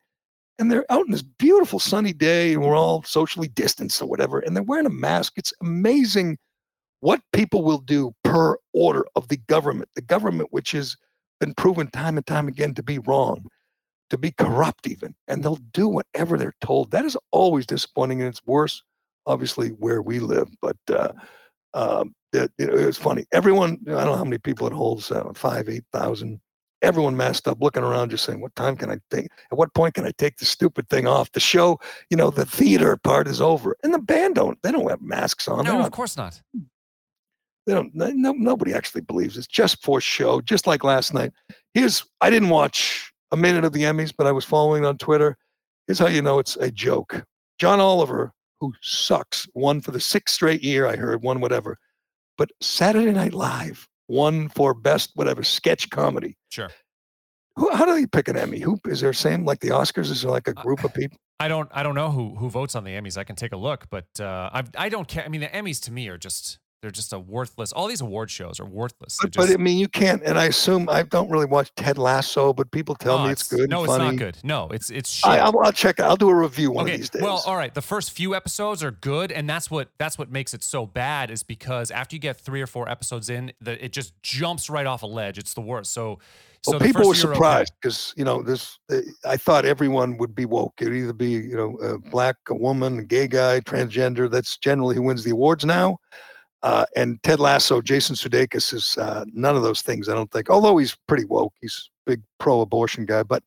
and 0.61 0.71
they're 0.71 0.85
out 0.91 1.07
in 1.07 1.11
this 1.11 1.23
beautiful 1.23 1.81
sunny 1.81 2.13
day, 2.13 2.53
and 2.53 2.63
we're 2.63 2.77
all 2.77 3.03
socially 3.03 3.49
distanced 3.49 4.01
or 4.01 4.07
whatever, 4.07 4.39
and 4.39 4.55
they're 4.55 4.63
wearing 4.63 4.87
a 4.87 4.91
mask. 4.91 5.33
It's 5.39 5.53
amazing 5.61 6.39
what 7.01 7.21
people 7.33 7.63
will 7.63 7.79
do 7.79 8.15
per 8.25 8.57
order 8.73 9.05
of 9.17 9.29
the 9.29 9.39
government, 9.49 9.89
the 9.95 10.03
government 10.03 10.51
which 10.53 10.73
has 10.73 10.97
been 11.41 11.55
proven 11.55 11.89
time 11.89 12.17
and 12.17 12.27
time 12.27 12.47
again 12.47 12.75
to 12.75 12.83
be 12.83 12.99
wrong, 13.01 13.47
to 14.11 14.19
be 14.19 14.31
corrupt 14.31 14.87
even, 14.87 15.15
and 15.27 15.43
they'll 15.43 15.57
do 15.73 15.89
whatever 15.89 16.37
they're 16.37 16.55
told. 16.61 16.91
That 16.91 17.05
is 17.05 17.17
always 17.33 17.67
disappointing, 17.67 18.21
and 18.21 18.29
it's 18.29 18.45
worse, 18.45 18.83
obviously, 19.27 19.71
where 19.71 20.03
we 20.03 20.21
live. 20.21 20.49
But 20.61 20.77
uh, 20.91 21.13
um, 21.73 22.15
it, 22.33 22.53
it, 22.59 22.71
was 22.71 22.99
funny. 22.99 23.25
Everyone, 23.33 23.79
I 23.87 23.93
don't 23.93 24.07
know 24.07 24.17
how 24.17 24.25
many 24.25 24.39
people 24.39 24.67
it 24.67 24.73
holds, 24.73 25.11
uh, 25.11 25.33
five, 25.35 25.69
eight 25.69 25.85
thousand. 25.93 26.41
Everyone 26.83 27.15
masked 27.15 27.47
up, 27.47 27.61
looking 27.61 27.83
around, 27.83 28.11
just 28.11 28.25
saying, 28.25 28.41
"What 28.41 28.55
time 28.57 28.77
can 28.77 28.91
I 28.91 28.99
take? 29.11 29.29
At 29.53 29.59
what 29.59 29.75
point 29.75 29.95
can 29.95 30.07
I 30.07 30.13
take 30.17 30.39
the 30.39 30.47
stupid 30.47 30.89
thing 30.89 31.07
off?" 31.07 31.33
The 31.33 31.41
show, 31.41 31.79
you 32.09 32.17
know, 32.17 32.31
the 32.31 32.47
theater 32.47 32.97
part 32.97 33.29
is 33.29 33.41
over, 33.41 33.77
and 33.83 33.93
the 33.93 33.99
band 33.99 34.37
don't. 34.37 34.61
They 34.63 34.73
don't 34.73 34.89
have 34.89 35.03
masks 35.03 35.47
on. 35.47 35.65
No, 35.65 35.81
of 35.81 35.91
course 35.91 36.17
not. 36.17 36.41
They 37.71 37.77
don't 37.77 37.95
no, 37.95 38.09
no- 38.11 38.33
nobody 38.33 38.75
actually 38.75 39.01
believes 39.01 39.37
it's 39.39 39.47
just 39.47 39.81
for 39.83 40.01
show 40.01 40.41
just 40.41 40.67
like 40.67 40.83
last 40.83 41.15
night 41.15 41.33
here's 41.75 42.05
i 42.21 42.29
didn't 42.29 42.49
watch 42.49 43.13
a 43.31 43.37
minute 43.37 43.65
of 43.65 43.73
the 43.73 43.83
emmys 43.83 44.13
but 44.17 44.27
i 44.27 44.33
was 44.33 44.45
following 44.45 44.85
on 44.85 44.99
twitter 44.99 45.37
here's 45.87 45.99
how 45.99 46.09
you 46.09 46.21
know 46.21 46.39
it's 46.39 46.57
a 46.57 46.71
joke 46.71 47.23
john 47.59 47.79
oliver 47.81 48.33
who 48.61 48.73
sucks 48.83 49.47
won 49.55 49.81
for 49.81 49.93
the 49.93 50.01
sixth 50.01 50.35
straight 50.35 50.63
year 50.63 50.87
i 50.87 50.97
heard 50.97 51.23
one 51.23 51.41
whatever 51.41 51.79
but 52.37 52.51
saturday 52.61 53.13
night 53.13 53.35
live 53.35 53.87
won 54.09 54.49
for 54.49 54.75
best 54.75 55.13
whatever 55.15 55.43
sketch 55.45 55.89
comedy 55.91 56.37
Sure. 56.51 56.71
who, 57.57 57.71
how 57.75 57.85
do 57.85 57.95
they 57.95 58.07
pick 58.07 58.27
an 58.29 58.37
emmy 58.37 58.59
who 58.61 58.79
is 58.87 59.01
there 59.01 59.13
same 59.13 59.45
like 59.45 59.61
the 59.61 59.69
oscars 59.69 60.11
is 60.11 60.23
there 60.23 60.31
like 60.33 60.49
a 60.49 60.55
group 60.55 60.83
of 60.85 60.93
people 60.93 61.17
I 61.43 61.49
don't. 61.49 61.71
I 61.73 61.83
don't 61.83 61.95
know 61.95 62.11
who 62.11 62.35
who 62.35 62.51
votes 62.51 62.75
on 62.75 62.85
the 62.85 62.91
Emmys. 62.91 63.17
I 63.17 63.25
can 63.25 63.35
take 63.35 63.53
a 63.53 63.57
look, 63.57 63.87
but 63.89 64.05
uh, 64.21 64.51
I 64.53 64.63
I 64.77 64.89
don't 64.91 65.09
care. 65.09 65.25
I 65.25 65.29
mean, 65.29 65.41
the 65.41 65.47
Emmys 65.49 65.81
to 65.85 65.91
me 65.91 66.07
are 66.09 66.19
just 66.19 66.59
they're 66.83 66.91
just 66.91 67.13
a 67.13 67.19
worthless. 67.19 67.73
All 67.73 67.87
these 67.89 68.01
award 68.01 68.31
shows 68.31 68.59
are 68.61 68.65
worthless. 68.65 69.19
But, 69.21 69.35
but 69.35 69.51
i 69.51 69.57
mean 69.57 69.79
you 69.79 69.89
can't 69.89 70.23
and 70.25 70.39
i 70.39 70.47
assume 70.47 70.89
i 70.89 71.03
don't 71.03 71.31
really 71.31 71.47
watch 71.47 71.71
ted 71.77 71.99
lasso 71.99 72.53
but 72.53 72.71
people 72.71 72.95
tell 72.95 73.19
Oh, 73.19 73.25
me 73.27 73.33
it's, 73.33 73.49
good 73.49 73.69
No, 73.69 73.85
it's 73.85 73.93
funny. 73.93 74.05
not 74.05 74.17
good. 74.17 74.39
No, 74.43 74.69
it's 74.71 74.91
it's 74.91 75.11
shit. 75.11 75.31
I, 75.31 75.39
I'll, 75.39 75.59
I'll 75.61 75.73
check 75.73 75.99
it. 75.99 76.03
I'll 76.03 76.17
do 76.17 76.29
a 76.31 76.35
review 76.35 76.71
one 76.71 76.85
okay. 76.85 76.95
of 76.95 77.01
these 77.01 77.11
days. 77.11 77.23
Well, 77.23 77.43
all 77.47 77.57
right. 77.57 77.73
The 77.75 77.83
first 77.83 78.13
few 78.13 78.35
episodes 78.35 78.83
are 78.83 78.91
good, 78.93 79.31
and 79.33 79.49
that's 79.49 79.71
what 79.71 79.91
that's 79.99 80.17
what 80.19 80.31
makes 80.31 80.55
it 80.55 80.63
so 80.63 80.87
bad. 80.87 81.31
Is 81.31 81.43
because 81.43 81.91
after 81.91 82.17
you 82.17 82.21
get 82.21 82.37
three 82.39 82.63
or 82.63 82.67
four 82.67 82.89
episodes 82.89 83.29
in, 83.31 83.53
that 83.61 83.83
it 83.85 83.93
just 83.93 84.15
jumps 84.23 84.71
right 84.71 84.87
off 84.87 85.03
a 85.03 85.07
ledge. 85.07 85.39
It's 85.39 85.55
the 85.55 85.61
worst. 85.61 85.93
So, 85.93 86.19
so 86.63 86.73
well, 86.73 86.81
people 86.81 87.03
were 87.03 87.09
first 87.09 87.21
few 87.21 87.31
are 87.31 87.33
okay. 87.33 87.37
surprised 87.37 87.73
because 87.81 88.15
you 88.17 88.25
know 88.25 88.43
this. 88.43 88.79
uh, 88.91 89.01
I 89.27 89.37
thought 89.37 89.65
everyone 89.65 90.17
would 90.19 90.35
be 90.35 90.45
woke. 90.47 90.75
It'd 90.81 90.95
either 90.95 91.13
be 91.13 91.31
you 91.31 91.57
know 91.57 91.77
a 91.79 91.99
black, 91.99 92.37
a 92.49 92.55
woman, 92.55 92.99
a 93.01 93.05
gay 93.05 93.27
guy, 93.27 93.61
transgender. 93.61 94.31
That's 94.31 94.57
generally 94.57 94.95
who 94.95 95.03
wins 95.03 95.25
the 95.25 95.33
awards 95.33 95.65
now. 95.65 95.99
Uh, 96.63 96.85
and 96.95 97.23
Ted 97.23 97.41
Lasso, 97.41 97.81
Jason 97.81 98.15
Sudeikis 98.17 98.75
is 98.75 98.99
uh, 98.99 99.25
none 99.33 99.57
of 99.57 99.63
those 99.63 99.81
things. 99.83 100.09
I 100.09 100.15
don't 100.15 100.31
think. 100.31 100.51
Although 100.51 100.77
he's 100.77 100.97
pretty 101.09 101.25
woke, 101.25 101.55
he's 101.61 101.89
a 102.07 102.11
big 102.11 102.23
pro-abortion 102.39 103.07
guy. 103.07 103.23
But 103.23 103.43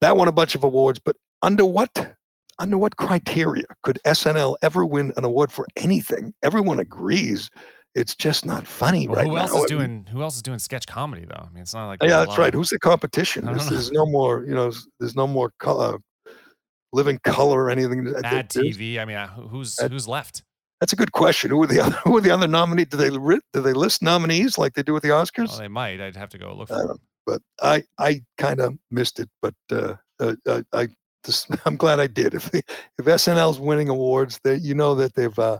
that 0.00 0.16
won 0.16 0.28
a 0.28 0.32
bunch 0.32 0.54
of 0.54 0.64
awards. 0.64 0.98
But 0.98 1.16
under 1.42 1.64
what 1.66 2.14
under 2.58 2.76
what 2.78 2.96
criteria 2.96 3.64
could 3.82 3.98
SNL 4.06 4.56
ever 4.62 4.84
win 4.86 5.12
an 5.16 5.24
award 5.24 5.52
for 5.52 5.66
anything? 5.76 6.32
Everyone 6.42 6.78
agrees 6.80 7.50
it's 7.94 8.14
just 8.14 8.46
not 8.46 8.66
funny 8.66 9.08
Well, 9.08 9.16
right 9.16 9.26
who 9.26 9.36
else 9.36 9.52
now. 9.52 9.62
is 9.64 9.68
doing? 9.68 10.06
Who 10.12 10.22
else 10.22 10.36
is 10.36 10.42
doing 10.42 10.58
sketch 10.60 10.86
comedy 10.86 11.24
though? 11.28 11.44
I 11.46 11.50
mean, 11.52 11.62
it's 11.62 11.74
not 11.74 11.88
like 11.88 12.02
yeah, 12.02 12.24
that's 12.24 12.38
right. 12.38 12.48
of- 12.48 12.54
Who's 12.54 12.68
the 12.68 12.78
competition? 12.78 13.44
There's, 13.44 13.68
there's 13.68 13.90
no 13.90 14.06
more, 14.06 14.44
you 14.44 14.54
know, 14.54 14.70
there's 15.00 15.16
no 15.16 15.26
more 15.26 15.52
color, 15.58 15.98
living 16.92 17.18
color 17.24 17.64
or 17.64 17.70
anything. 17.70 18.04
Mad 18.04 18.48
there's- 18.50 18.76
TV. 18.76 18.98
I 18.98 19.04
mean, 19.04 19.16
uh, 19.16 19.26
who's 19.28 19.78
who's 19.80 20.06
left? 20.06 20.44
That's 20.80 20.92
a 20.92 20.96
good 20.96 21.12
question. 21.12 21.50
Who 21.50 21.62
are 21.62 21.66
the 21.74 21.80
other? 21.80 21.96
Who 22.04 22.16
are 22.16 22.20
the 22.20 22.30
other 22.30 22.48
nominees? 22.48 22.86
Do 22.86 22.96
they 22.96 23.10
do 23.10 23.60
they 23.60 23.72
list 23.72 24.02
nominees 24.02 24.58
like 24.58 24.74
they 24.74 24.82
do 24.82 24.92
with 24.94 25.02
the 25.02 25.10
Oscars? 25.10 25.48
Well, 25.50 25.58
they 25.58 25.68
might. 25.68 26.00
I'd 26.00 26.16
have 26.16 26.30
to 26.30 26.38
go 26.38 26.54
look 26.54 26.68
for. 26.68 26.86
don't- 26.86 27.00
but 27.26 27.42
I 27.62 27.84
I 27.98 28.22
kind 28.38 28.60
of 28.60 28.76
missed 28.90 29.20
it. 29.20 29.28
But 29.42 29.54
uh, 29.70 29.94
uh, 30.18 30.34
I, 30.48 30.62
I 30.72 30.88
just 31.24 31.48
I'm 31.66 31.76
glad 31.76 32.00
I 32.00 32.06
did. 32.06 32.34
If 32.34 32.50
they, 32.50 32.62
if 32.98 33.04
SNL's 33.04 33.60
winning 33.60 33.88
awards, 33.90 34.40
they 34.42 34.56
you 34.56 34.74
know 34.74 34.94
that 34.94 35.14
they've 35.14 35.38
uh, 35.38 35.58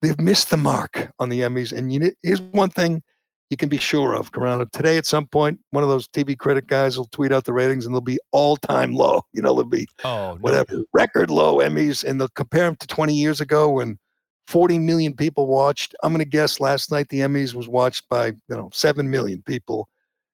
they've 0.00 0.18
missed 0.20 0.50
the 0.50 0.56
mark 0.56 1.12
on 1.18 1.28
the 1.28 1.40
Emmys. 1.40 1.72
And 1.76 1.92
you 1.92 2.12
here's 2.22 2.40
one 2.40 2.70
thing 2.70 3.02
you 3.50 3.58
can 3.58 3.68
be 3.68 3.76
sure 3.76 4.14
of, 4.16 4.32
Carano. 4.32 4.68
Today 4.72 4.96
at 4.96 5.04
some 5.04 5.26
point, 5.26 5.60
one 5.72 5.84
of 5.84 5.90
those 5.90 6.08
TV 6.08 6.36
critic 6.36 6.66
guys 6.66 6.96
will 6.96 7.08
tweet 7.12 7.30
out 7.30 7.44
the 7.44 7.52
ratings, 7.52 7.84
and 7.84 7.94
they'll 7.94 8.00
be 8.00 8.18
all 8.32 8.56
time 8.56 8.94
low. 8.94 9.20
You 9.34 9.42
know, 9.42 9.54
they'll 9.54 9.64
be 9.64 9.86
Oh, 10.04 10.32
no. 10.32 10.36
whatever 10.40 10.82
record 10.94 11.30
low 11.30 11.58
Emmys, 11.58 12.02
and 12.02 12.18
they'll 12.18 12.28
compare 12.30 12.64
them 12.64 12.76
to 12.76 12.86
20 12.86 13.14
years 13.14 13.42
ago 13.42 13.68
when 13.68 13.98
40 14.46 14.78
million 14.78 15.14
people 15.14 15.46
watched. 15.46 15.94
I'm 16.02 16.12
going 16.12 16.24
to 16.24 16.28
guess 16.28 16.60
last 16.60 16.90
night 16.90 17.08
the 17.08 17.20
Emmys 17.20 17.54
was 17.54 17.68
watched 17.68 18.08
by 18.08 18.26
you 18.26 18.36
know 18.48 18.70
seven 18.72 19.10
million 19.10 19.42
people, 19.42 19.88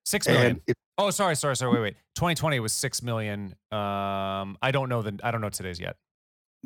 Six 0.04 0.26
million. 0.26 0.60
it, 0.66 0.76
Oh, 1.00 1.10
sorry, 1.10 1.36
sorry, 1.36 1.54
sorry. 1.54 1.72
Wait, 1.72 1.80
wait. 1.80 1.96
2020 2.16 2.58
was 2.58 2.72
six 2.72 3.02
million. 3.02 3.54
Um, 3.70 4.58
I 4.60 4.70
don't 4.72 4.88
know 4.88 5.00
the. 5.00 5.18
I 5.22 5.30
don't 5.30 5.40
know 5.40 5.48
today's 5.48 5.78
yet. 5.78 5.94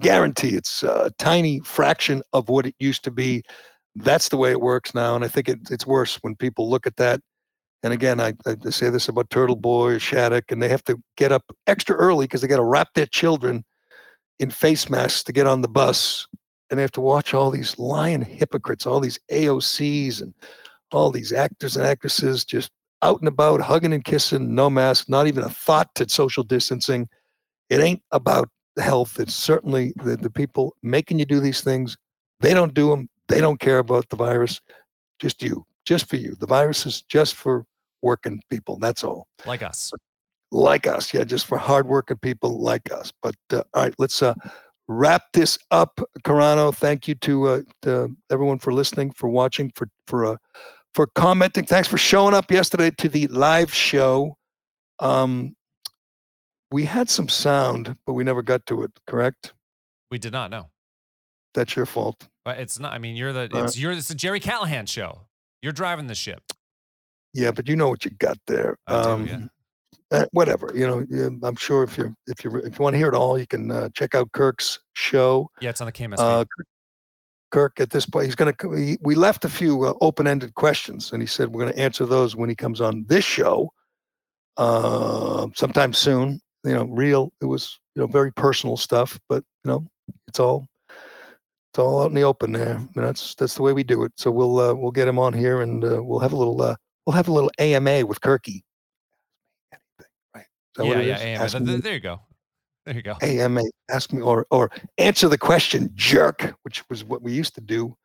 guarantee 0.00 0.50
it's 0.56 0.82
a 0.82 1.12
tiny 1.18 1.60
fraction 1.60 2.22
of 2.32 2.48
what 2.48 2.64
it 2.64 2.74
used 2.78 3.04
to 3.04 3.10
be. 3.10 3.42
That's 3.94 4.30
the 4.30 4.38
way 4.38 4.52
it 4.52 4.60
works 4.62 4.94
now, 4.94 5.14
and 5.14 5.22
I 5.24 5.28
think 5.28 5.50
it, 5.50 5.58
it's 5.70 5.86
worse 5.86 6.16
when 6.22 6.34
people 6.34 6.70
look 6.70 6.86
at 6.86 6.96
that. 6.96 7.20
And 7.82 7.92
again, 7.92 8.20
I, 8.20 8.32
I 8.46 8.70
say 8.70 8.88
this 8.88 9.08
about 9.08 9.28
Turtle 9.28 9.56
Boy, 9.56 9.98
Shattuck, 9.98 10.50
and 10.50 10.62
they 10.62 10.68
have 10.68 10.84
to 10.84 10.96
get 11.18 11.30
up 11.30 11.42
extra 11.66 11.94
early 11.96 12.24
because 12.24 12.40
they 12.40 12.46
got 12.48 12.56
to 12.56 12.64
wrap 12.64 12.88
their 12.94 13.06
children 13.06 13.64
in 14.38 14.50
face 14.50 14.88
masks 14.88 15.24
to 15.24 15.32
get 15.32 15.46
on 15.46 15.60
the 15.60 15.68
bus, 15.68 16.26
and 16.72 16.78
they 16.78 16.82
have 16.82 16.90
to 16.90 17.02
watch 17.02 17.34
all 17.34 17.50
these 17.50 17.78
lying 17.78 18.22
hypocrites, 18.22 18.86
all 18.86 18.98
these 18.98 19.20
AOCs, 19.30 20.22
and 20.22 20.32
all 20.90 21.10
these 21.10 21.30
actors 21.30 21.76
and 21.76 21.86
actresses 21.86 22.46
just 22.46 22.70
out 23.02 23.18
and 23.18 23.28
about, 23.28 23.60
hugging 23.60 23.92
and 23.92 24.06
kissing, 24.06 24.54
no 24.54 24.70
mask, 24.70 25.06
not 25.06 25.26
even 25.26 25.44
a 25.44 25.50
thought 25.50 25.94
to 25.96 26.08
social 26.08 26.42
distancing. 26.42 27.10
It 27.68 27.80
ain't 27.80 28.02
about 28.10 28.48
health. 28.78 29.20
It's 29.20 29.34
certainly 29.34 29.92
the, 29.96 30.16
the 30.16 30.30
people 30.30 30.74
making 30.82 31.18
you 31.18 31.26
do 31.26 31.40
these 31.40 31.60
things. 31.60 31.98
They 32.40 32.54
don't 32.54 32.72
do 32.72 32.88
them. 32.88 33.10
They 33.28 33.42
don't 33.42 33.60
care 33.60 33.78
about 33.78 34.08
the 34.08 34.16
virus. 34.16 34.58
Just 35.18 35.42
you, 35.42 35.66
just 35.84 36.08
for 36.08 36.16
you. 36.16 36.34
The 36.40 36.46
virus 36.46 36.86
is 36.86 37.02
just 37.02 37.34
for 37.34 37.66
working 38.00 38.40
people. 38.48 38.78
That's 38.78 39.04
all. 39.04 39.26
Like 39.44 39.62
us. 39.62 39.92
Like 40.50 40.86
us. 40.86 41.12
Yeah, 41.12 41.24
just 41.24 41.44
for 41.44 41.58
hardworking 41.58 42.16
people 42.16 42.62
like 42.62 42.90
us. 42.90 43.12
But 43.22 43.36
uh, 43.50 43.62
all 43.74 43.82
right, 43.82 43.94
let's 43.98 44.22
uh, 44.22 44.34
wrap 44.92 45.22
this 45.32 45.58
up. 45.70 46.00
Carano, 46.24 46.74
thank 46.74 47.08
you 47.08 47.14
to, 47.16 47.48
uh, 47.48 47.60
to 47.82 48.14
everyone 48.30 48.58
for 48.58 48.72
listening, 48.72 49.10
for 49.12 49.28
watching, 49.28 49.72
for 49.74 49.88
for 50.06 50.24
uh, 50.24 50.36
for 50.94 51.06
commenting. 51.14 51.64
Thanks 51.64 51.88
for 51.88 51.98
showing 51.98 52.34
up 52.34 52.50
yesterday 52.50 52.90
to 52.98 53.08
the 53.08 53.26
live 53.28 53.72
show. 53.72 54.36
Um, 54.98 55.56
we 56.70 56.84
had 56.84 57.10
some 57.10 57.28
sound, 57.28 57.96
but 58.06 58.12
we 58.14 58.24
never 58.24 58.42
got 58.42 58.66
to 58.66 58.82
it. 58.82 58.90
Correct? 59.06 59.52
We 60.10 60.18
did 60.18 60.32
not 60.32 60.50
know. 60.50 60.70
That's 61.54 61.76
your 61.76 61.86
fault. 61.86 62.28
But 62.44 62.58
it's 62.58 62.78
not. 62.78 62.92
I 62.92 62.98
mean, 62.98 63.16
you're 63.16 63.32
the. 63.32 63.48
Uh, 63.52 63.64
It's 63.64 63.78
you're. 63.78 63.92
It's 63.92 64.08
the 64.08 64.14
Gerry 64.14 64.40
Callahan 64.40 64.86
show. 64.86 65.22
You're 65.62 65.72
driving 65.72 66.06
the 66.06 66.14
ship. 66.14 66.42
Yeah, 67.34 67.50
but 67.50 67.68
you 67.68 67.76
know 67.76 67.88
what 67.88 68.04
you 68.04 68.10
got 68.10 68.38
there. 68.46 68.78
I 68.86 69.02
do, 69.02 69.08
um, 69.08 69.26
yeah. 69.26 69.40
Uh, 70.12 70.26
whatever. 70.32 70.70
You 70.74 70.86
know, 70.86 71.38
I'm 71.42 71.56
sure 71.56 71.82
if 71.82 71.96
you 71.98 72.14
if 72.26 72.44
you 72.44 72.54
if 72.56 72.78
you 72.78 72.82
want 72.82 72.94
to 72.94 72.98
hear 72.98 73.08
it 73.08 73.14
all, 73.14 73.38
you 73.38 73.46
can 73.46 73.70
uh, 73.70 73.88
check 73.94 74.14
out 74.14 74.30
Kirk's 74.32 74.78
show. 74.94 75.48
Yeah, 75.60 75.70
it's 75.70 75.80
on 75.80 75.86
the 75.86 75.92
KMS. 75.92 76.16
Uh. 76.18 76.44
Kirk- 77.50 77.80
at 77.80 77.90
this 77.90 78.06
point, 78.06 78.24
he's 78.24 78.34
going 78.34 78.54
to. 78.54 78.72
He, 78.72 78.98
we 79.02 79.14
left 79.14 79.44
a 79.44 79.48
few 79.48 79.84
uh, 79.84 79.92
open-ended 80.00 80.54
questions, 80.54 81.12
and 81.12 81.20
he 81.20 81.26
said 81.26 81.50
we're 81.50 81.60
going 81.60 81.74
to 81.74 81.78
answer 81.78 82.06
those 82.06 82.34
when 82.34 82.48
he 82.48 82.54
comes 82.54 82.80
on 82.80 83.04
this 83.08 83.26
show, 83.26 83.70
uh, 84.56 85.46
sometime 85.54 85.92
soon. 85.92 86.40
You 86.64 86.72
know, 86.72 86.84
real. 86.84 87.30
It 87.42 87.44
was 87.44 87.78
you 87.94 88.00
know 88.00 88.06
very 88.06 88.32
personal 88.32 88.78
stuff, 88.78 89.20
but 89.28 89.44
you 89.64 89.70
know, 89.70 89.86
it's 90.28 90.40
all 90.40 90.66
it's 91.72 91.78
all 91.78 92.02
out 92.02 92.10
in 92.10 92.14
the 92.14 92.22
open 92.22 92.52
there. 92.52 92.76
And 92.76 92.90
that's 92.94 93.34
that's 93.34 93.54
the 93.54 93.62
way 93.62 93.72
we 93.72 93.82
do 93.82 94.02
it. 94.04 94.12
So 94.16 94.30
we'll 94.30 94.58
uh, 94.58 94.74
we'll 94.74 94.90
get 94.90 95.08
him 95.08 95.18
on 95.18 95.32
here, 95.32 95.62
and 95.62 95.84
uh, 95.84 96.02
we'll 96.02 96.20
have 96.20 96.32
a 96.32 96.36
little 96.36 96.60
uh, 96.60 96.76
we'll 97.06 97.16
have 97.16 97.28
a 97.28 97.32
little 97.32 97.50
AMA 97.58 98.04
with 98.06 98.20
Kirky. 98.20 98.62
Anything, 99.72 100.12
right? 100.34 100.44
Is 100.44 100.46
that 100.46 100.48
what 100.52 100.61
yeah, 100.78 101.00
yeah. 101.00 101.18
AMA. 101.18 101.44
Ask 101.44 101.60
me- 101.60 101.76
there 101.76 101.94
you 101.94 102.00
go. 102.00 102.20
There 102.86 102.94
you 102.96 103.02
go. 103.02 103.16
AMA, 103.22 103.62
ask 103.90 104.12
me 104.12 104.20
or 104.22 104.46
or 104.50 104.70
answer 104.98 105.28
the 105.28 105.38
question, 105.38 105.90
jerk, 105.94 106.54
which 106.62 106.82
was 106.90 107.04
what 107.04 107.22
we 107.22 107.32
used 107.32 107.54
to 107.54 107.60
do 107.60 107.96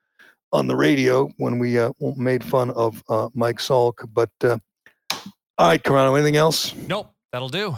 on 0.53 0.68
the 0.68 0.76
radio 0.76 1.27
when 1.38 1.57
we 1.60 1.80
uh, 1.80 1.91
made 2.15 2.44
fun 2.44 2.69
of 2.72 3.03
uh, 3.10 3.30
Mike 3.34 3.57
Salk. 3.57 4.07
But 4.14 4.30
uh, 4.44 4.60
all 5.57 5.68
right, 5.69 5.81
Carano, 5.81 6.15
anything 6.15 6.35
else? 6.38 6.76
Nope, 6.76 7.11
that'll 7.31 7.49
do. 7.49 7.76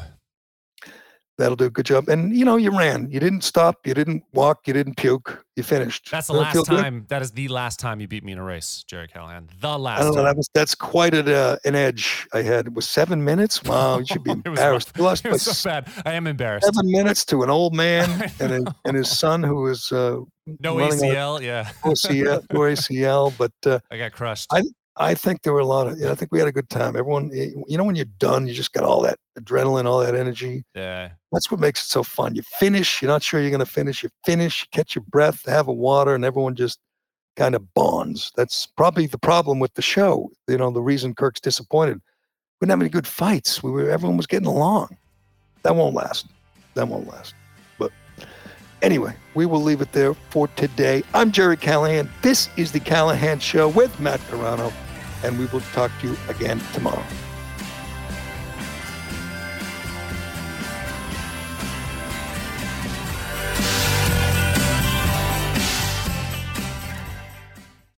That'll 1.39 1.55
do. 1.55 1.65
A 1.65 1.69
good 1.69 1.85
job. 1.85 2.07
And 2.09 2.35
you 2.35 2.43
know, 2.45 2.57
you 2.57 2.69
ran. 2.77 3.09
You 3.09 3.19
didn't 3.19 3.41
stop. 3.45 3.87
You 3.87 3.93
didn't 3.93 4.23
walk. 4.33 4.67
You 4.67 4.73
didn't 4.73 4.97
puke. 4.97 5.43
You 5.55 5.63
finished. 5.63 6.09
That's 6.11 6.27
the 6.27 6.33
feel 6.33 6.41
last 6.41 6.53
good? 6.55 6.65
time. 6.65 7.05
That 7.09 7.21
is 7.21 7.31
the 7.31 7.47
last 7.47 7.79
time 7.79 7.99
you 7.99 8.07
beat 8.07 8.23
me 8.23 8.31
in 8.33 8.37
a 8.37 8.43
race, 8.43 8.83
Gerry 8.87 9.07
Callahan. 9.07 9.49
The 9.59 9.77
last. 9.79 10.01
I 10.01 10.03
don't 10.03 10.11
know. 10.11 10.15
time. 10.17 10.25
That 10.25 10.37
was 10.37 10.49
that's 10.53 10.75
quite 10.75 11.13
a, 11.13 11.35
uh, 11.35 11.55
an 11.65 11.75
edge 11.75 12.27
I 12.33 12.41
had. 12.43 12.67
It 12.67 12.73
was 12.73 12.87
seven 12.87 13.23
minutes. 13.23 13.61
Wow, 13.69 13.99
you 13.99 14.05
should 14.05 14.23
be 14.23 14.31
It 14.31 14.35
was 14.37 14.59
embarrassed. 14.59 14.91
You 14.97 15.03
lost 15.03 15.25
It 15.25 15.31
was 15.31 15.41
so 15.41 15.69
bad. 15.69 15.89
I 16.05 16.13
am 16.13 16.27
embarrassed. 16.27 16.65
seven 16.65 16.91
minutes 16.91 17.23
to 17.25 17.41
an 17.43 17.49
old 17.49 17.73
man 17.73 18.29
and, 18.39 18.67
a, 18.67 18.75
and 18.85 18.95
his 18.97 19.09
son 19.09 19.41
who 19.43 19.67
is 19.67 19.91
uh, 19.91 20.19
No 20.59 20.77
running 20.77 21.15
out- 21.15 21.41
ACL. 21.41 21.41
Yeah, 21.41 21.69
OCL, 21.83 22.45
or 22.53 22.69
ACL. 22.69 23.33
But 23.37 23.51
uh, 23.65 23.79
I 23.91 23.97
got 23.97 24.11
crushed. 24.11 24.47
I 24.51 24.63
think 25.15 25.43
there 25.43 25.53
were 25.53 25.59
a 25.59 25.65
lot 25.65 25.87
of. 25.87 25.93
I 26.03 26.13
think 26.15 26.31
we 26.31 26.39
had 26.39 26.47
a 26.47 26.51
good 26.51 26.69
time. 26.69 26.95
Everyone, 26.97 27.31
eh, 27.33 27.51
you 27.67 27.77
know, 27.77 27.85
when 27.85 27.95
you're 27.95 28.05
done, 28.17 28.47
you 28.47 28.53
just 28.53 28.73
got 28.73 28.83
all 28.83 29.01
that 29.03 29.17
adrenaline, 29.39 29.85
all 29.85 29.99
that 29.99 30.15
energy. 30.15 30.65
yeah. 30.75 31.11
That's 31.31 31.49
what 31.51 31.59
makes 31.59 31.83
it 31.83 31.89
so 31.89 32.03
fun. 32.03 32.35
You 32.35 32.41
finish. 32.59 33.01
You're 33.01 33.11
not 33.11 33.23
sure 33.23 33.39
you're 33.39 33.51
going 33.51 33.59
to 33.59 33.65
finish. 33.65 34.03
You 34.03 34.09
finish. 34.25 34.61
You 34.61 34.67
catch 34.71 34.95
your 34.95 35.05
breath. 35.07 35.45
Have 35.45 35.67
a 35.67 35.73
water, 35.73 36.15
and 36.15 36.25
everyone 36.25 36.55
just 36.55 36.79
kind 37.37 37.55
of 37.55 37.73
bonds. 37.73 38.31
That's 38.35 38.65
probably 38.65 39.07
the 39.07 39.17
problem 39.17 39.59
with 39.59 39.73
the 39.75 39.81
show. 39.81 40.31
You 40.47 40.57
know, 40.57 40.71
the 40.71 40.81
reason 40.81 41.13
Kirk's 41.15 41.39
disappointed. 41.39 42.01
We 42.59 42.65
didn't 42.65 42.71
have 42.71 42.81
any 42.81 42.89
good 42.89 43.07
fights. 43.07 43.63
We 43.63 43.71
were. 43.71 43.89
Everyone 43.89 44.17
was 44.17 44.27
getting 44.27 44.47
along. 44.47 44.97
That 45.63 45.75
won't 45.75 45.95
last. 45.95 46.25
That 46.73 46.87
won't 46.87 47.07
last. 47.07 47.33
But 47.77 47.91
anyway, 48.81 49.15
we 49.35 49.45
will 49.45 49.61
leave 49.61 49.81
it 49.81 49.91
there 49.93 50.13
for 50.13 50.47
today. 50.49 51.03
I'm 51.13 51.31
Gerry 51.31 51.57
Callahan. 51.57 52.09
This 52.21 52.49
is 52.57 52.71
the 52.71 52.79
Callahan 52.79 53.39
Show 53.39 53.69
with 53.69 53.97
Matt 53.99 54.19
Carano, 54.21 54.73
and 55.23 55.37
we 55.37 55.45
will 55.47 55.61
talk 55.73 55.91
to 56.01 56.07
you 56.07 56.17
again 56.29 56.59
tomorrow. 56.73 57.03